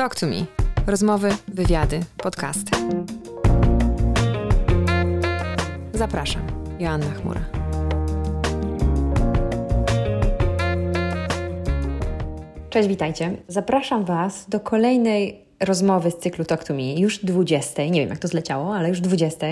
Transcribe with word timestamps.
Talk 0.00 0.14
to 0.14 0.26
me. 0.26 0.46
Rozmowy, 0.86 1.28
wywiady, 1.48 2.00
podcasty. 2.16 2.70
Zapraszam. 5.92 6.42
Joanna 6.78 7.10
Chmura. 7.10 7.40
Cześć, 12.70 12.88
witajcie. 12.88 13.36
Zapraszam 13.48 14.04
Was 14.04 14.48
do 14.48 14.60
kolejnej 14.60 15.49
rozmowy 15.60 16.10
z 16.10 16.16
cyklu 16.16 16.44
Talk 16.44 16.64
to 16.64 16.74
Me, 16.74 16.94
już 16.94 17.18
20. 17.18 17.84
Nie 17.84 18.00
wiem, 18.00 18.10
jak 18.10 18.18
to 18.18 18.28
zleciało, 18.28 18.74
ale 18.74 18.88
już 18.88 19.00
20. 19.00 19.46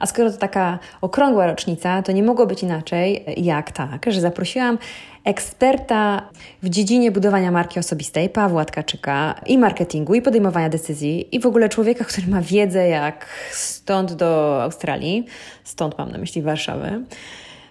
A 0.00 0.06
skoro 0.06 0.30
to 0.30 0.36
taka 0.36 0.78
okrągła 1.00 1.46
rocznica, 1.46 2.02
to 2.02 2.12
nie 2.12 2.22
mogło 2.22 2.46
być 2.46 2.62
inaczej 2.62 3.24
jak 3.36 3.72
tak, 3.72 4.06
że 4.08 4.20
zaprosiłam 4.20 4.78
eksperta 5.24 6.28
w 6.62 6.68
dziedzinie 6.68 7.12
budowania 7.12 7.50
marki 7.50 7.78
osobistej, 7.78 8.28
Pawła 8.28 8.64
Tkaczyka, 8.64 9.40
i 9.46 9.58
marketingu, 9.58 10.14
i 10.14 10.22
podejmowania 10.22 10.68
decyzji, 10.68 11.36
i 11.36 11.40
w 11.40 11.46
ogóle 11.46 11.68
człowieka, 11.68 12.04
który 12.04 12.26
ma 12.26 12.42
wiedzę 12.42 12.88
jak 12.88 13.26
stąd 13.52 14.12
do 14.12 14.62
Australii, 14.62 15.26
stąd 15.64 15.98
mam 15.98 16.12
na 16.12 16.18
myśli 16.18 16.42
Warszawy. 16.42 17.04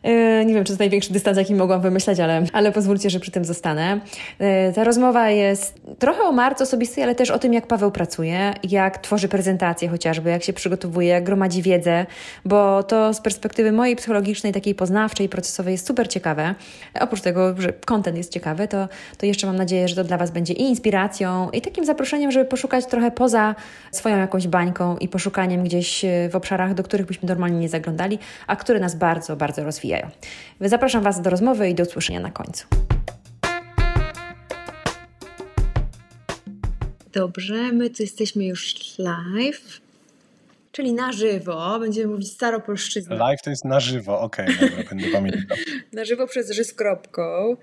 E, 0.07 0.45
nie 0.45 0.53
wiem, 0.53 0.63
czy 0.63 0.67
to 0.67 0.73
jest 0.73 0.79
największy 0.79 1.13
dystans, 1.13 1.37
jaki 1.37 1.55
mogłam 1.55 1.81
wymyślać, 1.81 2.19
ale, 2.19 2.43
ale 2.53 2.71
pozwólcie, 2.71 3.09
że 3.09 3.19
przy 3.19 3.31
tym 3.31 3.45
zostanę. 3.45 3.99
E, 4.39 4.73
ta 4.73 4.83
rozmowa 4.83 5.29
jest 5.29 5.81
trochę 5.99 6.23
o 6.23 6.31
marce 6.31 6.63
osobistej, 6.63 7.03
ale 7.03 7.15
też 7.15 7.31
o 7.31 7.39
tym, 7.39 7.53
jak 7.53 7.67
Paweł 7.67 7.91
pracuje, 7.91 8.53
jak 8.63 8.97
tworzy 8.97 9.27
prezentacje 9.27 9.89
chociażby, 9.89 10.29
jak 10.29 10.43
się 10.43 10.53
przygotowuje, 10.53 11.07
jak 11.07 11.23
gromadzi 11.23 11.61
wiedzę, 11.61 12.05
bo 12.45 12.83
to 12.83 13.13
z 13.13 13.21
perspektywy 13.21 13.71
mojej 13.71 13.95
psychologicznej, 13.95 14.53
takiej 14.53 14.75
poznawczej 14.75 15.29
procesowej 15.29 15.71
jest 15.71 15.87
super 15.87 16.07
ciekawe. 16.07 16.55
Oprócz 16.99 17.21
tego, 17.21 17.61
że 17.61 17.73
kontent 17.73 18.17
jest 18.17 18.33
ciekawy, 18.33 18.67
to, 18.67 18.87
to 19.17 19.25
jeszcze 19.25 19.47
mam 19.47 19.55
nadzieję, 19.55 19.87
że 19.87 19.95
to 19.95 20.03
dla 20.03 20.17
Was 20.17 20.31
będzie 20.31 20.53
i 20.53 20.61
inspiracją, 20.61 21.49
i 21.49 21.61
takim 21.61 21.85
zaproszeniem, 21.85 22.31
żeby 22.31 22.45
poszukać 22.45 22.85
trochę 22.85 23.11
poza 23.11 23.55
swoją 23.91 24.17
jakąś 24.17 24.47
bańką 24.47 24.97
i 24.97 25.07
poszukaniem 25.07 25.63
gdzieś 25.63 26.05
w 26.31 26.35
obszarach, 26.35 26.73
do 26.73 26.83
których 26.83 27.05
byśmy 27.05 27.27
normalnie 27.27 27.59
nie 27.59 27.69
zaglądali, 27.69 28.19
a 28.47 28.55
które 28.55 28.79
nas 28.79 28.95
bardzo, 28.95 29.35
bardzo 29.35 29.63
rozwijają 29.63 29.96
rozwijają. 30.01 30.69
Zapraszam 30.69 31.03
Was 31.03 31.21
do 31.21 31.29
rozmowy 31.29 31.69
i 31.69 31.75
do 31.75 31.83
usłyszenia 31.83 32.19
na 32.19 32.31
końcu. 32.31 32.67
Dobrze, 37.13 37.71
my 37.71 37.89
tu 37.89 38.03
jesteśmy 38.03 38.45
już 38.45 38.75
live, 38.97 39.81
czyli 40.71 40.93
na 40.93 41.11
żywo. 41.11 41.79
Będziemy 41.79 42.13
mówić 42.13 42.31
staropolszczyzną. 42.31 43.17
Live 43.17 43.41
to 43.41 43.49
jest 43.49 43.65
na 43.65 43.79
żywo, 43.79 44.21
okej, 44.21 44.45
okay, 44.45 44.69
dobra, 44.69 44.83
będę 44.89 45.07
pamiętał. 45.11 45.57
na 45.93 46.05
żywo 46.05 46.27
przez 46.27 46.51
ży 46.51 46.63
z 46.63 46.73
kropką. 46.73 47.57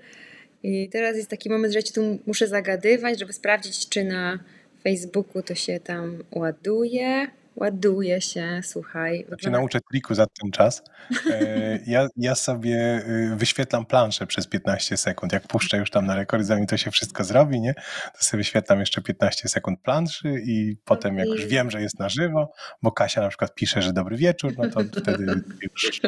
I 0.63 0.89
teraz 0.89 1.15
jest 1.15 1.29
taki 1.29 1.49
moment, 1.49 1.73
że 1.73 1.79
ja 1.79 1.83
Ci 1.83 1.93
tu 1.93 2.01
muszę 2.27 2.47
zagadywać, 2.47 3.19
żeby 3.19 3.33
sprawdzić, 3.33 3.89
czy 3.89 4.03
na 4.03 4.39
Facebooku 4.83 5.41
to 5.41 5.55
się 5.55 5.79
tam 5.79 6.23
ładuje 6.31 7.27
ładuje 7.55 8.21
się, 8.21 8.61
słuchaj. 8.63 9.25
Ja 9.31 9.37
cię 9.37 9.49
nauczę 9.49 9.79
triku 9.91 10.15
za 10.15 10.25
ten 10.41 10.51
czas. 10.51 10.83
E, 11.31 11.79
ja, 11.87 12.07
ja 12.17 12.35
sobie 12.35 13.03
y, 13.07 13.35
wyświetlam 13.35 13.85
planszę 13.85 14.27
przez 14.27 14.47
15 14.47 14.97
sekund. 14.97 15.33
Jak 15.33 15.47
puszczę 15.47 15.77
już 15.77 15.91
tam 15.91 16.05
na 16.05 16.15
rekord, 16.15 16.45
zanim 16.45 16.67
to 16.67 16.77
się 16.77 16.91
wszystko 16.91 17.23
zrobi, 17.23 17.61
nie? 17.61 17.73
To 18.17 18.23
sobie 18.23 18.37
wyświetlam 18.37 18.79
jeszcze 18.79 19.01
15 19.01 19.49
sekund 19.49 19.79
planszy 19.81 20.41
i 20.45 20.77
potem 20.85 21.17
jak 21.17 21.27
już 21.27 21.45
wiem, 21.45 21.71
że 21.71 21.81
jest 21.81 21.99
na 21.99 22.09
żywo, 22.09 22.51
bo 22.81 22.91
Kasia 22.91 23.21
na 23.21 23.29
przykład 23.29 23.55
pisze, 23.55 23.81
że 23.81 23.93
dobry 23.93 24.17
wieczór, 24.17 24.53
no 24.57 24.69
to 24.69 24.79
wtedy 25.01 25.25
już... 25.61 26.01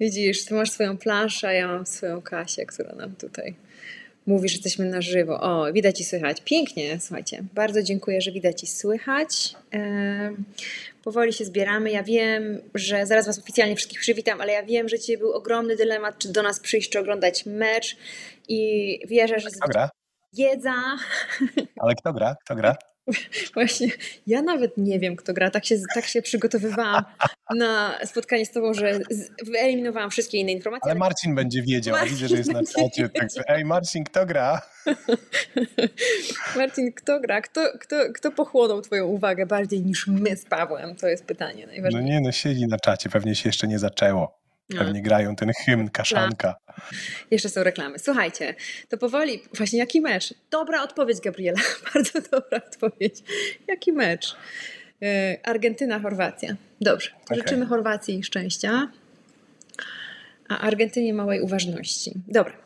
Widzisz, 0.00 0.44
ty 0.44 0.54
masz 0.54 0.70
swoją 0.70 0.98
planszę, 0.98 1.48
a 1.48 1.52
ja 1.52 1.66
mam 1.66 1.86
swoją 1.86 2.22
Kasię, 2.22 2.66
która 2.66 2.94
nam 2.94 3.16
tutaj 3.16 3.56
mówi, 4.26 4.48
że 4.48 4.54
jesteśmy 4.54 4.84
na 4.84 5.00
żywo. 5.00 5.40
O, 5.40 5.72
widać 5.72 6.00
i 6.00 6.04
słychać. 6.04 6.42
Pięknie, 6.44 7.00
słuchajcie. 7.00 7.44
Bardzo 7.54 7.82
dziękuję, 7.82 8.20
że 8.20 8.32
widać 8.32 8.62
i 8.62 8.66
słychać. 8.66 9.54
Powoli 11.04 11.32
się 11.32 11.44
zbieramy. 11.44 11.90
Ja 11.90 12.02
wiem, 12.02 12.60
że 12.74 13.06
zaraz 13.06 13.26
Was 13.26 13.38
oficjalnie 13.38 13.76
wszystkich 13.76 14.00
przywitam, 14.00 14.40
ale 14.40 14.52
ja 14.52 14.62
wiem, 14.62 14.88
że 14.88 14.98
dzisiaj 14.98 15.18
był 15.18 15.32
ogromny 15.32 15.76
dylemat, 15.76 16.18
czy 16.18 16.32
do 16.32 16.42
nas 16.42 16.60
przyjść, 16.60 16.90
czy 16.90 16.98
oglądać 17.00 17.46
mecz. 17.46 17.96
I 18.48 19.00
wierzę, 19.08 19.40
że... 19.40 19.50
Kto 19.50 19.68
gra? 19.68 19.90
Wiedza. 20.32 20.74
Ale 21.80 21.94
kto 21.94 22.12
gra? 22.12 22.36
Kto 22.44 22.54
gra? 22.54 22.76
Właśnie, 23.54 23.88
ja 24.26 24.42
nawet 24.42 24.76
nie 24.76 24.98
wiem, 24.98 25.16
kto 25.16 25.32
gra. 25.32 25.50
Tak 25.50 25.64
się, 25.64 25.76
tak 25.94 26.06
się 26.06 26.22
przygotowywałam 26.22 27.04
na 27.56 27.98
spotkanie 28.04 28.46
z 28.46 28.50
Tobą, 28.50 28.74
że 28.74 28.98
wyeliminowałam 29.46 30.10
wszystkie 30.10 30.38
inne 30.38 30.52
informacje. 30.52 30.90
Ale 30.90 30.98
Marcin 30.98 31.34
będzie 31.34 31.62
wiedział. 31.62 31.96
Marcin 31.96 32.14
widzę, 32.14 32.28
że 32.28 32.36
jest 32.36 32.52
na 32.52 32.62
czacie. 32.62 33.08
Tak, 33.08 33.28
ej, 33.48 33.64
Marcin, 33.64 34.04
kto 34.04 34.26
gra? 34.26 34.62
Marcin, 36.56 36.92
kto 36.92 37.20
gra? 37.20 37.40
Kto, 37.40 37.60
kto, 37.80 37.96
kto 38.14 38.30
pochłonął 38.30 38.82
Twoją 38.82 39.06
uwagę 39.06 39.46
bardziej 39.46 39.82
niż 39.82 40.06
my 40.06 40.36
z 40.36 40.44
Pawłem? 40.44 40.96
To 40.96 41.08
jest 41.08 41.24
pytanie 41.24 41.66
najważniejsze. 41.66 42.08
No 42.08 42.14
nie, 42.14 42.20
no 42.20 42.32
siedzi 42.32 42.66
na 42.66 42.78
czacie. 42.78 43.10
Pewnie 43.10 43.34
się 43.34 43.48
jeszcze 43.48 43.66
nie 43.68 43.78
zaczęło. 43.78 44.45
No. 44.70 44.78
Pewnie 44.78 45.02
grają 45.02 45.36
ten 45.36 45.52
hymn 45.64 45.88
Kaszanka. 45.88 46.56
Jeszcze 47.30 47.48
są 47.48 47.62
reklamy. 47.62 47.98
Słuchajcie, 47.98 48.54
to 48.88 48.98
powoli, 48.98 49.42
właśnie 49.54 49.78
jaki 49.78 50.00
mecz? 50.00 50.34
Dobra 50.50 50.82
odpowiedź, 50.82 51.20
Gabriela. 51.20 51.60
Bardzo 51.94 52.20
dobra 52.30 52.60
odpowiedź. 52.66 53.14
Jaki 53.68 53.92
mecz? 53.92 54.36
E, 55.02 55.36
Argentyna, 55.42 56.00
Chorwacja. 56.00 56.56
Dobrze. 56.80 57.10
Okay. 57.24 57.38
Życzymy 57.38 57.66
Chorwacji 57.66 58.24
szczęścia, 58.24 58.88
a 60.48 60.58
Argentynie 60.58 61.14
małej 61.14 61.40
uważności. 61.40 62.12
Dobra. 62.28 62.56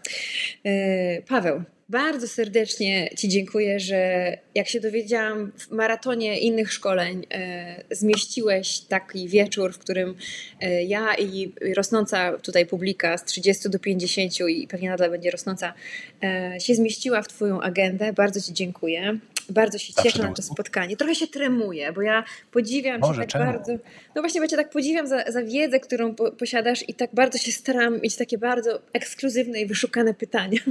E, 0.65 1.23
Paweł, 1.23 1.63
bardzo 1.91 2.29
serdecznie 2.29 3.11
Ci 3.17 3.29
dziękuję, 3.29 3.81
że 3.81 4.37
jak 4.55 4.69
się 4.69 4.81
dowiedziałam 4.81 5.53
w 5.59 5.71
maratonie 5.71 6.41
innych 6.41 6.73
szkoleń, 6.73 7.27
e, 7.31 7.85
zmieściłeś 7.91 8.81
taki 8.81 9.29
wieczór, 9.29 9.73
w 9.73 9.79
którym 9.79 10.15
e, 10.61 10.85
ja 10.85 11.15
i 11.15 11.53
rosnąca 11.77 12.39
tutaj 12.39 12.67
publika 12.67 13.19
z 13.19 13.25
30 13.25 13.71
do 13.71 13.79
50 13.79 14.41
i 14.49 14.69
pewnie 14.69 14.91
nadal 14.91 15.11
będzie 15.11 15.31
rosnąca, 15.31 15.75
e, 16.23 16.55
się 16.61 16.75
zmieściła 16.75 17.23
w 17.23 17.29
Twoją 17.29 17.61
agendę. 17.61 18.13
Bardzo 18.13 18.41
Ci 18.41 18.53
dziękuję. 18.53 19.19
Bardzo 19.49 19.79
się 19.79 19.93
cieszę 20.03 20.23
na 20.23 20.33
to 20.33 20.43
spotkanie. 20.43 20.97
Trochę 20.97 21.15
się 21.15 21.27
tremuję, 21.27 21.93
bo 21.93 22.03
ja 22.03 22.25
podziwiam 22.51 23.03
Cię 23.03 23.15
tak 23.15 23.29
czemu? 23.29 23.45
bardzo. 23.45 23.73
No 24.15 24.23
właśnie, 24.23 24.41
bo 24.41 24.49
Cię 24.49 24.57
tak 24.57 24.71
podziwiam 24.71 25.07
za, 25.07 25.25
za 25.29 25.43
wiedzę, 25.43 25.81
którą 25.81 26.15
po, 26.15 26.33
posiadasz 26.33 26.89
i 26.89 26.95
tak 26.95 27.11
bardzo 27.15 27.39
się 27.39 27.53
staram 27.53 28.01
mieć 28.01 28.17
takie 28.17 28.39
bardzo 28.39 28.81
ekskluzywne 28.93 29.61
i 29.61 29.67
wyszukane 29.67 30.15
pytania. 30.15 30.61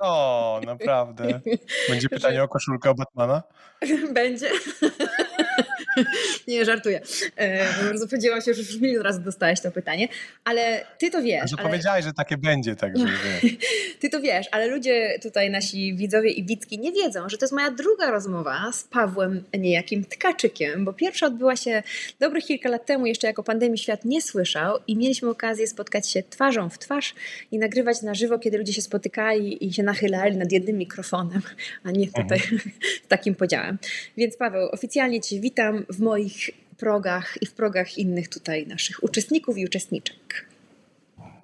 O, 0.00 0.60
naprawdę. 0.66 1.40
Będzie 1.88 2.08
pytanie 2.08 2.42
o 2.42 2.48
koszulkę 2.48 2.94
Batmana? 2.94 3.42
Będzie. 4.14 4.50
Nie, 6.48 6.64
żartuję. 6.64 7.00
E, 7.36 7.66
po 7.74 7.88
prostu 7.88 8.06
spodziewałam 8.06 8.42
się, 8.42 8.54
że 8.54 8.62
już 8.62 8.80
milion 8.80 9.02
razy 9.02 9.20
dostałeś 9.20 9.60
to 9.60 9.70
pytanie, 9.70 10.08
ale 10.44 10.84
ty 10.98 11.10
to 11.10 11.22
wiesz. 11.22 11.50
Że 11.50 11.56
ale... 11.58 11.68
powiedziałeś, 11.68 12.04
że 12.04 12.12
takie 12.12 12.36
będzie, 12.36 12.76
także 12.76 13.04
Ty 14.00 14.10
to 14.10 14.20
wiesz, 14.20 14.46
ale 14.52 14.66
ludzie 14.66 15.18
tutaj, 15.22 15.50
nasi 15.50 15.94
widzowie 15.94 16.30
i 16.30 16.44
widzki 16.44 16.78
nie 16.78 16.92
wiedzą, 16.92 17.28
że 17.28 17.38
to 17.38 17.44
jest 17.44 17.52
moja 17.52 17.70
druga 17.70 18.10
rozmowa 18.10 18.72
z 18.72 18.84
Pawłem 18.84 19.44
niejakim 19.58 20.04
Tkaczykiem, 20.04 20.84
bo 20.84 20.92
pierwsza 20.92 21.26
odbyła 21.26 21.56
się 21.56 21.82
dobrych 22.20 22.44
kilka 22.44 22.68
lat 22.68 22.86
temu, 22.86 23.06
jeszcze 23.06 23.26
jako 23.26 23.42
pandemii 23.42 23.78
świat 23.78 24.04
nie 24.04 24.22
słyszał 24.22 24.78
i 24.86 24.96
mieliśmy 24.96 25.30
okazję 25.30 25.66
spotkać 25.66 26.10
się 26.10 26.22
twarzą 26.22 26.68
w 26.68 26.78
twarz 26.78 27.14
i 27.52 27.58
nagrywać 27.58 28.02
na 28.02 28.14
żywo, 28.14 28.38
kiedy 28.38 28.58
ludzie 28.58 28.72
się 28.72 28.82
spotykali 28.82 29.66
i 29.66 29.72
się 29.72 29.82
nachylali 29.82 30.36
nad 30.36 30.52
jednym 30.52 30.76
mikrofonem, 30.76 31.42
a 31.84 31.90
nie 31.90 32.06
tutaj 32.06 32.38
mhm. 32.38 32.60
z 33.04 33.08
takim 33.14 33.34
podziałem. 33.34 33.78
Więc 34.16 34.36
Paweł, 34.36 34.68
oficjalnie 34.72 35.20
Cię 35.20 35.40
witam 35.40 35.83
w 35.88 36.00
moich 36.00 36.50
progach 36.76 37.42
i 37.42 37.46
w 37.46 37.52
progach 37.52 37.98
innych 37.98 38.28
tutaj 38.28 38.66
naszych 38.66 39.02
uczestników 39.02 39.58
i 39.58 39.64
uczestniczek. 39.64 40.46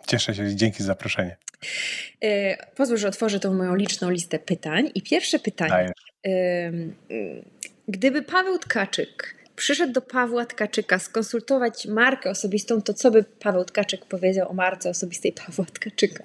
Cieszę 0.06 0.34
się, 0.34 0.56
dzięki 0.56 0.82
za 0.82 0.86
zaproszenie. 0.86 1.36
E, 2.22 2.56
pozwól, 2.66 2.98
że 2.98 3.08
otworzę 3.08 3.40
tą 3.40 3.54
moją 3.54 3.74
liczną 3.74 4.10
listę 4.10 4.38
pytań. 4.38 4.90
I 4.94 5.02
pierwsze 5.02 5.38
pytanie. 5.38 5.92
Gdyby 7.88 8.22
Paweł 8.22 8.58
Tkaczyk 8.58 9.34
przyszedł 9.56 9.92
do 9.92 10.02
Pawła 10.02 10.46
Tkaczyka 10.46 10.98
skonsultować 10.98 11.86
markę 11.86 12.30
osobistą, 12.30 12.82
to 12.82 12.94
co 12.94 13.10
by 13.10 13.24
Paweł 13.24 13.64
Tkaczyk 13.64 14.06
powiedział 14.06 14.50
o 14.50 14.54
marce 14.54 14.90
osobistej 14.90 15.32
Pawła 15.32 15.64
Tkaczyka? 15.64 16.22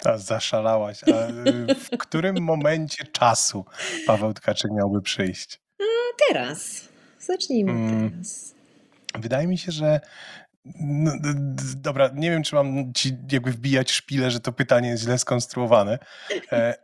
Ta 0.00 0.18
zaszalałaś. 0.18 1.00
A 1.04 1.28
w 1.74 1.98
którym 1.98 2.42
momencie 2.42 3.04
czasu 3.04 3.64
Paweł 4.06 4.34
Tkaczyk 4.34 4.70
miałby 4.72 5.02
przyjść? 5.02 5.60
A 5.80 5.84
teraz. 6.28 6.88
Zacznijmy 7.26 7.72
mm. 7.72 8.10
teraz. 8.10 8.54
Wydaje 9.18 9.46
mi 9.46 9.58
się, 9.58 9.72
że 9.72 10.00
no, 10.80 11.12
dobra, 11.76 12.10
nie 12.14 12.30
wiem, 12.30 12.42
czy 12.42 12.54
mam 12.54 12.92
ci 12.94 13.16
jakby 13.32 13.50
wbijać 13.50 13.90
szpilę, 13.92 14.30
że 14.30 14.40
to 14.40 14.52
pytanie 14.52 14.88
jest 14.88 15.02
źle 15.02 15.18
skonstruowane. 15.18 15.98
E, 16.52 16.74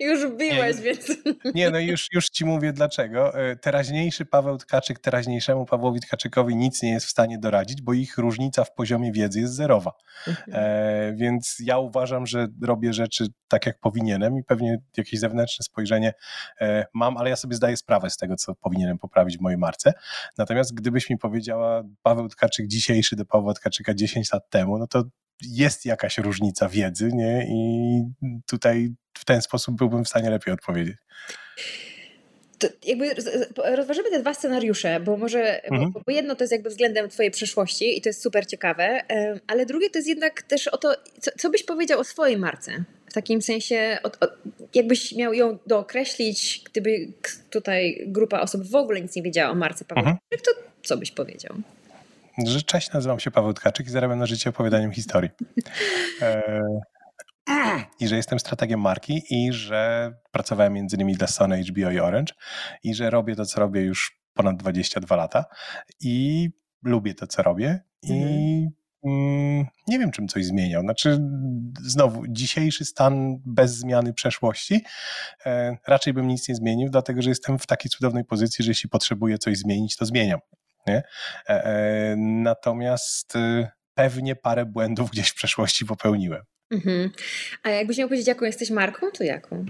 już 0.00 0.36
biłeś, 0.36 0.76
więc... 0.76 1.12
Nie, 1.54 1.70
no 1.70 1.78
już, 1.78 2.06
już 2.12 2.28
ci 2.28 2.44
mówię 2.44 2.72
dlaczego. 2.72 3.40
E, 3.40 3.56
teraźniejszy 3.56 4.26
Paweł 4.26 4.58
Tkaczyk 4.58 4.98
teraźniejszemu 4.98 5.66
Pawłowi 5.66 6.00
Tkaczykowi 6.00 6.56
nic 6.56 6.82
nie 6.82 6.90
jest 6.90 7.06
w 7.06 7.10
stanie 7.10 7.38
doradzić, 7.38 7.82
bo 7.82 7.92
ich 7.92 8.18
różnica 8.18 8.64
w 8.64 8.74
poziomie 8.74 9.12
wiedzy 9.12 9.40
jest 9.40 9.54
zerowa. 9.54 9.92
Mhm. 10.28 10.52
E, 10.52 11.14
więc 11.14 11.56
ja 11.60 11.78
uważam, 11.78 12.26
że 12.26 12.46
robię 12.62 12.92
rzeczy 12.92 13.26
tak, 13.48 13.66
jak 13.66 13.80
powinienem 13.80 14.38
i 14.38 14.44
pewnie 14.44 14.78
jakieś 14.96 15.20
zewnętrzne 15.20 15.62
spojrzenie 15.62 16.14
e, 16.60 16.86
mam, 16.94 17.16
ale 17.16 17.30
ja 17.30 17.36
sobie 17.36 17.56
zdaję 17.56 17.76
sprawę 17.76 18.10
z 18.10 18.16
tego, 18.16 18.36
co 18.36 18.54
powinienem 18.54 18.98
poprawić 18.98 19.38
w 19.38 19.40
mojej 19.40 19.58
marce. 19.58 19.92
Natomiast 20.38 20.74
gdybyś 20.74 21.10
mi 21.10 21.18
powiedziała 21.18 21.82
Paweł 22.02 22.28
Tkaczyk 22.28 22.66
dzisiejszy 22.66 23.16
do 23.16 23.24
Pawła 23.24 23.54
Tkaczyka 23.54 23.94
10 23.94 24.32
lat 24.32 24.50
temu, 24.50 24.78
no 24.78 24.86
to 24.86 25.04
jest 25.42 25.86
jakaś 25.86 26.18
różnica 26.18 26.68
wiedzy, 26.68 27.10
nie? 27.12 27.46
I 27.48 28.02
tutaj 28.46 28.94
w 29.18 29.24
ten 29.24 29.42
sposób 29.42 29.76
byłbym 29.76 30.04
w 30.04 30.08
stanie 30.08 30.30
lepiej 30.30 30.54
odpowiedzieć. 30.54 30.96
To 32.58 32.68
jakby 32.86 33.14
rozważymy 33.64 34.10
te 34.10 34.20
dwa 34.20 34.34
scenariusze, 34.34 35.00
bo 35.00 35.16
może, 35.16 35.64
mhm. 35.64 35.92
bo, 35.92 36.00
bo, 36.06 36.12
jedno 36.12 36.34
to 36.34 36.44
jest 36.44 36.52
jakby 36.52 36.70
względem 36.70 37.08
twojej 37.08 37.30
przyszłości 37.30 37.98
i 37.98 38.00
to 38.00 38.08
jest 38.08 38.22
super 38.22 38.46
ciekawe, 38.46 39.00
ale 39.46 39.66
drugie 39.66 39.90
to 39.90 39.98
jest 39.98 40.08
jednak 40.08 40.42
też 40.42 40.68
o 40.68 40.78
to, 40.78 40.94
co, 41.20 41.30
co 41.38 41.50
byś 41.50 41.62
powiedział 41.62 42.00
o 42.00 42.04
swojej 42.04 42.36
marce? 42.36 42.84
W 43.06 43.12
takim 43.12 43.42
sensie, 43.42 43.98
o, 44.02 44.08
o, 44.08 44.28
jakbyś 44.74 45.12
miał 45.12 45.32
ją 45.32 45.58
dookreślić, 45.66 46.62
gdyby 46.70 47.12
tutaj 47.50 48.04
grupa 48.06 48.40
osób 48.40 48.66
w 48.70 48.74
ogóle 48.74 49.00
nic 49.00 49.16
nie 49.16 49.22
wiedziała 49.22 49.50
o 49.50 49.54
marce 49.54 49.84
Paweł, 49.84 50.04
mhm. 50.04 50.18
to 50.44 50.50
co 50.82 50.96
byś 50.96 51.10
powiedział? 51.10 51.56
Że 52.44 52.62
cześć, 52.62 52.92
nazywam 52.92 53.20
się 53.20 53.30
Paweł 53.30 53.52
Tkaczyk 53.52 53.86
i 53.86 53.90
zarabiam 53.90 54.18
na 54.18 54.26
życie 54.26 54.50
opowiadaniem 54.50 54.92
historii. 54.92 55.30
E, 56.22 56.62
I 58.00 58.08
że 58.08 58.16
jestem 58.16 58.38
strategiem 58.38 58.80
marki 58.80 59.22
i 59.30 59.52
że 59.52 60.12
pracowałem 60.32 60.72
między 60.72 60.96
innymi 60.96 61.14
dla 61.14 61.26
Sony, 61.26 61.62
HBO 61.62 61.90
i 61.90 61.98
Orange 61.98 62.34
i 62.82 62.94
że 62.94 63.10
robię 63.10 63.36
to, 63.36 63.46
co 63.46 63.60
robię 63.60 63.80
już 63.80 64.20
ponad 64.34 64.56
22 64.56 65.16
lata 65.16 65.44
i 66.00 66.48
lubię 66.82 67.14
to, 67.14 67.26
co 67.26 67.42
robię 67.42 67.80
i 68.02 68.12
mhm. 68.12 68.70
mm, 69.04 69.66
nie 69.88 69.98
wiem, 69.98 70.10
czym 70.10 70.28
coś 70.28 70.44
zmieniał. 70.44 70.82
Znaczy, 70.82 71.18
znowu, 71.82 72.22
dzisiejszy 72.28 72.84
stan 72.84 73.36
bez 73.44 73.76
zmiany 73.78 74.12
przeszłości, 74.12 74.84
e, 75.46 75.76
raczej 75.86 76.12
bym 76.12 76.28
nic 76.28 76.48
nie 76.48 76.54
zmienił, 76.54 76.90
dlatego 76.90 77.22
że 77.22 77.28
jestem 77.28 77.58
w 77.58 77.66
takiej 77.66 77.90
cudownej 77.90 78.24
pozycji, 78.24 78.64
że 78.64 78.70
jeśli 78.70 78.90
potrzebuję 78.90 79.38
coś 79.38 79.58
zmienić, 79.58 79.96
to 79.96 80.06
zmieniam. 80.06 80.40
Nie? 80.86 81.02
E, 81.48 81.64
e, 81.64 82.14
natomiast 82.16 83.36
y, 83.36 83.68
pewnie 83.94 84.36
parę 84.36 84.66
błędów 84.66 85.10
gdzieś 85.10 85.28
w 85.28 85.34
przeszłości 85.34 85.86
popełniłem. 85.86 86.42
Mhm. 86.70 87.10
A 87.62 87.70
jakbyś 87.70 87.98
miał 87.98 88.08
powiedzieć, 88.08 88.28
jaką 88.28 88.44
jesteś 88.44 88.70
marką, 88.70 89.06
to 89.10 89.24
jaką? 89.24 89.64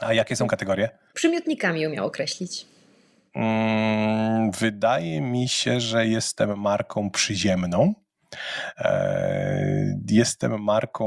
A 0.00 0.14
jakie 0.14 0.36
są 0.36 0.46
kategorie? 0.46 0.88
Przymiotnikami 1.14 1.80
ją 1.80 1.90
miał 1.90 2.06
określić. 2.06 2.66
Mm, 3.34 4.50
wydaje 4.50 5.20
mi 5.20 5.48
się, 5.48 5.80
że 5.80 6.06
jestem 6.06 6.60
marką 6.60 7.10
przyziemną. 7.10 7.94
E, 8.78 9.98
jestem 10.10 10.62
marką 10.62 11.06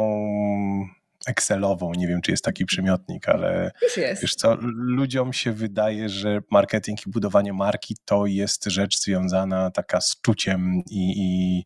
Excelową. 1.27 1.91
Nie 1.93 2.07
wiem, 2.07 2.21
czy 2.21 2.31
jest 2.31 2.43
taki 2.43 2.65
przymiotnik, 2.65 3.29
ale 3.29 3.71
Już 3.81 3.97
jest. 3.97 4.21
wiesz 4.21 4.35
co, 4.35 4.57
ludziom 4.73 5.33
się 5.33 5.51
wydaje, 5.51 6.09
że 6.09 6.41
marketing 6.51 7.07
i 7.07 7.09
budowanie 7.09 7.53
marki 7.53 7.95
to 8.05 8.25
jest 8.25 8.65
rzecz 8.65 8.99
związana 8.99 9.71
taka 9.71 10.01
z 10.01 10.21
czuciem 10.21 10.81
i, 10.89 11.13
i 11.17 11.63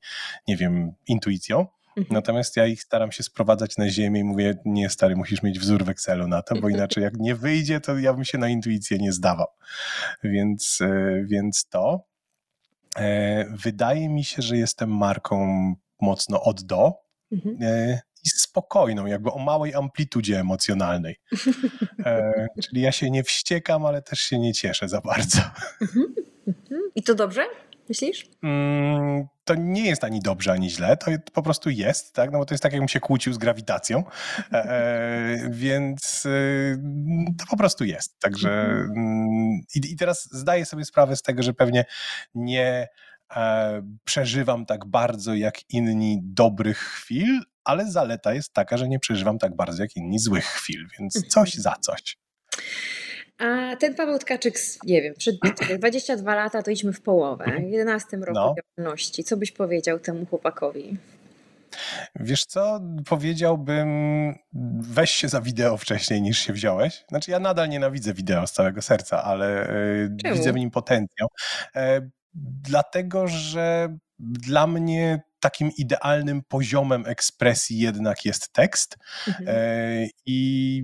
nie 0.48 0.58
wiem, 0.58 0.92
intuicją. 1.08 1.68
Mhm. 1.98 2.14
Natomiast 2.14 2.58
ja 2.58 2.66
ich 2.66 2.84
staram 2.84 3.12
się 3.12 3.24
sprowadzać 3.24 3.78
na 3.78 3.90
ziemię 3.90 4.20
i 4.20 4.24
mówię, 4.24 4.58
nie 4.66 4.90
stary, 4.90 5.16
musisz 5.16 5.44
mieć 5.44 5.60
wzór 5.60 5.86
w 5.86 5.90
Excelu 5.90 6.28
na 6.28 6.42
to, 6.42 6.56
bo 6.56 6.70
inaczej 6.80 7.04
jak 7.04 7.18
nie 7.18 7.36
wyjdzie, 7.36 7.80
to 7.80 8.00
ja 8.00 8.14
bym 8.14 8.26
się 8.26 8.38
na 8.38 8.50
intuicję 8.50 8.98
nie 8.98 9.12
zdawał. 9.12 9.48
Więc, 10.24 10.80
e, 10.82 11.24
więc 11.26 11.66
to. 11.70 12.04
E, 12.98 13.46
wydaje 13.50 14.10
mi 14.10 14.24
się, 14.24 14.42
że 14.42 14.58
jestem 14.58 14.98
marką 14.98 15.76
mocno 16.02 16.44
od 16.44 16.64
do. 16.64 16.94
Mhm. 17.32 17.58
Spokojną, 18.26 19.06
jakby 19.06 19.32
o 19.32 19.40
małej 19.40 19.76
amplitudzie 19.76 20.40
emocjonalnej. 20.40 21.20
E, 22.06 22.32
czyli 22.70 22.82
ja 22.82 22.92
się 22.92 23.12
nie 23.12 23.24
wściekam, 23.24 23.86
ale 23.86 24.02
też 24.02 24.20
się 24.20 24.40
nie 24.40 24.54
cieszę 24.54 24.90
za 24.90 25.02
bardzo. 25.02 25.40
Mhm, 25.82 26.16
mhm. 26.48 26.82
I 26.96 27.04
to 27.04 27.16
dobrze? 27.16 27.46
Myślisz? 27.90 28.26
Mm, 28.44 29.28
to 29.44 29.56
nie 29.56 29.86
jest 29.86 30.04
ani 30.04 30.20
dobrze, 30.20 30.52
ani 30.52 30.70
źle. 30.70 30.98
To 30.98 31.12
po 31.34 31.44
prostu 31.44 31.70
jest, 31.70 32.14
tak? 32.14 32.32
No 32.32 32.40
bo 32.40 32.46
to 32.46 32.54
jest 32.54 32.64
tak, 32.64 32.72
jakbym 32.72 32.88
się 32.88 33.00
kłócił 33.00 33.34
z 33.34 33.38
grawitacją. 33.38 34.04
E, 34.52 34.54
e 34.54 35.50
więc 35.50 36.26
e, 36.26 36.30
to 37.40 37.46
po 37.50 37.58
prostu 37.58 37.84
jest. 37.84 38.20
Także 38.20 38.50
mm, 38.52 39.62
i, 39.76 39.92
i 39.92 39.96
teraz 39.96 40.30
zdaję 40.32 40.66
sobie 40.66 40.86
sprawę 40.86 41.16
z 41.16 41.22
tego, 41.22 41.44
że 41.44 41.54
pewnie 41.54 41.86
nie 42.36 42.88
e, 43.36 43.82
przeżywam 44.04 44.66
tak 44.66 44.86
bardzo 44.86 45.34
jak 45.34 45.70
inni 45.70 46.20
dobrych 46.24 46.78
chwil, 46.78 47.42
ale 47.66 47.92
zaleta 47.92 48.34
jest 48.34 48.54
taka, 48.54 48.78
że 48.78 48.88
nie 48.88 49.00
przeżywam 49.00 49.40
tak 49.40 49.56
bardzo 49.56 49.84
jak 49.84 49.96
inni 49.96 50.20
złych 50.20 50.46
chwil, 50.46 50.88
więc 51.00 51.16
mhm. 51.16 51.30
coś 51.30 51.54
za 51.54 51.76
coś. 51.82 52.18
A 53.38 53.76
ten 53.76 53.96
Paweł 53.96 54.20
Tkaczyk, 54.20 54.56
nie 54.84 55.02
wiem, 55.02 55.14
przed 55.18 55.36
22 55.78 56.36
lata 56.44 56.64
to 56.64 56.72
idźmy 56.72 56.94
w 56.94 57.02
połowę, 57.02 57.46
w 57.60 57.72
11 57.72 58.18
roku 58.18 58.34
no. 58.34 58.56
działalności. 58.78 59.24
Co 59.24 59.38
byś 59.38 59.52
powiedział 59.52 60.00
temu 60.00 60.26
chłopakowi? 60.26 60.98
Wiesz 62.16 62.46
co, 62.46 62.82
powiedziałbym, 63.06 63.90
weź 64.80 65.12
się 65.12 65.30
za 65.30 65.42
wideo 65.42 65.78
wcześniej 65.78 66.22
niż 66.22 66.40
się 66.40 66.54
wziąłeś. 66.54 67.06
Znaczy 67.10 67.32
ja 67.32 67.40
nadal 67.40 67.70
nienawidzę 67.70 68.14
wideo 68.14 68.48
z 68.48 68.52
całego 68.52 68.82
serca, 68.82 69.24
ale 69.24 69.70
e, 69.70 69.76
Czemu? 70.22 70.36
widzę 70.36 70.54
w 70.54 70.56
nim 70.56 70.72
potencjał. 70.72 71.28
E, 71.76 72.10
dlatego, 72.64 73.28
że 73.28 73.98
dla 74.20 74.68
mnie 74.68 75.22
takim 75.46 75.72
idealnym 75.78 76.42
poziomem 76.48 77.04
ekspresji 77.06 77.80
jednak 77.80 78.26
jest 78.26 78.54
tekst. 78.54 78.98
Mhm. 79.28 79.48
E, 79.48 80.08
I 80.26 80.84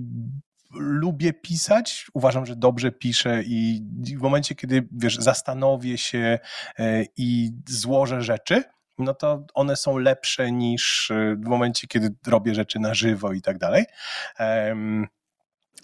lubię 0.74 1.32
pisać, 1.32 2.06
uważam, 2.14 2.46
że 2.46 2.56
dobrze 2.56 2.92
piszę 2.92 3.42
i 3.42 3.82
w 4.18 4.22
momencie, 4.22 4.54
kiedy 4.54 4.88
wiesz, 4.92 5.16
zastanowię 5.16 5.98
się 5.98 6.38
e, 6.78 7.04
i 7.16 7.50
złożę 7.68 8.22
rzeczy, 8.22 8.62
no 8.98 9.14
to 9.14 9.46
one 9.54 9.76
są 9.76 9.98
lepsze 9.98 10.52
niż 10.52 11.10
e, 11.10 11.36
w 11.36 11.48
momencie, 11.48 11.86
kiedy 11.86 12.14
robię 12.26 12.54
rzeczy 12.54 12.78
na 12.78 12.94
żywo 12.94 13.32
i 13.32 13.42
tak 13.42 13.58
dalej. 13.58 13.84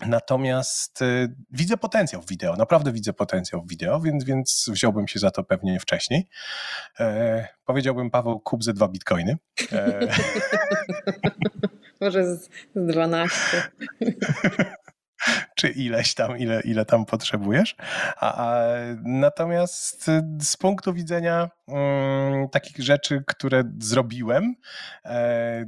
Natomiast 0.06 1.02
y, 1.02 1.34
widzę 1.50 1.76
potencjał 1.76 2.22
w 2.22 2.28
wideo, 2.28 2.56
naprawdę 2.56 2.92
widzę 2.92 3.12
potencjał 3.12 3.62
w 3.62 3.68
wideo, 3.68 4.00
więc, 4.00 4.24
więc 4.24 4.70
wziąłbym 4.72 5.08
się 5.08 5.18
za 5.18 5.30
to 5.30 5.44
pewnie 5.44 5.80
wcześniej. 5.80 6.28
E, 7.00 7.48
powiedziałbym, 7.64 8.10
Paweł, 8.10 8.40
kup 8.40 8.64
ze 8.64 8.72
dwa 8.72 8.88
bitcoiny. 8.88 9.36
E... 9.72 10.00
Może 12.00 12.36
z, 12.36 12.48
z 12.74 12.86
12. 12.86 13.38
czy 15.54 15.68
ileś 15.68 16.14
tam, 16.14 16.38
ile, 16.38 16.60
ile 16.60 16.84
tam 16.84 17.06
potrzebujesz. 17.06 17.76
A, 18.16 18.44
a 18.44 18.64
natomiast 19.04 20.10
z 20.40 20.56
punktu 20.56 20.94
widzenia 20.94 21.50
mm, 21.68 22.48
takich 22.48 22.78
rzeczy, 22.78 23.24
które 23.26 23.62
zrobiłem, 23.78 24.54
e, 25.04 25.64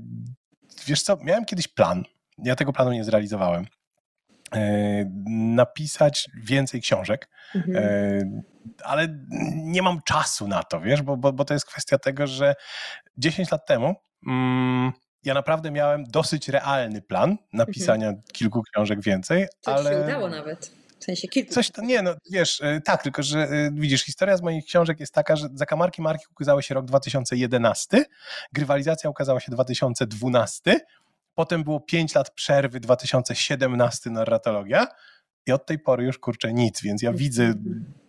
wiesz 0.87 1.03
co, 1.03 1.17
miałem 1.17 1.45
kiedyś 1.45 1.69
plan. 1.69 2.05
Ja 2.39 2.57
tego 2.57 2.73
planu 2.73 2.93
nie 2.93 3.05
zrealizowałem. 3.05 3.67
E, 4.55 5.05
napisać 5.55 6.29
więcej 6.43 6.81
książek, 6.81 7.29
mhm. 7.55 7.77
E, 7.77 8.43
ale 8.85 9.09
nie 9.55 9.83
mam 9.83 10.03
czasu 10.03 10.49
na 10.49 10.63
to, 10.63 10.81
wiesz, 10.81 11.03
bo, 11.03 11.17
bo, 11.17 11.33
bo 11.33 11.45
to 11.45 11.55
jest 11.55 11.67
kwestia 11.67 11.99
tego, 11.99 12.27
że 12.27 12.55
10 13.19 13.51
lat 13.51 13.67
temu 13.67 13.95
mm, 14.27 14.93
ja 15.25 15.35
naprawdę 15.35 15.71
miałem 15.71 16.05
dosyć 16.05 16.49
realny 16.49 17.03
plan 17.03 17.37
napisania 17.53 18.09
mhm. 18.09 18.25
kilku 18.33 18.63
książek 18.63 19.01
więcej, 19.03 19.47
Coś 19.61 19.75
ale... 19.75 19.91
się 19.91 20.01
udało 20.01 20.29
nawet. 20.29 20.73
W 20.99 21.05
sensie 21.05 21.29
kilku. 21.29 21.53
Coś, 21.53 21.71
to, 21.71 21.83
nie, 21.83 22.03
no 22.03 22.15
wiesz, 22.31 22.61
e, 22.61 22.81
tak, 22.81 23.03
tylko 23.03 23.23
że 23.23 23.49
widzisz, 23.73 24.05
historia 24.05 24.37
z 24.37 24.43
moich 24.43 24.65
książek 24.65 25.01
jest 25.01 25.15
taka, 25.15 25.37
że 25.37 25.49
zakamarki 25.55 26.03
marki 26.03 26.25
ukazały 26.31 26.63
się 26.63 26.75
rok 26.75 26.85
2011, 26.85 28.05
grywalizacja 28.53 29.11
ukazała 29.11 29.41
się 29.41 29.53
2012, 29.53 30.81
Potem 31.41 31.65
było 31.65 31.81
5 31.81 32.15
lat 32.15 32.31
przerwy, 32.31 32.81
2017 32.81 34.11
narratologia 34.11 34.87
i 35.47 35.53
od 35.53 35.67
tej 35.67 35.79
pory 35.79 36.05
już 36.05 36.19
kurczę 36.19 36.53
nic, 36.53 36.83
więc 36.83 37.03
ja 37.03 37.13
widzę, 37.13 37.55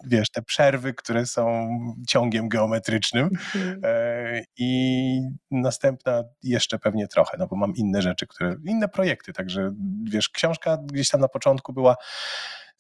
wiesz, 0.06 0.30
te 0.32 0.42
przerwy, 0.42 0.94
które 0.94 1.26
są 1.26 1.70
ciągiem 2.08 2.50
geometrycznym 2.50 3.26
mhm. 3.26 3.82
e, 3.84 4.42
i 4.58 5.22
następna 5.52 6.24
jeszcze 6.44 6.80
pewnie 6.80 7.08
trochę, 7.08 7.38
no 7.38 7.48
bo 7.48 7.56
mam 7.56 7.76
inne 7.76 8.02
rzeczy, 8.02 8.28
które, 8.28 8.56
inne 8.66 8.88
projekty, 8.88 9.34
także 9.34 9.72
wiesz, 10.04 10.30
książka 10.30 10.78
gdzieś 10.78 11.10
tam 11.10 11.22
na 11.22 11.28
początku 11.28 11.74
była 11.74 11.96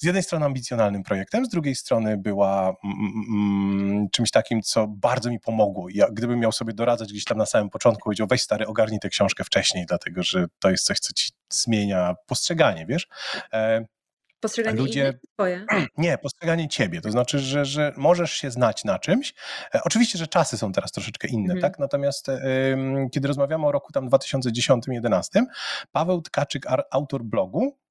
z 0.02 0.04
jednej 0.04 0.24
strony 0.24 0.46
ambicjonalnym 0.46 1.04
projektem, 1.04 1.46
z 1.46 1.50
drugiej 1.50 1.76
strony 1.76 2.18
była 2.18 2.76
mm, 2.84 4.10
czymś 4.12 4.32
takim, 4.32 4.62
co 4.62 4.88
bardzo 4.88 5.30
mi 5.30 5.40
pomogło. 5.40 5.88
Ja, 5.94 6.08
gdybym 6.12 6.40
miał 6.40 6.52
sobie 6.52 6.74
doradzać 6.74 7.12
gdzieś 7.12 7.26
tam 7.26 7.38
na 7.38 7.46
samym 7.46 7.70
początku, 7.70 8.04
powiedział, 8.04 8.28
weź 8.28 8.42
stary, 8.42 8.68
ogarnij 8.68 9.00
tę 9.00 9.10
książkę 9.10 9.44
wcześniej, 9.44 9.86
dlatego 9.86 10.24
że 10.24 10.46
to 10.60 10.70
jest 10.72 10.86
coś, 10.86 11.00
co 11.00 11.14
ci 11.14 11.32
zmienia 11.50 12.16
postrzeganie, 12.28 12.86
wiesz? 12.86 13.08
E, 13.54 13.86
Postrzeganie 14.40 14.78
ludzie... 14.78 15.20
twoje? 15.34 15.66
Nie, 15.98 16.18
postrzeganie 16.18 16.68
ciebie. 16.68 17.02
To 17.02 17.12
znaczy, 17.12 17.40
że, 17.40 17.66
że 17.66 17.94
możesz 17.98 18.32
się 18.32 18.52
znać 18.52 18.84
na 18.84 19.00
czymś. 19.00 19.34
E, 19.76 19.84
oczywiście, 19.84 20.20
że 20.20 20.28
czasy 20.28 20.58
są 20.58 20.72
teraz 20.72 20.92
troszeczkę 20.92 21.28
inne, 21.28 21.54
mhm. 21.54 21.62
tak? 21.62 21.80
Natomiast 21.80 22.28
kiedy 23.12 23.28
rozmawiamy 23.28 23.68
o 23.68 23.72
roku 23.72 23.92
tam 23.92 24.10
2010-2011, 24.10 25.22
Paweł 25.92 26.22
Tkaczyk, 26.22 26.66
autor 26.92 27.24
blogu, 27.24 27.62
Mm, 27.62 27.91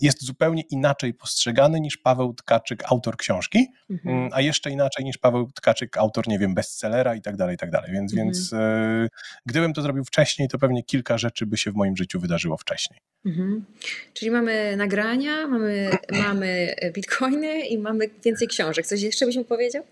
jest 0.00 0.24
zupełnie 0.24 0.62
inaczej 0.70 1.14
postrzegany 1.14 1.80
niż 1.80 1.96
Paweł 1.96 2.34
Tkaczyk, 2.34 2.82
autor 2.84 3.16
książki, 3.16 3.66
mhm. 3.90 4.16
Mm, 4.16 4.30
a 4.32 4.40
jeszcze 4.40 4.70
inaczej 4.70 5.04
niż 5.04 5.18
Paweł 5.18 5.50
Tkaczyk, 5.54 5.96
autor, 5.96 6.28
nie 6.28 6.38
wiem, 6.38 6.54
bestsellera 6.54 7.14
i 7.14 7.20
tak 7.22 7.36
dalej, 7.36 7.54
i 7.54 7.58
tak 7.58 7.70
dalej. 7.70 7.92
Więc, 7.92 8.12
mhm. 8.12 8.28
więc 8.28 8.52
e, 8.52 9.08
gdybym 9.46 9.72
to 9.72 9.82
zrobił 9.82 10.04
wcześniej, 10.04 10.48
to 10.48 10.58
pewnie 10.58 10.82
kilka 10.82 11.18
rzeczy 11.18 11.46
by 11.46 11.56
się 11.56 11.70
w 11.70 11.74
moim 11.74 11.96
życiu 11.96 12.20
wydarzyło 12.20 12.56
wcześniej. 12.56 13.00
Mhm. 13.26 13.64
Czyli 14.12 14.30
mamy 14.30 14.76
nagrania, 14.76 15.46
mamy, 15.46 15.90
mamy 16.28 16.74
bitcoiny 16.94 17.60
i 17.60 17.78
mamy 17.78 18.10
więcej 18.24 18.48
książek. 18.48 18.86
Coś 18.86 19.02
jeszcze 19.02 19.26
byś 19.26 19.36
mu 19.36 19.44
powiedział? 19.44 19.84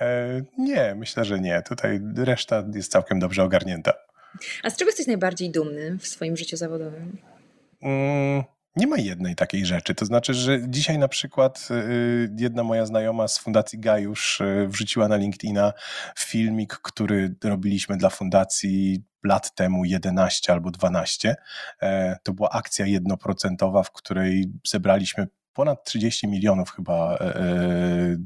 E, 0.00 0.42
nie, 0.58 0.94
myślę, 0.98 1.24
że 1.24 1.40
nie. 1.40 1.62
Tutaj 1.68 2.00
reszta 2.16 2.64
jest 2.74 2.92
całkiem 2.92 3.18
dobrze 3.18 3.42
ogarnięta. 3.42 3.92
A 4.62 4.70
z 4.70 4.76
czego 4.76 4.88
jesteś 4.88 5.06
najbardziej 5.06 5.50
dumny 5.50 5.98
w 5.98 6.06
swoim 6.06 6.36
życiu 6.36 6.56
zawodowym? 6.56 7.18
Mm 7.82 8.44
nie 8.76 8.86
ma 8.86 8.96
jednej 8.96 9.34
takiej 9.34 9.66
rzeczy. 9.66 9.94
To 9.94 10.04
znaczy, 10.04 10.34
że 10.34 10.68
dzisiaj 10.68 10.98
na 10.98 11.08
przykład 11.08 11.68
y, 11.70 12.34
jedna 12.38 12.64
moja 12.64 12.86
znajoma 12.86 13.28
z 13.28 13.38
Fundacji 13.38 13.78
Gajusz 13.78 14.40
y, 14.40 14.66
wrzuciła 14.68 15.08
na 15.08 15.16
LinkedIna 15.16 15.72
filmik, 16.18 16.72
który 16.72 17.34
robiliśmy 17.44 17.96
dla 17.96 18.10
fundacji 18.10 19.04
lat 19.24 19.54
temu 19.54 19.84
11 19.84 20.52
albo 20.52 20.70
12. 20.70 21.36
E, 21.82 22.16
to 22.22 22.32
była 22.32 22.50
akcja 22.50 22.86
jednoprocentowa, 22.86 23.82
w 23.82 23.92
której 23.92 24.52
zebraliśmy 24.66 25.28
ponad 25.52 25.84
30 25.84 26.28
milionów 26.28 26.70
chyba 26.70 27.14
e, 27.14 27.36
e, 27.36 28.16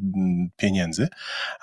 pieniędzy 0.56 1.08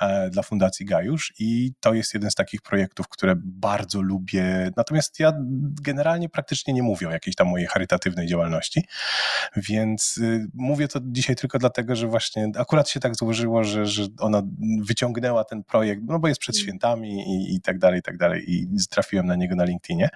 e, 0.01 0.30
dla 0.30 0.44
Fundacji 0.44 0.86
Gajusz 0.86 1.34
i 1.39 1.74
to 1.80 1.94
jest 1.94 2.13
jeden 2.13 2.32
z 2.32 2.36
takich 2.36 2.62
projektów, 2.62 3.08
które 3.08 3.34
bardzo 3.38 4.01
lubię. 4.01 4.72
Natomiast 4.77 5.20
ja 5.20 5.34
generalnie 5.82 6.30
praktycznie 6.30 6.74
nie 6.74 6.84
mówię 6.84 7.08
o 7.08 7.12
jakiejś 7.12 7.36
tam 7.36 7.48
mojej 7.48 7.68
charytatywnej 7.68 8.27
działalności, 8.27 8.84
więc 9.56 10.18
y, 10.18 10.48
mówię 10.53 10.88
to 10.88 11.00
dzisiaj 11.03 11.36
tylko 11.36 11.60
dlatego, 11.60 11.96
że 11.96 12.08
właśnie 12.08 12.51
akurat 12.58 12.89
się 12.89 13.00
tak 13.00 13.15
złożyło, 13.15 13.63
że, 13.63 13.86
że 13.86 14.03
ona 14.20 14.41
wyciągnęła 14.82 15.44
ten 15.44 15.63
projekt, 15.63 16.01
no 16.06 16.20
bo 16.20 16.27
jest 16.27 16.39
przed 16.39 16.56
mm. 16.56 16.63
świętami 16.63 17.10
i, 17.10 17.56
i 17.56 17.62
tak 17.62 17.80
dalej, 17.80 18.00
i 18.00 18.03
tak 18.03 18.18
dalej 18.18 18.44
i 18.48 18.68
trafiłem 18.89 19.25
na 19.25 19.36
niego 19.36 19.56
na 19.56 19.63
LinkedInie. 19.63 20.10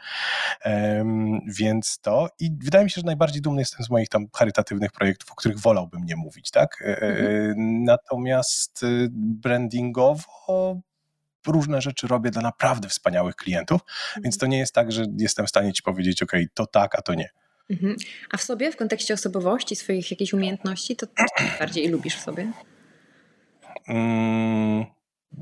Um, 0.66 1.40
więc 1.48 2.00
to 2.02 2.30
i 2.40 2.52
wydaje 2.64 2.84
mi 2.84 2.90
się, 2.92 3.02
że 3.02 3.06
najbardziej 3.06 3.42
dumny 3.42 3.62
jestem 3.62 3.86
z 3.86 3.90
moich 3.90 4.10
tam 4.10 4.28
charytatywnych 4.34 4.92
projektów, 4.92 5.32
o 5.36 5.38
których 5.38 5.60
wolałbym 5.60 6.06
nie 6.06 6.15
mówić, 6.15 6.51
tak? 6.51 6.82
E, 6.82 6.86
e, 6.86 7.08
mhm. 7.08 7.84
Natomiast 7.84 8.84
y, 8.84 9.08
brandingowo 9.12 10.82
różne 11.48 11.82
rzeczy 11.82 12.08
robię 12.08 12.32
dla 12.32 12.42
naprawdę 12.42 12.89
wspaniałych 12.89 13.36
klientów, 13.36 13.82
mhm. 13.82 14.24
więc 14.24 14.38
to 14.38 14.48
nie 14.48 14.58
jest 14.58 14.74
tak, 14.74 14.92
że 14.92 15.06
jestem 15.18 15.46
w 15.46 15.50
stanie 15.50 15.74
ci 15.74 15.84
powiedzieć, 15.84 16.24
ok, 16.24 16.32
to 16.54 16.65
tak, 16.65 17.00
a 17.00 17.01
to 17.01 17.13
nie. 17.13 17.30
Mhm. 17.70 17.96
A 18.32 18.38
w 18.38 18.44
sobie, 18.44 18.72
w 18.72 18.77
kontekście 18.77 19.13
osobowości, 19.13 19.75
swoich 19.75 20.12
jakichś 20.12 20.34
umiejętności, 20.34 20.96
to 20.96 21.08
co 21.08 21.44
bardziej 21.60 21.88
lubisz 21.88 22.15
w 22.15 22.22
sobie? 22.22 22.51
Mm, 23.88 24.86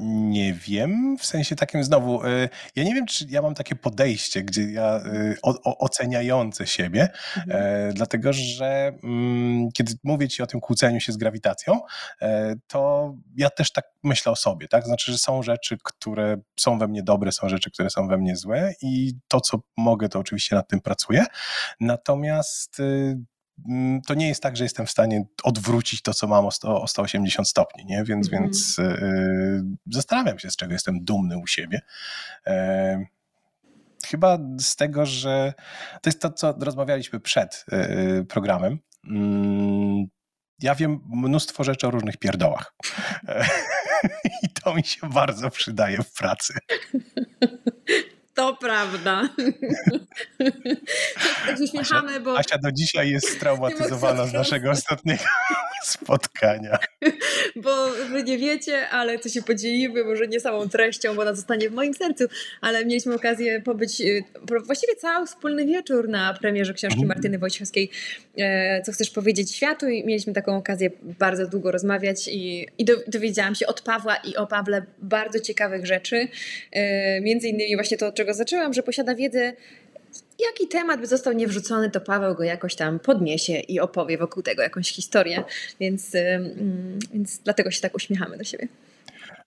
nie 0.01 0.53
wiem, 0.53 1.17
w 1.17 1.25
sensie 1.25 1.55
takim 1.55 1.83
znowu, 1.83 2.25
y, 2.25 2.50
ja 2.75 2.83
nie 2.83 2.93
wiem, 2.93 3.05
czy 3.05 3.25
ja 3.29 3.41
mam 3.41 3.55
takie 3.55 3.75
podejście, 3.75 4.43
gdzie 4.43 4.71
ja 4.71 5.01
y, 5.05 5.35
oceniające 5.63 6.67
siebie, 6.67 7.09
mhm. 7.38 7.63
E, 7.63 7.93
dlatego 7.93 8.33
że 8.33 8.91
mm, 9.03 9.71
kiedy 9.71 9.93
mówię 10.03 10.27
ci 10.27 10.43
o 10.43 10.47
tym 10.47 10.59
kłóceniu 10.59 11.00
się 11.00 11.12
z 11.12 11.17
grawitacją, 11.17 11.79
e, 12.21 12.55
to 12.67 13.13
ja 13.38 13.50
też 13.50 13.71
tak 13.71 13.85
myślę 14.03 14.31
o 14.31 14.35
sobie, 14.35 14.67
tak? 14.67 14.85
Znaczy, 14.85 15.12
że 15.12 15.17
są 15.17 15.43
rzeczy, 15.43 15.77
które 15.83 16.38
są 16.59 16.79
we 16.79 16.88
mnie 16.88 17.03
dobre, 17.03 17.31
są 17.31 17.50
rzeczy, 17.50 17.71
które 17.71 17.89
są 17.89 18.07
we 18.07 18.17
mnie 18.17 18.35
złe 18.35 18.73
i 18.81 19.13
to, 19.27 19.41
co 19.41 19.59
mogę, 19.77 20.09
to 20.09 20.19
oczywiście 20.19 20.55
nad 20.55 20.67
tym 20.67 20.81
pracuję. 20.81 21.25
Natomiast 21.79 22.79
y, 22.79 23.17
to 24.07 24.13
nie 24.13 24.27
jest 24.27 24.43
tak, 24.43 24.57
że 24.57 24.63
jestem 24.63 24.86
w 24.86 24.91
stanie 24.91 25.25
odwrócić 25.43 26.01
to, 26.01 26.13
co 26.13 26.27
mam 26.27 26.45
o, 26.45 26.51
100, 26.51 26.81
o 26.81 26.88
180 26.88 27.48
stopni, 27.48 27.86
nie? 27.86 28.03
Więc, 28.03 28.33
mm 28.33 28.43
więc 28.43 28.77
yy, 28.77 29.63
zastanawiam 29.91 30.39
się, 30.39 30.51
z 30.51 30.55
czego 30.55 30.74
jestem 30.74 31.03
dumny 31.03 31.38
u 31.38 31.48
siebie. 31.48 31.81
Yy, 32.48 32.53
chyba 34.05 34.38
z 34.60 34.75
tego, 34.75 35.05
że 35.05 35.53
to 36.01 36.10
jest 36.10 36.22
to, 36.22 36.29
co 36.29 36.55
rozmawialiśmy 36.60 37.19
przed 37.19 37.65
yy, 37.72 38.25
programem. 38.25 38.79
Mm, 39.10 40.05
ja 40.60 40.75
wiem 40.75 41.00
mnóstwo 41.10 41.63
rzeczy 41.63 41.88
o 41.88 41.91
różnych 41.91 42.17
pierdołach. 42.17 42.75
I 44.43 44.50
to 44.50 44.75
mi 44.75 44.83
się 44.83 45.10
bardzo 45.10 45.50
przydaje 45.50 45.98
w 45.98 46.13
pracy. 46.13 46.53
To 48.33 48.57
prawda. 48.57 49.29
tak 51.47 51.57
się 51.57 51.63
uśmiechamy, 51.63 52.19
bo... 52.19 52.37
Asia 52.37 52.57
do 52.57 52.71
dzisiaj 52.71 53.09
jest 53.09 53.29
straumatyzowana 53.37 54.25
z 54.25 54.33
naszego 54.33 54.71
ostatniego 54.71 55.23
spotkania. 55.83 56.79
Bo 57.55 57.89
wy 57.89 58.23
nie 58.23 58.37
wiecie, 58.37 58.89
ale 58.89 59.19
to 59.19 59.29
się 59.29 59.41
podzielimy, 59.41 60.03
może 60.03 60.27
nie 60.27 60.39
samą 60.39 60.69
treścią, 60.69 61.15
bo 61.15 61.21
ona 61.21 61.33
zostanie 61.33 61.69
w 61.69 61.73
moim 61.73 61.93
sercu, 61.93 62.23
ale 62.61 62.85
mieliśmy 62.85 63.15
okazję 63.15 63.61
pobyć 63.61 64.01
y, 64.01 64.23
właściwie 64.65 64.95
cały 64.95 65.27
wspólny 65.27 65.65
wieczór 65.65 66.09
na 66.09 66.33
premierze 66.33 66.73
książki 66.73 67.01
mhm. 67.01 67.07
Martyny 67.07 67.39
Wojciechowskiej 67.39 67.89
e, 68.37 68.81
Co 68.81 68.91
chcesz 68.91 69.09
powiedzieć 69.09 69.55
światu 69.55 69.87
i 69.87 70.05
mieliśmy 70.05 70.33
taką 70.33 70.57
okazję 70.57 70.89
bardzo 71.01 71.47
długo 71.47 71.71
rozmawiać 71.71 72.27
i, 72.27 72.67
i 72.77 72.85
dowiedziałam 73.07 73.55
się 73.55 73.67
od 73.67 73.81
Pawła 73.81 74.15
i 74.15 74.35
o 74.35 74.47
Pawle 74.47 74.85
bardzo 74.99 75.39
ciekawych 75.39 75.85
rzeczy. 75.85 76.27
E, 76.71 77.21
między 77.21 77.47
innymi 77.47 77.75
właśnie 77.75 77.97
to, 77.97 78.11
czego 78.24 78.34
zaczęłam, 78.34 78.74
że 78.74 78.84
posiada 78.84 79.15
wiedzę 79.15 79.53
jaki 80.39 80.68
temat 80.68 81.00
by 81.00 81.08
został 81.08 81.34
niewrzucony, 81.34 81.89
to 81.89 82.01
Paweł 82.01 82.36
go 82.36 82.44
jakoś 82.44 82.75
tam 82.75 83.00
podniesie 83.00 83.60
i 83.60 83.80
opowie 83.80 84.18
wokół 84.18 84.44
tego 84.44 84.62
jakąś 84.62 84.92
historię. 84.92 85.44
Więc, 85.80 86.12
więc 87.13 87.38
dlatego 87.38 87.72
się 87.72 87.82
tak 87.82 87.96
uśmiechamy 87.96 88.38
do 88.38 88.44
siebie. 88.44 88.68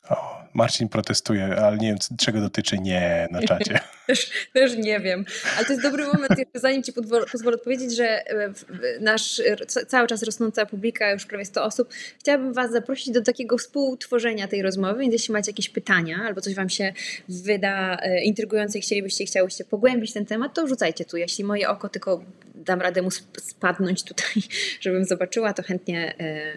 O, 0.09 0.47
Marcin 0.55 0.89
protestuje, 0.89 1.57
ale 1.57 1.77
nie 1.77 1.89
wiem, 1.89 1.99
czego 2.19 2.41
dotyczy 2.41 2.79
nie 2.79 3.29
na 3.31 3.43
czacie. 3.43 3.81
też, 4.07 4.31
też 4.53 4.77
nie 4.77 5.01
wiem, 5.01 5.25
ale 5.57 5.67
to 5.67 5.73
jest 5.73 5.83
dobry 5.83 6.07
moment, 6.07 6.39
jeszcze 6.39 6.61
zanim 6.61 6.83
Ci 6.83 6.93
pozwolę, 6.93 7.57
odpowiedzieć, 7.57 7.97
że 7.97 8.31
e, 8.31 8.53
nasz 9.01 9.43
cały 9.89 10.09
czas 10.09 10.23
rosnąca 10.23 10.67
publika, 10.67 11.11
już 11.11 11.27
prawie 11.27 11.45
100 11.45 11.65
osób, 11.65 11.89
chciałabym 12.19 12.53
Was 12.53 12.73
zaprosić 12.73 13.15
do 13.15 13.23
takiego 13.23 13.59
współtworzenia 13.59 14.49
tej 14.49 14.63
rozmowy, 14.63 15.01
więc 15.01 15.13
jeśli 15.13 15.33
macie 15.33 15.51
jakieś 15.51 15.69
pytania 15.69 16.19
albo 16.27 16.41
coś 16.41 16.55
Wam 16.55 16.69
się 16.69 16.93
wyda 17.29 17.99
e, 18.03 18.23
intrygujące 18.23 18.79
i 18.79 18.81
chcielibyście, 18.81 19.25
chciałyście 19.25 19.65
pogłębić 19.65 20.13
ten 20.13 20.27
temat, 20.27 20.55
to 20.55 20.67
rzucajcie 20.67 21.05
tu. 21.05 21.17
Jeśli 21.17 21.45
moje 21.45 21.69
oko 21.69 21.89
tylko 21.89 22.23
dam 22.55 22.81
radę 22.81 23.03
mu 23.03 23.11
spadnąć 23.41 24.03
tutaj, 24.03 24.43
żebym 24.81 25.05
zobaczyła, 25.05 25.53
to 25.53 25.63
chętnie 25.63 26.15
e, 26.19 26.53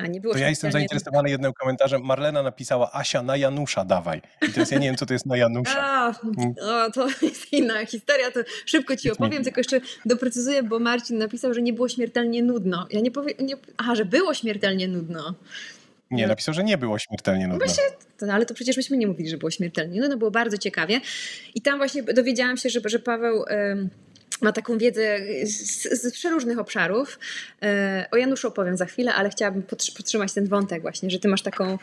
a 0.00 0.06
nie 0.06 0.20
było 0.20 0.34
to 0.34 0.40
ja 0.40 0.48
jestem 0.48 0.72
zainteresowany 0.72 1.30
jednym 1.30 1.52
komentarzem. 1.52 2.02
Marlena 2.02 2.42
napisała 2.42 2.92
Asia 2.92 3.22
na 3.22 3.36
Janusza 3.36 3.84
dawaj. 3.84 4.22
I 4.48 4.52
teraz 4.52 4.70
ja 4.70 4.78
nie 4.78 4.86
wiem, 4.86 4.96
co 4.96 5.06
to 5.06 5.12
jest 5.12 5.26
na 5.26 5.36
Janusza. 5.36 5.80
A, 5.82 6.14
mm. 6.24 6.54
o, 6.62 6.90
to 6.90 7.08
jest 7.22 7.52
inna 7.52 7.86
historia, 7.86 8.30
to 8.30 8.40
szybko 8.66 8.96
ci 8.96 9.10
opowiem, 9.10 9.44
tylko 9.44 9.60
jeszcze 9.60 9.80
doprecyzuję, 10.06 10.62
bo 10.62 10.78
Marcin 10.78 11.18
napisał, 11.18 11.54
że 11.54 11.62
nie 11.62 11.72
było 11.72 11.88
śmiertelnie 11.88 12.42
nudno. 12.42 12.86
Ja 12.90 13.00
nie 13.00 13.10
powiem, 13.10 13.34
nie, 13.40 13.54
aha, 13.76 13.94
że 13.94 14.04
było 14.04 14.34
śmiertelnie 14.34 14.88
nudno. 14.88 15.34
Nie, 16.10 16.26
napisał, 16.26 16.54
że 16.54 16.64
nie 16.64 16.78
było 16.78 16.98
śmiertelnie 16.98 17.48
nudno. 17.48 17.66
Właśnie, 17.66 17.84
to, 18.18 18.32
ale 18.32 18.46
to 18.46 18.54
przecież 18.54 18.76
myśmy 18.76 18.96
nie 18.96 19.06
mówili, 19.06 19.30
że 19.30 19.38
było 19.38 19.50
śmiertelnie 19.50 20.00
nudno, 20.00 20.16
było 20.16 20.30
bardzo 20.30 20.58
ciekawie. 20.58 21.00
I 21.54 21.62
tam 21.62 21.78
właśnie 21.78 22.02
dowiedziałam 22.02 22.56
się, 22.56 22.70
że, 22.70 22.80
że 22.84 22.98
Paweł 22.98 23.44
ma 24.42 24.52
taką 24.52 24.78
wiedzę 24.78 25.18
z, 25.44 26.02
z 26.02 26.12
przeróżnych 26.12 26.58
obszarów. 26.58 27.18
E, 27.62 28.06
o 28.10 28.16
Januszu 28.16 28.48
opowiem 28.48 28.76
za 28.76 28.86
chwilę, 28.86 29.14
ale 29.14 29.30
chciałabym 29.30 29.62
podtrzymać 29.96 30.32
ten 30.32 30.46
wątek 30.46 30.82
właśnie, 30.82 31.10
że 31.10 31.18
ty 31.18 31.28
masz 31.28 31.42
taką 31.42 31.78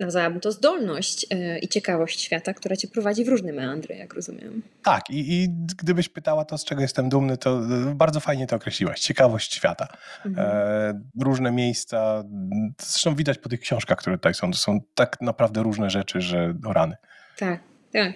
nazwałabym 0.00 0.40
to 0.40 0.52
zdolność 0.52 1.26
e, 1.30 1.58
i 1.58 1.68
ciekawość 1.68 2.20
świata, 2.20 2.54
która 2.54 2.76
cię 2.76 2.88
prowadzi 2.88 3.24
w 3.24 3.28
różne 3.28 3.52
meandry, 3.52 3.96
jak 3.96 4.14
rozumiem. 4.14 4.62
Tak, 4.82 5.10
i, 5.10 5.32
i 5.32 5.48
gdybyś 5.78 6.08
pytała 6.08 6.44
to, 6.44 6.58
z 6.58 6.64
czego 6.64 6.82
jestem 6.82 7.08
dumny, 7.08 7.36
to 7.36 7.60
e, 7.60 7.94
bardzo 7.94 8.20
fajnie 8.20 8.46
to 8.46 8.56
określiłaś. 8.56 9.00
Ciekawość 9.00 9.54
świata. 9.54 9.88
Mhm. 10.26 10.48
E, 10.48 11.00
różne 11.20 11.52
miejsca, 11.52 12.24
zresztą 12.80 13.14
widać 13.14 13.38
po 13.38 13.48
tych 13.48 13.60
książkach, 13.60 13.98
które 13.98 14.16
tutaj 14.16 14.34
są, 14.34 14.50
to 14.50 14.58
są 14.58 14.80
tak 14.94 15.16
naprawdę 15.20 15.62
różne 15.62 15.90
rzeczy, 15.90 16.20
że 16.20 16.54
o 16.64 16.72
rany. 16.72 16.96
Tak. 17.38 17.69
Tak. 17.92 18.12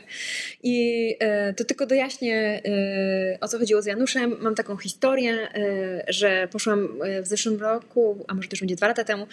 I 0.63 1.17
e, 1.21 1.55
to 1.55 1.65
tylko 1.65 1.87
dojaśnię, 1.87 2.63
e, 2.65 3.39
o 3.41 3.49
co 3.49 3.59
chodziło 3.59 3.83
z 3.83 3.87
Januszem. 3.87 4.37
Mam 4.41 4.55
taką 4.55 4.77
historię, 4.77 5.49
e, 5.55 6.05
że 6.09 6.49
poszłam 6.53 6.89
w 7.23 7.27
zeszłym 7.27 7.61
roku, 7.61 8.25
a 8.29 8.35
może 8.35 8.49
też 8.49 8.61
będzie 8.61 8.77
dwa 8.77 8.89
lata 8.89 9.05
temu, 9.05 9.27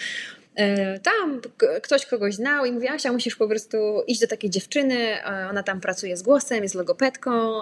tam 1.04 1.42
ktoś 1.82 2.06
kogoś 2.06 2.36
znał 2.36 2.66
i 2.66 2.72
mówi, 2.72 2.88
Asia, 2.88 3.12
musisz 3.12 3.36
po 3.36 3.48
prostu 3.48 3.78
iść 4.08 4.22
do 4.22 4.28
takiej 4.28 4.50
dziewczyny, 4.50 5.18
ona 5.50 5.64
tam 5.64 5.82
pracuje 5.82 6.18
z 6.18 6.22
głosem, 6.22 6.64
jest 6.64 6.76
logopedką, 6.76 7.62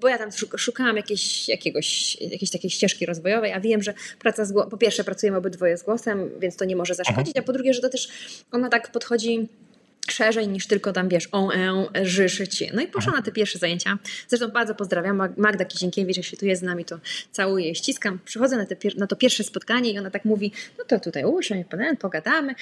bo 0.00 0.08
ja 0.08 0.18
tam 0.18 0.30
szukałam 0.56 0.96
jakiejś, 0.96 1.48
jakiegoś, 1.48 2.16
jakiejś 2.20 2.50
takiej 2.50 2.70
ścieżki 2.70 3.06
rozwojowej, 3.06 3.52
a 3.52 3.60
wiem, 3.60 3.82
że 3.82 3.94
praca 4.18 4.44
z 4.44 4.52
głosem, 4.52 4.70
po 4.70 4.76
pierwsze 4.76 5.04
pracujemy 5.04 5.38
obydwoje 5.38 5.78
z 5.78 5.82
głosem, 5.82 6.30
więc 6.40 6.56
to 6.56 6.64
nie 6.64 6.76
może 6.76 6.94
zaszkodzić, 6.94 7.36
a 7.36 7.42
po 7.42 7.52
drugie, 7.52 7.74
że 7.74 7.80
to 7.80 7.88
też 7.88 8.08
ona 8.52 8.68
tak 8.68 8.92
podchodzi 8.92 9.48
szerzej 10.10 10.48
niż 10.48 10.66
tylko 10.66 10.92
tam, 10.92 11.08
wiesz, 11.08 11.28
on, 11.32 11.50
en, 11.50 12.06
żyszyć. 12.06 12.64
No 12.74 12.82
i 12.82 12.86
poszłam 12.86 13.16
na 13.16 13.22
te 13.22 13.32
pierwsze 13.32 13.58
zajęcia. 13.58 13.98
Zresztą 14.28 14.48
bardzo 14.48 14.74
pozdrawiam 14.74 15.34
Magda 15.36 15.64
Kizienkiewicz, 15.64 16.26
się 16.26 16.36
tu 16.36 16.46
jest 16.46 16.62
z 16.62 16.64
nami, 16.64 16.84
to 16.84 16.98
całuję 17.32 17.74
ściskam. 17.74 18.18
Przychodzę 18.24 18.56
na, 18.56 18.66
te, 18.66 18.76
na 18.96 19.06
to 19.06 19.16
pierwsze 19.16 19.44
spotkanie 19.44 19.90
i 19.90 19.98
ona 19.98 20.10
tak 20.10 20.24
mówi, 20.24 20.52
no 20.78 20.84
to 20.84 21.00
tutaj 21.00 21.24
usiądź, 21.24 21.66
pogadamy, 22.00 22.54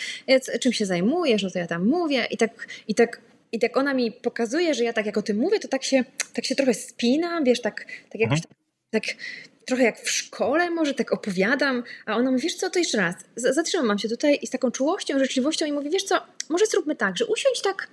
czym 0.60 0.72
się 0.72 0.86
zajmujesz, 0.86 1.42
no 1.42 1.50
to 1.50 1.58
ja 1.58 1.66
tam 1.66 1.86
mówię 1.86 2.26
i 2.30 2.36
tak, 2.36 2.66
i 2.88 2.94
tak 2.94 3.20
i 3.52 3.58
tak 3.58 3.76
ona 3.76 3.94
mi 3.94 4.12
pokazuje, 4.12 4.74
że 4.74 4.84
ja 4.84 4.92
tak 4.92 5.06
jak 5.06 5.18
o 5.18 5.22
tym 5.22 5.36
mówię, 5.36 5.60
to 5.60 5.68
tak 5.68 5.84
się, 5.84 6.04
tak 6.32 6.44
się 6.44 6.54
trochę 6.54 6.74
spinam, 6.74 7.44
wiesz, 7.44 7.60
tak, 7.60 7.86
tak 8.10 8.20
jakoś 8.20 8.38
mhm. 8.38 8.54
tak, 8.90 9.06
tak 9.06 9.16
trochę 9.66 9.82
jak 9.82 10.00
w 10.00 10.10
szkole 10.10 10.70
może 10.70 10.94
tak 10.94 11.12
opowiadam, 11.12 11.82
a 12.06 12.16
ona 12.16 12.30
mówi, 12.30 12.42
wiesz 12.42 12.54
co, 12.54 12.70
to 12.70 12.78
jeszcze 12.78 12.98
raz, 12.98 13.14
zatrzymam 13.36 13.98
się 13.98 14.08
tutaj 14.08 14.38
i 14.42 14.46
z 14.46 14.50
taką 14.50 14.70
czułością, 14.70 15.18
życzliwością 15.18 15.66
i 15.66 15.72
mówi, 15.72 15.90
wiesz 15.90 16.04
co, 16.04 16.26
może 16.48 16.66
zróbmy 16.66 16.96
tak, 16.96 17.16
że 17.16 17.26
usiądź 17.26 17.62
tak, 17.62 17.88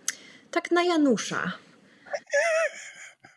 tak 0.52 0.72
na 0.72 0.84
Janusza. 0.84 1.52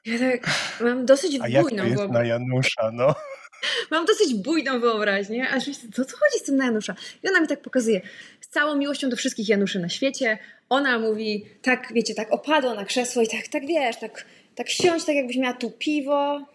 Ja 0.05 0.19
tak 0.19 0.51
mam 0.81 1.07
dosyć 1.07 1.39
a 1.41 1.63
bujną 1.63 1.87
jak 1.87 2.11
na 2.11 2.25
Janusza, 2.25 2.91
no. 2.93 3.15
Mam 3.91 4.07
dosyć 4.07 4.35
bujną 4.35 4.81
wyobraźnię, 4.81 5.51
aż 5.51 5.67
myślę, 5.67 5.89
co 5.95 6.05
tu 6.05 6.17
chodzi 6.17 6.39
z 6.39 6.43
tym 6.43 6.57
na 6.57 6.65
Janusza? 6.65 6.95
I 7.23 7.29
ona 7.29 7.41
mi 7.41 7.49
tak 7.49 7.61
pokazuje, 7.61 8.01
z 8.41 8.49
całą 8.49 8.77
miłością 8.77 9.09
do 9.09 9.17
wszystkich 9.17 9.49
Januszy 9.49 9.79
na 9.79 9.89
świecie. 9.89 10.39
Ona 10.69 10.99
mówi, 10.99 11.47
tak, 11.63 11.93
wiecie, 11.93 12.15
tak 12.15 12.33
opadła 12.33 12.75
na 12.75 12.85
krzesło 12.85 13.23
i 13.23 13.29
tak, 13.29 13.49
tak 13.49 13.67
wiesz, 13.67 13.97
tak, 13.97 14.25
tak 14.55 14.71
siąść, 14.71 15.07
tak 15.07 15.17
jakbyś 15.17 15.37
miała 15.37 15.55
tu 15.55 15.71
piwo, 15.71 16.47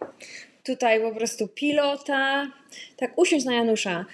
tutaj 0.76 1.00
po 1.00 1.14
prostu 1.14 1.48
pilota, 1.48 2.46
tak 2.96 3.18
usiądź 3.18 3.44
na 3.44 3.54
Janusza. 3.54 4.06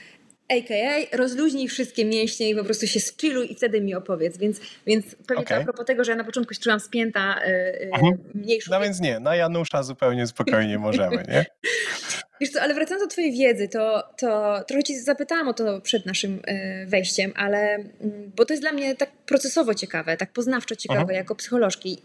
AKA 0.49 1.17
rozluźnij 1.17 1.69
wszystkie 1.69 2.05
mięśnie 2.05 2.51
i 2.51 2.55
po 2.55 2.65
prostu 2.65 2.87
się 2.87 3.01
skilluj 3.01 3.53
i 3.53 3.55
wtedy 3.55 3.81
mi 3.81 3.95
opowiedz. 3.95 4.37
Więc, 4.39 4.61
więc 4.87 5.15
pewnie 5.15 5.45
okay. 5.45 5.57
to 5.57 5.63
a 5.63 5.65
propos 5.65 5.87
tego, 5.87 6.05
że 6.05 6.13
ja 6.13 6.17
na 6.17 6.25
początku 6.25 6.55
się 6.55 6.61
czułam 6.61 6.81
spięta 6.81 7.41
yy, 7.47 7.91
mhm. 7.95 8.19
mniejszą. 8.35 8.71
No 8.71 8.81
więc 8.81 9.01
nie, 9.01 9.21
na 9.21 9.37
Janusza 9.37 9.83
zupełnie 9.83 10.27
spokojnie 10.27 10.79
możemy, 10.79 11.17
nie? 11.29 11.47
Wiesz 12.41 12.51
co, 12.51 12.63
ale 12.63 12.75
wracając 12.75 13.05
do 13.05 13.09
twojej 13.09 13.33
wiedzy, 13.33 13.69
to, 13.69 14.03
to 14.19 14.61
trochę 14.69 14.83
ci 14.83 14.99
zapytałam 14.99 15.49
o 15.49 15.55
to 15.55 15.81
przed 15.81 16.07
naszym 16.07 16.43
yy, 16.47 16.87
wejściem, 16.87 17.33
ale 17.37 17.79
yy, 17.79 18.31
bo 18.37 18.45
to 18.45 18.53
jest 18.53 18.63
dla 18.63 18.73
mnie 18.73 18.95
tak 18.95 19.11
procesowo 19.27 19.75
ciekawe, 19.75 20.17
tak 20.17 20.33
poznawczo 20.33 20.77
ciekawe 20.77 21.01
mhm. 21.01 21.17
jako 21.17 21.35
psycholożki. 21.35 21.99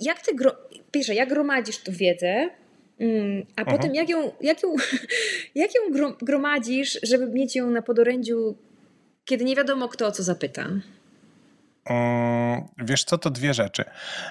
Jak 0.00 0.20
ty, 0.20 0.34
gro, 0.34 0.56
pierwsze, 0.90 1.14
jak 1.14 1.28
gromadzisz 1.28 1.78
tu 1.78 1.92
wiedzę, 1.92 2.50
Mm, 2.50 2.63
a 3.56 3.62
Aha. 3.62 3.76
potem 3.76 3.94
jak 3.94 4.08
ją, 4.08 4.32
jak 4.40 4.62
ją, 4.62 4.74
jak 5.54 5.70
ją 5.74 5.80
gromadzisz, 6.22 6.98
żeby 7.02 7.26
mieć 7.26 7.56
ją 7.56 7.70
na 7.70 7.82
podorędziu, 7.82 8.56
kiedy 9.24 9.44
nie 9.44 9.56
wiadomo 9.56 9.88
kto 9.88 10.06
o 10.06 10.12
co 10.12 10.22
zapyta? 10.22 10.68
Wiesz 12.78 13.04
co, 13.04 13.18
to 13.18 13.30
dwie 13.30 13.54
rzeczy. 13.54 13.84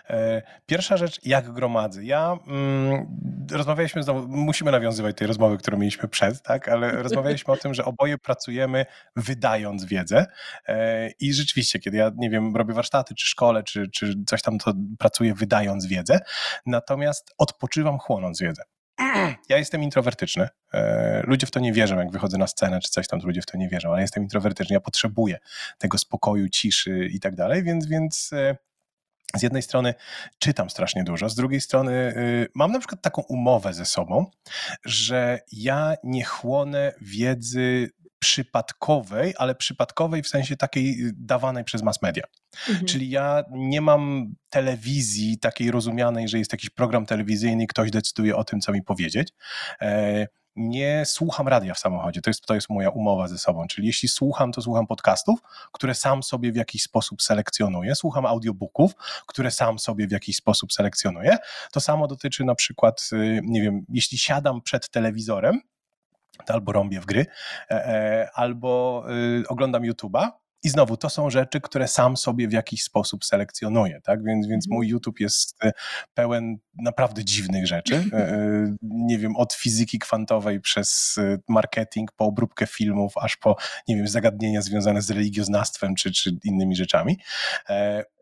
E, 0.10 0.42
pierwsza 0.66 0.98
rzecz, 0.98 1.26
jak 1.26 1.52
gromadzę. 1.52 2.04
Ja 2.04 2.38
mm, 2.48 3.08
rozmawialiśmy 3.52 4.04
znowu, 4.04 4.28
musimy 4.28 4.72
nawiązywać 4.72 5.18
tej 5.18 5.28
rozmowy, 5.28 5.58
którą 5.58 5.78
mieliśmy 5.78 6.10
przed, 6.10 6.42
tak, 6.42 6.70
ale 6.70 6.92
rozmawialiśmy 7.04 7.54
o 7.54 7.58
tym, 7.58 7.74
że 7.74 7.86
oboje 7.86 8.18
pracujemy 8.18 8.86
wydając 9.16 9.86
wiedzę 9.86 10.26
e, 10.68 11.10
i 11.20 11.34
rzeczywiście, 11.34 11.80
kiedy 11.80 11.98
ja, 11.98 12.12
nie 12.16 12.30
wiem, 12.30 12.56
robię 12.56 12.74
warsztaty, 12.74 13.16
czy 13.16 13.28
szkole, 13.28 13.64
czy, 13.64 13.90
czy 13.90 14.14
coś 14.26 14.42
tam, 14.42 14.58
to 14.58 14.74
pracuję 15.00 15.34
wydając 15.34 15.86
wiedzę, 15.86 16.20
natomiast 16.66 17.34
odpoczywam 17.38 17.98
chłonąc 17.98 18.40
wiedzę. 18.40 18.64
Ja 19.50 19.58
jestem 19.58 19.84
introwertyczny. 19.84 20.50
E, 20.74 21.24
ludzie 21.28 21.48
w 21.48 21.52
to 21.52 21.60
nie 21.60 21.74
wierzą, 21.74 21.98
jak 21.98 22.12
wychodzę 22.12 22.38
na 22.38 22.48
scenę 22.48 22.80
czy 22.80 22.90
coś 22.90 23.08
tam, 23.08 23.20
ludzie 23.24 23.42
w 23.42 23.46
to 23.46 23.58
nie 23.58 23.70
wierzą, 23.70 23.92
ale 23.92 24.02
jestem 24.02 24.24
introwertyczny. 24.24 24.74
Ja 24.74 24.80
potrzebuję 24.80 25.40
tego 25.78 25.98
spokoju, 25.98 26.50
ciszy 26.50 27.08
i 27.12 27.20
tak 27.20 27.36
dalej, 27.36 27.64
więc, 27.64 27.88
więc 27.88 28.30
e, 28.34 28.56
z 29.36 29.42
jednej 29.42 29.62
strony 29.62 29.94
czytam 30.40 30.70
strasznie 30.70 31.04
dużo, 31.04 31.30
z 31.30 31.36
drugiej 31.36 31.62
strony 31.62 31.94
e, 31.94 32.14
mam 32.56 32.72
na 32.72 32.80
przykład 32.80 33.02
taką 33.02 33.22
umowę 33.22 33.74
ze 33.74 33.86
sobą, 33.86 34.26
że 34.86 35.40
ja 35.52 35.96
nie 36.04 36.24
chłonę 36.24 36.94
wiedzy 37.02 37.90
przypadkowej, 38.24 39.34
ale 39.38 39.56
przypadkowej 39.56 40.24
w 40.24 40.28
sensie 40.28 40.58
takiej 40.58 41.08
y, 41.08 41.14
dawanej 41.18 41.64
przez 41.64 41.84
mass 41.84 42.02
media. 42.02 42.24
Mhm. 42.70 42.88
Czyli 42.88 43.10
ja 43.10 43.44
nie 43.52 43.82
mam 43.82 44.34
telewizji 44.50 45.38
takiej 45.38 45.72
rozumianej, 45.72 46.28
że 46.28 46.38
jest 46.38 46.52
jakiś 46.52 46.70
program 46.70 47.06
telewizyjny 47.06 47.64
i 47.64 47.68
ktoś 47.68 47.92
decyduje 47.92 48.36
o 48.36 48.44
tym, 48.44 48.62
co 48.62 48.72
mi 48.72 48.82
powiedzieć. 48.82 49.30
E, 49.82 50.28
nie 50.56 51.04
słucham 51.06 51.48
radia 51.48 51.74
w 51.74 51.80
samochodzie. 51.80 52.22
To 52.22 52.30
jest, 52.30 52.46
to 52.46 52.56
jest 52.56 52.70
moja 52.70 52.90
umowa 52.90 53.28
ze 53.28 53.38
sobą. 53.38 53.68
Czyli 53.68 53.88
jeśli 53.88 54.10
słucham, 54.10 54.52
to 54.52 54.62
słucham 54.62 54.88
podcastów, 54.88 55.40
które 55.72 55.96
sam 55.96 56.24
sobie 56.24 56.52
w 56.52 56.56
jakiś 56.56 56.84
sposób 56.84 57.22
selekcjonuję. 57.22 57.96
Słucham 57.96 58.26
audiobooków, 58.26 58.96
które 59.28 59.52
sam 59.52 59.80
sobie 59.80 60.08
w 60.08 60.12
jakiś 60.12 60.36
sposób 60.36 60.74
selekcjonuję. 60.74 61.38
To 61.72 61.80
samo 61.80 62.08
dotyczy 62.08 62.44
na 62.44 62.56
przykład, 62.56 63.10
y, 63.14 63.42
nie 63.44 63.62
wiem, 63.62 63.86
jeśli 63.90 64.18
siadam 64.18 64.62
przed 64.62 64.90
telewizorem, 64.90 65.62
albo 66.48 66.72
rąbię 66.72 67.02
w 67.02 67.06
gry, 67.06 67.26
e, 67.70 67.88
e, 67.88 68.30
albo 68.34 69.04
y, 69.42 69.48
oglądam 69.48 69.84
YouTube'a. 69.84 70.30
I 70.66 70.70
znowu, 70.70 70.98
to 70.98 71.10
są 71.10 71.30
rzeczy, 71.30 71.62
które 71.62 71.88
sam 71.88 72.18
sobie 72.18 72.48
w 72.48 72.52
jakiś 72.52 72.84
sposób 72.84 73.26
selekcjonuję, 73.26 74.02
tak? 74.04 74.24
Więc, 74.24 74.48
więc 74.48 74.68
mój 74.68 74.86
mhm. 74.86 74.92
YouTube 74.92 75.20
jest 75.20 75.64
y, 75.66 75.72
pełen 76.14 76.58
naprawdę 76.82 77.26
dziwnych 77.26 77.68
rzeczy. 77.68 78.04
E, 78.14 78.76
nie 78.82 79.20
wiem, 79.20 79.36
od 79.36 79.54
fizyki 79.54 80.00
kwantowej 80.00 80.62
przez 80.62 81.18
y, 81.18 81.40
marketing, 81.48 82.12
po 82.12 82.26
obróbkę 82.26 82.68
filmów, 82.68 83.14
aż 83.18 83.38
po, 83.38 83.56
nie 83.88 83.96
wiem, 83.96 84.08
zagadnienia 84.08 84.62
związane 84.62 85.02
z 85.02 85.12
religioznawstwem 85.12 85.96
czy, 85.96 86.12
czy 86.12 86.38
innymi 86.44 86.76
rzeczami. 86.76 87.18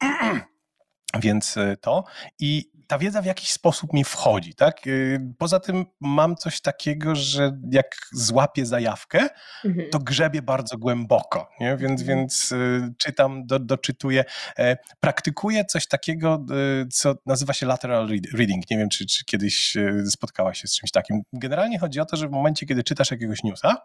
Więc 1.21 1.55
to. 1.81 2.03
I 2.39 2.71
ta 2.91 2.97
wiedza 2.97 3.21
w 3.21 3.25
jakiś 3.25 3.51
sposób 3.51 3.93
mi 3.93 4.03
wchodzi, 4.03 4.55
tak? 4.55 4.87
Y, 4.87 5.19
poza 5.37 5.59
tym 5.59 5.85
mam 6.01 6.35
coś 6.35 6.61
takiego, 6.61 7.15
że 7.15 7.59
jak 7.71 7.95
złapię 8.11 8.65
zajawkę, 8.65 9.27
mhm. 9.65 9.89
to 9.89 9.99
grzebię 9.99 10.41
bardzo 10.41 10.77
głęboko, 10.77 11.49
nie? 11.59 11.77
Więc, 11.77 12.01
mhm. 12.01 12.19
więc 12.19 12.51
y, 12.51 12.93
czytam, 12.97 13.45
do, 13.45 13.59
doczytuję, 13.59 14.23
e, 14.57 14.77
praktykuję 14.99 15.65
coś 15.65 15.87
takiego, 15.87 16.45
y, 16.83 16.87
co 16.87 17.15
nazywa 17.25 17.53
się 17.53 17.65
lateral 17.65 18.09
reading. 18.33 18.69
Nie 18.71 18.77
wiem, 18.77 18.89
czy, 18.89 19.05
czy 19.05 19.25
kiedyś 19.25 19.77
spotkałaś 20.09 20.61
się 20.61 20.67
z 20.67 20.75
czymś 20.75 20.91
takim. 20.91 21.21
Generalnie 21.33 21.79
chodzi 21.79 21.99
o 21.99 22.05
to, 22.05 22.17
że 22.17 22.27
w 22.27 22.31
momencie, 22.31 22.65
kiedy 22.65 22.83
czytasz 22.83 23.11
jakiegoś 23.11 23.43
newsa, 23.43 23.77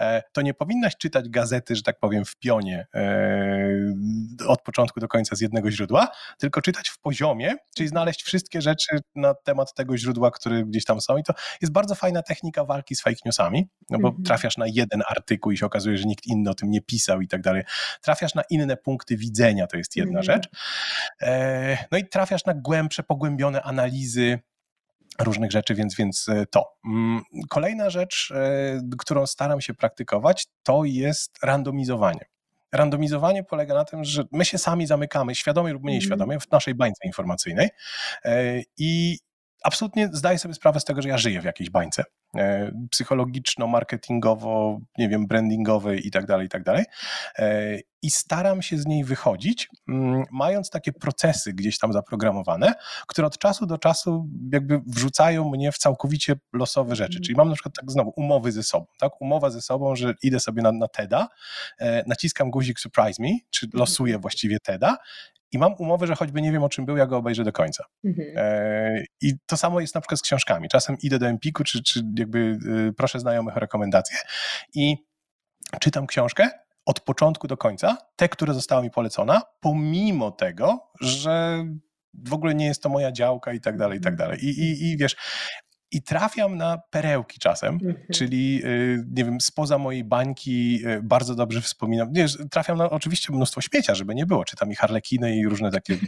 e, 0.00 0.22
to 0.32 0.42
nie 0.42 0.54
powinnaś 0.54 0.96
czytać 0.96 1.28
gazety, 1.28 1.76
że 1.76 1.82
tak 1.82 1.98
powiem, 1.98 2.24
w 2.24 2.36
pionie 2.36 2.86
e, 2.94 4.46
od 4.46 4.62
początku 4.62 5.00
do 5.00 5.08
końca 5.08 5.36
z 5.36 5.40
jednego 5.40 5.70
źródła, 5.70 6.08
tylko 6.38 6.62
czytać 6.62 6.88
w 6.88 6.98
poziomie, 6.98 7.46
czyli 7.48 7.86
mhm. 7.86 7.88
znaleźć 7.88 8.22
wszystkie 8.22 8.39
wszystkie 8.40 8.62
rzeczy 8.62 8.98
na 9.14 9.34
temat 9.34 9.74
tego 9.74 9.98
źródła, 9.98 10.30
które 10.30 10.64
gdzieś 10.64 10.84
tam 10.84 11.00
są 11.00 11.16
i 11.16 11.22
to 11.22 11.34
jest 11.60 11.72
bardzo 11.72 11.94
fajna 11.94 12.22
technika 12.22 12.64
walki 12.64 12.96
z 12.96 13.02
fake 13.02 13.16
newsami, 13.24 13.68
no 13.90 13.98
bo 13.98 14.08
mhm. 14.08 14.24
trafiasz 14.24 14.56
na 14.56 14.66
jeden 14.66 15.02
artykuł 15.08 15.52
i 15.52 15.56
się 15.56 15.66
okazuje, 15.66 15.98
że 15.98 16.04
nikt 16.04 16.26
inny 16.26 16.50
o 16.50 16.54
tym 16.54 16.70
nie 16.70 16.82
pisał 16.82 17.20
i 17.20 17.28
tak 17.28 17.40
dalej. 17.40 17.62
Trafiasz 18.02 18.34
na 18.34 18.42
inne 18.50 18.76
punkty 18.76 19.16
widzenia, 19.16 19.66
to 19.66 19.76
jest 19.76 19.96
jedna 19.96 20.20
mhm. 20.20 20.24
rzecz. 20.24 20.48
E, 21.22 21.78
no 21.92 21.98
i 21.98 22.08
trafiasz 22.08 22.44
na 22.44 22.54
głębsze, 22.54 23.02
pogłębione 23.02 23.62
analizy 23.62 24.38
różnych 25.18 25.50
rzeczy, 25.50 25.74
więc, 25.74 25.96
więc 25.96 26.28
e, 26.28 26.46
to. 26.46 26.64
Mm, 26.86 27.22
kolejna 27.48 27.90
rzecz, 27.90 28.32
e, 28.36 28.80
którą 28.98 29.26
staram 29.26 29.60
się 29.60 29.74
praktykować, 29.74 30.46
to 30.62 30.84
jest 30.84 31.38
randomizowanie. 31.42 32.24
Randomizowanie 32.72 33.44
polega 33.44 33.74
na 33.74 33.84
tym, 33.84 34.04
że 34.04 34.24
my 34.32 34.44
się 34.44 34.58
sami 34.58 34.86
zamykamy, 34.86 35.34
świadomie 35.34 35.72
lub 35.72 35.82
mniej 35.82 35.96
mhm. 35.96 36.08
świadomie, 36.08 36.40
w 36.40 36.50
naszej 36.50 36.74
bańce 36.74 37.06
informacyjnej 37.06 37.68
e, 38.24 38.62
i 38.78 39.18
absolutnie 39.62 40.08
zdaję 40.12 40.38
sobie 40.38 40.54
sprawę 40.54 40.80
z 40.80 40.84
tego, 40.84 41.02
że 41.02 41.08
ja 41.08 41.18
żyję 41.18 41.40
w 41.40 41.44
jakiejś 41.44 41.70
bańce 41.70 42.04
e, 42.36 42.72
psychologiczno, 42.90 43.66
marketingowo, 43.66 44.80
nie 44.98 45.08
wiem, 45.08 45.26
brandingowej 45.26 46.06
i 46.06 46.10
tak 46.10 46.26
dalej, 46.26 46.46
i 46.46 46.48
tak 46.48 46.62
dalej. 46.62 46.84
E, 47.38 47.78
I 48.02 48.10
staram 48.10 48.62
się 48.62 48.78
z 48.78 48.86
niej 48.86 49.04
wychodzić, 49.04 49.68
mm, 49.88 50.24
mając 50.30 50.70
takie 50.70 50.92
procesy 50.92 51.52
gdzieś 51.52 51.78
tam 51.78 51.92
zaprogramowane, 51.92 52.72
które 53.06 53.26
od 53.26 53.38
czasu 53.38 53.66
do 53.66 53.78
czasu 53.78 54.28
jakby 54.52 54.80
wrzucają 54.86 55.50
mnie 55.50 55.72
w 55.72 55.78
całkowicie 55.78 56.34
losowe 56.52 56.96
rzeczy. 56.96 57.12
Mhm. 57.12 57.22
Czyli 57.22 57.36
mam 57.36 57.48
na 57.48 57.54
przykład 57.54 57.74
tak 57.74 57.90
znowu 57.90 58.12
umowy 58.16 58.52
ze 58.52 58.62
sobą, 58.62 58.86
tak? 58.98 59.20
Umowa 59.20 59.50
ze 59.50 59.62
sobą, 59.62 59.96
że 59.96 60.14
idę 60.22 60.40
sobie 60.40 60.62
na, 60.62 60.72
na 60.72 60.88
TEDa, 60.88 61.28
e, 61.78 62.04
naciskam 62.06 62.50
guzik 62.50 62.80
surprise 62.80 63.22
me, 63.22 63.30
czy 63.50 63.68
losuję 63.74 64.18
właściwie 64.18 64.60
TEDa 64.60 64.96
i 65.52 65.58
mam 65.58 65.74
umowę, 65.78 66.06
że 66.06 66.14
choćby 66.14 66.42
nie 66.42 66.52
wiem 66.52 66.62
o 66.62 66.68
czym 66.68 66.86
był, 66.86 66.96
ja 66.96 67.06
go 67.06 67.16
obejrzę 67.16 67.44
do 67.44 67.52
końca. 67.52 67.84
Mhm. 68.04 68.28
E, 68.36 69.04
I 69.20 69.34
to 69.46 69.56
samo 69.56 69.80
jest 69.80 69.94
na 69.94 70.00
przykład 70.00 70.18
z 70.18 70.22
książkami. 70.22 70.68
Czasem 70.68 70.96
idę 71.02 71.18
do 71.18 71.26
Empiku, 71.26 71.64
czy, 71.64 71.82
czy 71.82 72.02
jakby 72.18 72.58
y, 72.88 72.92
proszę 72.96 73.20
znajomych 73.20 73.56
o 73.56 73.60
rekomendacje 73.60 74.16
i 74.74 74.96
czytam 75.80 76.06
książkę 76.06 76.50
od 76.86 77.00
początku 77.00 77.46
do 77.46 77.56
końca, 77.56 77.96
te, 78.16 78.28
które 78.28 78.54
została 78.54 78.82
mi 78.82 78.90
polecona, 78.90 79.42
pomimo 79.60 80.30
tego, 80.30 80.90
że 81.00 81.64
w 82.14 82.32
ogóle 82.32 82.54
nie 82.54 82.66
jest 82.66 82.82
to 82.82 82.88
moja 82.88 83.12
działka 83.12 83.52
i 83.52 83.60
tak 83.60 83.76
dalej, 83.76 83.98
i 83.98 84.00
tak 84.00 84.12
mhm. 84.12 84.28
dalej. 84.28 84.44
I, 84.44 84.48
i, 84.48 84.90
i 84.90 84.96
wiesz, 84.96 85.16
i 85.90 86.02
trafiam 86.02 86.56
na 86.56 86.78
perełki 86.90 87.38
czasem, 87.38 87.74
mhm. 87.74 87.96
czyli 88.12 88.62
y, 88.64 89.04
nie 89.10 89.24
wiem, 89.24 89.40
spoza 89.40 89.78
mojej 89.78 90.04
bańki 90.04 90.82
y, 90.86 91.02
bardzo 91.02 91.34
dobrze 91.34 91.60
wspominam. 91.60 92.12
Nie, 92.12 92.26
trafiam 92.50 92.78
na 92.78 92.90
oczywiście 92.90 93.32
mnóstwo 93.32 93.60
śmiecia, 93.60 93.94
żeby 93.94 94.14
nie 94.14 94.26
było. 94.26 94.44
Czytam 94.44 94.72
i 94.72 94.74
harlekiny 94.74 95.36
i 95.36 95.46
różne 95.46 95.70
takie. 95.70 95.98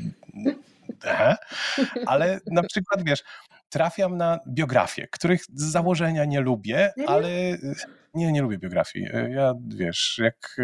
ale 2.07 2.41
na 2.47 2.63
przykład 2.63 3.05
wiesz, 3.05 3.23
trafiam 3.69 4.17
na 4.17 4.39
biografie, 4.49 5.09
których 5.11 5.45
z 5.45 5.63
założenia 5.63 6.25
nie 6.25 6.41
lubię, 6.41 6.93
ale 7.07 7.29
y, 7.29 7.75
nie, 8.15 8.33
nie 8.33 8.43
lubię 8.43 8.59
biografii. 8.59 9.07
Ja 9.31 9.55
wiesz, 9.69 10.21
jak. 10.23 10.57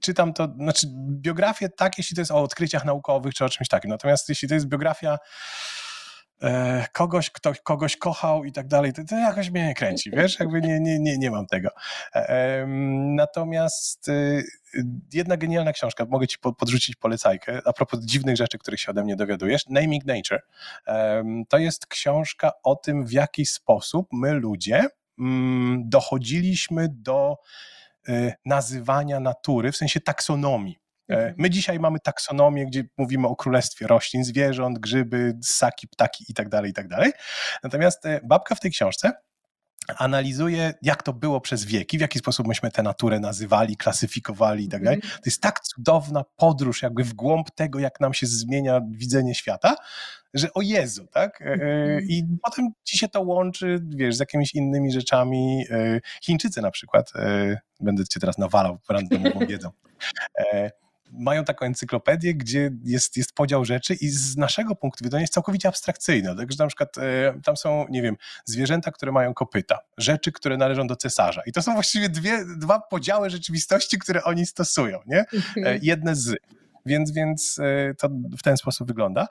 czytam 0.00 0.32
to, 0.32 0.48
znaczy 0.56 0.86
biografię 1.10 1.68
tak, 1.68 1.98
jeśli 1.98 2.16
to 2.16 2.20
jest 2.20 2.30
o 2.30 2.42
odkryciach 2.42 2.84
naukowych 2.84 3.34
czy 3.34 3.44
o 3.44 3.48
czymś 3.48 3.68
takim. 3.68 3.90
Natomiast 3.90 4.28
jeśli 4.28 4.48
to 4.48 4.54
jest 4.54 4.66
biografia 4.66 5.18
kogoś, 6.92 7.30
kto 7.30 7.52
kogoś 7.62 7.96
kochał 7.96 8.44
i 8.44 8.52
tak 8.52 8.66
dalej, 8.66 8.92
to, 8.92 9.04
to 9.04 9.16
jakoś 9.16 9.50
mnie 9.50 9.66
nie 9.66 9.74
kręci, 9.74 10.10
wiesz, 10.10 10.40
jakby 10.40 10.60
nie, 10.60 10.80
nie, 10.80 10.98
nie, 10.98 11.18
nie 11.18 11.30
mam 11.30 11.46
tego. 11.46 11.68
E, 12.14 12.66
natomiast 13.16 14.08
y, 14.08 14.44
jedna 15.12 15.36
genialna 15.36 15.72
książka, 15.72 16.06
mogę 16.08 16.26
ci 16.26 16.38
podrzucić 16.38 16.96
polecajkę, 16.96 17.60
a 17.64 17.72
propos 17.72 18.00
dziwnych 18.00 18.36
rzeczy, 18.36 18.58
których 18.58 18.80
się 18.80 18.90
ode 18.90 19.04
mnie 19.04 19.16
dowiadujesz, 19.16 19.66
Naming 19.66 20.04
Nature. 20.04 20.42
To 21.48 21.58
jest 21.58 21.86
książka 21.86 22.52
o 22.62 22.76
tym, 22.76 23.06
w 23.06 23.12
jaki 23.12 23.46
sposób 23.46 24.08
my 24.12 24.32
ludzie 24.32 24.86
mm, 25.18 25.82
dochodziliśmy 25.86 26.88
do 26.90 27.36
y, 28.08 28.32
nazywania 28.44 29.20
natury, 29.20 29.72
w 29.72 29.76
sensie 29.76 30.00
taksonomii. 30.00 30.78
E, 31.10 31.14
mhm. 31.14 31.34
My 31.38 31.50
dzisiaj 31.50 31.78
mamy 31.78 32.00
taksonomię, 32.00 32.66
gdzie 32.66 32.84
mówimy 32.98 33.28
o 33.28 33.36
królestwie 33.36 33.86
roślin, 33.86 34.24
zwierząt, 34.24 34.78
grzyby, 34.78 35.38
ssaki, 35.42 35.88
ptaki 35.88 36.24
itd., 36.28 36.50
tak 36.50 36.66
itd. 36.66 36.96
Tak 36.96 37.12
Natomiast 37.62 38.06
e, 38.06 38.20
babka 38.24 38.54
w 38.54 38.60
tej 38.60 38.70
książce 38.70 39.12
analizuje, 39.96 40.74
jak 40.82 41.02
to 41.02 41.12
było 41.12 41.40
przez 41.40 41.64
wieki, 41.64 41.98
w 41.98 42.00
jaki 42.00 42.18
sposób 42.18 42.46
myśmy 42.46 42.70
tę 42.70 42.82
naturę 42.82 43.20
nazywali, 43.20 43.76
klasyfikowali 43.76 44.64
i 44.64 44.68
tak 44.68 44.84
dalej. 44.84 44.96
Mhm. 44.96 45.14
To 45.14 45.22
jest 45.26 45.42
tak 45.42 45.60
cudowna 45.60 46.24
podróż 46.36 46.82
jakby 46.82 47.04
w 47.04 47.14
głąb 47.14 47.50
tego, 47.50 47.78
jak 47.78 48.00
nam 48.00 48.14
się 48.14 48.26
zmienia 48.26 48.80
widzenie 48.90 49.34
świata, 49.34 49.76
że 50.34 50.52
o 50.52 50.62
Jezu, 50.62 51.06
tak? 51.06 51.42
E, 51.42 51.44
mhm. 51.44 52.02
I 52.08 52.24
potem 52.42 52.68
ci 52.84 52.98
się 52.98 53.08
to 53.08 53.20
łączy, 53.20 53.80
wiesz, 53.88 54.16
z 54.16 54.20
jakimiś 54.20 54.54
innymi 54.54 54.92
rzeczami. 54.92 55.64
Chińczycy 56.22 56.62
na 56.62 56.70
przykład, 56.70 57.12
będę 57.80 58.04
cię 58.04 58.20
teraz 58.20 58.38
nawalał 58.38 58.78
randomową 58.88 59.46
wiedzą, 59.46 59.70
mają 61.12 61.44
taką 61.44 61.66
encyklopedię, 61.66 62.34
gdzie 62.34 62.70
jest, 62.84 63.16
jest 63.16 63.32
podział 63.34 63.64
rzeczy 63.64 63.94
i 63.94 64.08
z 64.08 64.36
naszego 64.36 64.74
punktu 64.74 65.04
widzenia 65.04 65.20
jest 65.20 65.32
całkowicie 65.32 65.68
abstrakcyjna. 65.68 66.34
Także 66.34 66.56
na 66.58 66.66
przykład 66.66 66.98
e, 66.98 67.40
tam 67.44 67.56
są, 67.56 67.86
nie 67.90 68.02
wiem, 68.02 68.16
zwierzęta, 68.44 68.90
które 68.90 69.12
mają 69.12 69.34
kopyta, 69.34 69.78
rzeczy, 69.98 70.32
które 70.32 70.56
należą 70.56 70.86
do 70.86 70.96
cesarza. 70.96 71.42
I 71.46 71.52
to 71.52 71.62
są 71.62 71.74
właściwie 71.74 72.08
dwie, 72.08 72.44
dwa 72.58 72.80
podziały 72.80 73.30
rzeczywistości, 73.30 73.98
które 73.98 74.24
oni 74.24 74.46
stosują, 74.46 74.98
nie? 75.06 75.20
Mhm. 75.20 75.66
E, 75.66 75.78
jedne 75.82 76.16
z. 76.16 76.36
Więc, 76.86 77.10
więc 77.10 77.58
e, 77.58 77.94
to 77.94 78.08
w 78.38 78.42
ten 78.42 78.56
sposób 78.56 78.88
wygląda. 78.88 79.26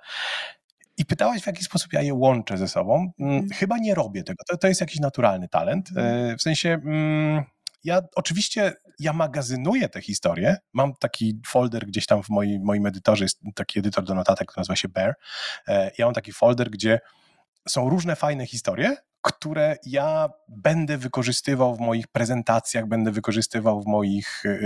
I 0.98 1.06
pytałaś, 1.06 1.42
w 1.42 1.48
jaki 1.48 1.64
sposób 1.64 1.94
ja 1.94 2.02
je 2.02 2.14
łączę 2.14 2.58
ze 2.58 2.68
sobą. 2.68 3.12
Mm, 3.20 3.34
mhm. 3.34 3.50
Chyba 3.50 3.78
nie 3.78 3.96
robię 3.96 4.24
tego. 4.24 4.44
To, 4.48 4.58
to 4.58 4.68
jest 4.68 4.82
jakiś 4.82 5.00
naturalny 5.00 5.48
talent. 5.48 5.90
E, 5.98 6.36
w 6.38 6.42
sensie. 6.42 6.70
Mm, 6.70 7.44
ja 7.84 8.02
oczywiście 8.16 8.74
ja 9.00 9.14
magazynuję 9.14 9.90
te 9.90 10.02
historie. 10.02 10.58
Mam 10.74 10.94
taki 10.96 11.42
folder 11.48 11.86
gdzieś 11.86 12.06
tam 12.06 12.24
w 12.24 12.30
moim, 12.30 12.64
moim 12.64 12.86
edytorze, 12.86 13.26
jest 13.26 13.40
taki 13.56 13.80
edytor 13.80 14.04
do 14.04 14.16
notatek, 14.16 14.48
który 14.48 14.62
nazywa 14.62 14.76
się 14.76 14.90
Bear. 14.90 15.16
E, 15.68 15.92
ja 15.98 16.06
mam 16.06 16.14
taki 16.14 16.34
folder, 16.34 16.70
gdzie 16.70 17.00
są 17.68 17.90
różne 17.90 18.16
fajne 18.16 18.46
historie, 18.46 18.96
które 19.22 19.78
ja 19.86 20.30
będę 20.48 20.98
wykorzystywał 20.98 21.76
w 21.76 21.80
moich 21.80 22.08
prezentacjach, 22.08 22.88
będę 22.88 23.12
wykorzystywał 23.12 23.82
w 23.82 23.88
moich, 23.88 24.44
e, 24.46 24.50
e, 24.50 24.60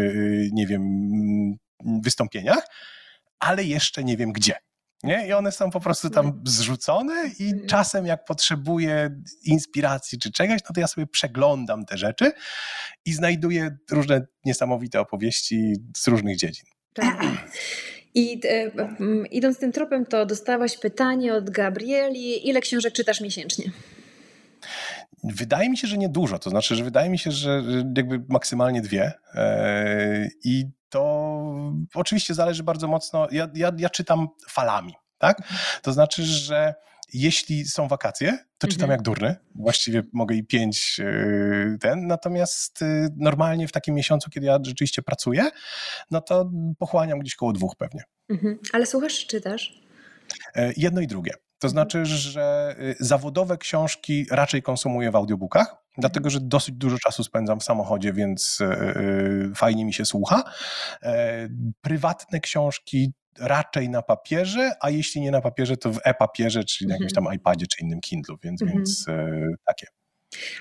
nie 0.51 0.67
wiem, 0.67 0.83
wystąpieniach, 2.03 2.67
ale 3.39 3.63
jeszcze 3.63 4.03
nie 4.03 4.17
wiem 4.17 4.31
gdzie. 4.31 4.55
Nie? 5.03 5.27
I 5.27 5.33
one 5.33 5.51
są 5.51 5.69
po 5.69 5.79
prostu 5.79 6.09
tam 6.09 6.41
zrzucone 6.45 7.31
i 7.39 7.43
mhm. 7.43 7.67
czasem 7.67 8.05
jak 8.05 8.25
potrzebuję 8.25 9.09
inspiracji 9.45 10.19
czy 10.19 10.31
czegoś, 10.31 10.59
no 10.69 10.73
to 10.73 10.79
ja 10.79 10.87
sobie 10.87 11.07
przeglądam 11.07 11.85
te 11.85 11.97
rzeczy 11.97 12.31
i 13.05 13.13
znajduję 13.13 13.77
różne 13.91 14.21
niesamowite 14.45 14.99
opowieści 14.99 15.73
z 15.97 16.07
różnych 16.07 16.37
dziedzin. 16.37 16.65
Tak. 16.93 17.21
I 18.13 18.41
e, 18.43 18.71
idąc 19.31 19.59
tym 19.59 19.71
tropem, 19.71 20.05
to 20.05 20.25
dostałaś 20.25 20.77
pytanie 20.77 21.33
od 21.33 21.49
Gabrieli, 21.49 22.49
ile 22.49 22.61
książek 22.61 22.93
czytasz 22.93 23.21
miesięcznie? 23.21 23.71
Wydaje 25.23 25.69
mi 25.69 25.77
się, 25.77 25.87
że 25.87 25.97
niedużo. 25.97 26.39
To 26.39 26.49
znaczy, 26.49 26.75
że 26.75 26.83
wydaje 26.83 27.09
mi 27.09 27.19
się, 27.19 27.31
że 27.31 27.63
jakby 27.97 28.23
maksymalnie 28.29 28.81
dwie. 28.81 29.13
E, 29.35 30.27
I 30.43 30.65
to 30.89 31.53
oczywiście 31.93 32.33
zależy 32.33 32.63
bardzo 32.63 32.87
mocno. 32.87 33.27
Ja, 33.31 33.47
ja, 33.53 33.71
ja 33.77 33.89
czytam 33.89 34.27
falami, 34.49 34.93
tak? 35.17 35.41
To 35.81 35.93
znaczy, 35.93 36.23
że 36.23 36.73
jeśli 37.13 37.65
są 37.65 37.87
wakacje, 37.87 38.37
to 38.57 38.67
czytam 38.67 38.83
mhm. 38.83 38.91
jak 38.91 39.01
durny. 39.01 39.35
Właściwie 39.55 40.03
mogę 40.13 40.35
i 40.35 40.43
pięć 40.43 40.99
e, 40.99 41.77
ten. 41.79 42.07
Natomiast 42.07 42.81
e, 42.81 43.09
normalnie 43.17 43.67
w 43.67 43.71
takim 43.71 43.95
miesiącu, 43.95 44.29
kiedy 44.29 44.45
ja 44.45 44.59
rzeczywiście 44.65 45.01
pracuję, 45.01 45.49
no 46.11 46.21
to 46.21 46.51
pochłaniam 46.79 47.19
gdzieś 47.19 47.35
koło 47.35 47.53
dwóch 47.53 47.75
pewnie. 47.75 48.03
Mhm. 48.29 48.59
Ale 48.73 48.85
słuchasz 48.85 49.19
czy 49.19 49.27
czytasz? 49.27 49.81
Jedno 50.77 51.01
i 51.01 51.07
drugie. 51.07 51.33
To 51.61 51.69
znaczy, 51.69 52.05
że 52.05 52.75
y, 52.79 52.95
zawodowe 52.99 53.57
książki 53.57 54.25
raczej 54.31 54.61
konsumuję 54.61 55.11
w 55.11 55.15
audiobookach, 55.15 55.75
dlatego 55.97 56.29
że 56.29 56.39
dosyć 56.39 56.75
dużo 56.75 56.97
czasu 56.97 57.23
spędzam 57.23 57.59
w 57.59 57.63
samochodzie, 57.63 58.13
więc 58.13 58.61
y, 58.61 58.65
y, 58.65 59.55
fajnie 59.55 59.85
mi 59.85 59.93
się 59.93 60.05
słucha. 60.05 60.43
E, 61.03 61.49
prywatne 61.81 62.39
książki 62.39 63.13
raczej 63.39 63.89
na 63.89 64.01
papierze, 64.01 64.71
a 64.79 64.89
jeśli 64.89 65.21
nie 65.21 65.31
na 65.31 65.41
papierze, 65.41 65.77
to 65.77 65.93
w 65.93 65.99
e-papierze, 66.03 66.63
czyli 66.63 66.87
na 66.87 66.95
jakimś 66.95 67.13
tam 67.13 67.23
mhm. 67.23 67.39
iPadzie 67.39 67.65
czy 67.67 67.83
innym 67.83 68.01
Kindle, 68.01 68.35
więc, 68.43 68.61
mhm. 68.61 68.77
więc 68.77 69.05
takie. 69.65 69.87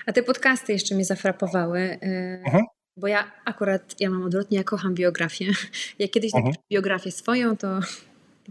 A 0.05 0.13
te 0.13 0.23
podcasty 0.23 0.73
jeszcze 0.73 0.95
mnie 0.95 1.05
zafrapowały. 1.05 1.99
Mhm. 2.45 2.65
Bo 2.97 3.07
ja 3.07 3.31
akurat, 3.45 3.95
ja 3.99 4.09
mam 4.09 4.23
odwrotnie, 4.23 4.57
ja 4.57 4.63
kocham 4.63 4.95
biografię. 4.95 5.45
Jak 5.99 6.11
kiedyś 6.11 6.35
mhm. 6.35 6.55
biografię 6.71 7.11
swoją, 7.11 7.57
to 7.57 7.79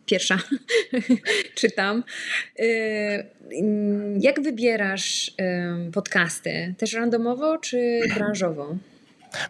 pierwsza 0.06 0.38
czytam. 1.54 2.04
Y, 2.60 3.30
jak 4.20 4.40
wybierasz 4.40 5.32
podcasty? 5.92 6.74
Też 6.78 6.92
randomowo 6.92 7.58
czy 7.58 8.00
branżowo? 8.14 8.76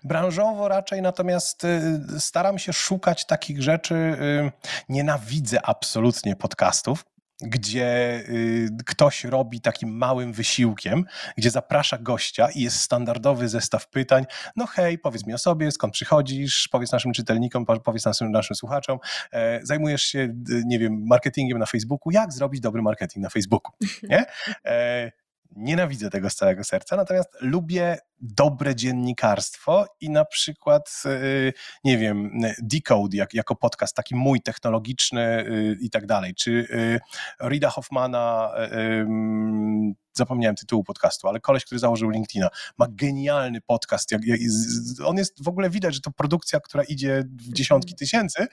Branżowo 0.05 0.69
raczej, 0.69 1.03
natomiast 1.03 1.65
y, 1.65 2.21
staram 2.21 2.59
się 2.59 2.73
szukać 2.73 3.27
takich 3.27 3.63
rzeczy. 3.63 3.95
Nienawidzę 4.89 5.67
absolutnie 5.67 6.37
podcastów 6.37 7.05
gdzie 7.43 8.21
y, 8.29 8.69
ktoś 8.87 9.25
robi 9.25 9.61
takim 9.61 9.97
małym 9.97 10.33
wysiłkiem, 10.33 11.05
gdzie 11.37 11.51
zaprasza 11.51 11.99
gościa 11.99 12.49
i 12.55 12.63
jest 12.63 12.81
standardowy 12.81 13.49
zestaw 13.49 13.89
pytań. 13.89 14.25
No 14.57 14.67
hej, 14.67 14.99
powiedz 14.99 15.27
mi 15.27 15.35
o 15.35 15.39
sobie, 15.39 15.71
skąd 15.71 15.93
przychodzisz, 15.93 16.69
powiedz 16.73 16.93
naszym 16.93 17.13
czytelnikom, 17.13 17.65
powiedz 17.85 18.05
naszym, 18.05 18.31
naszym 18.31 18.57
słuchaczom, 18.57 18.99
e, 19.33 19.61
zajmujesz 19.63 20.03
się, 20.03 20.35
nie 20.65 20.79
wiem, 20.79 21.03
marketingiem 21.07 21.59
na 21.59 21.67
Facebooku, 21.67 22.11
jak 22.13 22.33
zrobić 22.33 22.61
dobry 22.61 22.83
marketing 22.83 23.23
na 23.23 23.31
Facebooku, 23.31 23.73
nie? 24.03 24.25
E, 24.65 25.20
Nienawidzę 25.57 26.11
tego 26.11 26.31
z 26.31 26.35
całego 26.35 26.65
serca, 26.65 26.97
natomiast 26.97 27.29
lubię 27.41 27.99
dobre 28.21 28.77
dziennikarstwo 28.77 29.87
i 30.01 30.11
na 30.11 30.25
przykład, 30.25 31.03
y, 31.07 31.53
nie 31.85 31.99
wiem, 31.99 32.41
Decode 32.63 33.17
jak, 33.17 33.35
jako 33.35 33.57
podcast, 33.57 33.97
taki 33.97 34.15
mój 34.15 34.43
technologiczny 34.43 35.47
y, 35.47 35.77
i 35.81 35.91
tak 35.91 36.07
dalej, 36.07 36.35
czy 36.35 36.51
y, 36.51 37.01
Rida 37.49 37.71
Hoffmana, 37.71 38.53
zapomniałem 40.13 40.57
tytułu 40.57 40.85
podcastu, 40.85 41.29
ale 41.29 41.41
koleś, 41.41 41.65
który 41.65 41.79
założył 41.79 42.11
LinkedIna, 42.11 42.49
ma 42.79 42.87
genialny 42.91 43.61
podcast. 43.61 44.11
On 45.05 45.17
jest 45.17 45.45
w 45.45 45.49
ogóle 45.49 45.71
widać, 45.71 45.95
że 45.95 46.01
to 46.01 46.11
produkcja, 46.11 46.61
która 46.61 46.85
idzie 46.85 47.25
w 47.27 47.53
dziesiątki 47.53 47.95
tysięcy, 47.95 48.47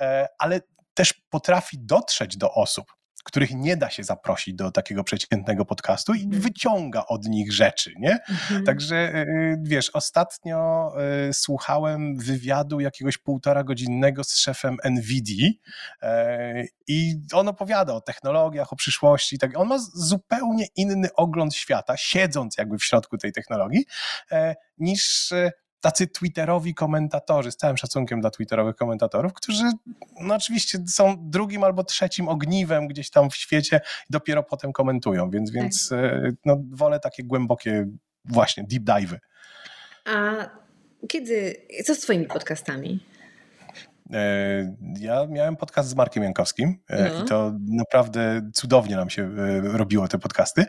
e, 0.00 0.28
ale 0.38 0.60
też 0.94 1.12
potrafi 1.30 1.78
dotrzeć 1.80 2.36
do 2.36 2.52
osób 2.54 2.92
których 3.24 3.54
nie 3.54 3.76
da 3.76 3.90
się 3.90 4.04
zaprosić 4.04 4.54
do 4.54 4.70
takiego 4.70 5.04
przeciętnego 5.04 5.64
podcastu 5.64 6.14
i 6.14 6.24
mhm. 6.24 6.42
wyciąga 6.42 7.04
od 7.08 7.24
nich 7.26 7.52
rzeczy, 7.52 7.92
nie? 7.98 8.12
Mhm. 8.12 8.64
Także 8.64 9.14
y, 9.14 9.58
wiesz, 9.62 9.90
ostatnio 9.90 10.90
y, 11.28 11.32
słuchałem 11.32 12.16
wywiadu 12.18 12.80
jakiegoś 12.80 13.18
półtora 13.18 13.64
godzinnego 13.64 14.24
z 14.24 14.36
szefem 14.36 14.76
NVIDIA 14.90 15.48
y, 15.48 16.68
i 16.86 17.14
on 17.32 17.48
opowiada 17.48 17.94
o 17.94 18.00
technologiach, 18.00 18.72
o 18.72 18.76
przyszłości, 18.76 19.38
tak. 19.38 19.58
On 19.58 19.68
ma 19.68 19.78
zupełnie 19.94 20.66
inny 20.76 21.08
ogląd 21.14 21.54
świata, 21.54 21.96
siedząc 21.96 22.58
jakby 22.58 22.78
w 22.78 22.84
środku 22.84 23.18
tej 23.18 23.32
technologii, 23.32 23.84
niż 24.78 25.32
tacy 25.84 26.06
twitterowi 26.06 26.74
komentatorzy, 26.74 27.52
z 27.52 27.56
całym 27.56 27.76
szacunkiem 27.76 28.20
dla 28.20 28.30
twitterowych 28.30 28.76
komentatorów, 28.76 29.32
którzy 29.32 29.64
no 30.20 30.34
oczywiście 30.34 30.78
są 30.88 31.16
drugim 31.18 31.64
albo 31.64 31.84
trzecim 31.84 32.28
ogniwem 32.28 32.88
gdzieś 32.88 33.10
tam 33.10 33.30
w 33.30 33.36
świecie 33.36 33.80
i 34.10 34.12
dopiero 34.12 34.42
potem 34.42 34.72
komentują, 34.72 35.30
więc, 35.30 35.52
tak. 35.52 35.62
więc 35.62 35.92
e, 35.92 36.32
no, 36.44 36.56
wolę 36.70 37.00
takie 37.00 37.24
głębokie 37.24 37.86
właśnie 38.24 38.64
deep 38.64 38.82
dive'y. 38.82 39.18
A 40.04 40.34
kiedy, 41.08 41.66
co 41.84 41.94
z 41.94 41.98
twoimi 41.98 42.26
podcastami? 42.26 43.00
E, 44.12 44.76
ja 45.00 45.26
miałem 45.26 45.56
podcast 45.56 45.88
z 45.88 45.94
Markiem 45.94 46.22
Jankowskim 46.22 46.78
e, 46.88 47.10
no. 47.10 47.24
i 47.24 47.28
to 47.28 47.52
naprawdę 47.68 48.50
cudownie 48.54 48.96
nam 48.96 49.10
się 49.10 49.30
robiło 49.62 50.08
te 50.08 50.18
podcasty. 50.18 50.66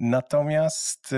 Natomiast 0.00 1.14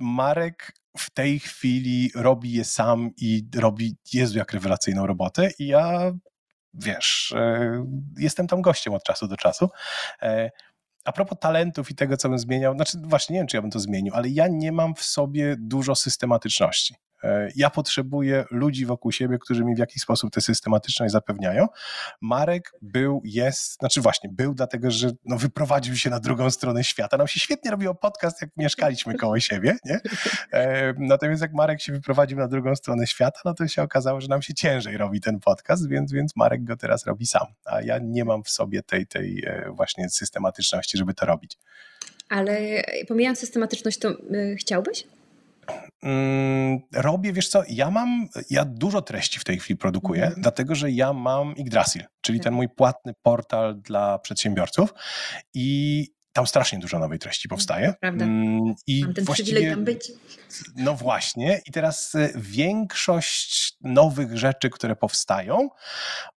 Marek 0.00 0.72
w 0.98 1.10
tej 1.10 1.38
chwili 1.38 2.10
robi 2.14 2.52
je 2.52 2.64
sam 2.64 3.10
i 3.16 3.48
robi, 3.54 3.96
Jezu, 4.12 4.38
jak 4.38 4.52
rewelacyjną 4.52 5.06
robotę 5.06 5.50
i 5.58 5.66
ja, 5.66 6.12
wiesz, 6.74 7.34
e, 7.36 7.84
jestem 8.18 8.46
tam 8.46 8.62
gościem 8.62 8.94
od 8.94 9.02
czasu 9.02 9.28
do 9.28 9.36
czasu. 9.36 9.68
E, 10.22 10.50
a 11.04 11.12
propos 11.12 11.38
talentów 11.40 11.90
i 11.90 11.94
tego, 11.94 12.16
co 12.16 12.28
bym 12.28 12.38
zmieniał, 12.38 12.74
znaczy 12.74 12.98
właśnie 13.02 13.34
nie 13.34 13.40
wiem, 13.40 13.46
czy 13.46 13.56
ja 13.56 13.62
bym 13.62 13.70
to 13.70 13.80
zmienił, 13.80 14.14
ale 14.14 14.28
ja 14.28 14.48
nie 14.48 14.72
mam 14.72 14.94
w 14.94 15.02
sobie 15.02 15.56
dużo 15.58 15.94
systematyczności. 15.94 16.94
E, 17.26 17.48
ja 17.56 17.70
potrzebuję 17.70 18.44
ludzi 18.50 18.86
wokół 18.86 19.12
siebie, 19.12 19.38
którzy 19.38 19.64
mi 19.64 19.74
w 19.74 19.78
jakiś 19.78 20.02
sposób 20.02 20.30
tę 20.30 20.40
systematyczność 20.40 21.12
zapewniają. 21.12 21.66
Marek 22.20 22.72
był, 22.82 23.22
jest, 23.24 23.78
znaczy 23.78 24.00
właśnie 24.00 24.30
był, 24.32 24.54
dlatego 24.54 24.90
że 24.90 25.10
no, 25.24 25.36
wyprowadził 25.36 25.96
się 25.96 26.10
na 26.10 26.20
drugą 26.20 26.50
stronę 26.50 26.84
świata. 26.84 27.16
Nam 27.16 27.28
się 27.28 27.40
świetnie 27.40 27.70
robiło 27.70 27.94
podcast, 27.94 28.40
jak 28.42 28.50
mieszkaliśmy 28.56 29.14
koło 29.22 29.40
siebie, 29.40 29.76
nie? 29.84 30.00
E, 30.52 30.94
natomiast 30.98 31.42
jak 31.42 31.52
Marek 31.52 31.80
się 31.80 31.92
wyprowadził 31.92 32.38
na 32.38 32.48
drugą 32.48 32.76
stronę 32.76 33.06
świata, 33.06 33.40
no 33.44 33.54
to 33.54 33.68
się 33.68 33.82
okazało, 33.82 34.20
że 34.20 34.28
nam 34.28 34.42
się 34.42 34.54
ciężej 34.54 34.96
robi 34.96 35.20
ten 35.20 35.40
podcast, 35.40 35.88
więc, 35.88 36.12
więc 36.12 36.36
Marek 36.36 36.64
go 36.64 36.76
teraz 36.76 37.06
robi 37.06 37.26
sam. 37.26 37.46
A 37.64 37.82
ja 37.82 37.98
nie 38.02 38.24
mam 38.24 38.44
w 38.44 38.50
sobie 38.50 38.82
tej, 38.82 39.06
tej 39.06 39.44
e, 39.46 39.70
właśnie 39.70 40.10
systematyczności, 40.10 40.98
żeby 40.98 41.14
to 41.14 41.26
robić. 41.26 41.58
Ale 42.28 42.82
pomijając 43.08 43.38
systematyczność, 43.38 43.98
to 43.98 44.10
y, 44.10 44.56
chciałbyś? 44.60 45.04
Mm, 46.02 46.80
robię, 46.94 47.32
wiesz 47.32 47.48
co, 47.48 47.62
ja 47.68 47.90
mam, 47.90 48.28
ja 48.50 48.64
dużo 48.64 49.02
treści 49.02 49.40
w 49.40 49.44
tej 49.44 49.58
chwili 49.58 49.76
produkuję, 49.76 50.26
mm. 50.26 50.40
dlatego 50.40 50.74
że 50.74 50.90
ja 50.90 51.12
mam 51.12 51.54
Yggdrasil, 51.56 52.04
czyli 52.20 52.40
ten 52.40 52.44
tak. 52.44 52.56
mój 52.56 52.68
płatny 52.68 53.12
portal 53.22 53.80
dla 53.80 54.18
przedsiębiorców 54.18 54.94
i 55.54 56.06
tam 56.32 56.46
strasznie 56.46 56.78
dużo 56.78 56.98
nowej 56.98 57.18
treści 57.18 57.48
powstaje. 57.48 57.94
Prawda. 58.00 58.24
Mm, 58.24 58.74
I 58.86 59.04
mam 59.04 59.14
ten 59.14 59.24
właściwie, 59.24 59.70
tam 59.70 59.84
być. 59.84 60.12
No 60.76 60.94
właśnie 60.94 61.60
i 61.66 61.72
teraz 61.72 62.14
e, 62.14 62.30
większość 62.36 63.76
nowych 63.80 64.38
rzeczy, 64.38 64.70
które 64.70 64.96
powstają, 64.96 65.68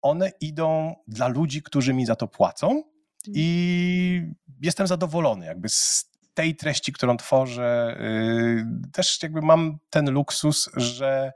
one 0.01 0.31
idą 0.41 0.95
dla 1.07 1.27
ludzi, 1.27 1.63
którzy 1.63 1.93
mi 1.93 2.05
za 2.05 2.15
to 2.15 2.27
płacą 2.27 2.83
i 3.27 4.21
jestem 4.61 4.87
zadowolony 4.87 5.45
jakby 5.45 5.69
z 5.69 6.06
tej 6.37 6.55
treści, 6.55 6.93
którą 6.93 7.17
tworzę, 7.17 7.97
y, 8.01 8.91
też 8.93 9.23
jakby 9.23 9.41
mam 9.41 9.77
ten 9.89 10.11
luksus, 10.11 10.69
że 10.75 11.31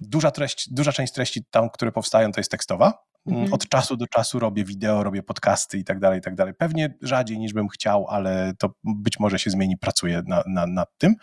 duża, 0.00 0.30
treść, 0.30 0.72
duża 0.72 0.92
część 0.92 1.12
treści 1.12 1.44
tam, 1.50 1.70
które 1.70 1.92
powstają, 1.92 2.32
to 2.32 2.40
jest 2.40 2.50
tekstowa. 2.50 3.04
Mhm. 3.26 3.52
Od 3.52 3.68
czasu 3.68 3.96
do 3.96 4.06
czasu 4.06 4.38
robię 4.38 4.64
wideo, 4.64 5.04
robię 5.04 5.22
podcasty 5.22 5.78
i 5.78 5.84
tak 5.84 5.98
dalej, 5.98 6.18
i 6.18 6.22
tak 6.22 6.34
dalej. 6.34 6.54
Pewnie 6.54 6.94
rzadziej 7.02 7.38
niż 7.38 7.52
bym 7.52 7.68
chciał, 7.68 8.06
ale 8.08 8.52
to 8.58 8.74
być 8.84 9.20
może 9.20 9.38
się 9.38 9.50
zmieni, 9.50 9.76
pracuję 9.78 10.22
na, 10.26 10.42
na, 10.46 10.66
nad 10.66 10.88
tym. 10.98 11.14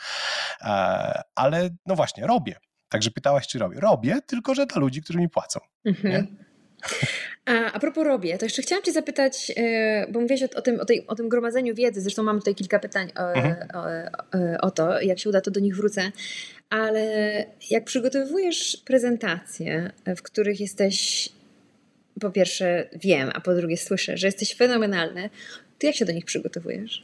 E, 0.62 1.22
ale 1.36 1.70
no 1.86 1.96
właśnie, 1.96 2.28
robię. 2.28 2.56
Także 2.90 3.12
pytałaś, 3.12 3.48
czy 3.48 3.60
robię. 3.60 3.80
Robię, 3.80 4.22
tylko 4.28 4.56
że 4.56 4.66
dla 4.66 4.82
ludzi, 4.82 5.02
którzy 5.02 5.20
mi 5.20 5.30
płacą. 5.30 5.60
Mhm. 5.86 6.38
A, 7.46 7.72
a 7.72 7.80
propos 7.80 8.06
robię, 8.06 8.38
to 8.38 8.46
jeszcze 8.46 8.62
chciałam 8.62 8.84
Cię 8.84 8.92
zapytać, 8.92 9.52
e, 9.58 10.08
bo 10.12 10.22
mówiłeś 10.22 10.44
o, 10.44 10.48
o, 10.56 10.62
tym, 10.62 10.80
o, 10.80 10.86
tej, 10.86 11.08
o 11.08 11.16
tym 11.16 11.30
gromadzeniu 11.30 11.76
wiedzy, 11.76 12.02
zresztą 12.02 12.24
mam 12.24 12.40
tutaj 12.40 12.56
kilka 12.56 12.80
pytań 12.80 13.12
o, 13.16 13.34
mhm. 13.34 13.68
o, 13.74 14.62
o, 14.62 14.72
to, 14.72 15.02
jak 15.02 15.20
się 15.20 15.30
uda, 15.30 15.42
to 15.42 15.52
do 15.52 15.60
nich 15.60 15.76
wrócę, 15.76 16.12
ale 16.70 17.46
jak 17.70 17.84
przygotowujesz 17.84 18.78
prezentacje, 18.86 19.92
w 20.18 20.22
których 20.22 20.60
jesteś, 20.60 21.30
po 22.20 22.32
pierwsze 22.32 22.90
wiem, 22.96 23.32
a 23.34 23.42
po 23.42 23.56
drugie 23.56 23.78
słyszę, 23.78 24.18
że 24.18 24.28
jesteś 24.28 24.56
fenomenalny, 24.56 25.30
to 25.80 25.88
jak 25.88 25.96
się 25.96 26.06
do 26.06 26.12
nich 26.12 26.26
przygotowujesz? 26.26 27.04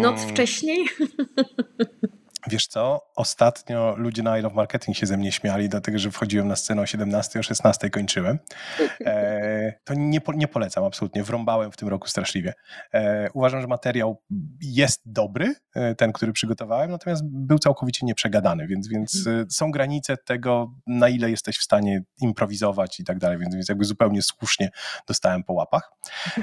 Noc 0.00 0.20
mm. 0.20 0.28
wcześniej? 0.28 0.86
Wiesz 2.46 2.66
co, 2.66 3.00
ostatnio 3.16 3.94
ludzie 3.96 4.22
na 4.22 4.38
I 4.38 4.42
Love 4.42 4.54
Marketing 4.54 4.96
się 4.96 5.06
ze 5.06 5.16
mnie 5.16 5.32
śmiali, 5.32 5.68
dlatego 5.68 5.98
że 5.98 6.10
wchodziłem 6.10 6.48
na 6.48 6.56
scenę 6.56 6.82
o 6.82 6.86
17, 6.86 7.40
o 7.40 7.42
16 7.42 7.90
kończyłem. 7.90 8.38
E, 9.00 9.72
to 9.84 9.94
nie, 9.94 10.20
nie 10.34 10.48
polecam 10.48 10.84
absolutnie, 10.84 11.22
wrąbałem 11.22 11.72
w 11.72 11.76
tym 11.76 11.88
roku 11.88 12.08
straszliwie. 12.08 12.54
E, 12.94 13.28
uważam, 13.34 13.60
że 13.60 13.66
materiał 13.66 14.22
jest 14.62 15.02
dobry, 15.06 15.54
e, 15.74 15.94
ten, 15.94 16.12
który 16.12 16.32
przygotowałem, 16.32 16.90
natomiast 16.90 17.22
był 17.24 17.58
całkowicie 17.58 18.06
nieprzegadany, 18.06 18.66
więc, 18.66 18.88
więc 18.88 19.26
e, 19.26 19.44
są 19.50 19.70
granice 19.70 20.16
tego, 20.16 20.74
na 20.86 21.08
ile 21.08 21.30
jesteś 21.30 21.58
w 21.58 21.62
stanie 21.62 22.02
improwizować 22.20 23.00
i 23.00 23.04
tak 23.04 23.18
dalej, 23.18 23.38
więc, 23.38 23.54
więc 23.54 23.68
jakby 23.68 23.84
zupełnie 23.84 24.22
słusznie 24.22 24.70
dostałem 25.08 25.44
po 25.44 25.52
łapach. 25.52 25.92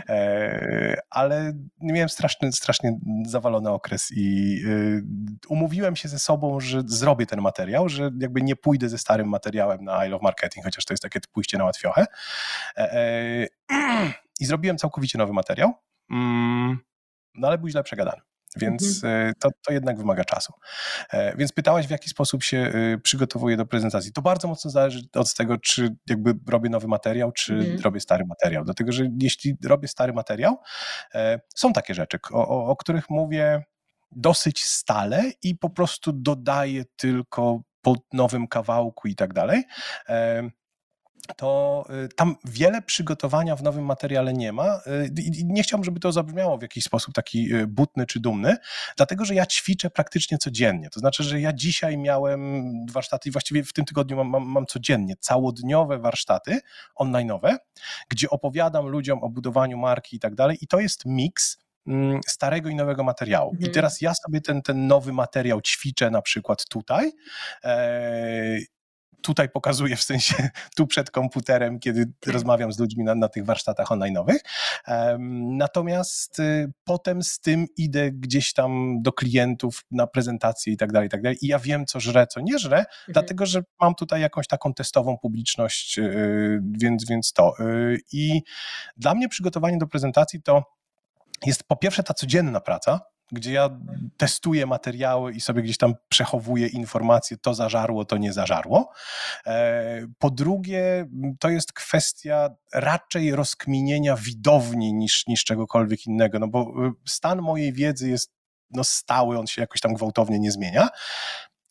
E, 0.09 0.97
ale 1.09 1.53
miałem 1.81 2.09
straszny, 2.09 2.51
strasznie 2.51 2.99
zawalony 3.25 3.69
okres 3.69 4.11
i 4.11 4.59
e, 4.67 5.01
umówiłem 5.49 5.92
umówiłem 5.93 5.95
się 5.95 6.09
ze 6.09 6.19
sobą, 6.19 6.59
że 6.59 6.81
zrobię 6.85 7.25
ten 7.25 7.41
materiał, 7.41 7.89
że 7.89 8.11
jakby 8.19 8.41
nie 8.41 8.55
pójdę 8.55 8.89
ze 8.89 8.97
starym 8.97 9.29
materiałem 9.29 9.83
na 9.83 10.05
I 10.05 10.09
Love 10.09 10.23
Marketing, 10.23 10.65
chociaż 10.65 10.85
to 10.85 10.93
jest 10.93 11.03
takie 11.03 11.19
pójście 11.31 11.57
na 11.57 11.63
łatwiochę. 11.63 12.05
E, 12.77 12.93
e, 12.93 13.47
I 14.41 14.45
zrobiłem 14.45 14.77
całkowicie 14.77 15.17
nowy 15.17 15.33
materiał, 15.33 15.73
mm, 16.11 16.77
no 17.35 17.47
ale 17.47 17.57
był 17.57 17.69
źle 17.69 17.83
przegadany. 17.83 18.21
Więc 18.57 19.03
mhm. 19.03 19.29
E, 19.29 19.33
to, 19.39 19.49
to 19.67 19.73
jednak 19.73 19.97
wymaga 19.97 20.23
czasu. 20.23 20.53
Więc 21.37 21.51
pytałaś, 21.51 21.87
w 21.87 21.89
jaki 21.89 22.09
sposób 22.09 22.43
się 22.43 22.71
przygotowuję 23.03 23.57
do 23.57 23.65
prezentacji. 23.65 24.11
To 24.11 24.21
bardzo 24.21 24.47
mocno 24.47 24.71
zależy 24.71 25.01
od 25.13 25.33
tego, 25.33 25.57
czy 25.57 25.95
jakby 26.09 26.33
robię 26.49 26.69
nowy 26.69 26.87
materiał, 26.87 27.31
czy 27.31 27.53
mhm. 27.53 27.79
robię 27.79 27.99
stary 27.99 28.25
materiał. 28.25 28.63
Dlatego, 28.63 28.91
że 28.91 29.03
jeśli 29.21 29.57
robię 29.65 29.87
stary 29.87 30.13
materiał, 30.13 30.57
są 31.55 31.73
takie 31.73 31.93
rzeczy, 31.93 32.17
o, 32.31 32.47
o, 32.47 32.65
o 32.65 32.75
których 32.75 33.09
mówię 33.09 33.63
dosyć 34.15 34.63
stale 34.63 35.31
i 35.43 35.55
po 35.55 35.69
prostu 35.69 36.11
dodaję 36.13 36.83
tylko 36.95 37.61
po 37.81 37.95
nowym 38.13 38.47
kawałku 38.47 39.07
i 39.07 39.15
tak 39.15 39.33
dalej 39.33 39.63
to 41.37 41.85
y, 42.05 42.09
tam 42.15 42.35
wiele 42.45 42.81
przygotowania 42.81 43.55
w 43.55 43.63
nowym 43.63 43.85
materiale 43.85 44.33
nie 44.33 44.51
ma. 44.51 44.81
Y, 44.87 45.11
nie 45.45 45.63
chciałbym, 45.63 45.83
żeby 45.83 45.99
to 45.99 46.11
zabrzmiało 46.11 46.57
w 46.57 46.61
jakiś 46.61 46.83
sposób 46.83 47.13
taki 47.13 47.55
y, 47.55 47.67
butny 47.67 48.05
czy 48.05 48.19
dumny, 48.19 48.57
dlatego 48.97 49.25
że 49.25 49.35
ja 49.35 49.45
ćwiczę 49.45 49.89
praktycznie 49.89 50.37
codziennie. 50.37 50.89
To 50.89 50.99
znaczy, 50.99 51.23
że 51.23 51.41
ja 51.41 51.53
dzisiaj 51.53 51.97
miałem 51.97 52.71
warsztaty 52.91 53.29
i 53.29 53.31
właściwie 53.31 53.63
w 53.63 53.73
tym 53.73 53.85
tygodniu 53.85 54.17
mam, 54.17 54.27
mam, 54.27 54.43
mam 54.43 54.65
codziennie 54.65 55.15
całodniowe 55.19 55.99
warsztaty 55.99 56.59
online'owe, 56.99 57.57
gdzie 58.09 58.29
opowiadam 58.29 58.87
ludziom 58.87 59.23
o 59.23 59.29
budowaniu 59.29 59.77
marki 59.77 60.15
i 60.15 60.19
tak 60.19 60.35
dalej. 60.35 60.57
I 60.61 60.67
to 60.67 60.79
jest 60.79 61.05
miks 61.05 61.62
starego 62.27 62.69
i 62.69 62.75
nowego 62.75 63.03
materiału. 63.03 63.51
Mhm. 63.51 63.71
I 63.71 63.73
teraz 63.73 64.01
ja 64.01 64.13
sobie 64.13 64.41
ten, 64.41 64.61
ten 64.61 64.87
nowy 64.87 65.13
materiał 65.13 65.61
ćwiczę 65.61 66.11
na 66.11 66.21
przykład 66.21 66.65
tutaj. 66.69 67.11
E, 67.63 68.57
tutaj 69.23 69.49
pokazuję 69.49 69.95
w 69.95 70.03
sensie 70.03 70.35
tu 70.77 70.87
przed 70.87 71.11
komputerem, 71.11 71.79
kiedy 71.79 72.11
rozmawiam 72.25 72.73
z 72.73 72.79
ludźmi 72.79 73.03
na, 73.03 73.15
na 73.15 73.29
tych 73.29 73.45
warsztatach 73.45 73.87
online'owych. 73.87 74.39
Natomiast 75.57 76.39
y, 76.39 76.71
potem 76.83 77.23
z 77.23 77.39
tym 77.39 77.65
idę 77.77 78.11
gdzieś 78.11 78.53
tam 78.53 78.97
do 79.01 79.13
klientów 79.13 79.85
na 79.91 80.07
prezentacje 80.07 80.73
i 80.73 80.77
tak 80.77 80.91
dalej, 80.91 81.07
i 81.07 81.09
tak 81.09 81.21
dalej. 81.21 81.37
I 81.41 81.47
ja 81.47 81.59
wiem, 81.59 81.85
co 81.85 81.99
żre, 81.99 82.27
co 82.27 82.39
nie 82.39 82.59
żre, 82.59 82.77
mhm. 82.77 82.95
dlatego 83.07 83.45
że 83.45 83.61
mam 83.81 83.95
tutaj 83.95 84.21
jakąś 84.21 84.47
taką 84.47 84.73
testową 84.73 85.17
publiczność, 85.17 85.99
y, 85.99 86.61
więc, 86.79 87.05
więc 87.09 87.33
to. 87.33 87.53
Y, 87.59 87.99
I 88.11 88.41
dla 88.97 89.15
mnie 89.15 89.29
przygotowanie 89.29 89.77
do 89.77 89.87
prezentacji 89.87 90.41
to 90.41 90.63
jest 91.45 91.63
po 91.63 91.75
pierwsze 91.75 92.03
ta 92.03 92.13
codzienna 92.13 92.59
praca, 92.59 92.99
gdzie 93.31 93.53
ja 93.53 93.69
testuję 94.17 94.65
materiały 94.65 95.33
i 95.33 95.41
sobie 95.41 95.61
gdzieś 95.61 95.77
tam 95.77 95.93
przechowuję 96.09 96.67
informacje, 96.67 97.37
to 97.37 97.53
zażarło, 97.53 98.05
to 98.05 98.17
nie 98.17 98.33
zażarło. 98.33 98.91
E, 99.47 100.07
po 100.19 100.29
drugie, 100.29 101.05
to 101.39 101.49
jest 101.49 101.73
kwestia 101.73 102.49
raczej 102.73 103.35
rozkminienia 103.35 104.15
widowni 104.15 104.93
niż, 104.93 105.27
niż 105.27 105.43
czegokolwiek 105.43 106.05
innego, 106.05 106.39
no 106.39 106.47
bo 106.47 106.85
y, 106.87 106.91
stan 107.05 107.41
mojej 107.41 107.73
wiedzy 107.73 108.09
jest 108.09 108.33
no 108.71 108.83
stały, 108.83 109.39
on 109.39 109.47
się 109.47 109.61
jakoś 109.61 109.81
tam 109.81 109.93
gwałtownie 109.93 110.39
nie 110.39 110.51
zmienia 110.51 110.89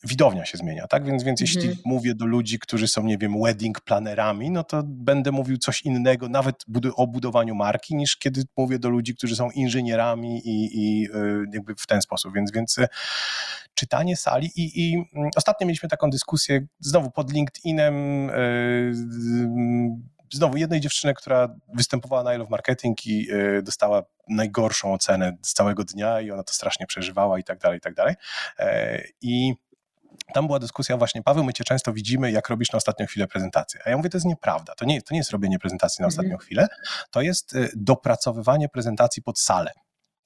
widownia 0.03 0.45
się 0.45 0.57
zmienia, 0.57 0.87
tak? 0.87 1.05
Więc, 1.05 1.23
więc 1.23 1.41
jeśli 1.41 1.61
mhm. 1.61 1.81
mówię 1.85 2.15
do 2.15 2.25
ludzi, 2.25 2.59
którzy 2.59 2.87
są, 2.87 3.03
nie 3.03 3.17
wiem, 3.17 3.41
wedding 3.43 3.81
planerami, 3.81 4.51
no 4.51 4.63
to 4.63 4.83
będę 4.85 5.31
mówił 5.31 5.57
coś 5.57 5.81
innego, 5.81 6.29
nawet 6.29 6.65
o 6.95 7.07
budowaniu 7.07 7.55
marki, 7.55 7.95
niż 7.95 8.17
kiedy 8.17 8.43
mówię 8.57 8.79
do 8.79 8.89
ludzi, 8.89 9.15
którzy 9.15 9.35
są 9.35 9.51
inżynierami 9.51 10.41
i, 10.47 10.69
i 10.73 11.05
y, 11.05 11.45
jakby 11.53 11.75
w 11.75 11.87
ten 11.87 12.01
sposób. 12.01 12.33
Więc, 12.35 12.51
więc 12.51 12.77
y, 12.77 12.87
czytanie 13.73 14.17
sali 14.17 14.51
i, 14.55 14.81
i 14.81 14.93
mm, 15.15 15.29
ostatnio 15.35 15.67
mieliśmy 15.67 15.89
taką 15.89 16.09
dyskusję 16.09 16.65
znowu 16.79 17.11
pod 17.11 17.33
LinkedInem 17.33 18.29
y, 18.29 18.93
znowu 20.33 20.57
jednej 20.57 20.79
dziewczyny, 20.79 21.13
która 21.13 21.55
występowała 21.73 22.23
na 22.23 22.35
I 22.35 22.37
Love 22.37 22.49
Marketing 22.49 23.05
i 23.05 23.27
dostała 23.63 24.03
najgorszą 24.29 24.93
ocenę 24.93 25.37
z 25.41 25.53
całego 25.53 25.83
dnia 25.83 26.21
i 26.21 26.31
ona 26.31 26.43
to 26.43 26.53
strasznie 26.53 26.87
przeżywała 26.87 27.39
i 27.39 27.43
tak 27.43 27.59
dalej, 27.59 27.77
i 27.77 27.81
tak 27.81 27.93
dalej. 27.93 28.15
E, 28.59 29.03
I 29.21 29.53
tam 30.33 30.47
była 30.47 30.59
dyskusja 30.59 30.97
właśnie, 30.97 31.23
Paweł, 31.23 31.43
my 31.43 31.53
cię 31.53 31.63
często 31.63 31.93
widzimy, 31.93 32.31
jak 32.31 32.49
robisz 32.49 32.71
na 32.71 32.77
ostatnią 32.77 33.05
chwilę 33.05 33.27
prezentację. 33.27 33.81
A 33.85 33.89
ja 33.89 33.97
mówię, 33.97 34.09
to 34.09 34.17
jest 34.17 34.27
nieprawda. 34.27 34.75
To 34.75 34.85
nie, 34.85 35.01
to 35.01 35.13
nie 35.13 35.17
jest 35.17 35.31
robienie 35.31 35.59
prezentacji 35.59 36.01
na 36.01 36.07
mhm. 36.07 36.19
ostatnią 36.19 36.37
chwilę, 36.37 36.67
to 37.11 37.21
jest 37.21 37.55
y, 37.55 37.69
dopracowywanie 37.75 38.69
prezentacji 38.69 39.23
pod 39.23 39.39
salę. 39.39 39.71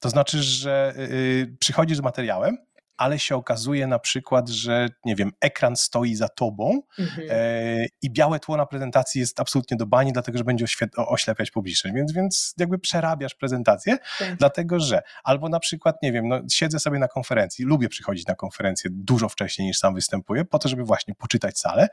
To 0.00 0.10
znaczy, 0.10 0.42
że 0.42 0.94
yy, 0.96 1.56
przychodzisz 1.60 1.98
z 1.98 2.00
materiałem, 2.00 2.58
ale 2.98 3.18
się 3.18 3.36
okazuje 3.36 3.86
na 3.86 3.98
przykład, 3.98 4.48
że 4.48 4.88
nie 5.04 5.16
wiem, 5.16 5.32
ekran 5.40 5.76
stoi 5.76 6.14
za 6.14 6.28
tobą 6.28 6.82
mhm. 6.98 7.28
e, 7.30 7.86
i 8.02 8.10
białe 8.10 8.40
tło 8.40 8.56
na 8.56 8.66
prezentacji 8.66 9.20
jest 9.20 9.40
absolutnie 9.40 9.76
do 9.76 9.86
bani, 9.86 10.12
dlatego 10.12 10.38
że 10.38 10.44
będzie 10.44 10.66
oślepiać 10.96 11.50
publiczność, 11.50 11.96
więc, 11.96 12.12
więc 12.12 12.54
jakby 12.58 12.78
przerabiasz 12.78 13.34
prezentację, 13.34 13.98
tak. 14.18 14.36
dlatego 14.36 14.80
że 14.80 15.02
albo 15.24 15.48
na 15.48 15.60
przykład, 15.60 16.02
nie 16.02 16.12
wiem, 16.12 16.28
no, 16.28 16.40
siedzę 16.52 16.78
sobie 16.78 16.98
na 16.98 17.08
konferencji, 17.08 17.64
lubię 17.64 17.88
przychodzić 17.88 18.26
na 18.26 18.34
konferencję 18.34 18.90
dużo 18.92 19.28
wcześniej 19.28 19.68
niż 19.68 19.78
sam 19.78 19.94
występuję, 19.94 20.44
po 20.44 20.58
to, 20.58 20.68
żeby 20.68 20.84
właśnie 20.84 21.14
poczytać 21.14 21.58
salę, 21.58 21.88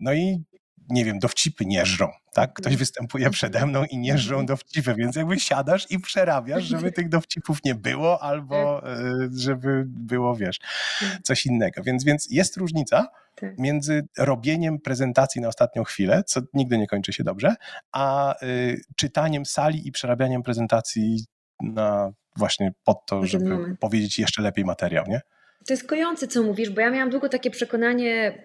no 0.00 0.12
i 0.12 0.44
nie 0.90 1.04
wiem, 1.04 1.18
dowcipy 1.18 1.66
nie 1.66 1.86
żrą, 1.86 2.08
tak? 2.32 2.52
Ktoś 2.52 2.66
mhm. 2.66 2.78
występuje 2.78 3.30
przede 3.30 3.66
mną 3.66 3.84
i 3.84 3.98
nie 3.98 4.18
żrą 4.18 4.34
mhm. 4.40 4.46
dowcipy, 4.46 4.94
więc 4.94 5.16
jakby 5.16 5.40
siadasz 5.40 5.86
i 5.90 5.98
przerabiasz, 5.98 6.64
żeby 6.64 6.92
tych 6.92 7.08
dowcipów 7.08 7.64
nie 7.64 7.74
było 7.74 8.22
albo 8.22 8.80
tak. 8.80 8.90
e, 8.90 9.28
żeby 9.36 9.84
było, 9.86 10.36
wiesz, 10.36 10.58
tak. 10.58 11.22
coś 11.22 11.46
innego. 11.46 11.82
Więc, 11.82 12.04
więc 12.04 12.30
jest 12.30 12.56
różnica 12.56 13.08
tak. 13.34 13.58
między 13.58 14.06
robieniem 14.18 14.80
prezentacji 14.80 15.40
na 15.40 15.48
ostatnią 15.48 15.84
chwilę, 15.84 16.22
co 16.26 16.40
nigdy 16.54 16.78
nie 16.78 16.86
kończy 16.86 17.12
się 17.12 17.24
dobrze, 17.24 17.54
a 17.92 18.34
y, 18.42 18.80
czytaniem 18.96 19.46
sali 19.46 19.88
i 19.88 19.92
przerabianiem 19.92 20.42
prezentacji 20.42 21.24
na 21.60 22.12
właśnie 22.36 22.72
pod 22.84 23.06
to, 23.06 23.26
żeby 23.26 23.76
powiedzieć 23.80 24.18
jeszcze 24.18 24.42
lepiej 24.42 24.64
materiał, 24.64 25.04
nie? 25.08 25.20
To 25.66 25.72
jest 25.72 25.88
kojące, 25.88 26.28
co 26.28 26.42
mówisz, 26.42 26.70
bo 26.70 26.80
ja 26.80 26.90
miałam 26.90 27.10
długo 27.10 27.28
takie 27.28 27.50
przekonanie, 27.50 28.42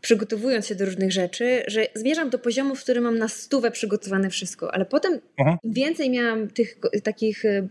przygotowując 0.00 0.66
się 0.66 0.74
do 0.74 0.84
różnych 0.84 1.12
rzeczy, 1.12 1.62
że 1.66 1.86
zmierzam 1.94 2.30
do 2.30 2.38
poziomu, 2.38 2.74
w 2.74 2.82
którym 2.82 3.04
mam 3.04 3.18
na 3.18 3.28
stówę 3.28 3.70
przygotowane 3.70 4.30
wszystko, 4.30 4.74
ale 4.74 4.84
potem 4.84 5.20
Aha. 5.36 5.58
więcej 5.64 6.10
miałam 6.10 6.48
tych 6.48 6.78
takich 7.02 7.44
e, 7.44 7.68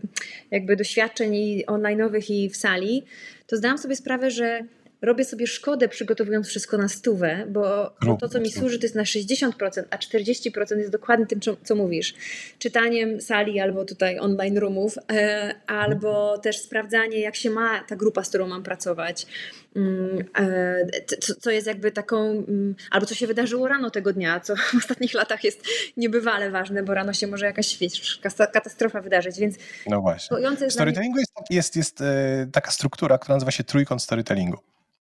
jakby 0.50 0.76
doświadczeń 0.76 1.34
i 1.34 1.66
online'owych 1.66 2.32
i 2.32 2.50
w 2.50 2.56
sali, 2.56 3.04
to 3.46 3.56
zdałam 3.56 3.78
sobie 3.78 3.96
sprawę, 3.96 4.30
że 4.30 4.64
robię 5.06 5.24
sobie 5.24 5.46
szkodę 5.46 5.88
przygotowując 5.88 6.48
wszystko 6.48 6.78
na 6.78 6.88
stówę, 6.88 7.46
bo, 7.48 7.94
bo 8.06 8.16
to, 8.16 8.28
co 8.28 8.40
mi 8.40 8.50
służy, 8.50 8.78
to 8.78 8.84
jest 8.84 8.94
na 8.94 9.02
60%, 9.02 9.50
a 9.90 9.96
40% 9.96 10.78
jest 10.78 10.90
dokładnie 10.90 11.26
tym, 11.26 11.40
co, 11.40 11.56
co 11.64 11.74
mówisz. 11.74 12.14
Czytaniem 12.58 13.20
sali 13.20 13.60
albo 13.60 13.84
tutaj 13.84 14.18
online 14.18 14.58
roomów, 14.58 14.94
e, 15.12 15.54
albo 15.66 16.38
też 16.38 16.58
sprawdzanie, 16.58 17.20
jak 17.20 17.36
się 17.36 17.50
ma 17.50 17.84
ta 17.88 17.96
grupa, 17.96 18.24
z 18.24 18.28
którą 18.28 18.46
mam 18.46 18.62
pracować. 18.62 19.26
Mm, 19.76 20.24
e, 20.38 20.86
co, 21.20 21.34
co 21.34 21.50
jest 21.50 21.66
jakby 21.66 21.92
taką, 21.92 22.30
mm, 22.30 22.74
albo 22.90 23.06
co 23.06 23.14
się 23.14 23.26
wydarzyło 23.26 23.68
rano 23.68 23.90
tego 23.90 24.12
dnia, 24.12 24.40
co 24.40 24.56
w 24.56 24.74
ostatnich 24.84 25.14
latach 25.14 25.44
jest 25.44 25.62
niebywale 25.96 26.50
ważne, 26.50 26.82
bo 26.82 26.94
rano 26.94 27.12
się 27.12 27.26
może 27.26 27.46
jakaś 27.46 27.78
wiesz, 27.78 28.20
katastrofa 28.52 29.00
wydarzyć, 29.00 29.38
więc 29.38 29.56
no 29.86 30.00
właśnie. 30.00 30.36
W 30.68 30.72
storytellingu 30.72 31.18
jest, 31.18 31.32
jest, 31.50 31.76
jest 31.76 32.00
e, 32.00 32.46
taka 32.52 32.70
struktura, 32.70 33.18
która 33.18 33.36
nazywa 33.36 33.50
się 33.50 33.64
trójkąt 33.64 34.02
storytellingu. 34.02 34.58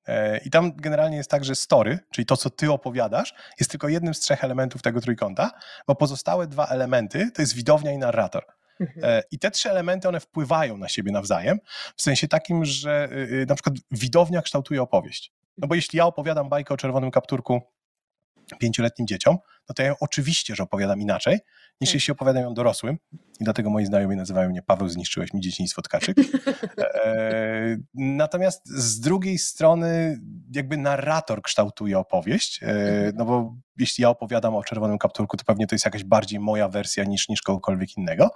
E, 0.08 0.38
I 0.38 0.50
tam 0.50 0.76
generalnie 0.76 1.18
jest 1.18 1.30
tak, 1.30 1.46
że 1.46 1.56
story, 1.56 2.00
czyli 2.12 2.26
to, 2.26 2.38
co 2.38 2.50
ty 2.50 2.72
opowiadasz, 2.72 3.34
jest 3.60 3.72
tylko 3.72 3.88
jednym 3.88 4.13
z 4.13 4.20
trzech 4.20 4.44
elementów 4.44 4.82
tego 4.82 5.02
trójkąta, 5.02 5.52
bo 5.88 5.96
pozostałe 5.96 6.48
dwa 6.48 6.68
elementy 6.68 7.32
to 7.32 7.42
jest 7.42 7.56
widownia 7.56 7.92
i 7.92 7.98
narrator. 7.98 8.46
Mhm. 8.80 9.06
E, 9.06 9.24
I 9.32 9.39
te 9.39 9.52
trzy 9.52 9.70
elementy, 9.70 10.08
one 10.08 10.20
wpływają 10.20 10.78
na 10.78 10.89
siebie 10.89 11.12
nawzajem, 11.12 11.60
w 11.96 12.02
sensie 12.02 12.28
takim, 12.28 12.66
że 12.66 13.10
y, 13.12 13.16
y, 13.16 13.46
na 13.50 13.56
przykład 13.56 13.76
widownia 13.92 14.42
kształtuje 14.42 14.82
opowieść. 14.82 15.32
No 15.58 15.68
bo 15.68 15.76
jeśli 15.76 15.98
ja 15.98 16.06
opowiadam 16.06 16.50
bajkę 16.50 16.74
o 16.74 16.78
czerwonym 16.78 17.12
kapturku 17.12 17.62
pięcioletnim 18.60 19.08
dzieciom, 19.08 19.38
no 19.70 19.76
to 19.76 19.84
ja 19.84 19.96
oczywiście, 20.00 20.56
że 20.56 20.63
opowiadam 20.63 21.02
inaczej, 21.02 21.39
niż 21.82 21.89
tak. 21.89 21.94
jeśli 21.94 22.12
opowiadam 22.12 22.44
ją 22.44 22.54
dorosłym. 22.54 22.98
I 23.39 23.44
dlatego 23.44 23.70
moi 23.70 23.86
znajomi 23.86 24.16
nazywają 24.16 24.50
mnie 24.50 24.62
Paweł, 24.62 24.89
zniszczyłeś 24.89 25.34
mi 25.34 25.42
dzieciństwo 25.42 25.82
tkaczyk. 25.82 26.18
E, 27.06 27.78
natomiast 27.94 28.70
z 28.70 29.00
drugiej 29.00 29.38
strony 29.38 30.20
jakby 30.56 30.78
narrator 30.78 31.42
kształtuje 31.42 32.00
opowieść, 32.00 32.63
e, 32.63 32.66
mhm. 32.66 33.16
no 33.16 33.26
bo 33.26 33.56
jeśli 33.78 34.02
ja 34.02 34.10
opowiadam 34.10 34.56
o 34.56 34.63
czerwonym 34.63 34.98
kapturku, 34.98 35.38
to 35.38 35.44
pewnie 35.46 35.68
to 35.68 35.76
jest 35.76 35.86
jakaś 35.86 36.04
bardziej 36.04 36.39
moja 36.39 36.68
wersja 36.68 37.04
niż, 37.04 37.30
niż 37.30 37.42
kogokolwiek 37.42 37.98
innego. 37.98 38.30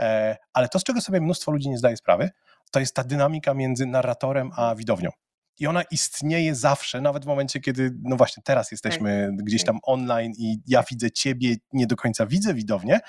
E, 0.00 0.36
ale 0.52 0.68
to, 0.68 0.78
z 0.78 0.84
czego 0.84 1.00
sobie 1.00 1.20
mnóstwo 1.20 1.52
ludzi 1.52 1.68
nie 1.68 1.78
zdaje 1.78 1.96
sprawy, 1.96 2.30
to 2.70 2.80
jest 2.80 2.94
ta 2.94 3.04
dynamika 3.04 3.54
między 3.54 3.86
narratorem 3.86 4.50
a 4.56 4.74
widownią 4.74 5.10
i 5.58 5.66
ona 5.66 5.82
istnieje 5.82 6.54
zawsze, 6.54 7.00
nawet 7.00 7.24
w 7.24 7.26
momencie, 7.26 7.60
kiedy, 7.60 7.94
no 8.02 8.16
właśnie 8.16 8.42
teraz 8.46 8.70
jesteśmy 8.70 9.32
tak. 9.36 9.44
gdzieś 9.44 9.64
tam 9.64 9.78
online 9.82 10.32
i 10.38 10.60
ja 10.66 10.84
widzę 10.90 11.10
ciebie, 11.10 11.56
nie 11.72 11.86
do 11.86 11.96
końca 11.96 12.26
widzę 12.26 12.54
widownię, 12.54 13.00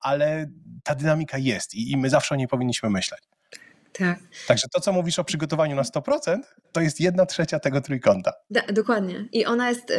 ale 0.00 0.46
ta 0.84 0.94
dynamika 0.94 1.38
jest 1.38 1.74
i, 1.74 1.92
i 1.92 1.96
my 1.96 2.10
zawsze 2.10 2.34
o 2.34 2.38
niej 2.38 2.48
powinniśmy 2.48 2.90
myśleć. 2.90 3.20
Tak. 3.92 4.18
Także 4.46 4.68
to, 4.72 4.80
co 4.80 4.92
mówisz 4.92 5.18
o 5.18 5.24
przygotowaniu 5.24 5.76
na 5.76 5.82
100%, 5.82 6.38
to 6.72 6.80
jest 6.80 7.00
jedna 7.00 7.26
trzecia 7.26 7.58
tego 7.58 7.80
trójkąta. 7.80 8.32
Da, 8.50 8.60
dokładnie. 8.72 9.28
I 9.32 9.46
ona 9.46 9.68
jest, 9.68 9.90
y, 9.90 9.94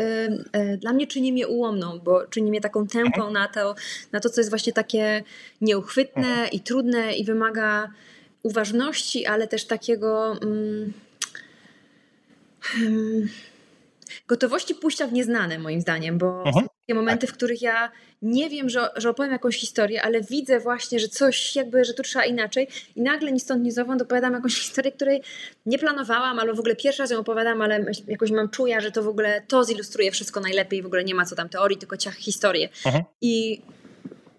y, 0.56 0.78
dla 0.78 0.94
mnie 0.94 1.08
czyni 1.08 1.34
mnie 1.34 1.48
ułomną, 1.48 2.00
bo 2.00 2.28
czyni 2.28 2.50
mnie 2.50 2.62
taką 2.62 2.88
tempą 2.88 3.28
mhm. 3.28 3.34
na, 3.34 3.48
to, 3.48 3.76
na 4.12 4.20
to, 4.20 4.30
co 4.30 4.42
jest 4.42 4.50
właśnie 4.50 4.74
takie 4.74 5.24
nieuchwytne 5.62 6.28
mhm. 6.28 6.50
i 6.52 6.60
trudne 6.60 7.14
i 7.14 7.26
wymaga 7.26 7.88
uważności, 8.44 9.26
ale 9.26 9.48
też 9.48 9.68
takiego... 9.68 10.40
Mm, 10.42 10.94
gotowości 14.28 14.76
pójścia 14.76 15.08
w 15.08 15.14
nieznane, 15.14 15.60
moim 15.60 15.82
zdaniem, 15.82 16.18
bo 16.18 16.26
uh-huh. 16.26 16.54
są 16.54 16.60
takie 16.62 16.94
momenty, 16.94 17.28
w 17.28 17.34
których 17.34 17.62
ja 17.62 17.92
nie 18.22 18.50
wiem, 18.50 18.70
że, 18.70 18.90
że 18.96 19.10
opowiem 19.10 19.32
jakąś 19.32 19.58
historię, 19.58 20.02
ale 20.02 20.22
widzę 20.22 20.60
właśnie, 20.60 21.00
że 21.00 21.08
coś 21.08 21.56
jakby, 21.56 21.86
że 21.86 21.94
tu 21.94 22.04
trzeba 22.04 22.26
inaczej 22.26 22.68
i 22.96 23.02
nagle 23.02 23.32
ni 23.32 23.40
stąd, 23.40 23.64
ni 23.64 23.72
zowąd 23.72 24.02
opowiadam 24.02 24.34
jakąś 24.34 24.56
historię, 24.66 24.92
której 24.92 25.22
nie 25.66 25.80
planowałam, 25.80 26.40
albo 26.40 26.54
w 26.54 26.60
ogóle 26.60 26.76
pierwszy 26.76 27.04
raz 27.04 27.12
ją 27.12 27.20
opowiadam, 27.20 27.62
ale 27.62 27.86
jakoś 28.08 28.32
mam 28.32 28.50
czuja, 28.50 28.80
że 28.80 28.92
to 28.92 29.04
w 29.04 29.08
ogóle 29.08 29.42
to 29.48 29.64
zilustruje 29.64 30.12
wszystko 30.12 30.40
najlepiej, 30.40 30.82
w 30.82 30.86
ogóle 30.86 31.04
nie 31.04 31.16
ma 31.16 31.26
co 31.26 31.36
tam 31.36 31.50
teorii, 31.50 31.78
tylko 31.78 31.98
ciach 31.98 32.16
historię. 32.16 32.70
Uh-huh. 32.84 33.04
I 33.22 33.62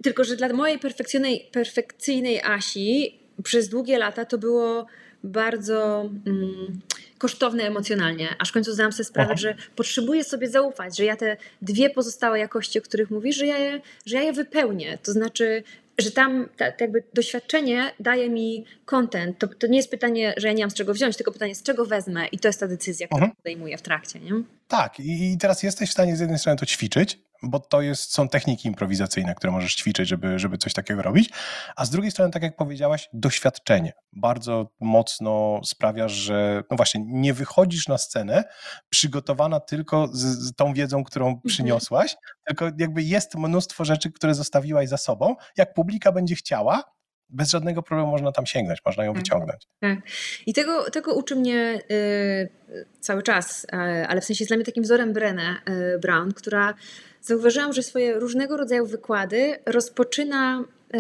tylko, 0.02 0.24
że 0.24 0.37
dla 0.37 0.48
mojej 0.48 0.78
perfekcyjnej, 0.78 1.48
perfekcyjnej 1.52 2.40
Asi 2.42 3.18
przez 3.42 3.68
długie 3.68 3.98
lata 3.98 4.24
to 4.24 4.38
było 4.38 4.87
bardzo... 5.24 6.11
Mm, 6.26 6.80
kosztowne 7.20 7.64
emocjonalnie, 7.64 8.28
aż 8.38 8.48
w 8.48 8.52
końcu 8.52 8.72
zdałam 8.72 8.92
sobie 8.92 9.04
sprawę, 9.04 9.30
Aha. 9.33 9.40
że 9.40 9.54
potrzebuję 9.76 10.24
sobie 10.24 10.48
zaufać, 10.48 10.96
że 10.96 11.04
ja 11.04 11.16
te 11.16 11.37
dwie 11.62 11.90
pozostałe 11.90 12.38
jakości, 12.38 12.78
o 12.78 12.83
których 12.83 13.11
mówisz, 13.11 13.37
że 13.37 13.46
ja 13.46 13.59
je, 13.59 13.80
że 14.06 14.16
ja 14.16 14.22
je 14.22 14.33
wypełnię. 14.33 14.98
To 15.02 15.12
znaczy, 15.12 15.62
że 15.98 16.11
tam 16.11 16.48
ta, 16.56 16.64
jakby 16.80 17.02
doświadczenie 17.14 17.92
daje 18.00 18.30
mi 18.30 18.64
content. 18.85 19.38
To, 19.38 19.48
to 19.48 19.66
nie 19.66 19.76
jest 19.76 19.90
pytanie, 19.90 20.35
że 20.37 20.48
ja 20.48 20.54
nie 20.54 20.62
mam 20.62 20.70
z 20.70 20.74
czego 20.74 20.94
wziąć, 20.94 21.16
tylko 21.16 21.33
pytanie, 21.33 21.54
z 21.54 21.62
czego 21.62 21.85
wezmę 21.85 22.26
i 22.26 22.38
to 22.38 22.48
jest 22.48 22.61
ta 22.61 22.68
decyzja, 22.68 23.06
którą 23.06 23.24
Aha. 23.24 23.33
podejmuję 23.37 23.78
w 23.78 23.83
trakcie. 23.83 24.20
Nie? 24.20 24.33
Tak, 24.68 25.00
i 25.00 25.38
teraz 25.40 25.62
jesteś 25.62 25.88
w 25.88 25.92
stanie 25.92 26.16
z 26.16 26.20
jednej 26.20 26.38
strony 26.38 26.59
to 26.59 26.66
ćwiczyć, 26.66 27.18
bo 27.42 27.61
to 27.61 27.83
jest, 27.83 28.14
są 28.14 28.29
techniki 28.29 28.68
improwizacyjne, 28.68 29.35
które 29.35 29.53
możesz 29.53 29.74
ćwiczyć, 29.74 30.09
żeby, 30.09 30.38
żeby 30.38 30.59
coś 30.59 30.72
takiego 30.72 31.03
robić, 31.03 31.31
a 31.76 31.85
z 31.85 31.90
drugiej 31.90 32.11
strony, 32.11 32.33
tak 32.33 32.42
jak 32.42 32.57
powiedziałaś, 32.57 33.09
doświadczenie 33.12 33.92
bardzo 34.12 34.70
mocno 34.81 35.61
sprawia, 35.64 36.09
że 36.09 36.62
no 36.70 36.76
właśnie, 36.76 37.00
nie 37.07 37.35
wychodzisz 37.35 37.88
na 37.88 37.98
scenę 37.98 38.44
przygotowana 38.90 39.61
tylko 39.61 40.09
z, 40.12 40.20
z 40.20 40.55
tą 40.55 40.74
wiedzą, 40.74 41.05
którą 41.05 41.26
mhm. 41.26 41.42
przyniosłaś, 41.46 42.16
tylko 42.46 42.70
jakby 42.79 43.03
jest 43.03 43.35
mnóstwo 43.35 43.85
rzeczy, 43.85 44.12
które 44.12 44.35
zostawiłaś 44.35 44.88
za 44.88 44.96
sobą. 44.96 45.37
Jak 45.57 45.74
publika 45.74 46.12
będzie 46.12 46.35
chciała, 46.35 46.85
bez 47.31 47.50
żadnego 47.50 47.83
problemu 47.83 48.11
można 48.11 48.33
tam 48.33 48.46
sięgnąć, 48.46 48.79
można 48.87 49.05
ją 49.05 49.12
tak. 49.12 49.22
wyciągnąć. 49.22 49.66
Tak. 49.81 49.98
I 50.46 50.55
tego, 50.55 50.90
tego 50.90 51.14
uczy 51.14 51.37
mnie 51.37 51.81
y, 51.90 52.87
cały 53.00 53.22
czas, 53.22 53.64
y, 53.64 53.76
ale 54.09 54.20
w 54.20 54.24
sensie 54.24 54.42
jest 54.42 54.50
dla 54.50 54.57
mnie 54.57 54.64
takim 54.64 54.83
wzorem 54.83 55.12
Brené 55.12 55.55
y, 55.94 55.98
Brown, 55.98 56.33
która 56.33 56.74
zauważyłam, 57.22 57.72
że 57.72 57.83
swoje 57.83 58.14
różnego 58.14 58.56
rodzaju 58.56 58.87
wykłady 58.87 59.56
rozpoczyna, 59.66 60.64
y, 60.94 60.98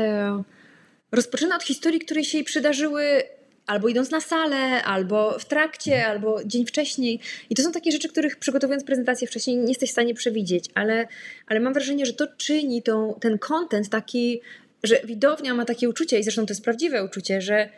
rozpoczyna 1.12 1.56
od 1.56 1.62
historii, 1.62 2.00
które 2.00 2.24
się 2.24 2.38
jej 2.38 2.44
przydarzyły 2.44 3.22
albo 3.66 3.88
idąc 3.88 4.10
na 4.10 4.20
salę, 4.20 4.82
albo 4.82 5.38
w 5.38 5.44
trakcie, 5.44 6.06
albo 6.06 6.44
dzień 6.44 6.66
wcześniej. 6.66 7.20
I 7.50 7.54
to 7.54 7.62
są 7.62 7.72
takie 7.72 7.92
rzeczy, 7.92 8.08
których 8.08 8.36
przygotowując 8.36 8.84
prezentację 8.84 9.28
wcześniej 9.28 9.56
nie 9.56 9.68
jesteś 9.68 9.88
w 9.88 9.92
stanie 9.92 10.14
przewidzieć, 10.14 10.64
ale, 10.74 11.08
ale 11.46 11.60
mam 11.60 11.72
wrażenie, 11.72 12.06
że 12.06 12.12
to 12.12 12.26
czyni 12.36 12.82
tą, 12.82 13.18
ten 13.20 13.38
content 13.38 13.88
taki, 13.88 14.40
że 14.82 15.00
widownia 15.04 15.54
ma 15.54 15.64
takie 15.64 15.88
uczucie, 15.88 16.18
i 16.18 16.22
zresztą 16.22 16.46
to 16.46 16.52
jest 16.52 16.64
prawdziwe 16.64 17.04
uczucie, 17.04 17.40
że 17.40 17.68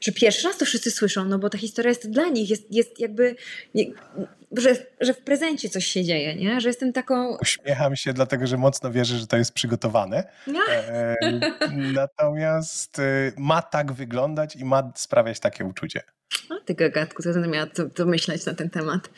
że 0.00 0.12
pierwszy 0.12 0.48
raz 0.48 0.58
to 0.58 0.64
wszyscy 0.64 0.90
słyszą, 0.90 1.24
no 1.24 1.38
bo 1.38 1.50
ta 1.50 1.58
historia 1.58 1.88
jest 1.88 2.10
dla 2.10 2.28
nich, 2.28 2.50
jest, 2.50 2.62
jest 2.70 3.00
jakby, 3.00 3.36
nie, 3.74 3.84
że, 4.56 4.76
że 5.00 5.14
w 5.14 5.18
prezencie 5.18 5.68
coś 5.68 5.86
się 5.86 6.04
dzieje, 6.04 6.34
nie? 6.34 6.60
Że 6.60 6.68
jestem 6.68 6.92
taką... 6.92 7.36
Uśmiecham 7.40 7.96
się, 7.96 8.12
dlatego 8.12 8.46
że 8.46 8.56
mocno 8.56 8.90
wierzę, 8.90 9.18
że 9.18 9.26
to 9.26 9.36
jest 9.36 9.52
przygotowane. 9.52 10.24
No. 10.46 10.60
E, 10.70 11.16
natomiast 11.68 12.98
e, 12.98 13.32
ma 13.36 13.62
tak 13.62 13.92
wyglądać 13.92 14.56
i 14.56 14.64
ma 14.64 14.92
sprawiać 14.94 15.40
takie 15.40 15.64
uczucie. 15.64 16.02
O, 16.50 16.54
ty 16.64 16.74
gagatku, 16.74 17.22
to 17.22 17.32
będę 17.32 17.48
miała 17.48 17.66
to, 17.66 17.90
to 17.90 18.06
myśleć 18.06 18.46
na 18.46 18.54
ten 18.54 18.70
temat. 18.70 19.10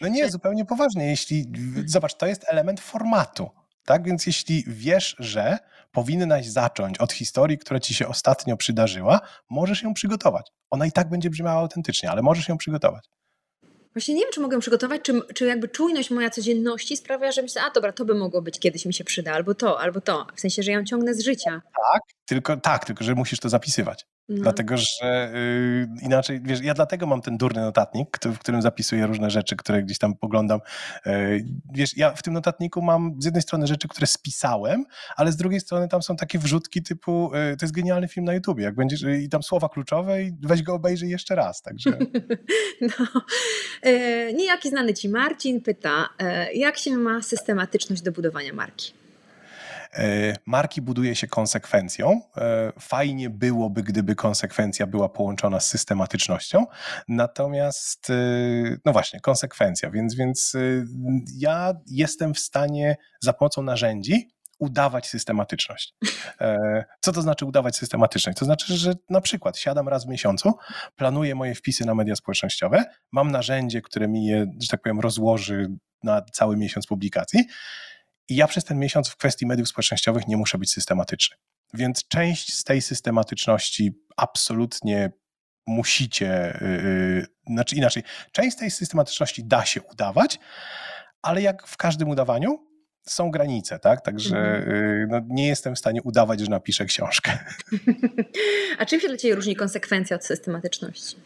No 0.00 0.08
nie, 0.08 0.30
zupełnie 0.30 0.64
poważnie. 0.64 1.10
Jeśli, 1.10 1.52
zobacz, 1.86 2.14
to 2.14 2.26
jest 2.26 2.44
element 2.48 2.80
formatu. 2.80 3.50
Tak 3.84 4.04
więc 4.04 4.26
jeśli 4.26 4.64
wiesz, 4.66 5.16
że 5.18 5.58
powinnaś 5.96 6.46
zacząć 6.46 6.98
od 6.98 7.12
historii, 7.12 7.58
która 7.58 7.80
ci 7.80 7.94
się 7.94 8.08
ostatnio 8.08 8.56
przydarzyła, 8.56 9.20
możesz 9.50 9.82
ją 9.82 9.94
przygotować. 9.94 10.50
Ona 10.70 10.86
i 10.86 10.92
tak 10.92 11.08
będzie 11.08 11.30
brzmiała 11.30 11.60
autentycznie, 11.60 12.10
ale 12.10 12.22
możesz 12.22 12.48
ją 12.48 12.58
przygotować. 12.58 13.04
Właśnie 13.94 14.14
nie 14.14 14.20
wiem, 14.20 14.30
czy 14.32 14.40
mogę 14.40 14.54
ją 14.54 14.60
przygotować, 14.60 15.02
czy, 15.02 15.20
czy 15.34 15.46
jakby 15.46 15.68
czujność 15.68 16.10
moja 16.10 16.30
codzienności 16.30 16.96
sprawia, 16.96 17.32
że 17.32 17.42
myślę, 17.42 17.62
a 17.62 17.70
dobra, 17.70 17.92
to 17.92 18.04
by 18.04 18.14
mogło 18.14 18.42
być, 18.42 18.58
kiedyś 18.58 18.86
mi 18.86 18.94
się 18.94 19.04
przyda, 19.04 19.32
albo 19.32 19.54
to, 19.54 19.80
albo 19.80 20.00
to. 20.00 20.26
W 20.34 20.40
sensie, 20.40 20.62
że 20.62 20.72
ją 20.72 20.84
ciągnę 20.84 21.14
z 21.14 21.24
życia. 21.24 21.62
Tak, 21.92 22.02
tylko, 22.26 22.56
tak, 22.56 22.84
tylko 22.84 23.04
że 23.04 23.14
musisz 23.14 23.40
to 23.40 23.48
zapisywać. 23.48 24.06
No. 24.28 24.42
Dlatego, 24.42 24.76
że 24.76 25.32
y, 25.34 25.86
inaczej, 26.02 26.40
wiesz, 26.42 26.60
ja 26.60 26.74
dlatego 26.74 27.06
mam 27.06 27.22
ten 27.22 27.36
durny 27.36 27.60
notatnik, 27.60 28.18
w 28.24 28.38
którym 28.38 28.62
zapisuję 28.62 29.06
różne 29.06 29.30
rzeczy, 29.30 29.56
które 29.56 29.82
gdzieś 29.82 29.98
tam 29.98 30.14
poglądam. 30.14 30.60
Y, 31.06 31.44
wiesz, 31.74 31.96
ja 31.96 32.10
w 32.10 32.22
tym 32.22 32.32
notatniku 32.32 32.82
mam 32.82 33.14
z 33.18 33.24
jednej 33.24 33.42
strony 33.42 33.66
rzeczy, 33.66 33.88
które 33.88 34.06
spisałem, 34.06 34.84
ale 35.16 35.32
z 35.32 35.36
drugiej 35.36 35.60
strony 35.60 35.88
tam 35.88 36.02
są 36.02 36.16
takie 36.16 36.38
wrzutki 36.38 36.82
typu, 36.82 37.30
y, 37.34 37.56
to 37.56 37.64
jest 37.64 37.74
genialny 37.74 38.08
film 38.08 38.26
na 38.26 38.34
YouTubie, 38.34 38.64
jak 38.64 38.74
będziesz, 38.74 39.02
i 39.02 39.28
tam 39.28 39.42
słowa 39.42 39.68
kluczowe 39.68 40.22
i 40.22 40.32
weź 40.42 40.62
go 40.62 40.74
obejrzyj 40.74 41.10
jeszcze 41.10 41.34
raz, 41.34 41.62
także... 41.62 41.98
no. 42.80 43.06
E, 43.82 44.32
niejaki 44.32 44.68
znany 44.68 44.94
ci 44.94 45.08
Marcin 45.08 45.60
pyta, 45.60 46.08
e, 46.18 46.52
jak 46.52 46.78
się 46.78 46.96
ma 46.96 47.22
systematyczność 47.22 48.02
do 48.02 48.12
budowania 48.12 48.52
marki? 48.52 49.05
E, 49.96 50.36
marki 50.46 50.82
buduje 50.82 51.14
się 51.14 51.26
konsekwencją. 51.26 52.20
E, 52.36 52.72
fajnie 52.80 53.30
byłoby, 53.30 53.82
gdyby 53.82 54.14
konsekwencja 54.14 54.86
była 54.86 55.08
połączona 55.08 55.60
z 55.60 55.68
systematycznością. 55.68 56.66
Natomiast, 57.08 58.10
e, 58.10 58.14
no 58.84 58.92
właśnie, 58.92 59.20
konsekwencja. 59.20 59.90
Więc, 59.90 60.14
więc 60.14 60.52
ja 61.36 61.74
jestem 61.86 62.34
w 62.34 62.38
stanie 62.38 62.96
za 63.20 63.32
pomocą 63.32 63.62
narzędzi 63.62 64.28
udawać 64.58 65.06
systematyczność. 65.06 65.94
Co 67.00 67.12
to 67.12 67.22
znaczy 67.22 67.46
udawać 67.46 67.76
systematyczność? 67.76 68.38
To 68.38 68.44
znaczy, 68.44 68.76
że 68.76 68.94
na 69.10 69.20
przykład 69.20 69.58
siadam 69.58 69.88
raz 69.88 70.04
w 70.04 70.08
miesiącu, 70.08 70.52
planuję 70.96 71.34
moje 71.34 71.54
wpisy 71.54 71.84
na 71.84 71.94
media 71.94 72.16
społecznościowe, 72.16 72.84
mam 73.12 73.30
narzędzie, 73.30 73.82
które 73.82 74.08
mi 74.08 74.24
je, 74.26 74.46
że 74.60 74.68
tak 74.68 74.82
powiem, 74.82 75.00
rozłoży 75.00 75.68
na 76.02 76.22
cały 76.32 76.56
miesiąc 76.56 76.86
publikacji 76.86 77.44
i 78.28 78.36
ja 78.36 78.46
przez 78.46 78.64
ten 78.64 78.78
miesiąc 78.78 79.08
w 79.08 79.16
kwestii 79.16 79.46
mediów 79.46 79.68
społecznościowych 79.68 80.28
nie 80.28 80.36
muszę 80.36 80.58
być 80.58 80.72
systematyczny. 80.72 81.36
Więc 81.74 82.08
część 82.08 82.54
z 82.54 82.64
tej 82.64 82.82
systematyczności 82.82 83.92
absolutnie 84.16 85.10
musicie, 85.66 86.58
yy, 86.60 87.26
znaczy 87.46 87.76
inaczej, 87.76 88.02
część 88.32 88.56
z 88.56 88.58
tej 88.58 88.70
systematyczności 88.70 89.44
da 89.44 89.64
się 89.64 89.82
udawać, 89.82 90.38
ale 91.22 91.42
jak 91.42 91.66
w 91.66 91.76
każdym 91.76 92.08
udawaniu, 92.08 92.66
są 93.08 93.30
granice, 93.30 93.78
tak? 93.78 94.00
Także 94.00 94.64
yy, 94.66 95.06
no, 95.10 95.20
nie 95.28 95.48
jestem 95.48 95.74
w 95.74 95.78
stanie 95.78 96.02
udawać, 96.02 96.40
że 96.40 96.46
napiszę 96.46 96.84
książkę. 96.84 97.38
A 98.78 98.86
czym 98.86 99.00
się 99.00 99.08
dla 99.08 99.16
Ciebie 99.16 99.34
różni 99.34 99.56
konsekwencja 99.56 100.16
od 100.16 100.24
systematyczności? 100.24 101.16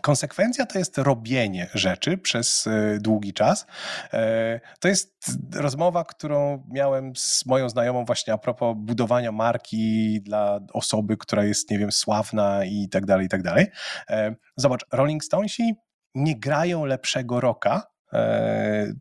Konsekwencja 0.00 0.66
to 0.66 0.78
jest 0.78 0.98
robienie 0.98 1.68
rzeczy 1.74 2.18
przez 2.18 2.66
e, 2.66 2.98
długi 3.00 3.32
czas. 3.32 3.66
E, 4.12 4.60
to 4.80 4.88
jest 4.88 5.12
rozmowa, 5.54 6.04
którą 6.04 6.64
miałem 6.70 7.16
z 7.16 7.46
moją 7.46 7.68
znajomą 7.68 8.04
właśnie 8.04 8.32
a 8.32 8.38
propos 8.38 8.76
budowania 8.78 9.32
marki 9.32 10.20
dla 10.22 10.60
osoby, 10.72 11.16
która 11.16 11.44
jest, 11.44 11.70
nie 11.70 11.78
wiem, 11.78 11.92
sławna 11.92 12.64
i 12.64 12.88
tak 12.88 13.06
dalej, 13.06 13.26
i 13.26 13.28
tak 13.28 13.42
dalej. 13.42 13.66
E, 14.10 14.34
zobacz, 14.56 14.84
Rolling 14.92 15.24
Stonesi 15.24 15.74
nie 16.14 16.38
grają 16.38 16.84
lepszego 16.84 17.40
roka, 17.40 17.92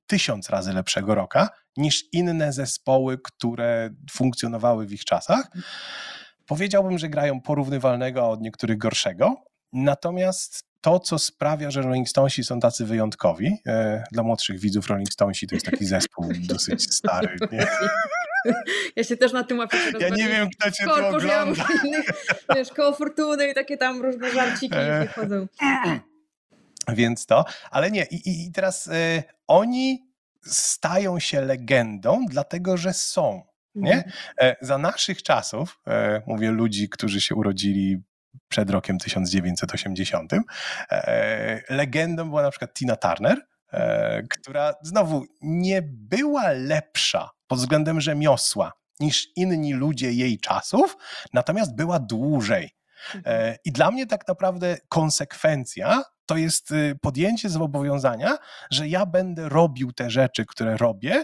tysiąc 0.08 0.50
razy 0.50 0.74
lepszego 0.74 1.16
roka, 1.16 1.50
niż 1.78 2.04
inne 2.14 2.54
zespoły, 2.54 3.18
które 3.24 3.90
funkcjonowały 4.12 4.88
w 4.88 4.94
ich 4.94 5.06
czasach. 5.06 5.52
Powiedziałbym, 6.48 6.98
że 6.98 7.10
grają 7.10 7.42
porównywalnego, 7.42 8.22
a 8.22 8.28
od 8.28 8.42
niektórych 8.42 8.78
gorszego. 8.78 9.36
Natomiast 9.74 10.71
to, 10.82 11.00
co 11.00 11.20
sprawia, 11.20 11.72
że 11.72 11.82
Rolling 11.82 12.10
Stonesi 12.10 12.44
są 12.44 12.60
tacy 12.60 12.86
wyjątkowi, 12.86 13.58
e, 13.68 14.04
dla 14.12 14.24
młodszych 14.24 14.60
widzów 14.60 14.88
Rolling 14.88 15.14
Stonesi 15.14 15.48
to 15.48 15.56
jest 15.56 15.66
taki 15.66 15.86
zespół 15.86 16.26
dosyć 16.54 16.94
stary. 16.94 17.38
Nie? 17.52 17.68
Ja 18.96 19.04
się 19.04 19.18
też 19.18 19.34
na 19.34 19.44
tym 19.44 19.58
łapię. 19.58 19.78
Ja 20.00 20.10
nie 20.10 20.28
wiem, 20.28 20.50
kto 20.50 20.72
cię 20.72 20.84
tu 20.84 21.06
ogląda. 21.06 21.68
Innych, 21.86 22.06
wiesz, 22.56 22.70
koło 22.70 22.94
fortuny 22.94 23.52
i 23.52 23.54
takie 23.54 23.78
tam 23.78 24.02
różne 24.02 24.32
żarciki 24.32 24.76
e, 24.78 25.08
chodzą. 25.08 25.48
Więc 26.88 27.26
to, 27.26 27.46
ale 27.72 27.92
nie. 27.92 28.06
I, 28.06 28.46
i 28.46 28.52
teraz 28.52 28.88
y, 28.88 29.24
oni 29.48 30.10
stają 30.46 31.20
się 31.20 31.42
legendą, 31.42 32.26
dlatego 32.30 32.78
że 32.78 32.94
są. 32.94 33.42
Nie? 33.76 33.94
Mhm. 33.94 34.56
Za 34.62 34.78
naszych 34.78 35.24
czasów, 35.24 35.80
mówię 36.28 36.52
ludzi, 36.52 36.90
którzy 36.90 37.22
się 37.22 37.36
urodzili 37.36 38.04
przed 38.48 38.70
rokiem 38.70 38.98
1980. 38.98 40.34
E, 40.92 41.62
legendą 41.70 42.30
była 42.30 42.42
na 42.42 42.50
przykład 42.50 42.74
Tina 42.74 42.96
Turner, 42.96 43.42
e, 43.74 44.24
która 44.24 44.74
znowu 44.82 45.26
nie 45.42 45.82
była 45.86 46.52
lepsza 46.52 47.30
pod 47.48 47.60
względem 47.60 48.02
rzemiosła 48.02 48.72
niż 49.00 49.28
inni 49.36 49.74
ludzie 49.74 50.12
jej 50.12 50.40
czasów, 50.40 50.98
natomiast 51.34 51.76
była 51.76 52.00
dłużej. 52.00 52.66
E, 52.66 53.18
mhm. 53.18 53.56
I 53.66 53.72
dla 53.72 53.92
mnie 53.92 54.08
tak 54.08 54.28
naprawdę 54.28 54.78
konsekwencja 54.90 56.04
to 56.26 56.38
jest 56.38 56.72
y, 56.72 56.96
podjęcie 57.02 57.50
zobowiązania, 57.50 58.38
że 58.72 58.88
ja 58.88 59.06
będę 59.06 59.50
robił 59.50 59.92
te 59.92 60.10
rzeczy, 60.10 60.46
które 60.46 60.78
robię 60.78 61.24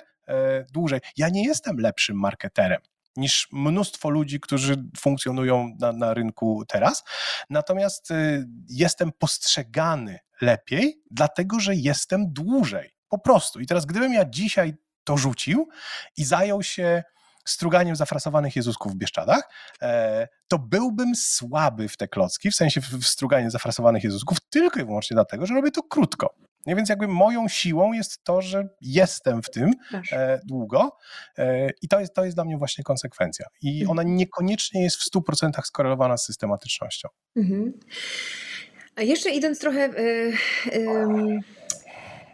dłużej. 0.74 1.00
Ja 1.18 1.30
nie 1.30 1.46
jestem 1.46 1.78
lepszym 1.78 2.20
marketerem 2.20 2.82
niż 3.18 3.48
mnóstwo 3.52 4.10
ludzi, 4.10 4.40
którzy 4.40 4.76
funkcjonują 4.98 5.76
na, 5.80 5.94
na 5.94 6.14
rynku 6.14 6.64
teraz. 6.68 7.04
Natomiast 7.50 8.12
y, 8.12 8.48
jestem 8.70 9.12
postrzegany 9.12 10.20
lepiej, 10.42 11.02
dlatego 11.12 11.60
że 11.60 11.76
jestem 11.76 12.34
dłużej. 12.34 12.90
Po 13.10 13.20
prostu. 13.20 13.60
I 13.60 13.66
teraz, 13.66 13.86
gdybym 13.86 14.14
ja 14.14 14.26
dzisiaj 14.26 14.74
to 15.04 15.18
rzucił 15.18 15.68
i 16.18 16.26
zajął 16.26 16.64
się 16.64 17.04
struganiem 17.46 17.96
zafrasowanych 17.96 18.56
Jezusków 18.56 18.94
w 18.94 18.96
Bieszczadach, 18.96 19.50
e, 19.82 20.28
to 20.48 20.60
byłbym 20.60 21.16
słaby 21.16 21.90
w 21.90 21.98
te 21.98 22.08
klocki, 22.08 22.52
w 22.52 22.56
sensie 22.56 22.82
w 22.82 23.08
struganiu 23.08 23.50
zafrasowanych 23.50 24.04
Jezusków, 24.04 24.38
tylko 24.50 24.80
i 24.80 24.86
wyłącznie 24.86 25.16
dlatego, 25.16 25.46
że 25.46 25.54
robię 25.54 25.72
to 25.72 25.84
krótko. 25.84 26.36
Nie, 26.68 26.76
więc 26.76 26.90
jakby 26.90 27.08
moją 27.08 27.48
siłą 27.48 27.94
jest 27.94 28.24
to, 28.24 28.42
że 28.42 28.68
jestem 28.82 29.44
w 29.44 29.50
tym 29.50 29.72
e, 30.12 30.40
długo 30.46 30.98
e, 31.38 31.70
i 31.82 31.88
to 31.88 32.00
jest, 32.00 32.14
to 32.14 32.26
jest 32.26 32.38
dla 32.38 32.46
mnie 32.46 32.58
właśnie 32.58 32.84
konsekwencja. 32.84 33.46
I 33.62 33.82
mhm. 33.82 33.92
ona 33.92 34.04
niekoniecznie 34.04 34.84
jest 34.84 34.98
w 34.98 35.12
100% 35.12 35.62
skorelowana 35.64 36.18
z 36.18 36.26
systematycznością. 36.26 37.10
Mhm. 37.36 37.74
A 38.96 39.02
jeszcze 39.02 39.30
idąc 39.30 39.60
trochę... 39.60 39.86
Y, 39.86 40.34
y, 40.74 41.40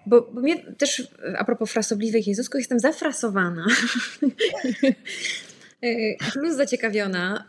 bo, 0.05 0.21
bo 0.21 0.41
mnie 0.41 0.73
też 0.73 1.07
a 1.37 1.43
propos 1.43 1.71
frasobliwych 1.71 2.27
Jezusków, 2.27 2.59
jestem 2.59 2.79
zafrasowana. 2.79 3.65
Y, 5.83 6.17
plus 6.33 6.55
zaciekawiona, 6.55 7.43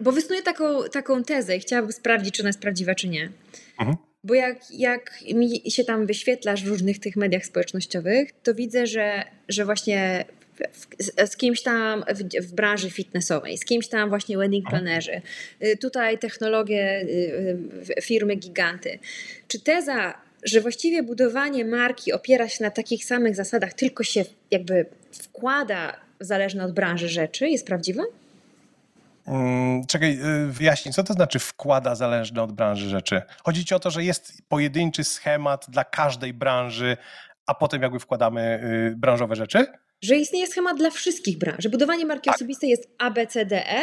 bo 0.00 0.12
wysnuję 0.12 0.42
taką, 0.42 0.88
taką 0.92 1.24
tezę 1.24 1.56
i 1.56 1.60
chciałabym 1.60 1.92
sprawdzić, 1.92 2.34
czy 2.34 2.42
ona 2.42 2.48
jest 2.48 2.60
prawdziwa, 2.60 2.94
czy 2.94 3.08
nie. 3.08 3.32
Mhm. 3.78 3.96
Bo 4.24 4.34
jak, 4.34 4.70
jak 4.70 5.20
mi 5.34 5.70
się 5.70 5.84
tam 5.84 6.06
wyświetlasz 6.06 6.64
w 6.64 6.68
różnych 6.68 6.98
tych 6.98 7.16
mediach 7.16 7.46
społecznościowych, 7.46 8.30
to 8.42 8.54
widzę, 8.54 8.86
że, 8.86 9.24
że 9.48 9.64
właśnie 9.64 10.24
z, 10.98 11.30
z 11.30 11.36
kimś 11.36 11.62
tam 11.62 12.04
w, 12.08 12.46
w, 12.46 12.52
branży 12.52 12.90
fitnessowej, 12.90 13.58
z 13.58 13.64
kimś 13.64 13.88
tam 13.88 14.08
właśnie 14.08 14.38
wedding 14.38 14.68
planerzy, 14.68 15.22
y, 15.64 15.76
tutaj 15.76 16.18
technologie, 16.18 17.00
y, 17.00 18.02
firmy 18.02 18.36
giganty. 18.36 18.98
Czy 19.48 19.60
teza, 19.60 20.14
że 20.42 20.60
właściwie 20.60 21.02
budowanie 21.02 21.64
marki 21.64 22.12
opiera 22.12 22.48
się 22.48 22.64
na 22.64 22.70
takich 22.70 23.04
samych 23.04 23.36
zasadach, 23.36 23.74
tylko 23.74 24.04
się 24.04 24.24
jakby 24.50 24.86
wkłada 25.12 26.00
zależne 26.20 26.64
od 26.64 26.72
branży 26.72 27.08
rzeczy, 27.08 27.48
jest 27.48 27.66
prawdziwa? 27.66 28.02
Mm, 29.30 29.86
czekaj, 29.86 30.18
wyjaśnij, 30.46 30.94
co 30.94 31.04
to 31.04 31.12
znaczy 31.12 31.38
wkłada 31.38 31.94
zależne 31.94 32.42
od 32.42 32.52
branży 32.52 32.88
rzeczy? 32.88 33.22
Chodzi 33.44 33.64
ci 33.64 33.74
o 33.74 33.78
to, 33.78 33.90
że 33.90 34.04
jest 34.04 34.32
pojedynczy 34.48 35.04
schemat 35.04 35.66
dla 35.68 35.84
każdej 35.84 36.34
branży, 36.34 36.96
a 37.46 37.54
potem 37.54 37.82
jakby 37.82 37.98
wkładamy 37.98 38.60
branżowe 38.96 39.36
rzeczy? 39.36 39.66
że 40.02 40.16
istnieje 40.16 40.46
schemat 40.46 40.76
dla 40.76 40.90
wszystkich 40.90 41.38
branż, 41.38 41.68
budowanie 41.68 42.06
marki 42.06 42.24
tak. 42.24 42.34
osobistej 42.34 42.70
jest 42.70 42.88
A, 42.98 43.10
B, 43.10 43.26
C, 43.26 43.46
D, 43.46 43.66
E, 43.66 43.82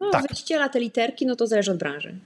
no, 0.00 0.10
tak. 0.10 0.28
wyściela 0.28 0.68
te 0.68 0.80
literki, 0.80 1.26
no 1.26 1.36
to 1.36 1.46
zależy 1.46 1.70
od 1.70 1.78
branży. 1.78 2.20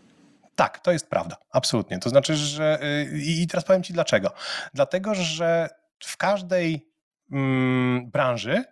Tak, 0.55 0.79
to 0.79 0.93
jest 0.93 1.11
prawda, 1.11 1.37
absolutnie. 1.51 1.99
To 1.99 2.09
znaczy, 2.09 2.37
że 2.37 2.79
y, 2.83 3.19
i 3.19 3.47
teraz 3.47 3.65
powiem 3.65 3.83
Ci 3.83 3.93
dlaczego. 3.93 4.33
Dlatego, 4.75 5.15
że 5.15 5.69
w 5.99 6.17
każdej 6.17 6.89
mm, 7.33 8.11
branży 8.11 8.65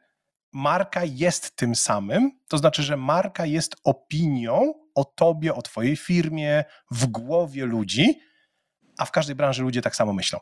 marka 0.53 1.05
jest 1.05 1.57
tym 1.57 1.75
samym, 1.75 2.39
to 2.49 2.59
znaczy, 2.59 2.83
że 2.83 2.97
marka 2.97 3.47
jest 3.47 3.77
opinią 3.85 4.75
o 4.95 5.05
tobie, 5.05 5.55
o 5.55 5.63
twojej 5.63 5.97
firmie, 5.97 6.65
w 6.91 7.07
głowie 7.07 7.65
ludzi, 7.65 8.21
a 8.99 9.05
w 9.05 9.11
każdej 9.11 9.37
branży 9.37 9.63
ludzie 9.63 9.83
tak 9.83 9.97
samo 9.97 10.13
myślą. 10.13 10.39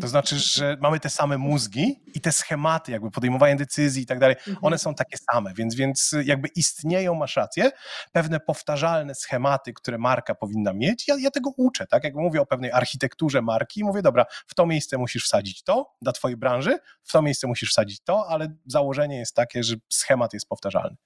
To 0.00 0.08
znaczy, 0.08 0.36
że 0.38 0.76
mamy 0.80 1.00
te 1.00 1.10
same 1.10 1.38
mózgi 1.38 2.00
i 2.14 2.20
te 2.20 2.32
schematy 2.32 2.92
jakby 2.92 3.10
podejmowania 3.10 3.56
decyzji 3.56 4.02
i 4.02 4.06
tak 4.06 4.18
dalej, 4.18 4.36
mhm. 4.38 4.56
one 4.62 4.78
są 4.78 4.94
takie 4.94 5.16
same, 5.32 5.54
więc, 5.54 5.74
więc 5.74 6.14
jakby 6.24 6.48
istnieją, 6.56 7.14
masz 7.14 7.36
rację, 7.36 7.70
pewne 8.12 8.40
powtarzalne 8.40 9.14
schematy, 9.14 9.72
które 9.72 9.98
marka 9.98 10.34
powinna 10.34 10.72
mieć. 10.72 11.08
Ja, 11.08 11.16
ja 11.18 11.30
tego 11.30 11.50
uczę, 11.56 11.86
tak? 11.86 12.04
Jak 12.04 12.14
mówię 12.14 12.40
o 12.40 12.46
pewnej 12.46 12.72
architekturze 12.72 13.42
marki, 13.42 13.84
mówię, 13.84 14.02
dobra, 14.02 14.26
w 14.46 14.54
to 14.54 14.66
miejsce 14.66 14.98
musisz 14.98 15.24
wsadzić 15.24 15.62
to 15.62 15.92
dla 16.02 16.12
twojej 16.12 16.36
branży, 16.36 16.78
w 17.02 17.12
to 17.12 17.22
miejsce 17.22 17.46
musisz 17.46 17.70
wsadzić 17.70 18.00
to, 18.00 18.26
ale 18.28 18.48
założenie 18.66 19.18
jest 19.18 19.34
takie, 19.34 19.62
że 19.62 19.76
schemat 19.88 20.34
jest 20.34 20.48
powtarzalny. 20.48 20.96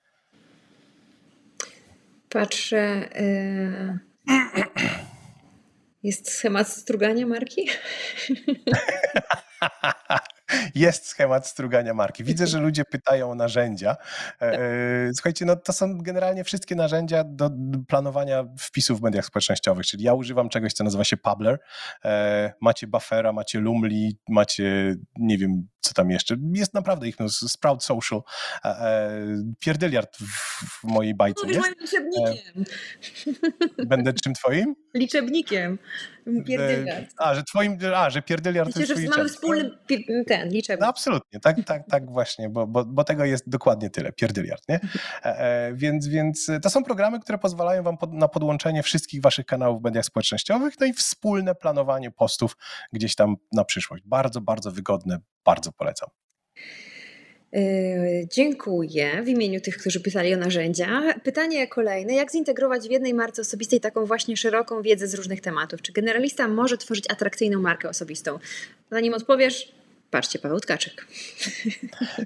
Patrzę... 2.29 3.09
Yy 3.15 5.06
jest 6.07 6.31
schemat 6.31 6.69
strugania 6.69 7.27
marki? 7.27 7.69
Jest 10.75 11.07
schemat 11.07 11.47
strugania 11.47 11.95
marki. 11.95 12.25
Widzę, 12.25 12.47
że 12.47 12.59
ludzie 12.59 12.85
pytają 12.85 13.31
o 13.31 13.35
narzędzia. 13.35 13.97
E, 14.43 14.43
e, 14.43 15.11
słuchajcie, 15.15 15.45
no 15.45 15.57
to 15.57 15.73
są 15.73 15.99
generalnie 15.99 16.45
wszystkie 16.45 16.75
narzędzia 16.75 17.25
do 17.25 17.51
planowania 17.89 18.45
wpisów 18.59 19.01
w 19.01 19.03
mediach 19.03 19.25
społecznościowych, 19.25 19.87
czyli 19.87 20.05
ja 20.05 20.15
używam 20.15 20.49
czegoś, 20.49 20.73
co 20.73 20.85
nazywa 20.85 21.05
się 21.05 21.17
Publer. 21.17 21.59
E, 22.05 22.53
macie 22.61 22.87
Buffera, 22.87 23.33
macie 23.33 23.61
Lumli, 23.61 24.19
macie, 24.29 24.97
nie 25.17 25.39
wiem, 25.39 25.69
co 25.81 25.95
tam 25.95 26.11
jeszcze. 26.11 26.37
Jest 26.53 26.75
naprawdę 26.75 27.09
ich, 27.09 27.19
no, 27.19 27.29
Sprout 27.29 27.85
Social, 27.85 28.21
pierdyliard 29.61 30.17
w, 30.17 30.85
mojej 30.85 31.15
bajce. 31.15 31.47
No, 31.47 31.61
moim 31.61 31.75
liczebnikiem. 31.81 32.65
Będę 33.87 34.13
czym 34.13 34.35
twoim? 34.35 34.75
Liczebnikiem. 34.95 35.79
Pierdyliard. 36.47 37.07
A, 37.17 37.35
że 37.35 37.43
twoim, 37.43 37.79
a, 37.95 38.11
że 38.11 38.23
pierdyliard 38.23 38.69
Myślę, 38.69 38.87
to 38.87 39.01
jest 39.01 39.13
że 39.13 39.19
mamy 39.19 39.29
wspólny 39.29 39.71
ten, 40.27 40.49
liczebnik. 40.49 40.81
No 40.81 40.87
absolutnie, 40.87 41.41
tak, 41.41 41.57
tak, 41.67 41.83
tak 41.91 42.11
właśnie, 42.11 42.49
bo, 42.49 42.67
bo, 42.67 42.85
bo 42.85 43.05
tego 43.05 43.25
jest 43.25 43.49
dokładnie 43.49 43.91
tyle, 43.91 44.13
pierdyliard, 44.13 44.69
nie? 44.69 44.81
E, 45.25 45.39
e, 45.39 45.75
więc, 45.75 46.07
więc 46.07 46.51
to 46.63 46.71
są 46.71 46.85
programy, 46.85 47.21
które 47.21 47.39
pozwalają 47.39 47.83
wam 47.83 47.99
pod, 47.99 48.13
na 48.13 48.29
podłączenie 48.29 48.83
wszystkich 48.83 49.23
waszych 49.23 49.47
kanałów 49.47 49.81
w 49.81 49.85
mediach 49.85 50.05
społecznościowych, 50.05 50.75
no 50.81 50.87
i 50.87 50.93
wspólne 50.93 51.55
planowanie 51.55 52.11
postów 52.11 52.57
gdzieś 52.93 53.15
tam 53.15 53.37
na 53.53 53.65
przyszłość. 53.65 54.03
Bardzo, 54.07 54.41
bardzo 54.41 54.71
wygodne, 54.71 55.19
bardzo 55.45 55.73
polecam. 55.73 56.09
Yy, 57.57 58.27
dziękuję 58.33 59.23
w 59.23 59.29
imieniu 59.29 59.61
tych, 59.61 59.77
którzy 59.77 60.01
pisali 60.01 60.35
o 60.35 60.37
narzędziach. 60.37 61.21
Pytanie 61.23 61.69
kolejne: 61.69 62.15
jak 62.15 62.33
zintegrować 62.33 62.89
w 62.89 62.91
jednej 62.91 63.15
marce 63.15 63.43
osobistej 63.43 63.81
taką 63.81 64.05
właśnie 64.05 64.37
szeroką 64.37 64.83
wiedzę 64.83 65.09
z 65.09 65.15
różnych 65.15 65.41
tematów? 65.41 65.83
Czy 65.83 65.93
generalista 65.93 66.49
może 66.49 66.79
tworzyć 66.79 67.11
atrakcyjną 67.11 67.61
markę 67.61 67.89
osobistą? 67.89 68.39
Zanim 68.91 69.15
odpowiesz, 69.15 69.73
patrzcie, 70.11 70.39
Paweł 70.39 70.61
Tkaczyk. 70.61 71.07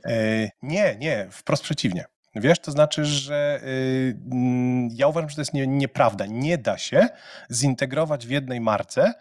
E, 0.05 0.51
nie, 0.62 0.97
nie, 1.01 1.28
wprost 1.31 1.62
przeciwnie. 1.62 2.05
Wiesz, 2.35 2.59
to 2.59 2.70
znaczy, 2.70 3.05
że 3.05 3.61
y, 3.64 4.16
mm, 4.33 4.89
ja 4.93 5.09
uważam, 5.09 5.31
że 5.31 5.37
to 5.37 5.41
jest 5.41 5.55
nie, 5.55 5.66
nieprawda. 5.66 6.26
Nie 6.26 6.59
da 6.59 6.78
się 6.78 7.09
zintegrować 7.51 8.26
w 8.26 8.31
jednej 8.31 8.61
marce 8.61 9.14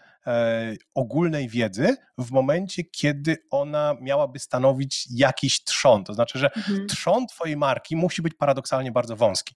ogólnej 0.94 1.48
wiedzy 1.48 1.96
w 2.18 2.30
momencie, 2.30 2.84
kiedy 2.84 3.36
ona 3.50 3.96
miałaby 4.00 4.38
stanowić 4.38 5.06
jakiś 5.10 5.64
trzon. 5.64 6.04
To 6.04 6.14
znaczy, 6.14 6.38
że 6.38 6.54
mhm. 6.56 6.86
trzon 6.86 7.26
twojej 7.26 7.56
marki 7.56 7.96
musi 7.96 8.22
być 8.22 8.34
paradoksalnie 8.34 8.92
bardzo 8.92 9.16
wąski. 9.16 9.54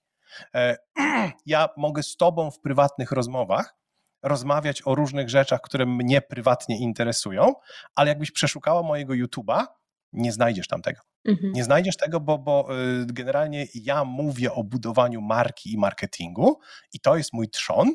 E, 0.55 0.77
ja 1.47 1.69
mogę 1.77 2.03
z 2.03 2.17
tobą 2.17 2.51
w 2.51 2.61
prywatnych 2.61 3.13
rozmowach 3.13 3.75
rozmawiać 4.23 4.83
o 4.85 4.95
różnych 4.95 5.31
rzeczach, 5.31 5.61
które 5.61 5.87
mnie 5.87 6.21
prywatnie 6.23 6.79
interesują, 6.79 7.53
ale 7.95 8.09
jakbyś 8.09 8.31
przeszukała 8.31 8.83
mojego 8.83 9.15
YouTube'a, 9.15 9.65
nie 10.13 10.33
znajdziesz 10.33 10.69
tam 10.69 10.83
tego. 10.83 11.01
Mhm. 11.25 11.53
Nie 11.53 11.65
znajdziesz 11.65 11.97
tego, 11.97 12.21
bo, 12.21 12.39
bo 12.39 12.69
y, 13.03 13.07
generalnie 13.07 13.67
ja 13.75 14.05
mówię 14.05 14.53
o 14.53 14.65
budowaniu 14.65 15.21
marki 15.21 15.73
i 15.73 15.79
marketingu 15.79 16.59
i 16.93 17.01
to 17.01 17.17
jest 17.17 17.33
mój 17.33 17.49
trzon, 17.49 17.93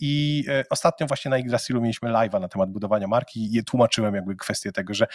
i 0.00 0.44
e, 0.48 0.64
ostatnio 0.70 1.06
właśnie 1.06 1.30
na 1.30 1.38
Yggdrasilu 1.38 1.80
mieliśmy 1.80 2.08
live'a 2.08 2.40
na 2.40 2.48
temat 2.48 2.70
budowania 2.70 3.06
marki 3.06 3.56
i 3.56 3.64
tłumaczyłem 3.64 4.14
jakby 4.14 4.36
kwestię 4.36 4.72
tego, 4.72 4.94
że 4.94 5.06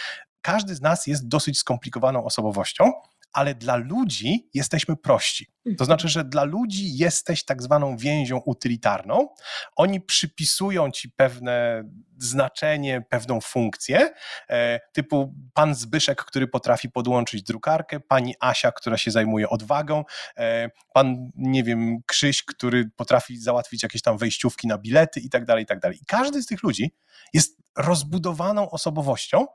każdy 0.42 0.76
z 0.76 0.82
nas 0.82 1.08
jest 1.08 1.28
dosyć 1.28 1.60
skomplikowaną 1.60 2.26
osobowością, 2.26 2.92
ale 3.36 3.56
dla 3.56 3.76
ludzi 3.76 4.50
jesteśmy 4.54 4.96
prości. 4.96 5.46
To 5.46 5.70
mhm. 5.70 5.86
znaczy, 5.86 6.10
że 6.10 6.24
dla 6.24 6.44
ludzi 6.44 6.98
jesteś 6.98 7.46
tak 7.46 7.64
zwaną 7.64 7.98
więzią 7.98 8.38
utylitarną. 8.38 9.28
Oni 9.76 10.02
przypisują 10.02 10.92
ci 10.92 11.10
pewne 11.12 11.84
znaczenie, 12.18 13.02
pewną 13.10 13.42
funkcję, 13.42 14.14
e, 14.50 14.80
typu 14.94 15.34
pan 15.54 15.76
Zbyszek, 15.76 16.24
który 16.24 16.48
potrafi 16.48 16.90
podłączyć 16.90 17.44
drukarkę, 17.44 18.00
pani 18.00 18.36
Asia, 18.40 18.72
która 18.72 18.98
się 18.98 19.12
zajmuje 19.12 19.50
odwagą, 19.50 20.04
e, 20.38 20.70
pan, 20.94 21.32
nie 21.36 21.64
wiem, 21.64 21.98
Krzyś, 22.06 22.44
który 22.44 22.90
potrafi 22.96 23.38
załatwić 23.38 23.84
jakieś 23.84 24.02
tam 24.02 24.18
wejściówki 24.18 24.68
na 24.68 24.78
bilety 24.78 25.20
i 25.20 25.30
tak 25.30 25.46
dalej, 25.46 25.64
i 25.64 25.68
tak 25.68 25.80
dalej. 25.80 25.98
I 26.02 26.06
każdy 26.06 26.42
z 26.42 26.46
tych 26.46 26.64
ludzi 26.64 26.96
jest 27.34 27.58
rozbudowaną 27.78 28.70
osobowością, 28.70 29.46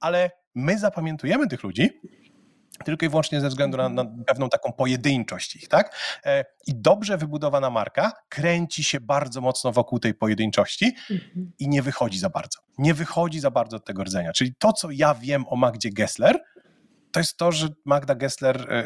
ale 0.00 0.30
my 0.54 0.78
zapamiętujemy 0.78 1.48
tych 1.48 1.62
ludzi 1.62 2.00
tylko 2.84 3.06
i 3.06 3.08
wyłącznie 3.08 3.40
ze 3.40 3.48
względu 3.48 3.76
na, 3.76 3.88
na, 3.88 4.04
pewną 4.26 4.48
taką 4.48 4.72
pojedynczość 4.72 5.56
ich, 5.56 5.68
tak? 5.68 5.96
E, 6.24 6.44
I 6.66 6.74
dobrze 6.74 7.18
wybudowana 7.18 7.70
marka 7.70 8.12
kręci 8.28 8.84
się 8.84 9.00
bardzo 9.00 9.40
mocno 9.40 9.72
wokół 9.72 9.98
tej 9.98 10.14
pojedynczości 10.14 10.94
mhm. 11.10 11.52
i 11.58 11.68
nie 11.68 11.82
wychodzi 11.82 12.18
za 12.18 12.30
bardzo. 12.30 12.58
Nie 12.78 12.94
wychodzi 12.94 13.40
za 13.40 13.50
bardzo 13.50 13.76
od 13.76 13.84
tego 13.84 14.04
rdzenia. 14.04 14.32
Czyli 14.32 14.54
to, 14.58 14.72
co 14.72 14.90
ja 14.90 15.14
wiem 15.14 15.44
o 15.48 15.56
Magdzie 15.56 15.90
Gessler, 15.90 16.42
to 17.12 17.20
jest 17.20 17.36
to, 17.36 17.52
że 17.52 17.68
Magda 17.84 18.14
Gessler 18.14 18.84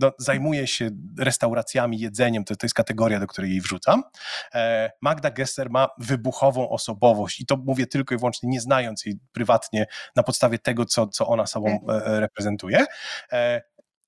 no, 0.00 0.12
zajmuje 0.18 0.66
się 0.66 0.90
restauracjami, 1.18 1.98
jedzeniem, 1.98 2.44
to, 2.44 2.56
to 2.56 2.66
jest 2.66 2.74
kategoria, 2.74 3.20
do 3.20 3.26
której 3.26 3.50
jej 3.50 3.60
wrzucam. 3.60 4.02
Magda 5.00 5.30
Gessler 5.30 5.70
ma 5.70 5.88
wybuchową 5.98 6.68
osobowość 6.68 7.40
i 7.40 7.46
to 7.46 7.56
mówię 7.56 7.86
tylko 7.86 8.14
i 8.14 8.18
wyłącznie 8.18 8.48
nie 8.48 8.60
znając 8.60 9.06
jej 9.06 9.18
prywatnie 9.32 9.86
na 10.16 10.22
podstawie 10.22 10.58
tego, 10.58 10.84
co, 10.84 11.06
co 11.06 11.26
ona 11.26 11.46
sobą 11.46 11.86
reprezentuje. 12.04 12.86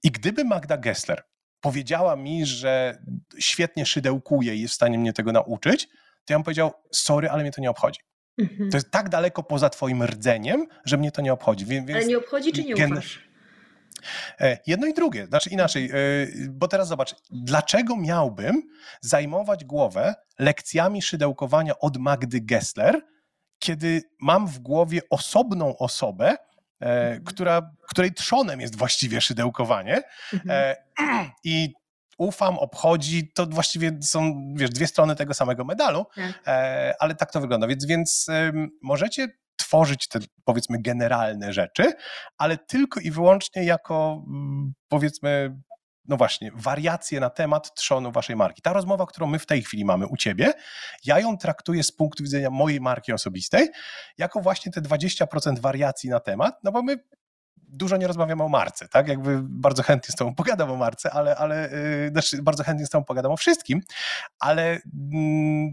I 0.03 0.11
gdyby 0.11 0.45
Magda 0.45 0.77
Gessler 0.77 1.23
powiedziała 1.61 2.17
mi, 2.17 2.47
że 2.47 2.99
świetnie 3.39 3.87
szydełkuje 3.87 4.55
i 4.55 4.61
jest 4.61 4.73
w 4.73 4.77
stanie 4.77 4.99
mnie 4.99 5.13
tego 5.13 5.33
nauczyć, 5.33 5.89
to 6.25 6.33
ja 6.33 6.39
bym 6.39 6.45
powiedział, 6.45 6.73
sorry, 6.93 7.31
ale 7.31 7.43
mnie 7.43 7.53
to 7.53 7.61
nie 7.61 7.71
obchodzi. 7.71 8.01
Mhm. 8.39 8.71
To 8.71 8.77
jest 8.77 8.91
tak 8.91 9.09
daleko 9.09 9.43
poza 9.43 9.71
twoim 9.71 10.03
rdzeniem, 10.03 10.67
że 10.85 10.97
mnie 10.97 11.13
to 11.13 11.23
nie 11.23 11.33
obchodzi. 11.33 11.65
Więc, 11.67 11.91
ale 11.91 12.05
nie 12.05 12.19
obchodzi 12.19 12.53
czy 12.53 12.65
nie 12.65 12.75
ufasz? 12.75 13.29
E, 14.41 14.59
jedno 14.67 14.87
i 14.87 14.95
drugie. 14.95 15.27
Znaczy 15.27 15.51
inaczej, 15.51 15.91
e, 15.91 15.97
bo 16.49 16.69
teraz 16.69 16.89
zobacz, 16.89 17.15
dlaczego 17.31 17.97
miałbym 17.97 18.63
zajmować 19.01 19.65
głowę 19.65 20.15
lekcjami 20.39 21.03
szydełkowania 21.03 21.79
od 21.79 21.97
Magdy 21.97 22.41
Gessler, 22.41 23.01
kiedy 23.59 24.03
mam 24.21 24.47
w 24.47 24.59
głowie 24.59 25.01
osobną 25.11 25.79
osobę, 25.79 26.29
e, 26.29 26.37
mhm. 26.81 27.25
która, 27.25 27.71
której 27.89 28.13
trzonem 28.13 28.61
jest 28.61 28.77
właściwie 28.77 29.21
szydełkowanie. 29.21 30.03
Mhm. 30.33 30.77
I 31.45 31.73
ufam, 32.19 32.59
obchodzi, 32.59 33.33
to 33.33 33.47
właściwie 33.47 33.99
są 34.03 34.53
wiesz, 34.57 34.71
dwie 34.71 34.87
strony 34.87 35.17
tego 35.17 35.35
samego 35.35 35.65
medalu, 35.65 36.07
tak. 36.15 36.97
ale 36.99 37.15
tak 37.15 37.33
to 37.33 37.41
wygląda. 37.41 37.67
Więc, 37.67 37.87
więc 37.87 38.27
możecie 38.83 39.29
tworzyć 39.57 40.09
te 40.09 40.19
powiedzmy 40.45 40.83
generalne 40.83 41.53
rzeczy, 41.53 41.93
ale 42.39 42.59
tylko 42.59 43.01
i 43.01 43.11
wyłącznie 43.11 43.65
jako 43.65 44.25
mm, 44.29 44.73
powiedzmy 44.89 45.57
no 46.09 46.17
właśnie, 46.17 46.51
wariacje 46.55 47.21
na 47.21 47.31
temat 47.31 47.75
trzonu 47.75 48.13
waszej 48.13 48.37
marki. 48.37 48.63
Ta 48.63 48.73
rozmowa, 48.73 49.07
którą 49.07 49.27
my 49.27 49.39
w 49.39 49.47
tej 49.47 49.63
chwili 49.63 49.85
mamy 49.85 50.07
u 50.07 50.17
ciebie, 50.17 50.53
ja 51.05 51.21
ją 51.21 51.37
traktuję 51.39 51.83
z 51.83 51.93
punktu 51.93 52.25
widzenia 52.25 52.51
mojej 52.51 52.81
marki 52.81 53.13
osobistej, 53.13 53.69
jako 54.19 54.41
właśnie 54.41 54.73
te 54.73 54.81
20% 54.81 55.59
wariacji 55.59 56.11
na 56.11 56.21
temat, 56.21 56.59
no 56.65 56.73
bo 56.73 56.83
my 56.83 56.99
dużo 57.69 57.97
nie 57.97 58.07
rozmawiamy 58.07 58.43
o 58.43 58.49
marce, 58.49 58.89
tak? 58.89 59.09
Jakby 59.09 59.41
bardzo 59.43 59.83
chętnie 59.83 60.13
z 60.13 60.17
tobą 60.17 60.35
pogadam 60.35 60.71
o 60.71 60.77
marce, 60.77 61.11
ale, 61.11 61.37
ale 61.37 61.71
yy, 62.05 62.09
znaczy 62.11 62.43
bardzo 62.43 62.65
chętnie 62.65 62.87
z 62.87 62.91
tobą 62.91 63.05
pogadam 63.05 63.33
o 63.33 63.37
wszystkim, 63.37 63.81
ale 64.39 64.73
yy, 64.73 64.81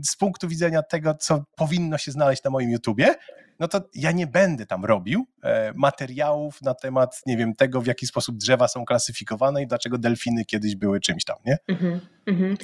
z 0.09 0.15
punktu 0.15 0.47
widzenia 0.47 0.84
tego, 0.84 1.13
co 1.13 1.43
powinno 1.55 1.97
się 1.97 2.11
znaleźć 2.11 2.43
na 2.43 2.49
moim 2.49 2.69
YouTubie, 2.69 3.15
no 3.62 3.68
to 3.68 3.82
ja 3.95 4.12
nie 4.12 4.28
będę 4.28 4.66
tam 4.66 4.86
robił 4.86 5.28
e, 5.43 5.74
materiałów 5.76 6.62
na 6.62 6.74
temat, 6.74 7.22
nie 7.26 7.38
wiem, 7.38 7.55
tego, 7.55 7.82
w 7.82 7.86
jaki 7.86 8.07
sposób 8.07 8.38
drzewa 8.38 8.68
są 8.68 8.86
klasyfikowane 8.86 9.64
i 9.64 9.68
dlaczego 9.68 9.97
delfiny 9.97 10.45
kiedyś 10.45 10.76
były 10.76 10.99
czymś 10.99 11.26
tam, 11.26 11.38
nie? 11.45 11.57
Mm 11.68 11.99
-hmm, 12.28 12.57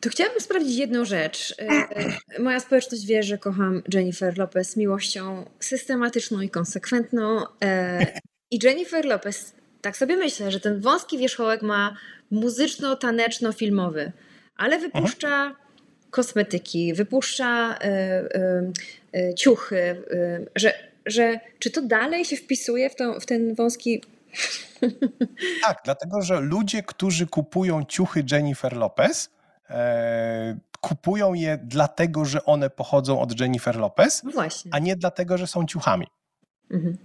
To 0.00 0.10
chciałabym 0.10 0.40
sprawdzić 0.40 0.76
jedną 0.76 1.04
rzecz. 1.04 1.54
E, 1.58 1.64
e, 1.66 2.42
moja 2.42 2.60
społeczność 2.60 3.06
wie, 3.06 3.22
że 3.22 3.38
kocham 3.38 3.82
Jennifer 3.94 4.38
Lopez 4.38 4.76
miłością 4.76 5.44
systematyczną 5.60 6.40
i 6.40 6.50
konsekwentną. 6.50 7.42
I 8.50 8.58
Jennifer 8.62 9.04
Lopez, 9.04 9.54
tak 9.80 9.96
sobie 9.96 10.16
myślę, 10.16 10.50
że 10.50 10.60
ten 10.60 10.80
wąski 10.80 11.18
wierzchołek 11.18 11.62
ma 11.62 11.96
muzyczno-taneczno-filmowy, 12.30 14.12
ale 14.56 14.78
wypuszcza 14.78 15.28
Aha. 15.28 15.63
Kosmetyki, 16.14 16.94
wypuszcza 16.94 17.74
y, 17.74 17.86
y, 19.16 19.28
y, 19.30 19.34
ciuchy, 19.34 20.02
że, 20.56 20.72
że 21.06 21.40
czy 21.58 21.70
to 21.70 21.82
dalej 21.82 22.24
się 22.24 22.36
wpisuje 22.36 22.90
w, 22.90 22.96
to, 22.96 23.20
w 23.20 23.26
ten 23.26 23.54
wąski 23.54 24.02
tak, 25.62 25.80
dlatego 25.84 26.22
że 26.22 26.40
ludzie, 26.40 26.82
którzy 26.82 27.26
kupują 27.26 27.84
ciuchy 27.84 28.24
Jennifer 28.32 28.76
Lopez, 28.76 29.30
e, 29.70 30.56
kupują 30.80 31.34
je 31.34 31.58
dlatego, 31.62 32.24
że 32.24 32.44
one 32.44 32.70
pochodzą 32.70 33.20
od 33.20 33.40
Jennifer 33.40 33.76
Lopez, 33.76 34.22
no 34.24 34.42
a 34.70 34.78
nie 34.78 34.96
dlatego, 34.96 35.38
że 35.38 35.46
są 35.46 35.66
ciuchami. 35.66 36.06
Mhm. 36.70 36.96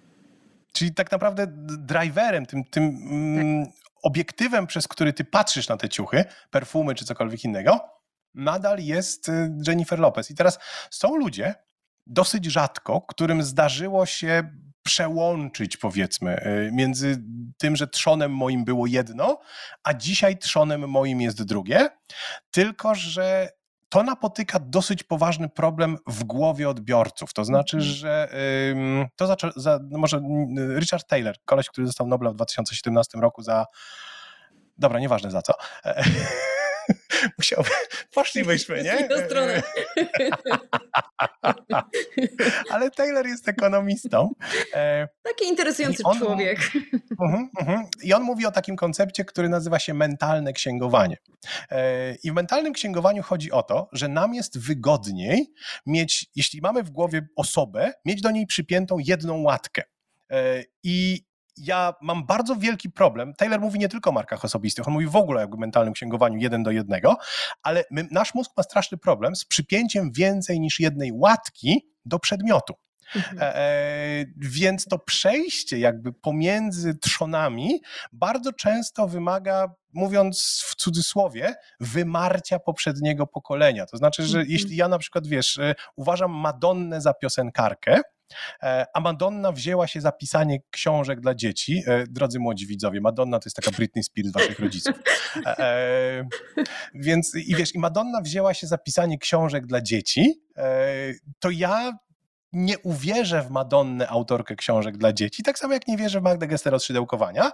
Czyli 0.71 0.93
tak 0.93 1.11
naprawdę 1.11 1.47
driverem, 1.77 2.45
tym, 2.45 2.63
tym 2.63 2.83
mm, 2.83 3.65
tak. 3.65 3.73
obiektywem, 4.03 4.67
przez 4.67 4.87
który 4.87 5.13
ty 5.13 5.25
patrzysz 5.25 5.69
na 5.69 5.77
te 5.77 5.89
ciuchy, 5.89 6.25
perfumy 6.51 6.95
czy 6.95 7.05
cokolwiek 7.05 7.43
innego, 7.43 7.98
nadal 8.33 8.79
jest 8.79 9.29
y, 9.29 9.51
Jennifer 9.67 9.99
Lopez. 9.99 10.31
I 10.31 10.35
teraz 10.35 10.59
są 10.91 11.15
ludzie, 11.15 11.55
dosyć 12.07 12.45
rzadko, 12.45 13.01
którym 13.01 13.43
zdarzyło 13.43 14.05
się 14.05 14.49
przełączyć, 14.83 15.77
powiedzmy, 15.77 16.45
y, 16.45 16.71
między 16.73 17.23
tym, 17.57 17.75
że 17.75 17.87
trzonem 17.87 18.35
moim 18.35 18.65
było 18.65 18.87
jedno, 18.87 19.39
a 19.83 19.93
dzisiaj 19.93 20.37
trzonem 20.37 20.89
moim 20.89 21.21
jest 21.21 21.43
drugie. 21.43 21.89
Tylko, 22.51 22.95
że 22.95 23.49
to 23.89 24.03
napotyka 24.03 24.59
dosyć 24.59 25.03
poważny 25.03 25.49
problem 25.49 25.97
w 26.07 26.23
głowie 26.23 26.69
odbiorców. 26.69 27.33
To 27.33 27.45
znaczy, 27.45 27.77
mhm. 27.77 27.95
że 27.95 28.29
to 29.15 29.27
zaczą, 29.27 29.49
za, 29.55 29.79
no 29.89 29.99
może 29.99 30.21
Richard 30.79 31.07
Taylor, 31.07 31.35
koleś, 31.45 31.69
który 31.69 31.87
został 31.87 32.07
Nobla 32.07 32.31
w 32.31 32.35
2017 32.35 33.19
roku 33.19 33.41
za. 33.41 33.65
Dobra, 34.77 34.99
nieważne 34.99 35.31
za 35.31 35.41
co. 35.41 35.53
Musiałby, 37.37 37.69
poszlibyśmy, 38.13 38.83
nie? 38.83 39.09
Stronę. 39.25 39.61
Ale 42.71 42.91
Taylor 42.91 43.27
jest 43.27 43.47
ekonomistą. 43.47 44.33
E, 44.73 45.07
Taki 45.23 45.45
interesujący 45.45 46.03
on, 46.03 46.17
człowiek. 46.17 46.71
Uh 47.19 47.33
-huh. 47.63 47.83
I 48.03 48.13
on 48.13 48.23
mówi 48.23 48.45
o 48.45 48.51
takim 48.51 48.75
koncepcie, 48.75 49.25
który 49.25 49.49
nazywa 49.49 49.79
się 49.79 49.93
mentalne 49.93 50.53
księgowanie. 50.53 51.17
E, 51.71 52.15
I 52.23 52.31
w 52.31 52.33
mentalnym 52.33 52.73
księgowaniu 52.73 53.23
chodzi 53.23 53.51
o 53.51 53.63
to, 53.63 53.89
że 53.91 54.07
nam 54.07 54.33
jest 54.33 54.59
wygodniej 54.59 55.53
mieć, 55.85 56.25
jeśli 56.35 56.61
mamy 56.61 56.83
w 56.83 56.89
głowie 56.89 57.27
osobę, 57.35 57.93
mieć 58.05 58.21
do 58.21 58.31
niej 58.31 58.45
przypiętą 58.45 58.97
jedną 58.99 59.41
łatkę. 59.41 59.83
E, 60.31 60.63
I 60.83 61.28
ja 61.59 61.93
mam 62.01 62.25
bardzo 62.25 62.55
wielki 62.55 62.89
problem. 62.89 63.33
Taylor 63.33 63.61
mówi 63.61 63.79
nie 63.79 63.89
tylko 63.89 64.09
o 64.09 64.13
markach 64.13 64.45
osobistych, 64.45 64.87
on 64.87 64.93
mówi 64.93 65.07
w 65.07 65.15
ogóle 65.15 65.43
o 65.43 65.57
mentalnym 65.57 65.93
księgowaniu 65.93 66.37
jeden 66.37 66.63
do 66.63 66.71
jednego, 66.71 67.17
ale 67.63 67.83
my, 67.91 68.07
nasz 68.11 68.33
mózg 68.33 68.51
ma 68.57 68.63
straszny 68.63 68.97
problem 68.97 69.35
z 69.35 69.45
przypięciem 69.45 70.11
więcej 70.11 70.59
niż 70.59 70.79
jednej 70.79 71.11
łatki 71.11 71.89
do 72.05 72.19
przedmiotu. 72.19 72.73
Mhm. 73.15 73.37
E, 73.39 73.55
e, 73.55 74.25
więc 74.37 74.85
to 74.85 74.99
przejście 74.99 75.79
jakby 75.79 76.13
pomiędzy 76.13 76.95
trzonami 76.95 77.81
bardzo 78.11 78.53
często 78.53 79.07
wymaga, 79.07 79.67
mówiąc 79.93 80.63
w 80.67 80.75
cudzysłowie, 80.75 81.55
wymarcia 81.79 82.59
poprzedniego 82.59 83.27
pokolenia. 83.27 83.85
To 83.85 83.97
znaczy, 83.97 84.23
że 84.23 84.37
mhm. 84.37 84.51
jeśli 84.51 84.75
ja 84.75 84.87
na 84.87 84.97
przykład, 84.97 85.27
wiesz, 85.27 85.57
e, 85.57 85.75
uważam 85.95 86.31
Madonnę 86.31 87.01
za 87.01 87.13
piosenkarkę, 87.13 88.01
a 88.93 88.99
Madonna 88.99 89.51
wzięła 89.51 89.87
się 89.87 90.01
za 90.01 90.11
pisanie 90.11 90.59
książek 90.71 91.19
dla 91.21 91.35
dzieci. 91.35 91.83
E, 91.87 92.07
drodzy 92.07 92.39
młodzi 92.39 92.67
widzowie, 92.67 93.01
Madonna 93.01 93.39
to 93.39 93.47
jest 93.47 93.55
taka 93.55 93.71
Britney 93.71 94.03
Spears 94.03 94.31
waszych 94.31 94.59
rodziców. 94.59 94.95
E, 95.45 96.27
więc 96.93 97.35
i 97.35 97.55
wiesz, 97.55 97.75
i 97.75 97.79
Madonna 97.79 98.21
wzięła 98.21 98.53
się 98.53 98.67
za 98.67 98.77
pisanie 98.77 99.17
książek 99.17 99.65
dla 99.65 99.81
dzieci, 99.81 100.41
to 101.39 101.49
ja 101.49 101.91
nie 102.53 102.79
uwierzę 102.79 103.41
w 103.41 103.49
Madonnę, 103.49 104.07
autorkę 104.07 104.55
książek 104.55 104.97
dla 104.97 105.13
dzieci, 105.13 105.43
tak 105.43 105.59
samo 105.59 105.73
jak 105.73 105.87
nie 105.87 105.97
wierzę 105.97 106.19
w 106.19 106.23
Magdę 106.23 106.47
Gester 106.47 106.75
od 106.75 106.83
szydełkowania, 106.83 107.51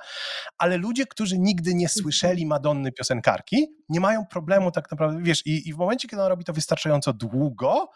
ale 0.57 0.77
ludzie, 0.77 1.05
którzy 1.05 1.39
nigdy 1.39 1.75
nie 1.75 1.89
słyszeli 1.89 2.45
Madonny 2.45 2.91
piosenkarki, 2.91 3.67
nie 3.89 3.99
mają 3.99 4.25
problemu 4.25 4.71
tak 4.71 4.91
naprawdę, 4.91 5.23
wiesz, 5.23 5.45
i, 5.45 5.69
i 5.69 5.73
w 5.73 5.77
momencie, 5.77 6.07
kiedy 6.07 6.21
ona 6.21 6.29
robi 6.29 6.43
to 6.43 6.53
wystarczająco 6.53 7.13
długo, 7.13 7.89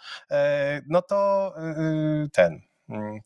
no 0.88 1.02
to 1.02 1.54
ten, 2.34 2.62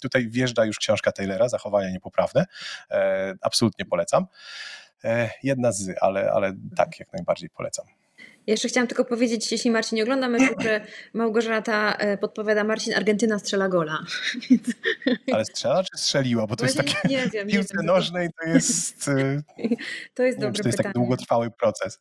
tutaj 0.01 0.30
wjeżdża 0.30 0.66
już 0.66 0.78
książka 0.78 1.11
Taylora, 1.11 1.49
Zachowania 1.49 1.89
niepoprawne. 1.89 2.45
E, 2.91 3.34
absolutnie 3.41 3.86
polecam. 3.86 4.26
E, 5.03 5.30
jedna 5.43 5.72
z, 5.72 5.91
ale, 6.01 6.32
ale 6.32 6.53
tak, 6.76 6.99
jak 6.99 7.14
najbardziej 7.14 7.49
polecam. 7.49 7.86
jeszcze 8.47 8.68
chciałam 8.68 8.88
tylko 8.88 9.05
powiedzieć, 9.05 9.51
jeśli 9.51 9.72
Marcin 9.72 9.95
nie 9.95 10.03
ogląda 10.03 10.30
meczu, 10.30 10.53
że 10.59 10.82
Małgorzata 11.14 11.95
e, 11.95 12.18
podpowiada 12.18 12.64
Marcin, 12.64 12.93
Argentyna 12.93 13.39
strzela 13.39 13.70
gola. 13.70 13.99
Ale 15.34 15.45
strzela 15.45 15.84
czy 15.84 15.97
strzeliła? 15.97 16.47
Bo 16.47 16.55
to 16.55 16.66
jest 16.66 16.78
takie 16.78 17.07
nie 17.09 17.28
wiem, 17.28 17.47
piłce 17.47 17.78
nie 17.78 17.88
nożnej 17.88 18.30
to 18.41 18.49
jest 18.49 19.05
to 20.16 20.24
jest, 20.24 20.39
dobre 20.39 20.53
wiem, 20.53 20.64
to 20.64 20.68
jest 20.68 20.78
taki 20.78 20.93
długotrwały 20.93 21.51
proces. 21.51 21.99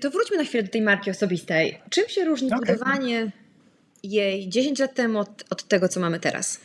To 0.00 0.10
wróćmy 0.10 0.36
na 0.36 0.44
chwilę 0.44 0.62
do 0.62 0.70
tej 0.70 0.82
marki 0.82 1.10
osobistej. 1.10 1.80
Czym 1.90 2.08
się 2.08 2.24
różni 2.24 2.52
okay. 2.52 2.60
budowanie 2.60 3.32
jej 4.02 4.48
10 4.48 4.78
lat 4.78 4.94
temu 4.94 5.18
od, 5.18 5.44
od 5.50 5.68
tego, 5.68 5.88
co 5.88 6.00
mamy 6.00 6.20
teraz? 6.20 6.60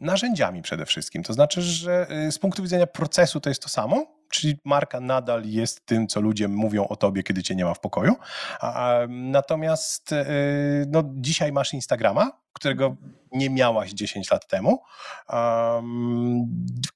Narzędziami 0.00 0.62
przede 0.62 0.86
wszystkim. 0.86 1.22
To 1.22 1.32
znaczy, 1.32 1.62
że 1.62 2.06
y, 2.26 2.32
z 2.32 2.38
punktu 2.38 2.62
widzenia 2.62 2.86
procesu 2.86 3.40
to 3.40 3.48
jest 3.48 3.62
to 3.62 3.68
samo, 3.68 4.06
czyli 4.30 4.54
marka 4.64 5.00
nadal 5.00 5.44
jest 5.44 5.86
tym, 5.86 6.06
co 6.06 6.20
ludzie 6.20 6.48
mówią 6.48 6.88
o 6.88 6.96
tobie, 6.96 7.22
kiedy 7.22 7.42
cię 7.42 7.54
nie 7.54 7.64
ma 7.64 7.74
w 7.74 7.80
pokoju. 7.80 8.14
Natomiast 9.08 10.12
y, 10.12 10.16
no, 10.88 11.02
dzisiaj 11.14 11.52
masz 11.52 11.74
Instagrama, 11.74 12.30
którego 12.52 12.96
nie 13.32 13.50
miałaś 13.50 13.92
10 13.92 14.30
lat 14.30 14.48
temu. 14.48 14.82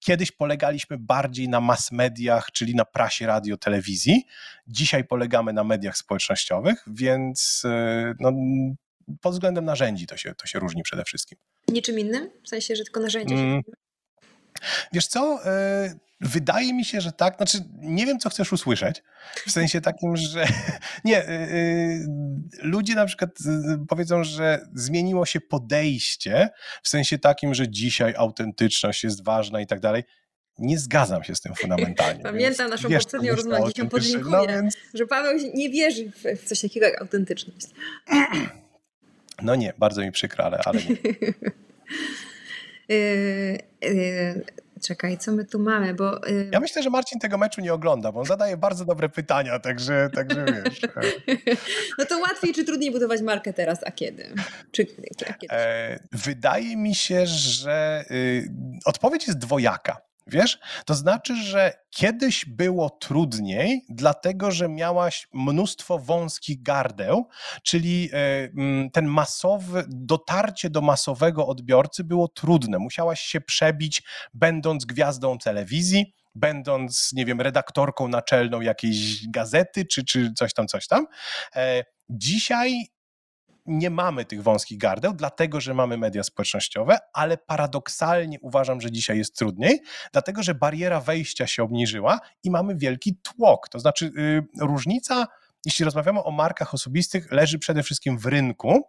Kiedyś 0.00 0.32
polegaliśmy 0.32 0.98
bardziej 0.98 1.48
na 1.48 1.60
mass 1.60 1.92
mediach, 1.92 2.52
czyli 2.52 2.74
na 2.74 2.84
prasie, 2.84 3.26
radio, 3.26 3.56
telewizji. 3.56 4.26
Dzisiaj 4.66 5.04
polegamy 5.04 5.52
na 5.52 5.64
mediach 5.64 5.96
społecznościowych, 5.96 6.84
więc 6.86 7.62
y, 7.64 8.14
no, 8.20 8.32
pod 9.20 9.32
względem 9.32 9.64
narzędzi 9.64 10.06
to 10.06 10.16
się, 10.16 10.34
to 10.34 10.46
się 10.46 10.58
różni 10.58 10.82
przede 10.82 11.04
wszystkim. 11.04 11.38
Niczym 11.68 11.98
innym? 11.98 12.30
W 12.44 12.48
sensie, 12.48 12.76
że 12.76 12.84
tylko 12.84 13.00
narzędzie? 13.00 13.34
Mm. 13.34 13.62
Wiesz 14.92 15.06
co, 15.06 15.40
e, 15.44 15.94
wydaje 16.20 16.74
mi 16.74 16.84
się, 16.84 17.00
że 17.00 17.12
tak. 17.12 17.36
Znaczy, 17.36 17.58
nie 17.80 18.06
wiem, 18.06 18.18
co 18.18 18.30
chcesz 18.30 18.52
usłyszeć. 18.52 19.02
W 19.46 19.50
sensie 19.50 19.80
takim, 19.80 20.16
że 20.16 20.46
nie, 21.04 21.18
e, 21.18 21.30
e, 21.30 21.48
ludzie 22.62 22.94
na 22.94 23.06
przykład 23.06 23.30
powiedzą, 23.88 24.24
że 24.24 24.60
zmieniło 24.74 25.26
się 25.26 25.40
podejście, 25.40 26.48
w 26.82 26.88
sensie 26.88 27.18
takim, 27.18 27.54
że 27.54 27.68
dzisiaj 27.68 28.14
autentyczność 28.16 29.04
jest 29.04 29.24
ważna 29.24 29.60
i 29.60 29.66
tak 29.66 29.80
dalej. 29.80 30.04
Nie 30.58 30.78
zgadzam 30.78 31.24
się 31.24 31.34
z 31.34 31.40
tym 31.40 31.54
fundamentalnie. 31.54 32.22
Pamiętam 32.32 32.70
naszą 32.70 32.88
poprzednią 32.90 33.34
rozmowę, 33.34 33.70
gdzie 33.70 34.12
się 34.12 34.18
no 34.18 34.46
więc... 34.46 34.76
że 34.94 35.06
Paweł 35.06 35.38
nie 35.54 35.70
wierzy 35.70 36.12
w 36.36 36.44
coś 36.44 36.60
takiego 36.60 36.86
jak 36.86 37.02
autentyczność. 37.02 37.66
No 39.42 39.54
nie, 39.54 39.72
bardzo 39.78 40.02
mi 40.02 40.12
przykro, 40.12 40.44
ale, 40.44 40.58
ale 40.64 40.80
nie. 40.82 40.96
Y, 42.90 43.58
y, 43.84 44.44
Czekaj, 44.82 45.18
co 45.18 45.32
my 45.32 45.44
tu 45.44 45.58
mamy, 45.58 45.94
bo... 45.94 46.26
Yy... 46.26 46.50
Ja 46.52 46.60
myślę, 46.60 46.82
że 46.82 46.90
Marcin 46.90 47.18
tego 47.18 47.38
meczu 47.38 47.60
nie 47.60 47.74
ogląda, 47.74 48.12
bo 48.12 48.20
on 48.20 48.26
zadaje 48.26 48.56
bardzo 48.56 48.84
dobre 48.84 49.08
pytania, 49.08 49.58
także, 49.58 50.10
także 50.14 50.44
wiesz. 50.44 50.80
no 51.98 52.04
to 52.04 52.18
łatwiej 52.18 52.54
czy 52.54 52.64
trudniej 52.64 52.90
budować 52.90 53.22
markę 53.22 53.52
teraz, 53.52 53.78
a 53.86 53.90
kiedy? 53.90 54.34
Czy, 54.72 54.86
a 55.30 55.32
kiedy? 55.32 55.54
E, 55.54 55.98
wydaje 56.12 56.76
mi 56.76 56.94
się, 56.94 57.26
że 57.26 58.04
y, 58.10 58.48
odpowiedź 58.84 59.26
jest 59.26 59.38
dwojaka. 59.38 60.07
Wiesz? 60.28 60.58
To 60.84 60.94
znaczy, 60.94 61.36
że 61.36 61.72
kiedyś 61.90 62.44
było 62.44 62.90
trudniej, 62.90 63.84
dlatego 63.88 64.50
że 64.50 64.68
miałaś 64.68 65.28
mnóstwo 65.32 65.98
wąskich 65.98 66.62
gardeł, 66.62 67.28
czyli 67.62 68.10
e, 68.12 68.88
ten 68.92 69.06
masowy, 69.06 69.84
dotarcie 69.88 70.70
do 70.70 70.80
masowego 70.80 71.46
odbiorcy 71.46 72.04
było 72.04 72.28
trudne. 72.28 72.78
Musiałaś 72.78 73.20
się 73.20 73.40
przebić, 73.40 74.02
będąc 74.34 74.84
gwiazdą 74.84 75.38
telewizji, 75.38 76.14
będąc, 76.34 77.12
nie 77.12 77.26
wiem, 77.26 77.40
redaktorką 77.40 78.08
naczelną 78.08 78.60
jakiejś 78.60 79.28
gazety, 79.28 79.86
czy, 79.86 80.04
czy 80.04 80.32
coś 80.36 80.54
tam, 80.54 80.66
coś 80.66 80.86
tam. 80.86 81.06
E, 81.56 81.84
dzisiaj 82.10 82.88
nie 83.68 83.90
mamy 83.90 84.24
tych 84.24 84.42
wąskich 84.42 84.78
gardeł, 84.78 85.14
dlatego 85.14 85.60
że 85.60 85.74
mamy 85.74 85.96
media 85.96 86.22
społecznościowe, 86.22 86.98
ale 87.12 87.38
paradoksalnie 87.38 88.38
uważam, 88.40 88.80
że 88.80 88.90
dzisiaj 88.90 89.18
jest 89.18 89.36
trudniej, 89.36 89.82
dlatego 90.12 90.42
że 90.42 90.54
bariera 90.54 91.00
wejścia 91.00 91.46
się 91.46 91.62
obniżyła 91.62 92.20
i 92.44 92.50
mamy 92.50 92.76
wielki 92.76 93.16
tłok. 93.22 93.68
To 93.68 93.78
znaczy, 93.78 94.12
yy, 94.16 94.66
różnica 94.66 95.26
jeśli 95.66 95.84
rozmawiamy 95.84 96.24
o 96.24 96.30
markach 96.30 96.74
osobistych, 96.74 97.32
leży 97.32 97.58
przede 97.58 97.82
wszystkim 97.82 98.18
w 98.18 98.26
rynku. 98.26 98.82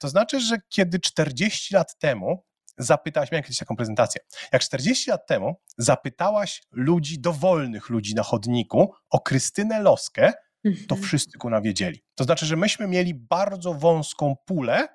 To 0.00 0.08
znaczy, 0.08 0.40
że 0.40 0.56
kiedy 0.68 1.00
40 1.00 1.74
lat 1.74 1.98
temu 1.98 2.44
zapytałaś, 2.78 3.32
miałem 3.32 3.42
kiedyś 3.42 3.58
taką 3.58 3.76
prezentację, 3.76 4.20
jak 4.52 4.62
40 4.62 5.10
lat 5.10 5.26
temu 5.26 5.54
zapytałaś 5.78 6.62
ludzi, 6.72 7.20
dowolnych 7.20 7.88
ludzi 7.88 8.14
na 8.14 8.22
chodniku 8.22 8.92
o 9.10 9.20
Krystynę 9.20 9.82
Loskę, 9.82 10.32
to 10.64 10.94
mhm. 10.94 11.02
wszyscy 11.02 11.38
ku 11.38 11.48
wiedzieli. 11.62 12.02
To 12.14 12.24
znaczy, 12.24 12.46
że 12.46 12.56
myśmy 12.56 12.88
mieli 12.88 13.14
bardzo 13.14 13.74
wąską 13.74 14.36
pulę 14.46 14.88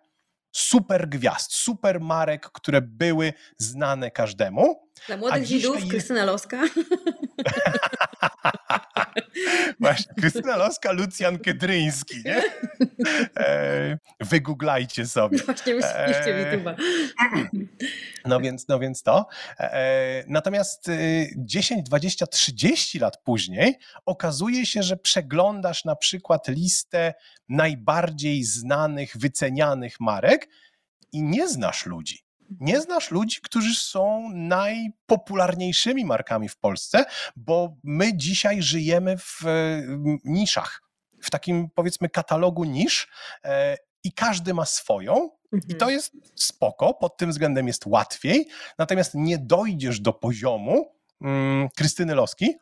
super 0.52 1.10
gwiazd, 1.10 1.54
super 1.54 2.00
marek, 2.00 2.50
które 2.52 2.82
były 2.82 3.34
znane 3.58 4.12
każdemu. 4.12 4.90
Dla 5.08 5.18
młodych 5.18 5.46
Żydów 5.46 5.76
jest... 5.76 5.90
Krystyna 5.90 6.26
Loska. 6.26 6.62
Właśnie, 9.80 10.14
Krystyna 10.14 10.58
Loska, 10.58 10.92
Lucjan 10.92 11.40
Kedryński, 11.40 12.16
nie? 12.26 12.44
E, 13.38 13.98
wygooglajcie 14.20 15.06
sobie. 15.06 15.38
Właśnie, 15.38 15.74
wpiszcie 15.74 16.36
e, 16.36 16.58
YouTube'a. 16.58 16.76
No 18.26 18.40
więc, 18.40 18.68
no 18.68 18.80
więc 18.80 19.04
to. 19.04 19.28
E, 19.60 20.24
natomiast 20.28 20.88
10, 21.38 21.84
20, 21.84 22.28
30 22.28 23.00
lat 23.00 23.24
później 23.24 23.76
okazuje 24.06 24.66
się, 24.66 24.84
że 24.84 24.98
przeglądasz 24.98 25.86
na 25.86 25.96
przykład 25.96 26.48
listę 26.48 27.14
najbardziej 27.50 28.44
znanych, 28.44 29.18
wycenianych 29.18 30.00
marek 30.00 30.50
i 31.12 31.24
nie 31.24 31.50
znasz 31.50 31.86
ludzi 31.86 32.29
nie 32.60 32.82
znasz 32.82 33.12
ludzi, 33.12 33.42
którzy 33.42 33.76
są 33.76 34.30
najpopularniejszymi 34.34 36.06
markami 36.06 36.50
w 36.50 36.58
Polsce, 36.58 37.06
bo 37.36 37.76
my 37.84 38.18
dzisiaj 38.18 38.62
żyjemy 38.62 39.18
w 39.18 39.44
niszach, 40.26 40.82
w 41.22 41.30
takim 41.30 41.70
powiedzmy 41.76 42.10
katalogu 42.10 42.64
nisz 42.64 43.08
e, 43.44 43.78
i 44.04 44.14
każdy 44.14 44.54
ma 44.54 44.66
swoją. 44.66 45.30
I 45.54 45.76
to 45.76 45.86
mhm. 45.86 45.92
jest 45.92 46.14
spoko, 46.36 46.94
pod 46.94 47.18
tym 47.18 47.30
względem 47.30 47.68
jest 47.68 47.86
łatwiej, 47.86 48.48
natomiast 48.78 49.12
nie 49.16 49.38
dojdziesz 49.38 50.00
do 50.00 50.14
poziomu 50.14 50.92
mm, 51.22 51.70
Krystyny 51.70 52.16
Loski. 52.16 52.56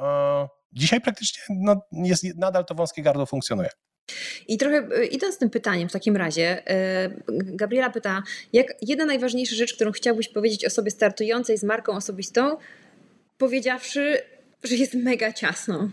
E, 0.00 0.48
dzisiaj 0.72 1.00
praktycznie 1.00 1.42
no, 1.50 1.82
jest, 1.92 2.24
nadal 2.36 2.64
to 2.64 2.74
wąskie 2.74 3.02
gardło 3.02 3.26
funkcjonuje. 3.26 3.70
I 4.48 4.58
trochę 4.58 4.76
e, 4.76 5.06
idąc 5.06 5.38
tym 5.38 5.50
pytaniem 5.50 5.88
w 5.88 5.92
takim 5.92 6.16
razie, 6.16 6.70
e, 6.70 7.10
Gabriela 7.28 7.90
pyta, 7.90 8.22
jak 8.52 8.66
jedna 8.82 9.04
najważniejsza 9.04 9.56
rzecz, 9.56 9.74
którą 9.74 9.92
chciałbyś 9.92 10.28
powiedzieć 10.28 10.64
osobie 10.64 10.90
startującej 10.90 11.58
z 11.58 11.64
marką 11.64 11.92
osobistą, 11.92 12.56
powiedziawszy, 13.38 14.18
że 14.64 14.74
jest 14.74 14.94
mega 14.94 15.32
ciasno? 15.32 15.90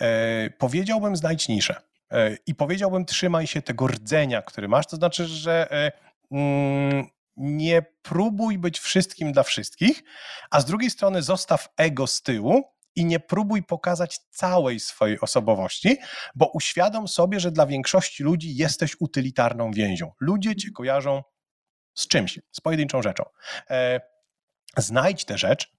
E, 0.00 0.50
powiedziałbym 0.58 1.16
znajdź 1.16 1.48
niszę. 1.48 1.80
E, 2.10 2.36
I 2.46 2.54
powiedziałbym 2.54 3.04
trzymaj 3.04 3.46
się 3.46 3.62
tego 3.62 3.86
rdzenia, 3.86 4.42
który 4.42 4.68
masz, 4.68 4.86
to 4.86 4.96
znaczy, 4.96 5.26
że 5.26 5.70
e, 5.70 5.92
mm, 6.32 7.06
nie 7.36 7.82
próbuj 8.02 8.58
być 8.58 8.78
wszystkim 8.78 9.32
dla 9.32 9.42
wszystkich, 9.42 10.02
a 10.50 10.60
z 10.60 10.64
drugiej 10.64 10.90
strony 10.90 11.22
zostaw 11.22 11.68
ego 11.76 12.06
z 12.06 12.22
tyłu 12.22 12.64
i 12.96 13.04
nie 13.04 13.20
próbuj 13.20 13.62
pokazać 13.62 14.18
całej 14.18 14.80
swojej 14.80 15.20
osobowości, 15.20 15.96
bo 16.34 16.50
uświadom 16.54 17.08
sobie, 17.08 17.40
że 17.40 17.52
dla 17.52 17.66
większości 17.66 18.22
ludzi 18.22 18.56
jesteś 18.56 18.96
utylitarną 19.00 19.70
więzią. 19.70 20.12
Ludzie 20.20 20.56
cię 20.56 20.70
kojarzą 20.70 21.22
z 21.94 22.08
czymś, 22.08 22.38
z 22.52 22.60
pojedynczą 22.60 23.02
rzeczą. 23.02 23.24
E, 23.70 24.00
znajdź 24.76 25.24
tę 25.24 25.38
rzecz, 25.38 25.72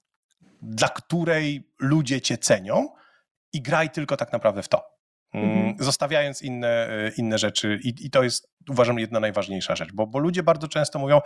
dla 0.62 0.89
której 0.89 1.72
ludzie 1.80 2.22
cię 2.22 2.38
cenią 2.38 2.89
i 3.53 3.62
graj 3.62 3.89
tylko 3.89 4.18
tak 4.18 4.32
naprawdę 4.32 4.64
w 4.64 4.68
to. 4.68 5.01
Mm, 5.34 5.50
mhm. 5.50 5.76
Zostawiając 5.80 6.42
inne, 6.42 6.90
e, 6.90 7.12
inne 7.18 7.38
rzeczy, 7.38 7.80
i, 7.84 7.94
i 8.00 8.10
to 8.10 8.24
jest 8.24 8.50
uważam 8.70 9.00
jedna 9.00 9.20
najważniejsza 9.20 9.76
rzecz, 9.76 9.90
bo, 9.94 10.08
bo 10.08 10.20
ludzie 10.20 10.44
bardzo 10.44 10.68
często 10.68 11.00
mówią: 11.00 11.22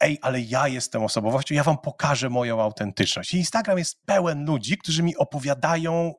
Ej, 0.00 0.18
ale 0.22 0.40
ja 0.40 0.68
jestem 0.68 1.02
osobowością, 1.02 1.54
ja 1.54 1.64
wam 1.64 1.78
pokażę 1.78 2.30
moją 2.30 2.62
autentyczność. 2.62 3.34
I 3.34 3.36
Instagram 3.36 3.78
jest 3.78 4.06
pełen 4.06 4.44
ludzi, 4.44 4.78
którzy 4.78 5.02
mi 5.02 5.16
opowiadają, 5.16 6.14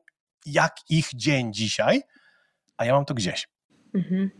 jak 0.46 0.76
ich 0.88 1.08
dzień 1.14 1.52
dzisiaj, 1.52 2.02
a 2.76 2.84
ja 2.84 2.92
mam 2.92 3.04
to 3.04 3.14
gdzieś. 3.14 3.48
Mhm. 3.94 4.30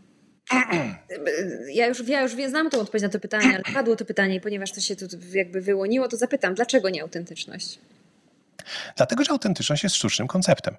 Ja 1.72 1.86
już, 1.86 2.08
ja 2.08 2.22
już 2.22 2.32
znam 2.48 2.70
tą 2.70 2.80
odpowiedź 2.80 3.02
na 3.02 3.08
to 3.08 3.20
pytanie, 3.20 3.54
ale 3.54 3.74
padło 3.74 3.96
to 3.96 4.04
pytanie, 4.04 4.40
ponieważ 4.40 4.72
to 4.72 4.80
się 4.80 4.96
tu 4.96 5.06
jakby 5.32 5.60
wyłoniło, 5.60 6.08
to 6.08 6.16
zapytam, 6.16 6.54
dlaczego 6.54 6.90
nie 6.90 7.02
autentyczność? 7.02 7.78
Dlatego, 8.96 9.24
że 9.24 9.30
autentyczność 9.30 9.82
jest 9.82 9.96
sztucznym 9.96 10.28
konceptem. 10.28 10.76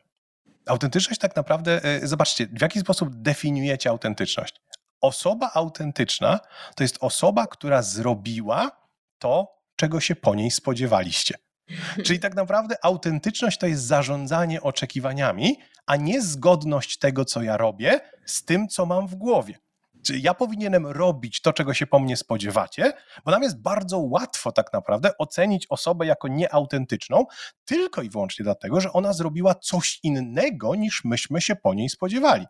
Autentyczność 0.66 1.22
tak 1.22 1.36
naprawdę, 1.36 1.84
e, 1.84 2.08
zobaczcie, 2.08 2.48
w 2.48 2.62
jaki 2.62 2.80
sposób 2.80 3.10
definiujecie 3.16 3.90
autentyczność. 3.90 4.62
Osoba 5.02 5.52
autentyczna 5.54 6.40
to 6.76 6.84
jest 6.84 6.98
osoba, 7.00 7.48
która 7.48 7.82
zrobiła 7.82 8.72
to, 9.20 9.56
czego 9.76 10.00
się 10.00 10.16
po 10.16 10.36
niej 10.36 10.52
spodziewaliście. 10.52 11.36
Czyli 12.06 12.20
tak 12.20 12.36
naprawdę 12.36 12.76
autentyczność 12.86 13.58
to 13.58 13.68
jest 13.68 13.84
zarządzanie 13.84 14.62
oczekiwaniami, 14.62 15.58
a 15.86 15.96
nie 15.96 16.22
zgodność 16.22 16.98
tego, 16.98 17.26
co 17.26 17.42
ja 17.42 17.58
robię, 17.58 18.00
z 18.26 18.46
tym, 18.46 18.68
co 18.68 18.86
mam 18.86 19.08
w 19.08 19.16
głowie. 19.16 19.58
Czy 20.06 20.20
ja 20.20 20.34
powinienem 20.34 20.88
robić 20.88 21.42
to, 21.42 21.54
czego 21.54 21.74
się 21.74 21.88
po 21.88 22.00
mnie 22.00 22.18
spodziewacie, 22.18 22.94
bo 23.26 23.32
nam 23.32 23.44
jest 23.44 23.62
bardzo 23.62 24.00
łatwo 24.00 24.52
tak 24.52 24.74
naprawdę 24.74 25.18
ocenić 25.18 25.68
osobę 25.70 26.06
jako 26.06 26.28
nieautentyczną, 26.28 27.26
tylko 27.66 28.02
i 28.02 28.10
wyłącznie 28.10 28.44
dlatego, 28.44 28.82
że 28.82 28.94
ona 28.94 29.14
zrobiła 29.14 29.56
coś 29.56 30.00
innego, 30.04 30.76
niż 30.76 31.04
myśmy 31.04 31.42
się 31.42 31.56
po 31.56 31.74
niej 31.74 31.90
spodziewali. 31.90 32.46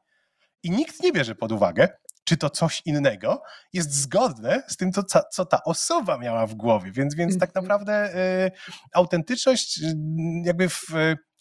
I 0.63 0.71
nikt 0.71 1.03
nie 1.03 1.11
bierze 1.11 1.35
pod 1.35 1.51
uwagę, 1.51 1.87
czy 2.23 2.37
to 2.37 2.49
coś 2.49 2.81
innego 2.85 3.41
jest 3.73 3.93
zgodne 3.93 4.63
z 4.67 4.77
tym, 4.77 4.91
co, 4.91 5.03
co 5.31 5.45
ta 5.45 5.63
osoba 5.63 6.17
miała 6.17 6.47
w 6.47 6.55
głowie. 6.55 6.91
Więc, 6.91 7.15
więc 7.15 7.39
tak 7.39 7.49
mhm. 7.49 7.65
naprawdę 7.65 8.15
y, 8.45 8.51
autentyczność, 8.93 9.81
y, 9.81 9.95
jakby 10.43 10.69
w 10.69 10.89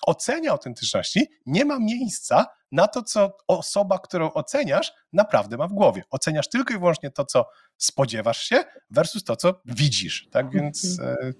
ocenie 0.06 0.50
autentyczności 0.50 1.26
nie 1.46 1.64
ma 1.64 1.78
miejsca 1.78 2.46
na 2.72 2.88
to, 2.88 3.02
co 3.02 3.36
osoba, 3.48 3.98
którą 3.98 4.32
oceniasz, 4.32 4.92
naprawdę 5.12 5.56
ma 5.56 5.68
w 5.68 5.72
głowie. 5.72 6.02
Oceniasz 6.10 6.48
tylko 6.48 6.74
i 6.74 6.78
wyłącznie 6.78 7.10
to, 7.10 7.24
co 7.24 7.46
spodziewasz 7.76 8.44
się, 8.44 8.64
versus 8.90 9.24
to, 9.24 9.36
co 9.36 9.60
widzisz. 9.64 10.28
Tak 10.30 10.50
więc, 10.50 10.98
mhm. 11.00 11.28
y, 11.28 11.34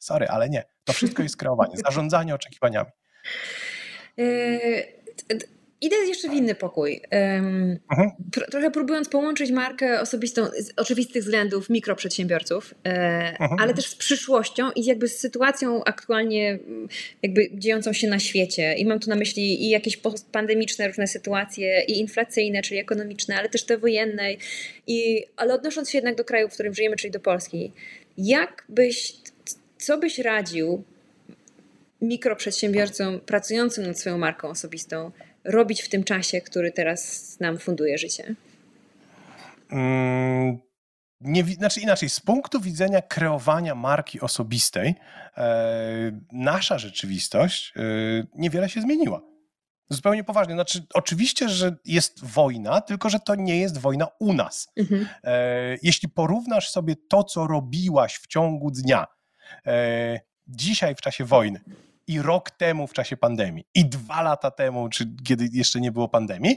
sorry, 0.00 0.28
ale 0.28 0.48
nie. 0.48 0.64
To 0.84 0.92
wszystko 0.92 1.22
jest 1.22 1.36
kreowanie, 1.36 1.76
zarządzanie 1.76 2.34
oczekiwaniami. 2.34 2.90
Idę 5.80 5.96
jeszcze 5.96 6.28
w 6.28 6.32
inny 6.32 6.54
pokój. 6.54 7.00
Um, 7.12 7.78
tro, 8.32 8.46
trochę 8.46 8.70
próbując 8.70 9.08
połączyć 9.08 9.50
markę 9.50 10.00
osobistą 10.00 10.46
z 10.46 10.72
oczywistych 10.76 11.22
względów 11.22 11.70
mikroprzedsiębiorców, 11.70 12.74
e, 12.86 13.36
ale 13.58 13.74
też 13.74 13.86
z 13.86 13.94
przyszłością 13.94 14.70
i 14.76 14.84
jakby 14.84 15.08
z 15.08 15.18
sytuacją 15.18 15.84
aktualnie 15.84 16.58
jakby 17.22 17.50
dziejącą 17.54 17.92
się 17.92 18.08
na 18.08 18.18
świecie. 18.18 18.74
I 18.74 18.86
mam 18.86 19.00
tu 19.00 19.10
na 19.10 19.16
myśli 19.16 19.64
i 19.64 19.70
jakieś 19.70 20.00
pandemiczne 20.32 20.88
różne 20.88 21.06
sytuacje, 21.06 21.84
i 21.88 22.00
inflacyjne, 22.00 22.62
czyli 22.62 22.80
ekonomiczne, 22.80 23.36
ale 23.36 23.48
też 23.48 23.64
te 23.64 23.78
wojenne. 23.78 24.32
I, 24.86 25.24
ale 25.36 25.54
odnosząc 25.54 25.90
się 25.90 25.98
jednak 25.98 26.16
do 26.16 26.24
kraju, 26.24 26.48
w 26.48 26.54
którym 26.54 26.74
żyjemy, 26.74 26.96
czyli 26.96 27.10
do 27.10 27.20
Polski, 27.20 27.72
jak 28.18 28.64
byś, 28.68 29.12
co 29.78 29.98
byś 29.98 30.18
radził 30.18 30.84
mikroprzedsiębiorcom 32.02 33.20
pracującym 33.20 33.86
nad 33.86 33.98
swoją 33.98 34.18
marką 34.18 34.48
osobistą, 34.48 35.10
robić 35.44 35.82
w 35.82 35.88
tym 35.88 36.04
czasie, 36.04 36.40
który 36.40 36.72
teraz 36.72 37.36
nam 37.40 37.58
funduje 37.58 37.98
życie? 37.98 38.34
Mm, 39.70 40.58
nie, 41.20 41.44
znaczy 41.44 41.80
inaczej, 41.80 42.08
z 42.08 42.20
punktu 42.20 42.60
widzenia 42.60 43.02
kreowania 43.02 43.74
marki 43.74 44.20
osobistej, 44.20 44.94
e, 45.36 46.20
nasza 46.32 46.78
rzeczywistość 46.78 47.72
e, 47.76 47.80
niewiele 48.34 48.68
się 48.68 48.80
zmieniła. 48.80 49.22
Zupełnie 49.88 50.24
poważnie. 50.24 50.54
Znaczy, 50.54 50.82
oczywiście, 50.94 51.48
że 51.48 51.76
jest 51.84 52.24
wojna, 52.24 52.80
tylko 52.80 53.10
że 53.10 53.20
to 53.20 53.34
nie 53.34 53.58
jest 53.58 53.78
wojna 53.78 54.06
u 54.18 54.32
nas. 54.32 54.68
Mhm. 54.76 55.08
E, 55.24 55.76
jeśli 55.82 56.08
porównasz 56.08 56.70
sobie 56.70 56.96
to, 57.08 57.24
co 57.24 57.46
robiłaś 57.46 58.14
w 58.14 58.26
ciągu 58.26 58.70
dnia, 58.70 59.06
e, 59.66 60.20
dzisiaj 60.48 60.94
w 60.94 61.00
czasie 61.00 61.24
wojny 61.24 61.60
i 62.10 62.22
rok 62.22 62.50
temu 62.50 62.86
w 62.86 62.92
czasie 62.92 63.16
pandemii 63.16 63.64
i 63.74 63.88
dwa 63.88 64.22
lata 64.22 64.50
temu, 64.50 64.88
czy 64.88 65.14
kiedy 65.24 65.48
jeszcze 65.52 65.80
nie 65.80 65.92
było 65.92 66.08
pandemii, 66.08 66.56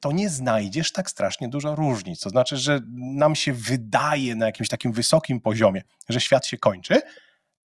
to 0.00 0.12
nie 0.12 0.28
znajdziesz 0.28 0.92
tak 0.92 1.10
strasznie 1.10 1.48
dużo 1.48 1.74
różnic. 1.74 2.20
To 2.20 2.30
znaczy, 2.30 2.56
że 2.56 2.80
nam 2.96 3.34
się 3.34 3.52
wydaje 3.52 4.34
na 4.34 4.46
jakimś 4.46 4.68
takim 4.68 4.92
wysokim 4.92 5.40
poziomie, 5.40 5.82
że 6.08 6.20
świat 6.20 6.46
się 6.46 6.58
kończy, 6.58 7.02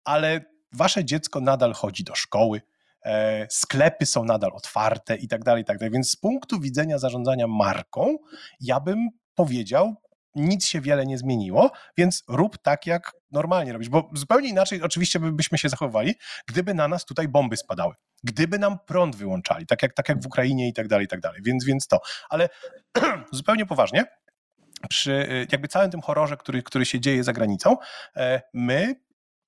ale 0.05 0.41
wasze 0.73 1.05
dziecko 1.05 1.41
nadal 1.41 1.73
chodzi 1.73 2.05
do 2.05 2.15
szkoły, 2.15 2.63
e, 3.05 3.47
sklepy 3.51 4.07
są 4.07 4.25
nadal 4.25 4.51
otwarte 4.55 5.17
i 5.17 5.29
tak 5.29 5.45
dalej, 5.45 5.63
i 5.63 5.65
tak 5.65 5.79
dalej. 5.79 5.93
Więc 5.93 6.11
z 6.11 6.17
punktu 6.17 6.61
widzenia 6.61 6.99
zarządzania 6.99 7.47
marką, 7.47 8.17
ja 8.61 8.81
bym 8.81 9.09
powiedział, 9.35 9.95
nic 10.35 10.67
się 10.67 10.81
wiele 10.81 11.07
nie 11.07 11.19
zmieniło, 11.19 11.71
więc 11.97 12.25
rób 12.29 12.59
tak, 12.59 12.87
jak 12.87 13.13
normalnie 13.31 13.73
robisz, 13.73 13.89
bo 13.89 14.11
zupełnie 14.13 14.49
inaczej 14.49 14.83
oczywiście 14.83 15.21
byśmy 15.21 15.59
się 15.59 15.69
zachowali, 15.69 16.15
gdyby 16.47 16.75
na 16.75 16.89
nas 16.89 17.05
tutaj 17.05 17.29
bomby 17.29 17.57
spadały, 17.57 17.95
gdyby 18.25 18.59
nam 18.59 18.79
prąd 18.87 19.17
wyłączali, 19.17 19.67
tak 19.67 19.83
jak, 19.83 19.95
tak 19.95 20.09
jak 20.09 20.23
w 20.23 20.27
Ukrainie 20.27 20.69
i 20.69 20.73
tak 20.73 20.89
dalej, 20.89 21.05
i 21.05 21.09
tak 21.09 21.21
dalej, 21.21 21.41
więc, 21.45 21.65
więc 21.65 21.87
to. 21.87 22.01
Ale 22.29 22.49
zupełnie 23.33 23.67
poważnie, 23.67 24.05
przy 24.89 25.47
jakby 25.53 25.69
całym 25.69 25.91
tym 25.91 26.01
horrorze, 26.01 26.37
który, 26.37 26.63
który 26.63 26.85
się 26.85 27.01
dzieje 27.01 27.25
za 27.25 27.33
granicą, 27.33 27.77
e, 28.17 28.43
my 28.55 28.95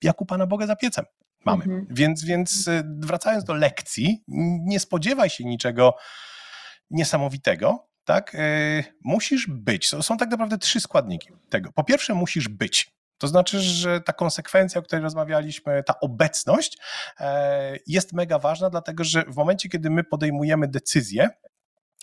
jak 0.01 0.21
u 0.21 0.25
Pana 0.25 0.47
Boga 0.47 0.67
za 0.67 0.75
piecem 0.75 1.05
mamy. 1.45 1.63
Mhm. 1.63 1.87
Więc, 1.89 2.23
więc 2.23 2.67
e, 2.67 2.83
wracając 2.99 3.43
do 3.43 3.53
lekcji, 3.53 4.23
nie 4.65 4.79
spodziewaj 4.79 5.29
się 5.29 5.43
niczego 5.43 5.95
niesamowitego, 6.89 7.90
tak? 8.05 8.35
E, 8.35 8.83
musisz 9.03 9.47
być. 9.47 9.89
Są 9.89 10.17
tak 10.17 10.29
naprawdę 10.31 10.57
trzy 10.57 10.79
składniki 10.79 11.29
tego. 11.49 11.71
Po 11.71 11.83
pierwsze, 11.83 12.13
musisz 12.13 12.47
być. 12.47 12.91
To 13.17 13.27
znaczy, 13.27 13.59
że 13.59 14.01
ta 14.01 14.13
konsekwencja, 14.13 14.79
o 14.79 14.83
której 14.83 15.03
rozmawialiśmy, 15.03 15.83
ta 15.83 15.99
obecność 15.99 16.77
e, 17.19 17.77
jest 17.87 18.13
mega 18.13 18.39
ważna, 18.39 18.69
dlatego 18.69 19.03
że 19.03 19.23
w 19.27 19.35
momencie, 19.35 19.69
kiedy 19.69 19.89
my 19.89 20.03
podejmujemy 20.03 20.67
decyzję, 20.67 21.29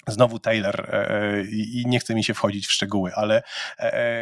Znowu 0.06 0.38
Taylor 0.38 0.94
e, 0.94 1.42
i 1.50 1.84
nie 1.86 2.00
chce 2.00 2.14
mi 2.14 2.24
się 2.24 2.34
wchodzić 2.34 2.66
w 2.66 2.72
szczegóły, 2.72 3.14
ale 3.14 3.42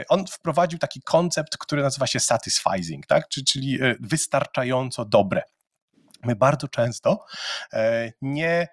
on 0.09 0.27
wprowadził 0.27 0.79
taki 0.79 1.03
koncept, 1.03 1.59
który 1.59 1.83
nazywa 1.83 2.07
się 2.07 2.21
satisfying, 2.21 3.07
tak? 3.07 3.29
czyli 3.29 3.79
wystarczająco 4.01 5.05
dobre. 5.05 5.43
My 6.27 6.37
bardzo 6.37 6.69
często 6.69 7.25
nie 8.23 8.69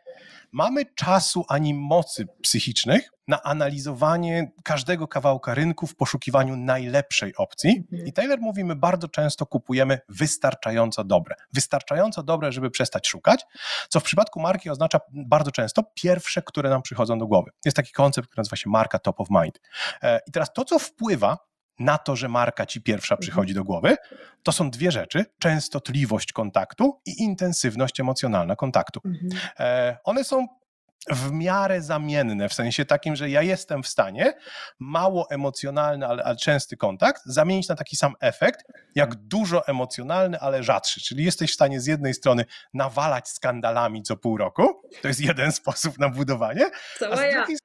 mamy 0.52 0.86
czasu 0.86 1.46
ani 1.48 1.74
mocy 1.74 2.28
psychicznych 2.42 3.10
na 3.28 3.44
analizowanie 3.44 4.52
każdego 4.64 5.08
kawałka 5.08 5.54
rynku 5.54 5.88
w 5.88 5.96
poszukiwaniu 5.96 6.56
najlepszej 6.56 7.36
opcji. 7.36 7.86
Mhm. 7.92 8.08
I 8.08 8.14
Taylor 8.14 8.40
mówi, 8.40 8.64
my 8.64 8.76
bardzo 8.76 9.08
często 9.08 9.46
kupujemy 9.46 10.00
wystarczająco 10.10 11.04
dobre. 11.04 11.36
Wystarczająco 11.54 12.24
dobre, 12.24 12.52
żeby 12.52 12.72
przestać 12.72 13.08
szukać, 13.08 13.46
co 13.90 14.00
w 14.00 14.04
przypadku 14.04 14.40
marki 14.40 14.70
oznacza 14.70 15.00
bardzo 15.12 15.52
często 15.52 15.84
pierwsze, 15.94 16.42
które 16.42 16.70
nam 16.70 16.82
przychodzą 16.82 17.18
do 17.18 17.28
głowy. 17.28 17.52
Jest 17.66 17.78
taki 17.78 17.92
koncept, 17.92 18.28
który 18.28 18.40
nazywa 18.40 18.58
się 18.58 18.70
marka 18.70 19.00
top 19.00 19.20
of 19.20 19.28
mind. 19.30 19.60
E, 20.04 20.20
I 20.28 20.32
teraz 20.32 20.54
to, 20.54 20.66
co 20.66 20.80
wpływa 20.80 21.38
na 21.80 21.98
to, 21.98 22.16
że 22.16 22.30
marka 22.30 22.66
ci 22.66 22.82
pierwsza 22.82 23.18
przychodzi 23.18 23.52
mhm. 23.52 23.64
do 23.64 23.68
głowy, 23.68 23.96
to 24.44 24.52
są 24.52 24.72
dwie 24.72 24.92
rzeczy: 24.92 25.26
częstotliwość 25.40 26.34
kontaktu 26.34 27.02
i 27.06 27.24
intensywność 27.24 28.00
emocjonalna 28.00 28.56
kontaktu. 28.56 29.02
Mhm. 29.06 29.42
E, 29.60 29.98
one 30.04 30.24
są 30.24 30.48
w 31.10 31.32
miarę 31.32 31.82
zamienne, 31.82 32.50
w 32.50 32.54
sensie 32.54 32.86
takim, 32.86 33.16
że 33.16 33.30
ja 33.30 33.42
jestem 33.42 33.84
w 33.84 33.88
stanie 33.88 34.34
mało 34.80 35.28
emocjonalny, 35.30 36.08
ale, 36.08 36.24
ale, 36.24 36.36
częsty 36.36 36.78
kontakt 36.78 37.22
zamienić 37.26 37.68
na 37.68 37.76
taki 37.76 37.96
sam 37.96 38.14
efekt, 38.20 38.62
jak 38.96 39.16
dużo 39.16 39.68
emocjonalny, 39.68 40.40
ale 40.40 40.64
rzadszy. 40.64 41.02
Czyli 41.02 41.24
jesteś 41.24 41.52
w 41.52 41.54
stanie 41.54 41.82
z 41.82 41.86
jednej 41.86 42.14
strony 42.14 42.46
nawalać 42.74 43.30
skandalami 43.30 44.04
co 44.04 44.18
pół 44.18 44.38
roku, 44.38 44.82
to 45.02 45.08
jest 45.08 45.20
jeden 45.20 45.52
sposób 45.62 46.00
na 46.00 46.10
budowanie, 46.10 46.66
a 47.12 47.18
z 47.18 47.34
drugiej 47.34 47.58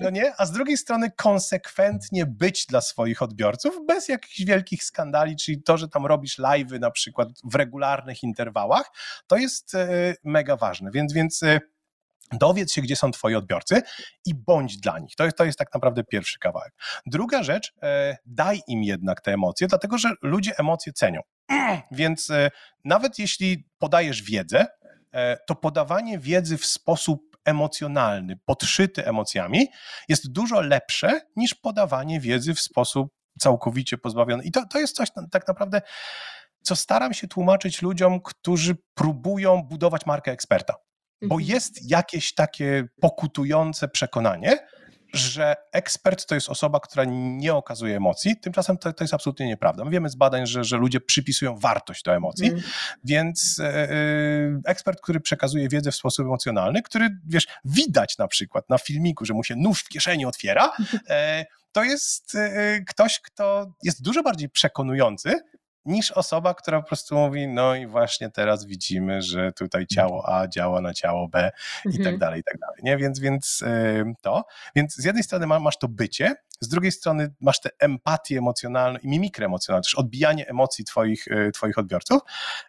no 0.00 0.10
nie, 0.10 0.32
a 0.38 0.46
z 0.46 0.52
drugiej 0.52 0.76
strony 0.76 1.10
konsekwentnie 1.16 2.26
być 2.26 2.66
dla 2.66 2.80
swoich 2.80 3.22
odbiorców 3.22 3.80
bez 3.86 4.08
jakichś 4.08 4.44
wielkich 4.44 4.84
skandali, 4.84 5.36
czyli 5.36 5.62
to, 5.62 5.78
że 5.78 5.88
tam 5.88 6.06
robisz 6.06 6.38
live'y 6.38 6.80
na 6.80 6.90
przykład 6.90 7.28
w 7.44 7.54
regularnych 7.54 8.22
interwałach, 8.22 8.90
to 9.26 9.36
jest 9.36 9.74
e, 9.74 10.14
mega 10.24 10.56
ważne. 10.56 10.90
Więc, 10.90 11.12
więc 11.12 11.42
e, 11.42 11.60
Dowiedz 12.32 12.72
się, 12.72 12.82
gdzie 12.82 12.96
są 12.96 13.10
twoi 13.10 13.34
odbiorcy 13.34 13.82
i 14.24 14.34
bądź 14.34 14.76
dla 14.76 14.98
nich. 14.98 15.16
To 15.16 15.24
jest, 15.24 15.36
to 15.36 15.44
jest 15.44 15.58
tak 15.58 15.74
naprawdę 15.74 16.04
pierwszy 16.04 16.38
kawałek. 16.38 16.72
Druga 17.06 17.42
rzecz, 17.42 17.72
e, 17.82 18.16
daj 18.26 18.60
im 18.68 18.82
jednak 18.82 19.20
te 19.20 19.32
emocje, 19.32 19.66
dlatego 19.66 19.98
że 19.98 20.12
ludzie 20.22 20.58
emocje 20.58 20.92
cenią. 20.92 21.20
Więc 21.90 22.32
nawet 22.84 23.18
jeśli 23.18 23.68
podajesz 23.78 24.22
wiedzę, 24.22 24.66
to 25.46 25.54
podawanie 25.54 26.18
wiedzy 26.18 26.58
w 26.58 26.66
sposób 26.66 27.35
emocjonalny, 27.46 28.36
podszyty 28.44 29.06
emocjami, 29.06 29.68
jest 30.08 30.32
dużo 30.32 30.60
lepsze 30.60 31.20
niż 31.36 31.54
podawanie 31.54 32.20
wiedzy 32.20 32.54
w 32.54 32.60
sposób 32.60 33.08
całkowicie 33.40 33.98
pozbawiony. 33.98 34.44
I 34.44 34.50
to, 34.50 34.66
to 34.66 34.78
jest 34.78 34.96
coś 34.96 35.08
tak 35.30 35.48
naprawdę, 35.48 35.82
co 36.62 36.76
staram 36.76 37.14
się 37.14 37.28
tłumaczyć 37.28 37.82
ludziom, 37.82 38.20
którzy 38.20 38.76
próbują 38.94 39.62
budować 39.62 40.06
markę 40.06 40.32
eksperta. 40.32 40.74
Bo 41.22 41.34
mhm. 41.34 41.50
jest 41.50 41.90
jakieś 41.90 42.34
takie 42.34 42.84
pokutujące 43.00 43.88
przekonanie, 43.88 44.58
że 45.16 45.56
ekspert 45.72 46.26
to 46.26 46.34
jest 46.34 46.48
osoba, 46.48 46.80
która 46.80 47.04
nie 47.08 47.54
okazuje 47.54 47.96
emocji. 47.96 48.36
Tymczasem 48.40 48.78
to, 48.78 48.92
to 48.92 49.04
jest 49.04 49.14
absolutnie 49.14 49.46
nieprawda. 49.46 49.84
My 49.84 49.90
wiemy 49.90 50.08
z 50.08 50.16
badań, 50.16 50.46
że, 50.46 50.64
że 50.64 50.76
ludzie 50.76 51.00
przypisują 51.00 51.58
wartość 51.58 52.02
do 52.02 52.14
emocji, 52.14 52.48
mm. 52.48 52.62
więc 53.04 53.58
e, 53.60 53.88
ekspert, 54.64 55.00
który 55.00 55.20
przekazuje 55.20 55.68
wiedzę 55.68 55.90
w 55.92 55.96
sposób 55.96 56.26
emocjonalny, 56.26 56.82
który, 56.82 57.08
wiesz, 57.26 57.46
widać 57.64 58.18
na 58.18 58.28
przykład 58.28 58.70
na 58.70 58.78
filmiku, 58.78 59.24
że 59.24 59.34
mu 59.34 59.44
się 59.44 59.56
nóż 59.56 59.82
w 59.82 59.88
kieszeni 59.88 60.26
otwiera, 60.26 60.72
e, 61.08 61.44
to 61.72 61.84
jest 61.84 62.36
ktoś, 62.88 63.20
kto 63.20 63.72
jest 63.82 64.02
dużo 64.02 64.22
bardziej 64.22 64.48
przekonujący 64.48 65.34
niż 65.86 66.12
osoba, 66.12 66.54
która 66.54 66.80
po 66.82 66.86
prostu 66.86 67.14
mówi, 67.14 67.48
no 67.48 67.74
i 67.74 67.86
właśnie 67.86 68.30
teraz 68.30 68.66
widzimy, 68.66 69.22
że 69.22 69.52
tutaj 69.52 69.86
ciało 69.86 70.28
A 70.28 70.48
działa 70.48 70.80
na 70.80 70.94
ciało 70.94 71.28
B 71.28 71.50
i 71.84 71.90
tak 71.90 71.98
mhm. 71.98 72.18
dalej, 72.18 72.40
i 72.40 72.44
tak 72.44 72.58
dalej. 72.58 72.80
Nie? 72.82 72.96
Więc, 72.96 73.20
więc 73.20 73.64
to. 74.22 74.44
Więc 74.76 74.94
z 74.94 75.04
jednej 75.04 75.24
strony 75.24 75.46
masz 75.46 75.78
to 75.78 75.88
bycie, 75.88 76.34
z 76.60 76.68
drugiej 76.68 76.92
strony 76.92 77.34
masz 77.40 77.60
tę 77.60 77.70
empatię 77.78 78.38
emocjonalną 78.38 78.98
i 78.98 79.08
mimikrę 79.08 79.46
emocjonalną, 79.46 79.82
też 79.82 79.94
odbijanie 79.94 80.48
emocji 80.48 80.84
twoich, 80.84 81.28
e, 81.28 81.50
twoich 81.50 81.78
odbiorców, 81.78 82.22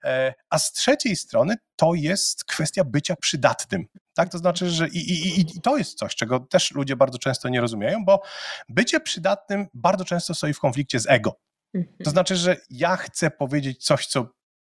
e, 0.04 0.34
a 0.50 0.60
z 0.60 0.72
trzeciej 0.72 1.16
strony 1.16 1.56
to 1.76 1.94
jest 1.94 2.46
kwestia 2.46 2.84
bycia 2.84 3.16
przydatnym. 3.16 3.86
Tak? 4.14 4.30
To 4.30 4.38
znaczy, 4.38 4.70
że 4.70 4.88
i, 4.88 4.98
i, 4.98 5.40
i 5.40 5.62
to 5.62 5.78
jest 5.78 5.98
coś, 5.98 6.16
czego 6.16 6.40
też 6.40 6.72
ludzie 6.72 6.96
bardzo 6.96 7.18
często 7.18 7.50
nie 7.50 7.62
rozumieją, 7.62 8.06
bo 8.06 8.22
bycie 8.70 9.00
przydatnym 9.00 9.68
bardzo 9.74 10.06
często 10.06 10.34
stoi 10.34 10.54
w 10.54 10.60
konflikcie 10.60 11.00
z 11.00 11.08
ego. 11.10 11.40
To 11.74 11.80
mhm. 11.80 12.12
znaczy, 12.12 12.36
że 12.36 12.58
ja 12.70 12.96
chcę 12.96 13.32
powiedzieć 13.32 13.86
coś, 13.86 14.08
co 14.08 14.28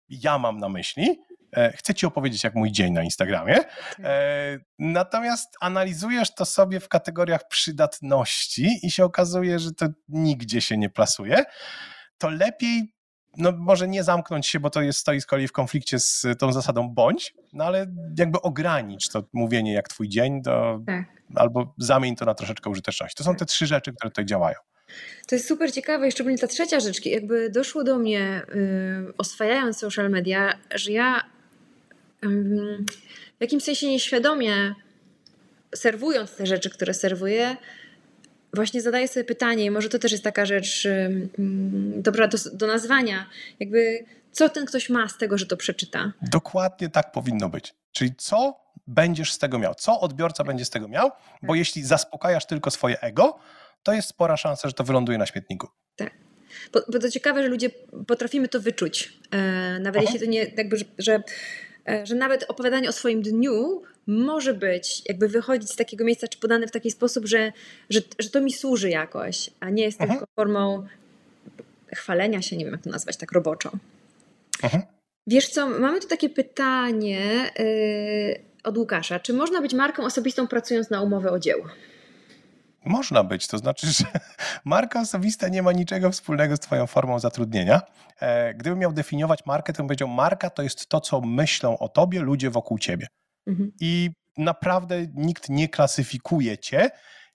ja 0.10 0.38
mam 0.38 0.58
na 0.58 0.70
myśli, 0.70 1.22
e, 1.58 1.72
chcę 1.72 1.94
ci 1.94 2.06
opowiedzieć, 2.06 2.44
jak 2.44 2.56
mój 2.56 2.72
dzień 2.72 2.94
na 2.94 3.04
Instagramie. 3.04 3.60
E, 4.04 4.60
natomiast 4.80 5.58
analizujesz 5.62 6.36
to 6.36 6.46
sobie 6.46 6.80
w 6.80 6.90
kategoriach 6.90 7.48
przydatności 7.48 8.80
i 8.84 8.92
się 8.92 9.06
okazuje, 9.06 9.60
że 9.60 9.72
to 9.72 9.88
nigdzie 10.08 10.62
się 10.62 10.78
nie 10.78 10.90
plasuje. 10.90 11.44
To 12.18 12.30
lepiej, 12.30 12.94
no 13.38 13.52
może 13.52 13.88
nie 13.88 14.04
zamknąć 14.04 14.48
się, 14.48 14.60
bo 14.60 14.70
to 14.70 14.82
jest, 14.82 15.00
stoi 15.00 15.22
z 15.22 15.26
kolei 15.26 15.48
w 15.48 15.52
konflikcie 15.52 16.00
z 16.00 16.26
tą 16.40 16.52
zasadą 16.52 16.90
bądź, 16.90 17.34
no 17.54 17.66
ale 17.66 17.86
jakby 18.18 18.42
ogranicz 18.42 19.10
to 19.10 19.24
mówienie 19.34 19.74
jak 19.74 19.88
twój 19.88 20.10
dzień, 20.10 20.42
to, 20.42 20.80
tak. 20.88 21.06
albo 21.36 21.74
zamień 21.78 22.16
to 22.16 22.26
na 22.26 22.34
troszeczkę 22.34 22.70
użyteczności. 22.70 23.18
To 23.18 23.24
są 23.24 23.36
te 23.36 23.46
trzy 23.46 23.68
rzeczy, 23.68 23.94
które 23.94 24.12
tutaj 24.12 24.26
działają. 24.26 24.58
To 25.28 25.36
jest 25.36 25.48
super 25.48 25.72
ciekawe, 25.72 26.06
jeszcze 26.06 26.18
szczególnie 26.18 26.38
ta 26.38 26.48
trzecia 26.48 26.80
rzecz, 26.80 27.06
jakby 27.06 27.50
doszło 27.50 27.84
do 27.84 27.98
mnie, 27.98 28.42
yy, 28.48 29.14
oswajając 29.18 29.78
social 29.78 30.10
media, 30.10 30.60
że 30.76 30.92
ja 30.92 31.24
yy, 32.22 32.78
w 33.38 33.42
jakimś 33.42 33.64
sensie 33.64 33.88
nieświadomie 33.88 34.76
serwując 35.76 36.36
te 36.36 36.46
rzeczy, 36.46 36.70
które 36.70 36.94
serwuję, 36.94 37.58
właśnie 38.54 38.82
zadaję 38.82 39.08
sobie 39.08 39.24
pytanie, 39.24 39.66
i 39.66 39.72
może 39.72 39.90
to 39.90 40.00
też 40.00 40.12
jest 40.12 40.24
taka 40.24 40.46
rzecz 40.46 40.86
yy, 40.86 41.30
dobra 41.96 42.28
do, 42.28 42.38
do 42.54 42.68
nazwania, 42.68 43.30
jakby 43.60 44.06
co 44.32 44.50
ten 44.50 44.66
ktoś 44.66 44.90
ma 44.90 45.10
z 45.10 45.18
tego, 45.18 45.38
że 45.38 45.46
to 45.46 45.58
przeczyta. 45.58 46.12
Dokładnie 46.22 46.90
tak 46.90 47.12
powinno 47.12 47.50
być. 47.50 47.74
Czyli 47.92 48.16
co 48.18 48.66
będziesz 48.88 49.34
z 49.34 49.38
tego 49.38 49.60
miał? 49.60 49.76
Co 49.76 50.00
odbiorca 50.00 50.44
będzie 50.44 50.66
z 50.66 50.70
tego 50.70 50.88
miał? 50.88 51.12
Bo 51.42 51.54
tak. 51.54 51.58
jeśli 51.58 51.84
zaspokajasz 51.84 52.46
tylko 52.46 52.72
swoje 52.72 53.02
ego, 53.02 53.40
to 53.86 53.94
jest 53.94 54.10
spora 54.10 54.38
szansa, 54.38 54.68
że 54.68 54.74
to 54.74 54.84
wyląduje 54.84 55.18
na 55.18 55.26
śmietniku. 55.26 55.68
Tak. 55.96 56.14
Bo, 56.74 56.82
bo 56.92 57.00
to 57.00 57.10
ciekawe, 57.10 57.44
że 57.44 57.50
ludzie 57.50 57.70
potrafimy 58.08 58.48
to 58.48 58.60
wyczuć. 58.60 59.14
E, 59.32 59.38
nawet 59.80 59.96
Aha. 59.96 60.06
jeśli 60.06 60.20
to 60.20 60.32
nie, 60.32 60.40
jakby, 60.58 60.78
że, 60.78 60.86
że, 60.98 61.24
e, 61.90 62.06
że 62.06 62.16
nawet 62.16 62.46
opowiadanie 62.48 62.90
o 62.90 62.92
swoim 62.92 63.22
dniu 63.22 63.82
może 64.08 64.54
być, 64.54 65.02
jakby 65.10 65.28
wychodzić 65.28 65.72
z 65.72 65.76
takiego 65.76 66.06
miejsca, 66.06 66.28
czy 66.28 66.40
podane 66.40 66.68
w 66.68 66.72
taki 66.72 66.92
sposób, 66.92 67.26
że, 67.26 67.52
że, 67.90 68.00
że 68.20 68.30
to 68.30 68.42
mi 68.42 68.54
służy 68.54 68.90
jakoś, 68.90 69.50
a 69.60 69.70
nie 69.70 69.84
jest 69.84 70.02
Aha. 70.02 70.12
tylko 70.12 70.26
formą 70.36 70.88
chwalenia 71.96 72.42
się, 72.42 72.58
nie 72.58 72.66
wiem 72.66 72.74
jak 72.74 72.84
to 72.84 72.90
nazwać 72.90 73.18
tak 73.18 73.32
roboczo. 73.32 73.72
Aha. 74.64 74.82
Wiesz 75.28 75.50
co, 75.50 75.70
mamy 75.70 76.00
tu 76.00 76.08
takie 76.08 76.30
pytanie 76.30 77.52
yy, 77.60 78.44
od 78.64 78.78
Łukasza. 78.78 79.20
Czy 79.20 79.34
można 79.34 79.62
być 79.62 79.74
marką 79.74 80.06
osobistą 80.06 80.48
pracując 80.48 80.90
na 80.90 81.02
umowę 81.02 81.32
o 81.32 81.40
dzieło? 81.40 81.66
Można 82.86 83.24
być, 83.24 83.48
to 83.48 83.58
znaczy, 83.58 83.88
że 83.98 84.06
marka 84.66 85.02
osobista 85.02 85.48
nie 85.48 85.62
ma 85.62 85.72
niczego 85.72 86.12
wspólnego 86.12 86.56
z 86.56 86.60
Twoją 86.60 86.88
formą 86.88 87.20
zatrudnienia. 87.20 87.82
E, 88.20 88.54
gdybym 88.54 88.80
miał 88.80 88.94
definiować 88.94 89.46
markę, 89.46 89.74
to 89.74 89.78
bym 89.78 89.88
powiedział: 89.88 90.08
Marka 90.08 90.50
to 90.50 90.64
jest 90.64 90.88
to, 90.90 91.02
co 91.02 91.22
myślą 91.22 91.78
o 91.78 91.90
Tobie 91.90 92.20
ludzie 92.20 92.50
wokół 92.50 92.80
Ciebie. 92.80 93.08
Mhm. 93.48 93.72
I 93.80 94.10
naprawdę 94.38 95.08
nikt 95.14 95.50
nie 95.50 95.70
klasyfikuje 95.70 96.58
Cię 96.58 96.90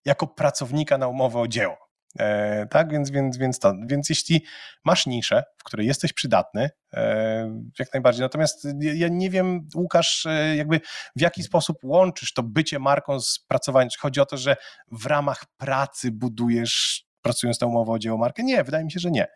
jako 0.04 0.26
pracownika 0.26 0.98
na 0.98 1.08
umowę 1.08 1.38
o 1.38 1.48
dzieło. 1.48 1.89
E, 2.18 2.66
tak, 2.66 2.92
więc, 2.92 3.10
więc, 3.10 3.36
więc 3.36 3.58
to. 3.58 3.74
Więc 3.86 4.08
jeśli 4.08 4.44
masz 4.84 5.06
niszę, 5.06 5.42
w 5.58 5.64
której 5.64 5.86
jesteś 5.86 6.12
przydatny, 6.12 6.70
e, 6.94 7.62
jak 7.78 7.94
najbardziej. 7.94 8.22
Natomiast 8.22 8.66
ja 8.80 9.08
nie 9.08 9.30
wiem, 9.30 9.68
Łukasz, 9.74 10.26
e, 10.26 10.56
jakby 10.56 10.80
w 11.16 11.20
jaki 11.20 11.42
sposób 11.42 11.76
łączysz 11.84 12.32
to 12.32 12.42
bycie 12.42 12.78
marką 12.78 13.20
z 13.20 13.38
pracowaniem. 13.48 13.90
Czy 13.90 13.98
chodzi 13.98 14.20
o 14.20 14.26
to, 14.26 14.36
że 14.36 14.56
w 14.92 15.06
ramach 15.06 15.44
pracy 15.56 16.10
budujesz 16.10 17.04
pracując 17.22 17.60
na 17.60 17.66
umowę 17.66 17.92
o 17.92 17.98
dzieło 17.98 18.18
markę? 18.18 18.42
Nie, 18.42 18.64
wydaje 18.64 18.84
mi 18.84 18.92
się, 18.92 19.00
że 19.00 19.10
nie. 19.10 19.26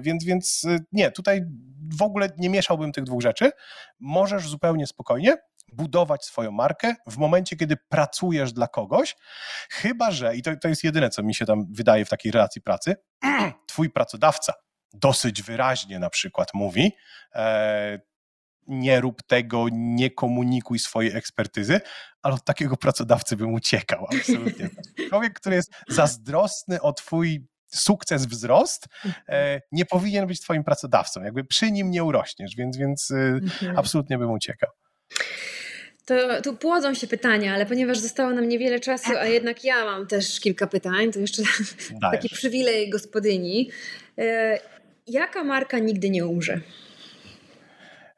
Więc, 0.00 0.24
więc 0.24 0.66
nie, 0.92 1.10
tutaj 1.10 1.40
w 1.98 2.02
ogóle 2.02 2.28
nie 2.38 2.50
mieszałbym 2.50 2.92
tych 2.92 3.04
dwóch 3.04 3.22
rzeczy. 3.22 3.50
Możesz 4.00 4.48
zupełnie 4.48 4.86
spokojnie 4.86 5.36
budować 5.72 6.24
swoją 6.24 6.50
markę 6.50 6.94
w 7.06 7.16
momencie, 7.16 7.56
kiedy 7.56 7.76
pracujesz 7.88 8.52
dla 8.52 8.68
kogoś, 8.68 9.16
chyba 9.70 10.10
że, 10.10 10.36
i 10.36 10.42
to, 10.42 10.50
to 10.56 10.68
jest 10.68 10.84
jedyne, 10.84 11.10
co 11.10 11.22
mi 11.22 11.34
się 11.34 11.46
tam 11.46 11.66
wydaje 11.70 12.04
w 12.04 12.08
takiej 12.08 12.32
relacji 12.32 12.62
pracy, 12.62 12.96
twój 13.68 13.90
pracodawca 13.90 14.52
dosyć 14.94 15.42
wyraźnie 15.42 15.98
na 15.98 16.10
przykład 16.10 16.54
mówi, 16.54 16.92
e, 17.34 17.98
nie 18.66 19.00
rób 19.00 19.22
tego, 19.22 19.66
nie 19.72 20.10
komunikuj 20.10 20.78
swojej 20.78 21.16
ekspertyzy, 21.16 21.80
ale 22.22 22.34
od 22.34 22.44
takiego 22.44 22.76
pracodawcy 22.76 23.36
bym 23.36 23.54
uciekał, 23.54 24.06
absolutnie. 24.18 24.68
Człowiek, 25.08 25.40
który 25.40 25.56
jest 25.56 25.72
zazdrosny 25.88 26.80
o 26.80 26.92
twój 26.92 27.46
sukces, 27.74 28.26
wzrost, 28.26 28.88
e, 29.28 29.60
nie 29.72 29.86
powinien 29.86 30.26
być 30.26 30.40
twoim 30.40 30.64
pracodawcą, 30.64 31.22
jakby 31.22 31.44
przy 31.44 31.72
nim 31.72 31.90
nie 31.90 32.04
urośniesz, 32.04 32.56
więc, 32.56 32.76
więc 32.76 33.10
e, 33.10 33.14
mhm. 33.14 33.78
absolutnie 33.78 34.18
bym 34.18 34.30
uciekał. 34.30 34.70
To 36.06 36.42
tu 36.42 36.56
płodzą 36.56 36.94
się 36.94 37.06
pytania, 37.06 37.54
ale 37.54 37.66
ponieważ 37.66 37.98
zostało 37.98 38.30
nam 38.30 38.48
niewiele 38.48 38.80
czasu, 38.80 39.12
a 39.18 39.24
jednak 39.26 39.64
ja 39.64 39.84
mam 39.84 40.06
też 40.06 40.40
kilka 40.40 40.66
pytań, 40.66 41.12
to 41.12 41.20
jeszcze 41.20 41.42
Dajesz. 41.90 42.00
taki 42.00 42.28
przywilej 42.28 42.90
gospodyni. 42.90 43.70
E, 44.18 44.58
jaka 45.06 45.44
marka 45.44 45.78
nigdy 45.78 46.10
nie 46.10 46.26
umrze? 46.26 46.60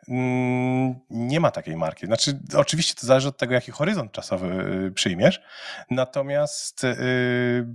Mm, 0.09 0.95
nie 1.11 1.41
ma 1.41 1.51
takiej 1.51 1.77
marki. 1.77 2.07
Znaczy, 2.07 2.39
oczywiście 2.57 2.95
to 2.95 3.07
zależy 3.07 3.29
od 3.29 3.37
tego, 3.39 3.55
jaki 3.55 3.73
horyzont 3.73 4.13
czasowy 4.13 4.47
y, 4.87 4.93
przyjmiesz. 4.93 5.43
Natomiast 5.91 6.83
yy, 6.83 7.67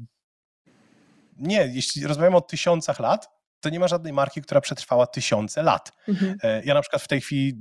nie, 1.38 1.70
jeśli 1.74 2.08
rozmawiamy 2.08 2.38
o 2.38 2.42
tysiącach 2.42 3.00
lat, 3.00 3.39
to 3.60 3.70
nie 3.70 3.80
ma 3.80 3.88
żadnej 3.88 4.14
marki, 4.14 4.42
która 4.42 4.62
przetrwała 4.62 5.08
tysiące 5.08 5.64
lat. 5.64 5.92
Mhm. 6.08 6.38
E, 6.44 6.64
ja 6.66 6.74
na 6.74 6.82
przykład 6.82 7.02
w 7.02 7.08
tej 7.08 7.22
chwili 7.22 7.58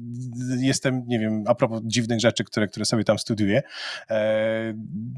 jestem, 0.59 1.05
nie 1.07 1.19
wiem, 1.19 1.45
a 1.47 1.55
propos 1.55 1.81
dziwnych 1.85 2.21
rzeczy, 2.21 2.45
które, 2.45 2.69
które 2.69 2.85
sobie 2.85 3.05
tam 3.05 3.19
studiuję, 3.19 3.63
e, 4.11 4.73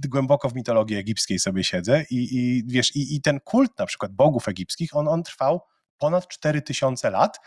głęboko 0.09 0.49
w 0.49 0.55
mitologii 0.55 0.97
egipskiej 0.97 1.39
sobie 1.39 1.65
siedzę 1.65 2.05
i, 2.11 2.39
i 2.39 2.63
wiesz, 2.67 2.97
i, 2.97 3.17
i 3.17 3.21
ten 3.21 3.41
kult 3.41 3.79
na 3.79 3.87
przykład 3.87 4.13
bogów 4.13 4.49
egipskich, 4.49 4.97
on, 4.97 5.09
on 5.09 5.23
trwał 5.23 5.61
ponad 5.99 6.29
4000 6.29 7.11
lat, 7.11 7.39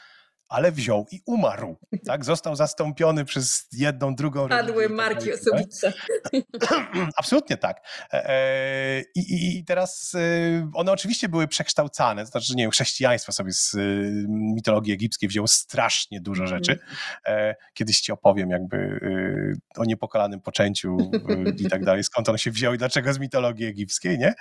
ale 0.54 0.72
wziął 0.72 1.06
i 1.12 1.22
umarł. 1.26 1.78
Tak? 2.06 2.26
Został 2.26 2.56
zastąpiony 2.56 3.26
przez 3.26 3.68
jedną, 3.72 4.16
drugą 4.16 4.50
Padły 4.50 4.84
tak 4.84 4.92
marki 4.92 5.26
tak? 5.26 5.40
osobiste. 5.42 5.94
Absolutnie 7.18 7.58
tak. 7.58 7.82
E, 8.14 8.30
e, 8.30 9.02
I, 9.16 9.58
I, 9.58 9.66
teraz 9.66 10.16
e, 10.16 10.72
one 10.74 10.92
oczywiście 10.92 11.30
były 11.30 11.48
przekształcane, 11.48 12.26
to 12.26 12.32
znaczy, 12.32 12.56
nie 12.56 12.64
wiem, 12.64 12.72
chrześcijaństwo 12.72 13.32
sobie 13.32 13.52
z 13.52 13.76
mitologii 14.30 14.94
egipskiej 14.94 15.30
wzięło 15.30 15.48
strasznie 15.48 16.22
dużo 16.22 16.48
rzeczy. 16.48 16.72
Mhm. 16.72 17.56
Kiedyś 17.74 18.02
ci 18.02 18.12
opowiem 18.12 18.50
jakby 18.50 19.00
o 19.78 19.86
niepokalanym 19.86 20.42
poczęciu 20.42 20.98
i 21.58 21.70
tak 21.70 21.86
dalej, 21.86 22.04
skąd 22.04 22.30
on 22.30 22.38
się 22.38 22.52
wziął 22.52 22.74
i 22.74 22.78
dlaczego 22.78 23.14
z 23.14 23.20
mitologii 23.20 23.66
egipskiej, 23.66 24.20
nie? 24.20 24.34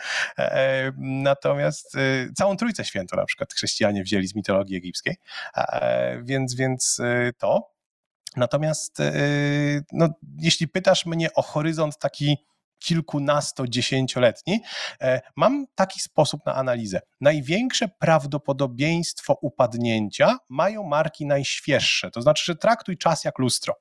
Natomiast 0.98 1.96
całą 2.36 2.56
Trójcę 2.56 2.84
Świętą 2.84 3.16
na 3.16 3.24
przykład 3.24 3.52
chrześcijanie 3.52 4.02
wzięli 4.02 4.26
z 4.26 4.34
mitologii 4.34 4.76
egipskiej 4.76 5.16
więc, 6.22 6.54
więc 6.54 6.98
y, 6.98 7.32
to. 7.38 7.72
Natomiast 8.36 9.00
y, 9.00 9.84
no, 9.92 10.08
jeśli 10.38 10.68
pytasz 10.68 11.06
mnie 11.06 11.34
o 11.34 11.42
horyzont 11.42 11.98
taki 11.98 12.36
kilkunasto-dziesięcioletni, 12.82 14.60
e, 15.00 15.20
mam 15.36 15.66
taki 15.74 16.00
sposób 16.00 16.46
na 16.46 16.54
analizę. 16.54 17.00
Największe 17.20 17.88
prawdopodobieństwo 17.88 19.38
upadnięcia 19.42 20.38
mają 20.48 20.84
marki 20.84 21.26
najświeższe, 21.26 22.10
to 22.10 22.22
znaczy, 22.22 22.44
że 22.44 22.56
traktuj 22.56 22.98
czas 22.98 23.24
jak 23.24 23.38
lustro. 23.38 23.74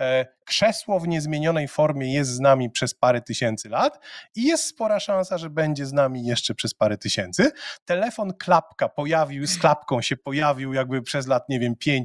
E, 0.00 0.26
krzesło 0.44 1.00
w 1.00 1.08
niezmienionej 1.08 1.68
formie 1.68 2.14
jest 2.14 2.30
z 2.30 2.40
nami 2.40 2.70
przez 2.70 2.94
parę 2.94 3.20
tysięcy 3.20 3.68
lat 3.68 4.00
i 4.34 4.42
jest 4.42 4.64
spora 4.64 5.00
szansa, 5.00 5.38
że 5.38 5.50
będzie 5.50 5.86
z 5.86 5.92
nami 5.92 6.26
jeszcze 6.26 6.54
przez 6.54 6.74
parę 6.74 6.98
tysięcy. 6.98 7.52
Telefon 7.84 8.32
klapka 8.38 8.88
pojawił, 8.88 9.46
z 9.46 9.58
klapką 9.58 10.02
się 10.02 10.16
pojawił 10.16 10.72
jakby 10.72 11.02
przez 11.02 11.26
lat, 11.26 11.48
nie 11.48 11.60
wiem, 11.60 11.74
5-6 11.86 12.04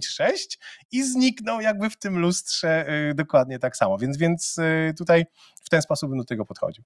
i 0.91 1.03
zniknął 1.03 1.61
jakby 1.61 1.89
w 1.89 1.97
tym 1.97 2.19
lustrze 2.19 2.87
e, 2.87 3.13
dokładnie 3.13 3.59
tak 3.59 3.77
samo. 3.77 3.97
Więc, 3.97 4.17
więc 4.17 4.55
e, 4.59 4.93
tutaj 4.93 5.25
w 5.63 5.69
ten 5.69 5.81
sposób 5.81 6.09
bym 6.09 6.19
do 6.19 6.25
tego 6.25 6.45
podchodził. 6.45 6.83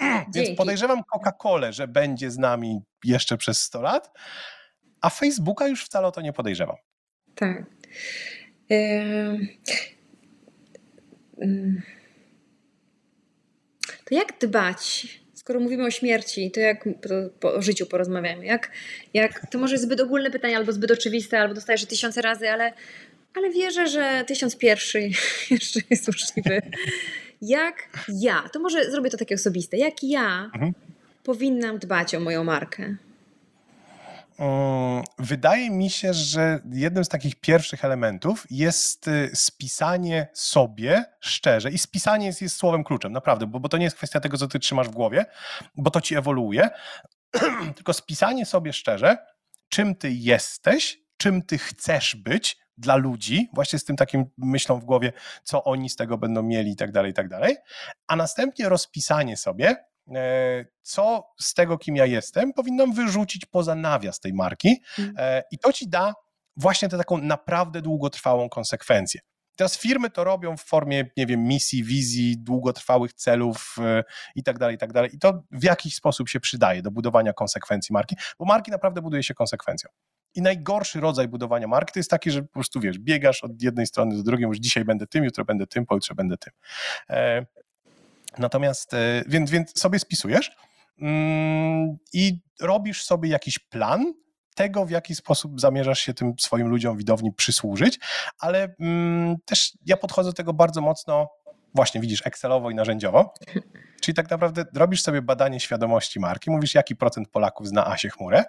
Dzięki. 0.00 0.30
Więc 0.34 0.58
podejrzewam 0.58 1.02
Coca-Colę, 1.14 1.72
że 1.72 1.88
będzie 1.88 2.30
z 2.30 2.38
nami 2.38 2.80
jeszcze 3.04 3.36
przez 3.36 3.62
100 3.62 3.82
lat, 3.82 4.18
a 5.00 5.10
Facebooka 5.10 5.68
już 5.68 5.84
wcale 5.84 6.06
o 6.06 6.12
to 6.12 6.20
nie 6.20 6.32
podejrzewam. 6.32 6.76
Tak. 7.34 7.64
To 14.04 14.14
jak 14.14 14.38
dbać, 14.40 15.06
skoro 15.34 15.60
mówimy 15.60 15.84
o 15.84 15.90
śmierci, 15.90 16.50
to 16.50 16.60
jak 16.60 16.88
po, 17.40 17.54
o 17.54 17.62
życiu 17.62 17.86
porozmawiamy? 17.86 18.44
Jak, 18.44 18.70
jak, 19.14 19.50
to 19.50 19.58
może 19.58 19.74
jest 19.74 19.84
zbyt 19.84 20.00
ogólne 20.00 20.30
pytanie, 20.30 20.56
albo 20.56 20.72
zbyt 20.72 20.90
oczywiste, 20.90 21.40
albo 21.40 21.54
dostajesz 21.54 21.84
tysiące 21.84 22.22
razy, 22.22 22.50
ale, 22.50 22.72
ale 23.34 23.50
wierzę, 23.50 23.86
że 23.86 24.24
tysiąc 24.26 24.56
pierwszy 24.56 25.00
jeszcze 25.50 25.80
jest 25.90 26.08
uczciwy. 26.08 26.62
Jak 27.42 27.88
ja, 28.08 28.48
to 28.52 28.60
może 28.60 28.90
zrobię 28.90 29.10
to 29.10 29.16
takie 29.16 29.34
osobiste, 29.34 29.76
jak 29.76 29.94
ja 30.02 30.50
mhm. 30.54 30.72
powinnam 31.24 31.78
dbać 31.78 32.14
o 32.14 32.20
moją 32.20 32.44
markę? 32.44 32.96
Wydaje 35.18 35.70
mi 35.70 35.90
się, 35.90 36.14
że 36.14 36.60
jednym 36.72 37.04
z 37.04 37.08
takich 37.08 37.40
pierwszych 37.40 37.84
elementów 37.84 38.46
jest 38.50 39.08
y, 39.08 39.30
spisanie 39.34 40.28
sobie 40.32 41.04
szczerze. 41.20 41.70
I 41.70 41.78
spisanie 41.78 42.26
jest, 42.26 42.42
jest 42.42 42.56
słowem 42.56 42.84
kluczem, 42.84 43.12
naprawdę, 43.12 43.46
bo, 43.46 43.60
bo 43.60 43.68
to 43.68 43.76
nie 43.76 43.84
jest 43.84 43.96
kwestia 43.96 44.20
tego, 44.20 44.36
co 44.36 44.48
ty 44.48 44.58
trzymasz 44.58 44.88
w 44.88 44.92
głowie, 44.92 45.26
bo 45.76 45.90
to 45.90 46.00
ci 46.00 46.16
ewoluuje, 46.16 46.70
tylko 47.76 47.92
spisanie 47.92 48.46
sobie 48.46 48.72
szczerze, 48.72 49.18
czym 49.68 49.94
ty 49.94 50.10
jesteś, 50.12 50.98
czym 51.16 51.42
ty 51.42 51.58
chcesz 51.58 52.16
być 52.16 52.58
dla 52.78 52.96
ludzi, 52.96 53.48
właśnie 53.52 53.78
z 53.78 53.84
tym 53.84 53.96
takim 53.96 54.26
myślą 54.38 54.80
w 54.80 54.84
głowie, 54.84 55.12
co 55.44 55.64
oni 55.64 55.90
z 55.90 55.96
tego 55.96 56.18
będą 56.18 56.42
mieli 56.42 56.70
i 56.70 56.76
tak 56.76 56.92
dalej, 56.92 57.10
i 57.10 57.14
tak 57.14 57.28
dalej, 57.28 57.56
a 58.06 58.16
następnie 58.16 58.68
rozpisanie 58.68 59.36
sobie, 59.36 59.89
co 60.82 61.26
z 61.40 61.54
tego, 61.54 61.78
kim 61.78 61.96
ja 61.96 62.06
jestem, 62.06 62.52
powinnam 62.52 62.92
wyrzucić 62.92 63.46
poza 63.46 63.74
nawias 63.74 64.20
tej 64.20 64.34
marki 64.34 64.82
mhm. 64.98 65.14
e, 65.18 65.42
i 65.50 65.58
to 65.58 65.72
ci 65.72 65.88
da 65.88 66.14
właśnie 66.56 66.88
tę 66.88 66.98
taką 66.98 67.18
naprawdę 67.18 67.82
długotrwałą 67.82 68.48
konsekwencję. 68.48 69.20
Teraz 69.56 69.78
firmy 69.78 70.10
to 70.10 70.24
robią 70.24 70.56
w 70.56 70.62
formie, 70.62 71.10
nie 71.16 71.26
wiem, 71.26 71.44
misji, 71.44 71.84
wizji, 71.84 72.38
długotrwałych 72.38 73.12
celów 73.12 73.76
e, 73.80 74.04
i 74.34 74.42
tak 74.42 74.58
dalej, 74.58 74.74
i 74.74 74.78
tak 74.78 74.92
dalej. 74.92 75.10
I 75.14 75.18
to 75.18 75.42
w 75.50 75.64
jakiś 75.64 75.94
sposób 75.94 76.28
się 76.28 76.40
przydaje 76.40 76.82
do 76.82 76.90
budowania 76.90 77.32
konsekwencji 77.32 77.92
marki, 77.92 78.16
bo 78.38 78.44
marki 78.44 78.70
naprawdę 78.70 79.02
buduje 79.02 79.22
się 79.22 79.34
konsekwencją. 79.34 79.90
I 80.34 80.42
najgorszy 80.42 81.00
rodzaj 81.00 81.28
budowania 81.28 81.66
marki 81.68 81.92
to 81.92 81.98
jest 81.98 82.10
taki, 82.10 82.30
że 82.30 82.42
po 82.42 82.52
prostu 82.52 82.80
wiesz, 82.80 82.98
biegasz 82.98 83.44
od 83.44 83.62
jednej 83.62 83.86
strony 83.86 84.16
do 84.16 84.22
drugiej, 84.22 84.46
mówisz 84.46 84.60
dzisiaj 84.60 84.84
będę 84.84 85.06
tym, 85.06 85.24
jutro 85.24 85.44
będę 85.44 85.66
tym, 85.66 85.86
pojutrze 85.86 86.14
będę 86.14 86.36
tym. 86.36 86.52
Natomiast, 88.38 88.94
e, 88.94 89.22
więc, 89.26 89.50
więc 89.50 89.78
sobie 89.80 89.98
spisujesz. 89.98 90.56
mm, 91.02 91.96
i 92.12 92.40
robisz 92.60 93.04
sobie 93.04 93.28
jakiś 93.28 93.58
plan, 93.58 94.12
tego, 94.54 94.86
w 94.86 94.90
jaki 94.90 95.14
sposób 95.14 95.60
zamierzasz 95.60 96.00
się 96.00 96.14
tym 96.14 96.34
swoim 96.40 96.68
ludziom 96.68 96.96
widowni 96.96 97.32
przysłużyć, 97.32 97.98
ale 98.38 98.74
mm, 98.80 99.36
też 99.44 99.72
ja 99.86 99.96
podchodzę 99.96 100.28
do 100.30 100.34
tego 100.34 100.52
bardzo 100.52 100.80
mocno, 100.80 101.28
właśnie 101.74 102.00
widzisz, 102.00 102.26
Excelowo 102.26 102.70
i 102.70 102.74
narzędziowo. 102.74 103.34
Czyli 104.02 104.14
tak 104.14 104.30
naprawdę 104.30 104.64
robisz 104.74 105.02
sobie 105.02 105.22
badanie 105.22 105.60
świadomości 105.60 106.20
marki, 106.20 106.50
mówisz, 106.50 106.74
jaki 106.74 106.96
procent 106.96 107.28
Polaków 107.28 107.68
zna 107.68 107.86
Asię 107.86 108.10
Chmurę, 108.10 108.44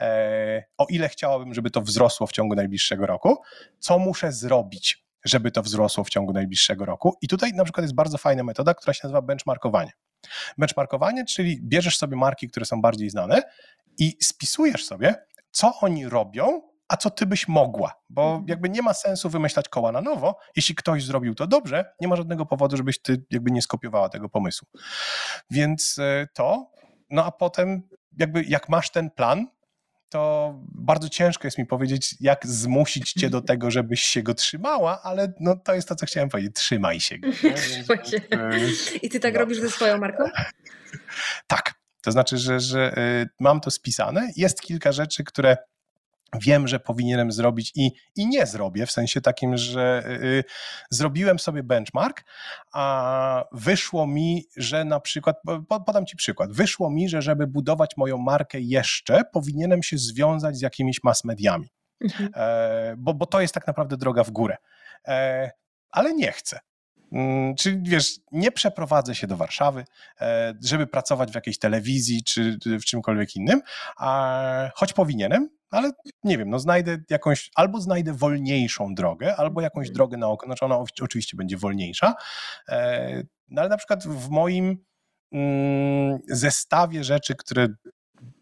e, 0.00 0.64
o 0.78 0.86
ile 0.88 1.08
chciałabym, 1.08 1.54
żeby 1.54 1.70
to 1.70 1.80
wzrosło 1.80 2.26
w 2.26 2.32
ciągu 2.32 2.54
najbliższego 2.54 3.06
roku, 3.06 3.36
co 3.78 3.98
muszę 3.98 4.32
zrobić, 4.32 5.07
żeby 5.24 5.50
to 5.50 5.62
wzrosło 5.62 6.04
w 6.04 6.10
ciągu 6.10 6.32
najbliższego 6.32 6.84
roku. 6.84 7.16
I 7.22 7.28
tutaj 7.28 7.52
na 7.52 7.64
przykład 7.64 7.84
jest 7.84 7.94
bardzo 7.94 8.18
fajna 8.18 8.44
metoda, 8.44 8.74
która 8.74 8.94
się 8.94 9.00
nazywa 9.02 9.22
benchmarkowanie. 9.22 9.92
Benchmarkowanie, 10.58 11.24
czyli 11.24 11.60
bierzesz 11.62 11.98
sobie 11.98 12.16
marki, 12.16 12.48
które 12.48 12.66
są 12.66 12.80
bardziej 12.82 13.10
znane 13.10 13.42
i 13.98 14.16
spisujesz 14.22 14.86
sobie, 14.86 15.14
co 15.50 15.72
oni 15.80 16.08
robią, 16.08 16.62
a 16.88 16.96
co 16.96 17.10
ty 17.10 17.26
byś 17.26 17.48
mogła, 17.48 17.92
bo 18.10 18.22
mhm. 18.22 18.44
jakby 18.48 18.68
nie 18.68 18.82
ma 18.82 18.94
sensu 18.94 19.30
wymyślać 19.30 19.68
koła 19.68 19.92
na 19.92 20.00
nowo. 20.00 20.38
Jeśli 20.56 20.74
ktoś 20.74 21.04
zrobił 21.04 21.34
to 21.34 21.46
dobrze, 21.46 21.84
nie 22.00 22.08
ma 22.08 22.16
żadnego 22.16 22.46
powodu, 22.46 22.76
żebyś 22.76 23.02
ty 23.02 23.24
jakby 23.30 23.50
nie 23.50 23.62
skopiowała 23.62 24.08
tego 24.08 24.28
pomysłu. 24.28 24.68
Więc 25.50 25.98
e, 25.98 26.26
to, 26.34 26.70
no 27.10 27.24
a 27.24 27.30
potem 27.30 27.82
jakby 28.18 28.42
jak 28.42 28.68
masz 28.68 28.90
ten 28.90 29.10
plan, 29.10 29.46
to 30.08 30.54
bardzo 30.74 31.08
ciężko 31.08 31.46
jest 31.46 31.58
mi 31.58 31.66
powiedzieć, 31.66 32.14
jak 32.20 32.46
zmusić 32.46 33.12
cię 33.12 33.30
do 33.30 33.40
tego, 33.42 33.70
żebyś 33.70 34.02
się 34.02 34.22
go 34.22 34.34
trzymała, 34.34 35.02
ale 35.02 35.32
no 35.40 35.56
to 35.56 35.74
jest 35.74 35.88
to, 35.88 35.94
co 35.94 36.06
chciałem 36.06 36.28
powiedzieć. 36.28 36.56
Trzymaj 36.56 37.00
się 37.00 37.18
go. 37.18 37.28
E, 38.32 38.50
I 39.02 39.08
ty 39.08 39.20
tak 39.20 39.34
no. 39.34 39.40
robisz 39.40 39.60
ze 39.60 39.70
swoją 39.70 39.98
marką? 39.98 40.24
Tak. 41.46 41.74
To 42.02 42.12
znaczy, 42.12 42.38
że, 42.38 42.60
że 42.60 42.96
e, 42.96 43.26
mam 43.40 43.60
to 43.60 43.70
spisane. 43.70 44.30
Jest 44.36 44.60
kilka 44.60 44.92
rzeczy, 44.92 45.24
które 45.24 45.56
wiem, 46.34 46.68
że 46.68 46.80
powinienem 46.80 47.32
zrobić 47.32 47.72
i, 47.74 47.92
i 48.16 48.26
nie 48.26 48.46
zrobię, 48.46 48.86
w 48.86 48.90
sensie 48.90 49.20
takim, 49.20 49.56
że 49.56 50.02
y, 50.06 50.24
y, 50.24 50.44
zrobiłem 50.90 51.38
sobie 51.38 51.62
benchmark, 51.62 52.24
a 52.72 53.44
wyszło 53.52 54.06
mi, 54.06 54.44
że 54.56 54.84
na 54.84 55.00
przykład, 55.00 55.36
podam 55.86 56.06
Ci 56.06 56.16
przykład, 56.16 56.52
wyszło 56.52 56.90
mi, 56.90 57.08
że 57.08 57.22
żeby 57.22 57.46
budować 57.46 57.96
moją 57.96 58.18
markę 58.18 58.60
jeszcze, 58.60 59.24
powinienem 59.24 59.82
się 59.82 59.98
związać 59.98 60.56
z 60.56 60.60
jakimiś 60.60 61.04
mass 61.04 61.24
mediami, 61.24 61.68
mhm. 62.00 62.30
e, 62.34 62.94
bo, 62.98 63.14
bo 63.14 63.26
to 63.26 63.40
jest 63.40 63.54
tak 63.54 63.66
naprawdę 63.66 63.96
droga 63.96 64.24
w 64.24 64.30
górę. 64.30 64.56
E, 65.08 65.50
ale 65.90 66.14
nie 66.14 66.32
chcę. 66.32 66.58
Mm, 67.12 67.54
czyli 67.54 67.82
wiesz, 67.82 68.20
nie 68.32 68.52
przeprowadzę 68.52 69.14
się 69.14 69.26
do 69.26 69.36
Warszawy, 69.36 69.84
e, 70.20 70.54
żeby 70.64 70.86
pracować 70.86 71.32
w 71.32 71.34
jakiejś 71.34 71.58
telewizji 71.58 72.22
czy 72.24 72.58
w 72.64 72.84
czymkolwiek 72.84 73.36
innym, 73.36 73.60
a 73.96 74.70
choć 74.74 74.92
powinienem, 74.92 75.48
ale 75.70 75.90
nie 76.24 76.38
wiem, 76.38 76.50
no 76.50 76.58
znajdę 76.58 76.98
jakąś, 77.10 77.50
albo 77.54 77.80
znajdę 77.80 78.12
wolniejszą 78.12 78.94
drogę, 78.94 79.36
albo 79.36 79.60
jakąś 79.60 79.86
mhm. 79.86 79.94
drogę 79.94 80.16
na 80.16 80.28
oko, 80.28 80.46
znaczy 80.46 80.64
ona 80.64 80.78
oczywiście 81.02 81.36
będzie 81.36 81.56
wolniejsza, 81.56 82.14
e, 82.68 83.22
no 83.48 83.60
ale 83.60 83.70
na 83.70 83.76
przykład 83.76 84.04
w 84.04 84.28
moim 84.30 84.84
mm, 85.32 86.18
zestawie 86.28 87.04
rzeczy, 87.04 87.34
które 87.34 87.68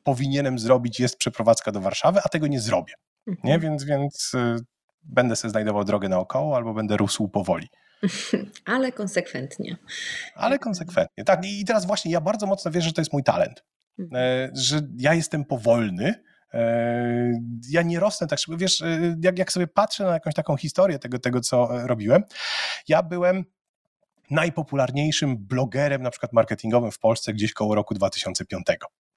powinienem 0.02 0.58
zrobić 0.58 1.00
jest 1.00 1.16
przeprowadzka 1.16 1.72
do 1.72 1.80
Warszawy, 1.80 2.20
a 2.24 2.28
tego 2.28 2.46
nie 2.46 2.60
zrobię, 2.60 2.94
nie? 3.26 3.54
Mhm. 3.54 3.60
Więc, 3.60 3.84
więc 3.84 4.34
y, 4.34 4.56
będę 5.02 5.36
sobie 5.36 5.50
znajdował 5.50 5.84
drogę 5.84 6.08
naokoło 6.08 6.56
albo 6.56 6.74
będę 6.74 6.96
rósł 6.96 7.28
powoli. 7.28 7.68
Ale 8.64 8.92
konsekwentnie. 8.92 9.76
Ale 10.34 10.58
konsekwentnie, 10.58 11.24
tak. 11.24 11.44
I 11.44 11.64
teraz 11.64 11.86
właśnie 11.86 12.10
ja 12.10 12.20
bardzo 12.20 12.46
mocno 12.46 12.70
wierzę, 12.70 12.86
że 12.88 12.92
to 12.92 13.00
jest 13.00 13.12
mój 13.12 13.22
talent. 13.22 13.64
Mhm. 13.98 14.22
E, 14.22 14.50
że 14.54 14.80
ja 14.98 15.14
jestem 15.14 15.44
powolny, 15.44 16.14
e, 16.54 17.32
ja 17.70 17.82
nie 17.82 18.00
rosnę 18.00 18.26
tak 18.26 18.38
szybko. 18.38 18.58
Wiesz, 18.58 18.80
e, 18.80 19.16
jak, 19.22 19.38
jak 19.38 19.52
sobie 19.52 19.66
patrzę 19.66 20.04
na 20.04 20.12
jakąś 20.12 20.34
taką 20.34 20.56
historię 20.56 20.98
tego, 20.98 21.18
tego, 21.18 21.40
co 21.40 21.86
robiłem, 21.86 22.22
ja 22.88 23.02
byłem 23.02 23.44
najpopularniejszym 24.30 25.36
blogerem 25.38 26.02
na 26.02 26.10
przykład 26.10 26.32
marketingowym 26.32 26.90
w 26.90 26.98
Polsce 26.98 27.32
gdzieś 27.32 27.52
koło 27.52 27.74
roku 27.74 27.94
2005. 27.94 28.66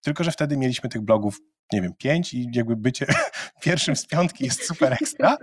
Tylko, 0.02 0.24
że 0.24 0.32
wtedy 0.32 0.58
mieliśmy 0.58 0.90
tych 0.90 1.02
blogów, 1.02 1.38
nie 1.74 1.82
wiem, 1.82 1.94
pięć 1.98 2.34
i 2.34 2.48
jakby 2.54 2.76
bycie 2.76 3.06
pierwszym 3.64 3.96
z 3.96 4.08
piątki 4.08 4.46
jest 4.46 4.68
super 4.68 4.94
ekstra. 4.94 5.38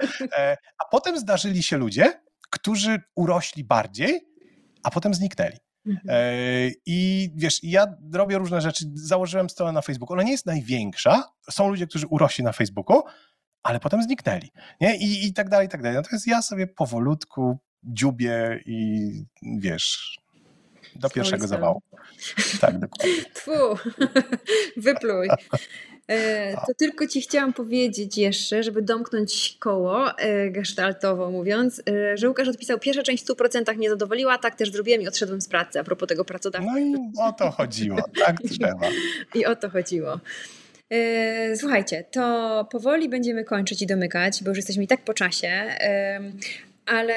A 0.78 0.84
potem 0.90 1.18
zdarzyli 1.18 1.62
się 1.62 1.76
ludzie, 1.76 2.12
którzy 2.56 3.00
urośli 3.14 3.64
bardziej, 3.64 4.20
a 4.82 4.90
potem 4.90 5.14
zniknęli. 5.14 5.56
Mhm. 5.86 6.06
E, 6.08 6.70
I 6.86 7.30
wiesz, 7.34 7.60
ja 7.62 7.86
robię 8.12 8.38
różne 8.38 8.60
rzeczy. 8.60 8.84
Założyłem 8.94 9.50
stronę 9.50 9.72
na 9.72 9.82
Facebooku. 9.82 10.14
Ona 10.14 10.22
nie 10.22 10.32
jest 10.32 10.46
największa. 10.46 11.24
Są 11.50 11.68
ludzie, 11.68 11.86
którzy 11.86 12.06
urośli 12.06 12.44
na 12.44 12.52
Facebooku, 12.52 13.02
ale 13.62 13.80
potem 13.80 14.02
zniknęli. 14.02 14.50
Nie? 14.80 14.96
I, 14.96 15.26
I 15.26 15.32
tak 15.32 15.48
dalej, 15.48 15.66
i 15.66 15.70
tak 15.70 15.82
dalej. 15.82 15.96
Natomiast 15.96 16.26
ja 16.26 16.42
sobie 16.42 16.66
powolutku 16.66 17.58
dziubię 17.82 18.60
i 18.66 19.10
wiesz, 19.42 20.18
do 20.94 21.10
pierwszego 21.10 21.46
zawału. 21.46 21.82
Tak, 22.60 22.78
dokładnie. 22.78 23.14
Tfu, 23.34 23.50
wypluj. 24.86 25.28
E, 26.08 26.52
to 26.66 26.74
tylko 26.78 27.06
Ci 27.06 27.20
chciałam 27.20 27.52
powiedzieć 27.52 28.18
jeszcze, 28.18 28.62
żeby 28.62 28.82
domknąć 28.82 29.56
koło 29.60 30.18
e, 30.18 30.50
gestaltowo 30.50 31.30
mówiąc, 31.30 31.82
e, 31.88 32.16
że 32.16 32.28
Łukasz 32.28 32.48
odpisał, 32.48 32.78
pierwsza 32.78 33.02
część 33.02 33.24
w 33.24 33.28
100% 33.28 33.78
nie 33.78 33.90
zadowoliła, 33.90 34.38
tak 34.38 34.54
też 34.54 34.72
zrobiłem 34.72 35.02
i 35.02 35.08
odszedłem 35.08 35.40
z 35.40 35.48
pracy 35.48 35.80
a 35.80 35.84
propos 35.84 36.08
tego 36.08 36.24
pracodawcy. 36.24 36.68
No 36.72 36.78
i 36.78 36.94
o 37.18 37.32
to 37.32 37.50
chodziło, 37.50 37.98
tak 38.18 38.36
trzeba. 38.50 38.88
I 39.34 39.46
o 39.46 39.56
to 39.56 39.70
chodziło. 39.70 40.20
Słuchajcie, 41.56 42.04
to 42.10 42.66
powoli 42.70 43.08
będziemy 43.08 43.44
kończyć 43.44 43.82
i 43.82 43.86
domykać, 43.86 44.42
bo 44.42 44.48
już 44.48 44.58
jesteśmy 44.58 44.84
i 44.84 44.86
tak 44.86 45.04
po 45.04 45.14
czasie, 45.14 45.76
ale 46.86 47.14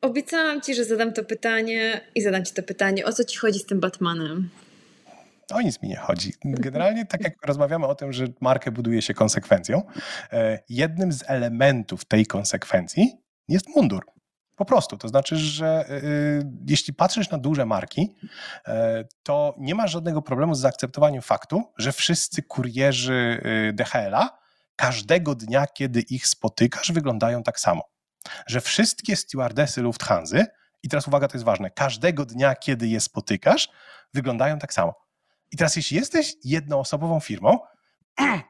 obiecałam 0.00 0.60
Ci, 0.60 0.74
że 0.74 0.84
zadam 0.84 1.12
to 1.12 1.24
pytanie 1.24 2.00
i 2.14 2.22
zadam 2.22 2.44
Ci 2.44 2.54
to 2.54 2.62
pytanie, 2.62 3.04
o 3.04 3.12
co 3.12 3.24
Ci 3.24 3.38
chodzi 3.38 3.58
z 3.58 3.66
tym 3.66 3.80
Batmanem? 3.80 4.48
O 5.52 5.60
nic 5.60 5.82
mi 5.82 5.88
nie 5.88 5.96
chodzi. 5.96 6.32
Generalnie, 6.44 7.06
tak 7.06 7.24
jak 7.24 7.46
rozmawiamy 7.46 7.86
o 7.86 7.94
tym, 7.94 8.12
że 8.12 8.24
markę 8.40 8.70
buduje 8.70 9.02
się 9.02 9.14
konsekwencją, 9.14 9.82
e, 10.32 10.58
jednym 10.68 11.12
z 11.12 11.30
elementów 11.30 12.04
tej 12.04 12.26
konsekwencji 12.26 13.12
jest 13.48 13.68
mundur. 13.68 14.06
Po 14.56 14.64
prostu. 14.64 14.96
To 14.96 15.08
znaczy, 15.08 15.36
że 15.36 15.84
y, 15.90 16.46
jeśli 16.66 16.94
patrzysz 16.94 17.30
na 17.30 17.38
duże 17.38 17.66
marki, 17.66 18.16
to 19.22 19.54
nie 19.58 19.74
masz 19.74 19.92
żadnego 19.92 20.22
problemu 20.22 20.54
z 20.54 20.60
zaakceptowaniem 20.60 21.22
faktu, 21.22 21.62
że 21.78 21.92
wszyscy 21.92 22.42
kurierzy 22.42 23.42
DHL-a 23.72 24.38
każdego 24.76 25.34
dnia, 25.34 25.66
kiedy 25.66 26.00
ich 26.00 26.26
spotykasz, 26.26 26.92
wyglądają 26.92 27.42
tak 27.42 27.60
samo. 27.60 27.82
Że 28.46 28.60
wszystkie 28.60 29.16
stewardesy 29.16 29.82
Lufthansa, 29.82 30.38
i 30.82 30.88
teraz 30.88 31.08
uwaga, 31.08 31.28
to 31.28 31.34
jest 31.34 31.44
ważne, 31.44 31.70
każdego 31.70 32.24
dnia, 32.24 32.54
kiedy 32.54 32.88
je 32.88 33.00
spotykasz, 33.00 33.68
wyglądają 34.14 34.58
tak 34.58 34.72
samo. 34.72 35.01
I 35.52 35.56
teraz, 35.56 35.76
jeśli 35.76 35.96
jesteś 35.96 36.34
jednoosobową 36.44 37.20
firmą, 37.20 37.58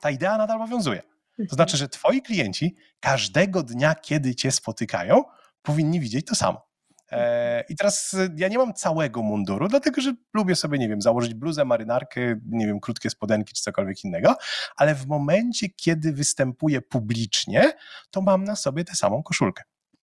ta 0.03 0.11
idea 0.11 0.39
nadal 0.39 0.63
obowiązuje. 0.63 1.03
To 1.49 1.55
znaczy, 1.55 1.77
że 1.77 1.89
twoi 1.89 2.23
klienci 2.23 2.77
każdego 3.01 3.63
dnia, 3.63 3.95
kiedy 3.95 4.35
cię 4.35 4.53
spotykają, 4.53 5.25
powinni 5.63 6.01
widzieć 6.01 6.27
to 6.27 6.35
samo. 6.35 6.73
E. 7.13 7.65
I 7.69 7.77
teraz 7.77 8.15
e, 8.15 8.29
ja 8.37 8.49
nie 8.49 8.59
mam 8.59 8.75
całego 8.75 9.23
munduru, 9.23 9.69
dlatego 9.69 10.01
że 10.01 10.15
lubię 10.35 10.57
sobie, 10.57 10.79
nie 10.79 10.89
wiem, 10.89 11.03
założyć 11.03 11.35
bluzę, 11.35 11.65
marynarkę, 11.65 12.21
nie 12.47 12.67
wiem, 12.67 12.81
krótkie 12.81 13.11
spodenki 13.11 13.55
czy 13.55 13.63
cokolwiek 13.63 14.05
innego, 14.05 14.37
ale 14.77 14.95
w 14.95 15.07
momencie, 15.07 15.69
kiedy 15.69 16.13
występuję 16.13 16.81
publicznie, 16.81 17.73
to 18.11 18.23
mam 18.23 18.45
na 18.45 18.57
sobie 18.57 18.85
tę 18.85 18.95
samą 18.95 19.23
koszulkę. 19.23 19.63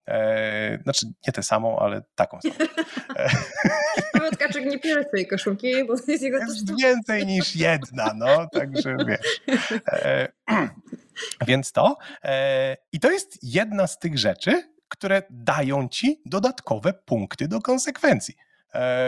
E, 0.09 0.79
znaczy, 0.83 1.07
nie 1.27 1.33
tę 1.33 1.43
samą, 1.43 1.79
ale 1.79 2.03
taką 2.15 2.39
samą. 2.41 2.55
Paweł 4.13 4.31
Tkaczyk 4.31 4.67
nie 4.67 4.79
bierze 4.79 5.05
swojej 5.05 5.27
koszulki, 5.27 5.85
bo 5.85 5.95
jest 6.09 6.23
jego 6.23 6.39
Jest 6.39 6.81
więcej 6.81 7.27
niż 7.27 7.57
jedna, 7.57 8.13
no, 8.17 8.49
także 8.53 8.97
wiesz. 9.07 9.41
E, 9.89 10.29
więc 11.49 11.73
to. 11.73 11.97
E, 12.25 12.77
I 12.93 13.01
to 13.01 13.11
jest 13.11 13.39
jedna 13.43 13.87
z 13.87 13.99
tych 13.99 14.19
rzeczy, 14.19 14.73
które 14.89 15.23
dają 15.31 15.89
ci 15.89 16.23
dodatkowe 16.27 16.93
punkty 16.93 17.49
do 17.49 17.61
konsekwencji. 17.61 18.35
E, 18.75 19.07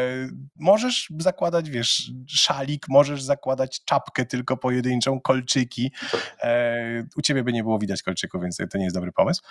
możesz 0.56 1.12
zakładać, 1.18 1.70
wiesz, 1.70 2.12
szalik, 2.28 2.88
możesz 2.88 3.22
zakładać 3.22 3.84
czapkę 3.84 4.24
tylko 4.24 4.56
pojedynczą, 4.56 5.20
kolczyki. 5.20 5.92
E, 6.42 7.06
u 7.16 7.22
ciebie 7.22 7.44
by 7.44 7.52
nie 7.52 7.62
było 7.62 7.78
widać 7.78 8.02
kolczyków, 8.02 8.42
więc 8.42 8.56
to 8.70 8.78
nie 8.78 8.84
jest 8.84 8.96
dobry 8.96 9.12
pomysł. 9.12 9.42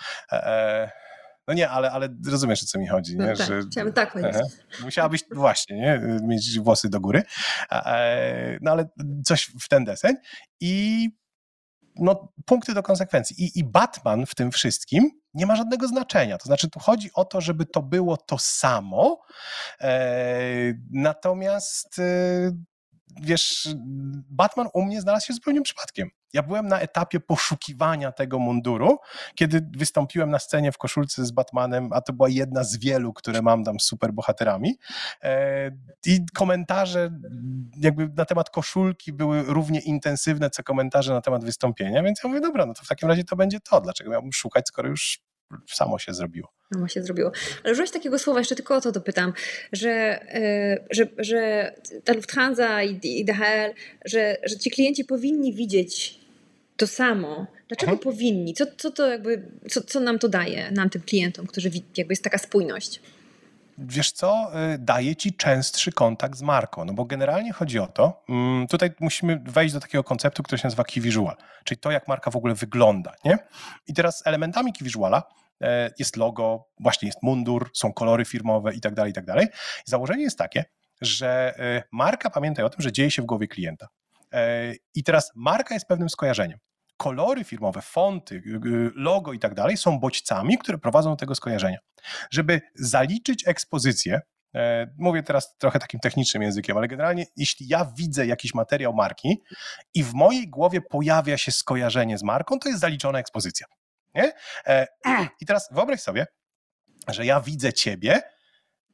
No 1.48 1.54
nie, 1.54 1.70
ale, 1.70 1.90
ale 1.90 2.08
rozumiesz, 2.26 2.62
o 2.62 2.66
co 2.66 2.78
mi 2.78 2.86
chodzi. 2.86 3.16
No 3.16 3.26
nie? 3.26 3.36
Tak, 3.36 3.46
że, 3.46 3.60
chciałabym 3.70 3.94
tak 3.94 4.12
powiedzieć. 4.12 4.42
Musiałabyś 4.82 5.24
właśnie 5.30 5.76
nie? 5.76 6.00
mieć 6.22 6.60
włosy 6.60 6.88
do 6.88 7.00
góry, 7.00 7.22
e, 7.72 8.58
no 8.60 8.70
ale 8.70 8.88
coś 9.24 9.52
w 9.62 9.68
ten 9.68 9.84
deseń 9.84 10.16
i 10.60 11.08
no, 11.96 12.32
punkty 12.46 12.74
do 12.74 12.82
konsekwencji. 12.82 13.44
I, 13.44 13.58
I 13.58 13.64
Batman 13.64 14.26
w 14.26 14.34
tym 14.34 14.50
wszystkim 14.50 15.10
nie 15.34 15.46
ma 15.46 15.56
żadnego 15.56 15.88
znaczenia. 15.88 16.38
To 16.38 16.44
znaczy, 16.44 16.70
tu 16.70 16.80
chodzi 16.80 17.10
o 17.14 17.24
to, 17.24 17.40
żeby 17.40 17.66
to 17.66 17.82
było 17.82 18.16
to 18.16 18.38
samo, 18.38 19.22
e, 19.80 20.74
natomiast 20.90 21.98
e, 21.98 22.02
wiesz, 23.22 23.68
Batman 24.30 24.68
u 24.74 24.82
mnie 24.82 25.00
znalazł 25.00 25.26
się 25.26 25.32
zupełnie 25.32 25.62
przypadkiem. 25.62 26.10
Ja 26.32 26.42
byłem 26.42 26.68
na 26.68 26.80
etapie 26.80 27.20
poszukiwania 27.20 28.12
tego 28.12 28.38
munduru, 28.38 28.98
kiedy 29.34 29.68
wystąpiłem 29.76 30.30
na 30.30 30.38
scenie 30.38 30.72
w 30.72 30.78
koszulce 30.78 31.24
z 31.24 31.30
Batmanem, 31.30 31.88
a 31.92 32.00
to 32.00 32.12
była 32.12 32.28
jedna 32.28 32.64
z 32.64 32.76
wielu, 32.76 33.12
które 33.12 33.42
mam 33.42 33.64
tam 33.64 33.80
z 33.80 33.84
superbohaterami. 33.84 34.78
E, 35.22 35.70
I 36.06 36.20
komentarze 36.34 37.10
jakby 37.80 38.08
na 38.08 38.24
temat 38.24 38.50
koszulki 38.50 39.12
były 39.12 39.42
równie 39.42 39.80
intensywne, 39.80 40.50
co 40.50 40.62
komentarze 40.62 41.12
na 41.12 41.20
temat 41.20 41.44
wystąpienia, 41.44 42.02
więc 42.02 42.20
ja 42.24 42.28
mówię, 42.28 42.40
dobra, 42.40 42.66
no 42.66 42.74
to 42.74 42.82
w 42.82 42.88
takim 42.88 43.08
razie 43.08 43.24
to 43.24 43.36
będzie 43.36 43.60
to. 43.60 43.80
Dlaczego 43.80 44.10
miałbym 44.10 44.32
szukać, 44.32 44.68
skoro 44.68 44.88
już 44.88 45.20
samo 45.68 45.98
się 45.98 46.14
zrobiło. 46.14 46.52
Samo 46.74 46.88
się 46.88 47.02
zrobiło. 47.02 47.32
Ale 47.64 47.72
użyłeś 47.72 47.90
takiego 47.90 48.18
słowa, 48.18 48.38
jeszcze 48.38 48.54
tylko 48.54 48.76
o 48.76 48.80
to 48.80 48.92
dopytam, 48.92 49.32
że, 49.72 50.20
yy, 50.34 50.86
że, 50.90 51.06
że 51.18 51.72
ta 52.04 52.12
Lufthansa 52.12 52.82
i, 52.82 53.00
i 53.02 53.24
DHL, 53.24 53.74
że, 54.04 54.36
że 54.44 54.58
ci 54.58 54.70
klienci 54.70 55.04
powinni 55.04 55.54
widzieć 55.54 56.19
to 56.80 56.86
samo. 56.86 57.46
Dlaczego 57.68 57.92
mhm. 57.92 57.98
powinni? 57.98 58.54
Co, 58.54 58.64
co 58.76 58.90
to 58.90 59.08
jakby, 59.08 59.50
co, 59.70 59.80
co 59.80 60.00
nam 60.00 60.18
to 60.18 60.28
daje, 60.28 60.70
nam 60.70 60.90
tym 60.90 61.02
klientom, 61.02 61.46
którzy 61.46 61.70
jakby 61.96 62.12
jest 62.12 62.24
taka 62.24 62.38
spójność? 62.38 63.00
Wiesz 63.78 64.12
co, 64.12 64.50
y, 64.74 64.78
daje 64.78 65.16
ci 65.16 65.32
częstszy 65.32 65.92
kontakt 65.92 66.38
z 66.38 66.42
marką, 66.42 66.84
no 66.84 66.92
bo 66.92 67.04
generalnie 67.04 67.52
chodzi 67.52 67.78
o 67.78 67.86
to, 67.86 68.24
mm, 68.28 68.66
tutaj 68.66 68.90
musimy 69.00 69.40
wejść 69.44 69.74
do 69.74 69.80
takiego 69.80 70.04
konceptu, 70.04 70.42
który 70.42 70.58
się 70.58 70.66
nazywa 70.66 70.84
key 70.84 71.00
visual, 71.02 71.36
czyli 71.64 71.80
to, 71.80 71.90
jak 71.90 72.08
marka 72.08 72.30
w 72.30 72.36
ogóle 72.36 72.54
wygląda, 72.54 73.14
nie? 73.24 73.38
I 73.86 73.94
teraz 73.94 74.22
elementami 74.26 74.72
key 74.72 74.84
visuala 74.84 75.22
e, 75.62 75.90
jest 75.98 76.16
logo, 76.16 76.68
właśnie 76.80 77.08
jest 77.08 77.22
mundur, 77.22 77.70
są 77.74 77.92
kolory 77.92 78.24
firmowe 78.24 78.74
i 78.74 78.80
tak 78.80 78.94
dalej, 78.94 79.10
i 79.10 79.14
tak 79.14 79.24
dalej. 79.24 79.46
Założenie 79.84 80.22
jest 80.22 80.38
takie, 80.38 80.64
że 81.00 81.54
e, 81.58 81.82
marka, 81.92 82.30
pamiętaj 82.30 82.64
o 82.64 82.70
tym, 82.70 82.82
że 82.82 82.92
dzieje 82.92 83.10
się 83.10 83.22
w 83.22 83.26
głowie 83.26 83.48
klienta. 83.48 83.88
E, 84.32 84.74
I 84.94 85.04
teraz 85.04 85.32
marka 85.34 85.74
jest 85.74 85.86
pewnym 85.86 86.08
skojarzeniem 86.08 86.58
kolory 87.00 87.44
firmowe, 87.44 87.82
fonty, 87.82 88.34
y, 88.34 88.68
y, 88.68 88.90
logo 88.94 89.32
i 89.32 89.38
tak 89.38 89.54
dalej 89.54 89.76
są 89.76 89.98
bodźcami, 89.98 90.58
które 90.58 90.78
prowadzą 90.78 91.10
do 91.10 91.16
tego 91.16 91.34
skojarzenia. 91.34 91.78
Żeby 92.30 92.60
zaliczyć 92.74 93.48
ekspozycję, 93.48 94.20
e, 94.54 94.86
mówię 94.98 95.22
teraz 95.22 95.56
trochę 95.58 95.78
takim 95.78 96.00
technicznym 96.00 96.42
językiem, 96.42 96.76
ale 96.76 96.88
generalnie 96.88 97.26
jeśli 97.36 97.68
ja 97.68 97.92
widzę 97.96 98.26
jakiś 98.26 98.54
materiał 98.54 98.94
marki 98.94 99.42
i 99.94 100.04
w 100.04 100.14
mojej 100.14 100.48
głowie 100.48 100.80
pojawia 100.80 101.38
się 101.38 101.52
skojarzenie 101.52 102.18
z 102.18 102.22
marką, 102.22 102.58
to 102.58 102.68
jest 102.68 102.80
zaliczona 102.80 103.18
ekspozycja. 103.18 103.66
Nie? 104.14 104.32
E, 104.66 104.86
I 105.40 105.46
teraz 105.46 105.68
wyobraź 105.72 106.00
sobie, 106.00 106.26
że 107.08 107.26
ja 107.26 107.40
widzę 107.40 107.72
ciebie, 107.72 108.22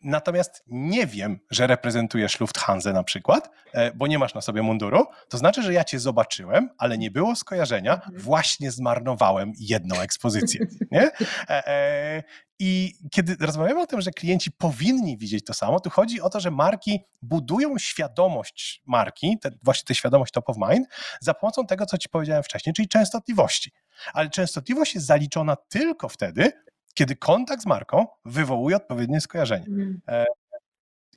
natomiast 0.07 0.63
nie 0.67 1.07
wiem, 1.07 1.39
że 1.51 1.67
reprezentujesz 1.67 2.41
Lufthansa 2.41 2.93
na 2.93 3.03
przykład, 3.03 3.51
e, 3.73 3.93
bo 3.95 4.07
nie 4.07 4.19
masz 4.19 4.35
na 4.35 4.41
sobie 4.41 4.63
munduru, 4.63 5.05
to 5.29 5.39
znaczy, 5.39 5.63
że 5.63 5.73
ja 5.73 5.85
cię 5.85 5.99
zobaczyłem, 5.99 6.71
ale 6.79 6.99
nie 6.99 7.11
było 7.11 7.37
skojarzenia, 7.37 7.95
mhm. 7.95 8.19
właśnie 8.19 8.71
zmarnowałem 8.71 9.53
jedną 9.59 10.01
ekspozycję. 10.01 10.67
Nie? 10.93 11.11
E, 11.49 11.67
e, 11.69 12.23
I 12.59 12.95
kiedy 13.11 13.37
rozmawiamy 13.41 13.81
o 13.81 13.87
tym, 13.87 14.01
że 14.01 14.11
klienci 14.11 14.51
powinni 14.51 15.19
widzieć 15.19 15.45
to 15.45 15.55
samo, 15.55 15.81
tu 15.81 15.91
chodzi 15.91 16.21
o 16.21 16.31
to, 16.31 16.41
że 16.41 16.51
marki 16.51 17.01
budują 17.23 17.79
świadomość 17.79 18.83
marki, 18.87 19.39
te, 19.43 19.51
właśnie 19.63 19.87
tę 19.87 19.95
świadomość 19.95 20.33
top 20.33 20.51
of 20.51 20.57
mind, 20.71 20.89
za 21.21 21.35
pomocą 21.35 21.67
tego, 21.67 21.87
co 21.87 21.99
ci 21.99 22.09
powiedziałem 22.09 22.43
wcześniej, 22.43 22.75
czyli 22.75 22.89
częstotliwości. 22.89 23.73
Ale 24.13 24.31
częstotliwość 24.31 24.95
jest 24.95 25.07
zaliczona 25.07 25.57
tylko 25.69 26.09
wtedy, 26.09 26.53
kiedy 26.99 27.17
kontakt 27.17 27.63
z 27.63 27.67
marką 27.67 28.07
wywołuje 28.25 28.77
odpowiednie 28.77 29.21
skojarzenie. 29.21 29.67
Mm. 29.67 30.01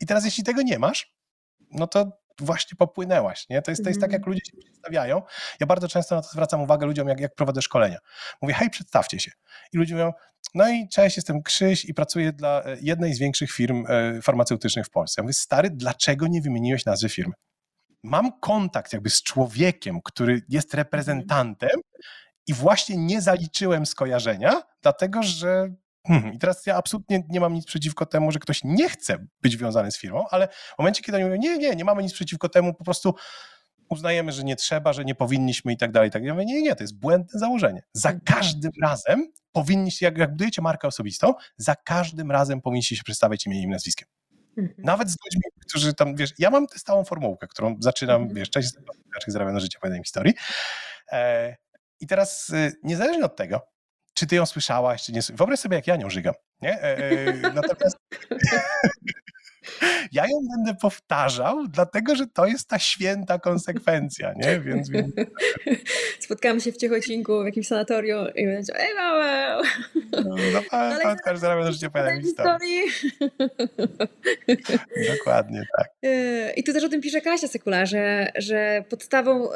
I 0.01 0.06
teraz, 0.06 0.26
jeśli 0.26 0.43
tego 0.43 0.61
nie 0.61 0.80
masz, 0.80 1.14
no 1.72 1.88
to 1.88 2.11
właśnie 2.39 2.76
popłynęłaś. 2.77 3.49
Nie? 3.49 3.61
To, 3.61 3.72
jest, 3.72 3.84
to 3.84 3.89
jest 3.89 4.01
tak, 4.01 4.11
jak 4.11 4.19
mhm. 4.19 4.34
ludzie 4.34 4.45
się 4.45 4.57
przedstawiają. 4.57 5.22
Ja 5.60 5.68
bardzo 5.68 5.88
często 5.88 6.15
na 6.15 6.22
to 6.22 6.27
zwracam 6.27 6.61
uwagę 6.61 6.85
ludziom, 6.85 7.07
jak, 7.07 7.19
jak 7.19 7.35
prowadzę 7.35 7.61
szkolenia. 7.61 7.97
Mówię, 8.41 8.53
hej, 8.53 8.69
przedstawcie 8.69 9.19
się. 9.19 9.31
I 9.73 9.77
ludzie 9.77 9.93
mówią, 9.93 10.11
no 10.53 10.69
i 10.69 10.88
cześć, 10.88 11.18
jestem 11.18 11.43
Krzyś 11.43 11.85
i 11.85 11.93
pracuję 11.93 12.34
dla 12.34 12.64
e, 12.64 12.77
jednej 12.81 13.14
z 13.14 13.19
większych 13.19 13.51
firm 13.51 13.85
e, 13.89 14.22
farmaceutycznych 14.22 14.85
w 14.85 14.89
Polsce. 14.89 15.22
Ja 15.22 15.23
mówię, 15.23 15.34
stary, 15.34 15.69
dlaczego 15.69 16.27
nie 16.27 16.41
wymieniłeś 16.41 16.85
nazwy 16.85 17.10
firmy? 17.10 17.34
Mam 18.03 18.39
kontakt 18.39 18.93
jakby 18.93 19.10
z 19.10 19.23
człowiekiem, 19.23 19.99
który 20.03 20.41
jest 20.49 20.73
reprezentantem 20.73 21.80
i 22.49 22.53
właśnie 22.53 22.97
nie 22.97 23.21
zaliczyłem 23.21 23.85
skojarzenia, 23.85 24.61
dlatego 24.81 25.23
że 25.23 25.73
Hmm, 26.07 26.34
I 26.34 26.39
teraz 26.39 26.65
ja 26.65 26.76
absolutnie 26.76 27.23
nie 27.30 27.39
mam 27.39 27.53
nic 27.53 27.65
przeciwko 27.65 28.05
temu, 28.05 28.31
że 28.31 28.39
ktoś 28.39 28.61
nie 28.63 28.89
chce 28.89 29.26
być 29.41 29.57
wiązany 29.57 29.91
z 29.91 29.97
firmą, 29.97 30.26
ale 30.30 30.47
w 30.47 30.80
momencie, 30.80 31.03
kiedy 31.03 31.17
oni 31.17 31.26
mówią, 31.26 31.38
nie, 31.41 31.57
nie, 31.57 31.76
nie 31.76 31.85
mamy 31.85 32.03
nic 32.03 32.13
przeciwko 32.13 32.49
temu, 32.49 32.73
po 32.73 32.84
prostu 32.84 33.15
uznajemy, 33.89 34.31
że 34.31 34.43
nie 34.43 34.55
trzeba, 34.55 34.93
że 34.93 35.05
nie 35.05 35.15
powinniśmy 35.15 35.73
i 35.73 35.77
tak 35.77 35.91
dalej. 35.91 36.11
Tak. 36.11 36.23
Ja 36.23 36.34
mówię, 36.34 36.45
nie, 36.45 36.61
nie, 36.61 36.76
to 36.76 36.84
jest 36.84 36.99
błędne 36.99 37.39
założenie. 37.39 37.84
Za 37.93 38.09
mhm. 38.09 38.39
każdym 38.39 38.71
razem 38.81 39.31
powinniście, 39.51 40.05
jak, 40.05 40.17
jak 40.17 40.30
budujecie 40.30 40.61
markę 40.61 40.88
osobistą, 40.88 41.34
za 41.57 41.76
każdym 41.76 42.31
razem 42.31 42.61
powinniście 42.61 42.95
się 42.95 43.03
przedstawiać 43.03 43.45
imieniem 43.45 43.69
i 43.69 43.73
nazwiskiem. 43.73 44.07
Mhm. 44.57 44.76
Nawet 44.77 45.09
z 45.09 45.15
ludźmi, 45.26 45.41
którzy 45.67 45.93
tam, 45.93 46.15
wiesz, 46.15 46.34
ja 46.39 46.49
mam 46.49 46.67
tę 46.67 46.80
stałą 46.80 47.03
formułkę, 47.03 47.47
którą 47.47 47.76
zaczynam, 47.80 48.21
mhm. 48.21 48.35
wiesz, 48.35 48.49
cześć, 48.49 48.69
jestem 49.15 49.31
zarabiam 49.31 49.53
na 49.53 49.59
życie, 49.59 49.80
pamiętam 49.81 50.03
historii. 50.03 50.34
E, 51.11 51.55
I 51.99 52.07
teraz 52.07 52.49
y, 52.49 52.80
niezależnie 52.84 53.26
od 53.26 53.35
tego, 53.35 53.61
czy 54.13 54.27
ty 54.27 54.35
ją 54.35 54.45
słyszałaś, 54.45 55.03
czy 55.03 55.11
nie. 55.11 55.21
Wyobraź 55.34 55.59
sobie, 55.59 55.76
jak 55.76 55.88
ja 55.88 55.95
nią 55.95 56.09
żygam. 56.09 56.34
Nie? 56.61 56.81
E, 56.81 56.97
e, 56.97 57.34
natomiast 57.53 57.97
ja 60.11 60.27
ją 60.27 60.41
będę 60.55 60.75
powtarzał, 60.81 61.67
dlatego 61.67 62.15
że 62.15 62.27
to 62.27 62.45
jest 62.45 62.67
ta 62.67 62.79
święta 62.79 63.39
konsekwencja, 63.39 64.33
nie? 64.35 64.59
Więc, 64.59 64.89
więc... 64.89 65.15
Spotkamy 66.19 66.61
się 66.61 66.71
w 66.71 66.77
Ciechocinku 66.77 67.41
w 67.41 67.45
jakimś 67.45 67.67
sanatorium 67.67 68.27
i 68.35 68.45
będzie 68.45 68.73
ej 68.79 68.95
małe! 68.95 69.61
No, 70.11 70.35
no 70.53 70.61
pamiętasz, 70.71 71.39
zarabia 71.39 71.63
na 71.63 71.71
życie 71.71 71.87
opowiadania 71.87 72.21
historii. 72.21 72.81
Dokładnie 75.17 75.63
tak. 75.77 75.89
E, 76.03 76.53
I 76.53 76.63
tu 76.63 76.73
też 76.73 76.83
o 76.83 76.89
tym 76.89 77.01
pisze 77.01 77.21
Kasia 77.21 77.47
Sekula, 77.47 77.85
że, 77.85 78.31
że 78.35 78.83
podstawą 78.89 79.49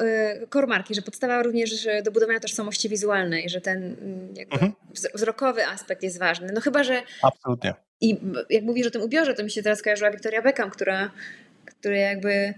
core 0.53 0.67
marki, 0.67 0.95
że 0.95 1.01
podstawa 1.01 1.43
również 1.43 1.87
do 2.03 2.11
budowania 2.11 2.39
tożsamości 2.39 2.89
wizualnej, 2.89 3.49
że 3.49 3.61
ten 3.61 3.77
mm, 3.83 4.33
mhm. 4.51 4.73
wzrokowy 5.13 5.67
aspekt 5.67 6.03
jest 6.03 6.19
ważny. 6.19 6.51
No 6.53 6.61
chyba, 6.61 6.83
że 6.83 7.01
Absolutnie. 7.21 7.73
I 8.03 8.17
jak 8.49 8.63
mówisz 8.63 8.87
o 8.87 8.91
tym 8.91 9.01
ubiorze, 9.01 9.33
to 9.33 9.43
mi 9.43 9.51
się 9.51 9.63
teraz 9.63 9.81
kojarzyła 9.81 10.11
Victoria 10.11 10.41
Beckham, 10.41 10.69
która, 10.69 11.11
która 11.65 11.95
jakby 11.95 12.53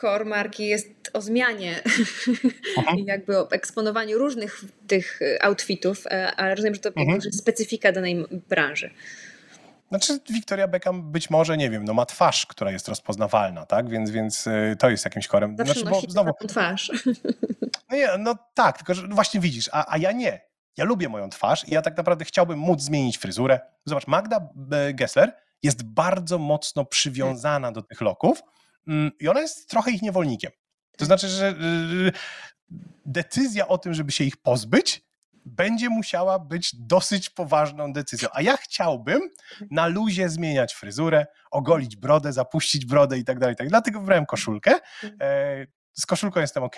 core 0.00 0.24
marki 0.24 0.66
jest 0.66 0.88
o 1.12 1.20
zmianie 1.20 1.82
i 2.98 3.04
jakby 3.04 3.38
o 3.38 3.50
eksponowaniu 3.50 4.18
różnych 4.18 4.64
tych 4.86 5.20
outfitów, 5.40 6.04
ale 6.36 6.54
rozumiem, 6.54 6.74
że 6.74 6.80
to 6.80 6.88
mhm. 6.88 7.20
jest 7.24 7.38
specyfika 7.38 7.92
danej 7.92 8.24
branży. 8.48 8.90
Znaczy, 9.88 10.18
Victoria 10.30 10.68
Beckham 10.68 11.12
być 11.12 11.30
może, 11.30 11.56
nie 11.56 11.70
wiem, 11.70 11.84
no 11.84 11.94
ma 11.94 12.06
twarz, 12.06 12.46
która 12.46 12.70
jest 12.70 12.88
rozpoznawalna, 12.88 13.66
tak? 13.66 13.88
Więc, 13.88 14.10
więc 14.10 14.46
e, 14.46 14.76
to 14.78 14.90
jest 14.90 15.04
jakimś 15.04 15.26
korem. 15.26 15.56
Zawsze 15.56 15.80
znaczy, 15.80 16.06
bo 16.06 16.12
znowu, 16.12 16.32
twarz. 16.48 16.92
No, 17.90 17.96
nie, 17.96 18.08
no 18.18 18.34
tak, 18.54 18.76
tylko 18.76 18.94
że 18.94 19.08
właśnie 19.08 19.40
widzisz, 19.40 19.70
a, 19.72 19.92
a 19.92 19.98
ja 19.98 20.12
nie. 20.12 20.40
Ja 20.76 20.84
lubię 20.84 21.08
moją 21.08 21.30
twarz 21.30 21.68
i 21.68 21.74
ja 21.74 21.82
tak 21.82 21.96
naprawdę 21.96 22.24
chciałbym 22.24 22.58
móc 22.58 22.80
zmienić 22.80 23.18
fryzurę. 23.18 23.60
Zobacz, 23.84 24.06
Magda 24.06 24.48
Gessler 24.94 25.36
jest 25.62 25.82
bardzo 25.82 26.38
mocno 26.38 26.84
przywiązana 26.84 27.72
do 27.72 27.82
tych 27.82 28.00
loków 28.00 28.42
mm, 28.88 29.10
i 29.20 29.28
ona 29.28 29.40
jest 29.40 29.70
trochę 29.70 29.90
ich 29.90 30.02
niewolnikiem. 30.02 30.52
To 30.96 31.04
znaczy, 31.04 31.28
że 31.28 31.48
y, 31.48 32.12
decyzja 33.06 33.68
o 33.68 33.78
tym, 33.78 33.94
żeby 33.94 34.12
się 34.12 34.24
ich 34.24 34.36
pozbyć, 34.36 35.04
będzie 35.44 35.88
musiała 35.88 36.38
być 36.38 36.76
dosyć 36.76 37.30
poważną 37.30 37.92
decyzją. 37.92 38.28
A 38.32 38.42
ja 38.42 38.56
chciałbym 38.56 39.20
na 39.70 39.86
luzie 39.86 40.28
zmieniać 40.28 40.74
fryzurę, 40.74 41.26
ogolić 41.50 41.96
brodę, 41.96 42.32
zapuścić 42.32 42.86
brodę 42.86 43.18
i 43.18 43.24
tak 43.24 43.38
dalej. 43.38 43.56
Tak. 43.56 43.68
Dlatego 43.68 44.00
wybrałem 44.00 44.26
koszulkę. 44.26 44.78
E, 45.20 45.66
z 45.92 46.06
koszulką 46.06 46.40
jestem 46.40 46.62
ok, 46.62 46.76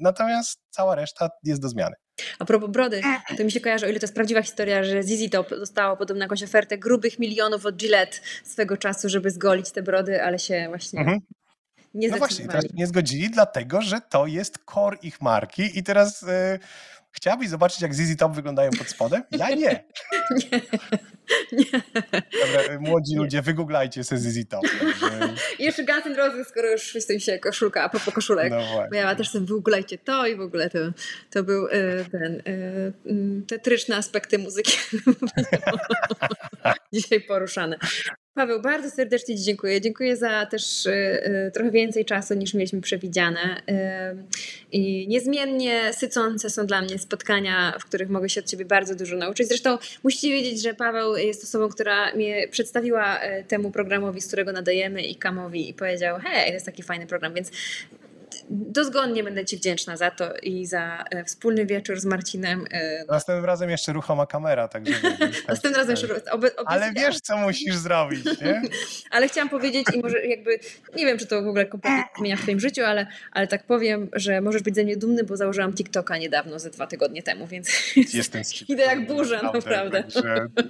natomiast 0.00 0.60
cała 0.70 0.94
reszta 0.94 1.28
jest 1.42 1.62
do 1.62 1.68
zmiany. 1.68 1.96
A 2.38 2.44
propos 2.44 2.70
brody, 2.70 3.00
to 3.36 3.44
mi 3.44 3.52
się 3.52 3.60
kojarzy, 3.60 3.86
o 3.86 3.88
ile 3.88 4.00
to 4.00 4.04
jest 4.04 4.14
prawdziwa 4.14 4.42
historia, 4.42 4.84
że 4.84 5.02
ZZ 5.02 5.30
Top 5.30 5.50
dostało 5.50 5.96
podobno 5.96 6.24
jakąś 6.24 6.42
ofertę 6.42 6.78
grubych 6.78 7.18
milionów 7.18 7.66
od 7.66 7.76
Gillette 7.76 8.18
swego 8.44 8.76
czasu, 8.76 9.08
żeby 9.08 9.30
zgolić 9.30 9.70
te 9.70 9.82
brody, 9.82 10.22
ale 10.22 10.38
się 10.38 10.66
właśnie 10.68 11.00
mhm. 11.00 11.20
nie 11.94 12.08
No 12.08 12.16
właśnie, 12.16 12.46
teraz 12.46 12.64
nie 12.74 12.86
zgodzili, 12.86 13.30
dlatego 13.30 13.82
że 13.82 14.00
to 14.00 14.26
jest 14.26 14.58
core 14.74 14.96
ich 15.02 15.20
marki 15.20 15.78
i 15.78 15.82
teraz... 15.82 16.22
Yy 16.22 16.58
Chciałabyś 17.16 17.48
zobaczyć, 17.48 17.82
jak 17.82 17.94
ZZ 17.94 18.16
Top 18.16 18.34
wyglądają 18.34 18.70
pod 18.70 18.88
spodem? 18.88 19.22
Ja 19.30 19.50
nie. 19.50 19.56
nie. 20.36 20.60
nie. 21.52 21.82
Dobra, 22.12 22.80
młodzi 22.80 23.12
nie. 23.12 23.18
ludzie, 23.18 23.42
wygooglajcie 23.42 24.04
sobie 24.04 24.20
ZZ 24.20 24.48
Top. 24.48 24.64
I 25.58 25.64
jeszcze 25.64 25.84
Guns 25.84 26.06
N' 26.06 26.14
Roses, 26.14 26.48
skoro 26.48 26.70
już 26.70 26.94
jest 26.94 27.12
się 27.18 27.38
koszulka, 27.38 27.82
a 27.82 27.88
propos 27.88 28.14
koszulek. 28.14 28.50
No 28.50 28.60
Bo 28.90 28.96
ja 28.96 29.14
też 29.14 29.28
sobie 29.28 29.46
wygooglajcie 29.46 29.98
to 29.98 30.26
i 30.26 30.36
w 30.36 30.40
ogóle 30.40 30.70
to, 30.70 30.78
to 31.30 31.42
był 31.42 31.66
y, 31.66 31.70
ten 32.12 32.42
y, 32.46 33.46
tetryczne 33.46 33.96
aspekty 33.96 34.38
muzyki 34.38 34.78
dzisiaj 36.92 37.20
poruszane. 37.20 37.78
Paweł, 38.36 38.60
bardzo 38.60 38.90
serdecznie 38.90 39.36
Ci 39.36 39.42
dziękuję. 39.42 39.80
Dziękuję 39.80 40.16
za 40.16 40.46
też 40.46 40.86
y, 40.86 40.90
y, 40.90 41.50
trochę 41.54 41.70
więcej 41.70 42.04
czasu 42.04 42.34
niż 42.34 42.54
mieliśmy 42.54 42.80
przewidziane. 42.80 43.62
Y, 43.70 44.24
I 44.72 45.08
niezmiennie 45.08 45.92
sycące 45.92 46.50
są 46.50 46.66
dla 46.66 46.82
mnie 46.82 46.98
spotkania, 46.98 47.74
w 47.80 47.84
których 47.84 48.08
mogę 48.08 48.28
się 48.28 48.40
od 48.40 48.46
Ciebie 48.46 48.64
bardzo 48.64 48.94
dużo 48.94 49.16
nauczyć. 49.16 49.48
Zresztą 49.48 49.78
musicie 50.04 50.28
wiedzieć, 50.28 50.62
że 50.62 50.74
Paweł 50.74 51.16
jest 51.16 51.44
osobą, 51.44 51.68
która 51.68 52.14
mnie 52.14 52.48
przedstawiła 52.50 53.20
temu 53.48 53.70
programowi, 53.70 54.20
z 54.20 54.26
którego 54.26 54.52
nadajemy 54.52 55.02
i 55.02 55.16
Kamowi 55.16 55.70
i 55.70 55.74
powiedział, 55.74 56.18
hej, 56.22 56.46
to 56.46 56.52
jest 56.52 56.66
taki 56.66 56.82
fajny 56.82 57.06
program, 57.06 57.34
więc 57.34 57.50
dozgodnie 58.50 59.24
będę 59.24 59.44
Ci 59.44 59.56
wdzięczna 59.56 59.96
za 59.96 60.10
to 60.10 60.36
i 60.42 60.66
za 60.66 61.04
e, 61.10 61.24
wspólny 61.24 61.66
wieczór 61.66 62.00
z 62.00 62.04
Marcinem. 62.04 62.64
E, 62.70 63.04
Następnym 63.08 63.44
razem 63.44 63.70
jeszcze 63.70 63.92
ruchoma 63.92 64.26
kamera, 64.26 64.68
także 64.68 64.92
tak, 65.18 65.30
Następnym 65.48 65.74
razem 65.74 65.96
jeszcze 65.96 66.30
oby, 66.30 66.50
Ale 66.66 66.92
wiesz, 66.92 67.20
co 67.20 67.36
musisz 67.36 67.76
zrobić, 67.76 68.24
nie? 68.24 68.62
ale 69.10 69.28
chciałam 69.28 69.48
powiedzieć 69.48 69.86
i 69.94 69.98
może 69.98 70.26
jakby, 70.26 70.58
nie 70.96 71.06
wiem, 71.06 71.18
czy 71.18 71.26
to 71.26 71.42
w 71.42 71.46
ogóle 71.46 71.66
kompletnie 71.66 72.02
zmienia 72.18 72.36
w 72.36 72.40
Twoim 72.40 72.60
życiu, 72.60 72.84
ale, 72.84 73.06
ale 73.32 73.46
tak 73.46 73.66
powiem, 73.66 74.08
że 74.12 74.40
możesz 74.40 74.62
być 74.62 74.74
ze 74.74 74.84
mnie 74.84 74.96
dumny, 74.96 75.24
bo 75.24 75.36
założyłam 75.36 75.72
TikToka 75.72 76.16
niedawno, 76.18 76.58
ze 76.58 76.70
dwa 76.70 76.86
tygodnie 76.86 77.22
temu, 77.22 77.46
więc 77.46 77.70
Jestem 78.14 78.42
idę 78.68 78.82
jak 78.82 79.06
burza, 79.06 79.42
naprawdę. 79.42 80.04
naprawdę. 80.14 80.62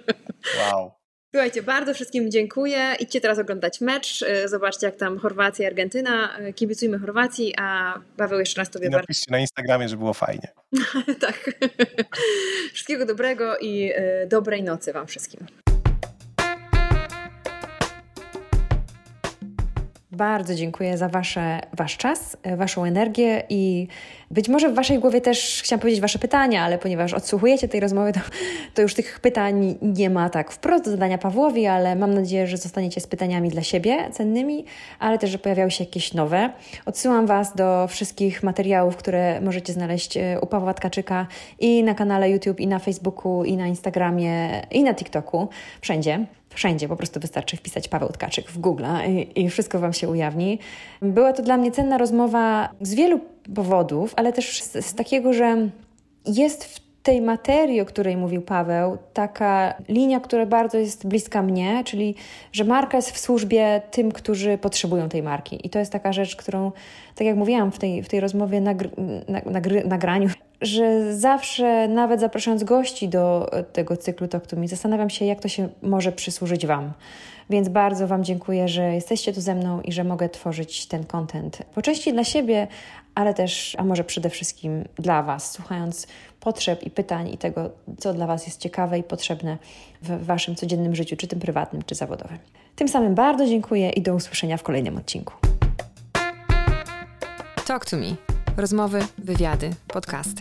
Wow. 0.59 1.06
Słuchajcie, 1.35 1.63
bardzo 1.63 1.95
wszystkim 1.95 2.31
dziękuję. 2.31 2.97
Idźcie 3.01 3.21
teraz 3.21 3.39
oglądać 3.39 3.81
mecz. 3.81 4.23
E, 4.23 4.49
zobaczcie, 4.49 4.87
jak 4.87 4.97
tam 4.97 5.19
Chorwacja 5.19 5.65
i 5.65 5.67
Argentyna. 5.67 6.39
E, 6.39 6.53
kibicujmy 6.53 6.99
Chorwacji, 6.99 7.55
a 7.59 7.99
Paweł 8.17 8.39
jeszcze 8.39 8.61
raz 8.61 8.71
Tobie 8.71 8.87
I 8.87 8.91
napiszcie 8.91 9.31
na 9.31 9.39
Instagramie, 9.39 9.89
że 9.89 9.97
było 9.97 10.15
fajnie. 10.15 10.53
tak. 11.21 11.51
Wszystkiego 12.75 13.07
dobrego 13.07 13.59
i 13.59 13.93
e, 13.95 14.27
dobrej 14.27 14.63
nocy 14.63 14.93
Wam 14.93 15.07
wszystkim. 15.07 15.66
Bardzo 20.17 20.55
dziękuję 20.55 20.99
za 20.99 21.09
wasze, 21.09 21.61
Wasz 21.73 21.97
czas, 21.97 22.37
e, 22.43 22.57
Waszą 22.57 22.85
energię 22.85 23.43
i 23.49 23.89
być 24.31 24.49
może 24.49 24.69
w 24.69 24.75
Waszej 24.75 24.99
głowie 24.99 25.21
też 25.21 25.61
chciałam 25.65 25.81
powiedzieć 25.81 26.01
Wasze 26.01 26.19
pytania, 26.19 26.65
ale 26.65 26.79
ponieważ 26.79 27.15
odsłuchujecie 27.15 27.69
tej 27.69 27.81
rozmowy, 27.81 28.13
to, 28.13 28.21
to 28.75 28.83
już 28.83 28.95
tych 28.95 29.21
pytań 29.21 29.79
nie 29.83 30.11
ma 30.11 30.31
tak 30.31 30.51
wprost 30.51 30.85
do 30.85 30.91
zadania 30.91 31.19
Pawłowi, 31.19 31.67
ale 31.67 31.97
mam 31.97 32.15
nadzieję, 32.15 32.47
że 32.47 32.57
zostaniecie 32.57 33.01
z 33.01 33.07
pytaniami 33.07 33.49
dla 33.49 33.63
siebie 33.63 34.11
cennymi, 34.13 34.65
ale 34.99 35.19
też, 35.19 35.31
że 35.31 35.39
pojawiały 35.39 35.71
się 35.71 35.85
jakieś 35.85 36.15
nowe. 36.15 36.51
Odsyłam 36.87 37.27
Was 37.27 37.57
do 37.57 37.87
wszystkich 37.89 38.43
materiałów, 38.43 38.97
które 38.97 39.41
możecie 39.41 39.73
znaleźć 39.73 40.17
e, 40.17 40.41
u 40.41 40.47
Pawła 40.47 40.75
Tkaczyka 40.75 41.27
i 41.61 41.83
na 41.83 41.95
kanale 41.95 42.31
YouTube, 42.31 42.61
i 42.61 42.67
na 42.67 42.79
Facebooku, 42.79 43.45
i 43.45 43.57
na 43.57 43.67
Instagramie, 43.67 44.63
i 44.71 44.83
na 44.83 44.95
TikToku, 44.95 45.49
wszędzie. 45.81 46.27
Wszędzie 46.57 46.89
po 46.89 46.97
prostu 46.97 47.21
wystarczy 47.21 47.57
wpisać 47.57 47.89
Paweł 47.89 48.09
Tkaczyk 48.09 48.51
w 48.51 48.59
Google 48.59 48.85
i, 49.09 49.43
i 49.45 49.51
wszystko 49.51 49.79
Wam 49.79 49.93
się 49.93 50.09
ujawni. 50.09 50.59
Była 51.03 51.33
to 51.33 51.43
dla 51.43 51.57
mnie 51.57 51.73
cenna 51.73 51.99
rozmowa 51.99 52.69
z 52.81 52.95
wielu 52.95 53.21
powodów, 53.55 54.15
ale 54.17 54.33
też 54.33 54.63
z, 54.63 54.87
z 54.87 54.95
takiego, 54.95 55.33
że 55.33 55.69
jest 56.27 56.65
w 56.65 56.87
tej 57.03 57.21
materii, 57.21 57.81
o 57.81 57.85
której 57.85 58.17
mówił 58.17 58.43
Paweł, 58.43 58.99
taka 59.13 59.75
linia, 59.89 60.21
która 60.21 60.47
bardzo 60.47 60.79
jest 60.79 61.07
bliska 61.07 61.43
mnie, 61.43 61.83
czyli 61.85 62.15
że 62.53 62.65
marka 62.65 62.99
jest 62.99 63.11
w 63.11 63.19
służbie 63.19 63.83
tym, 63.91 64.13
którzy 64.13 64.59
potrzebują 64.59 65.09
tej 65.09 65.23
marki. 65.23 65.67
I 65.67 65.71
to 65.71 65.79
jest 65.79 65.93
taka 65.93 66.13
rzecz, 66.13 66.37
którą, 66.37 66.73
tak 67.15 67.27
jak 67.27 67.37
mówiłam 67.37 67.73
w 67.73 67.79
tej, 67.79 68.03
w 68.03 68.09
tej 68.09 68.21
rozmowie, 68.21 68.61
nagry, 68.61 68.91
nagry, 69.47 69.85
nagraniu, 69.85 70.29
że 70.61 71.15
zawsze, 71.17 71.89
nawet 71.89 72.21
zapraszając 72.21 72.65
gości 72.65 73.09
do 73.09 73.51
tego 73.73 73.97
cyklu 73.97 74.29
Talk 74.29 74.47
to 74.47 74.57
Me, 74.57 74.69
zastanawiam 74.69 75.11
się, 75.11 75.25
jak 75.25 75.41
to 75.41 75.49
się 75.49 75.69
może 75.83 76.13
przysłużyć 76.13 76.67
Wam. 76.67 76.93
Więc 77.51 77.69
bardzo 77.69 78.07
Wam 78.07 78.25
dziękuję, 78.25 78.69
że 78.69 78.95
jesteście 78.95 79.33
tu 79.33 79.41
ze 79.41 79.55
mną 79.55 79.81
i 79.81 79.93
że 79.93 80.05
mogę 80.05 80.29
tworzyć 80.29 80.87
ten 80.87 81.05
content 81.05 81.63
po 81.75 81.83
części 81.83 82.13
dla 82.13 82.25
siebie, 82.25 82.69
ale 83.15 83.35
też, 83.35 83.77
a 83.79 83.85
może 83.85 84.05
przede 84.05 84.31
wszystkim 84.31 84.85
dla 84.97 85.23
Was, 85.23 85.53
słuchając 85.53 86.07
potrzeb 86.41 86.83
i 86.83 86.91
pytań 86.91 87.29
i 87.29 87.39
tego, 87.39 87.71
co 87.99 88.15
dla 88.15 88.27
Was 88.27 88.47
jest 88.47 88.61
ciekawe 88.61 88.99
i 88.99 89.03
potrzebne 89.03 89.59
w 90.03 90.25
Waszym 90.25 90.55
codziennym 90.55 90.95
życiu, 90.95 91.17
czy 91.17 91.27
tym 91.27 91.41
prywatnym, 91.41 91.83
czy 91.87 91.95
zawodowym. 91.95 92.39
Tym 92.77 92.89
samym 92.89 93.15
bardzo 93.15 93.47
dziękuję 93.47 93.91
i 93.91 94.03
do 94.03 94.15
usłyszenia 94.15 94.57
w 94.57 94.63
kolejnym 94.63 94.97
odcinku. 94.97 95.35
Talk 97.67 97.85
to 97.85 97.97
me. 97.97 98.26
Rozmowy, 98.57 99.01
wywiady, 99.19 99.71
podcasty. 99.87 100.41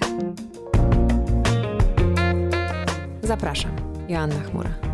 Zapraszam. 3.23 3.71
Joanna 4.09 4.43
Chmura. 4.43 4.84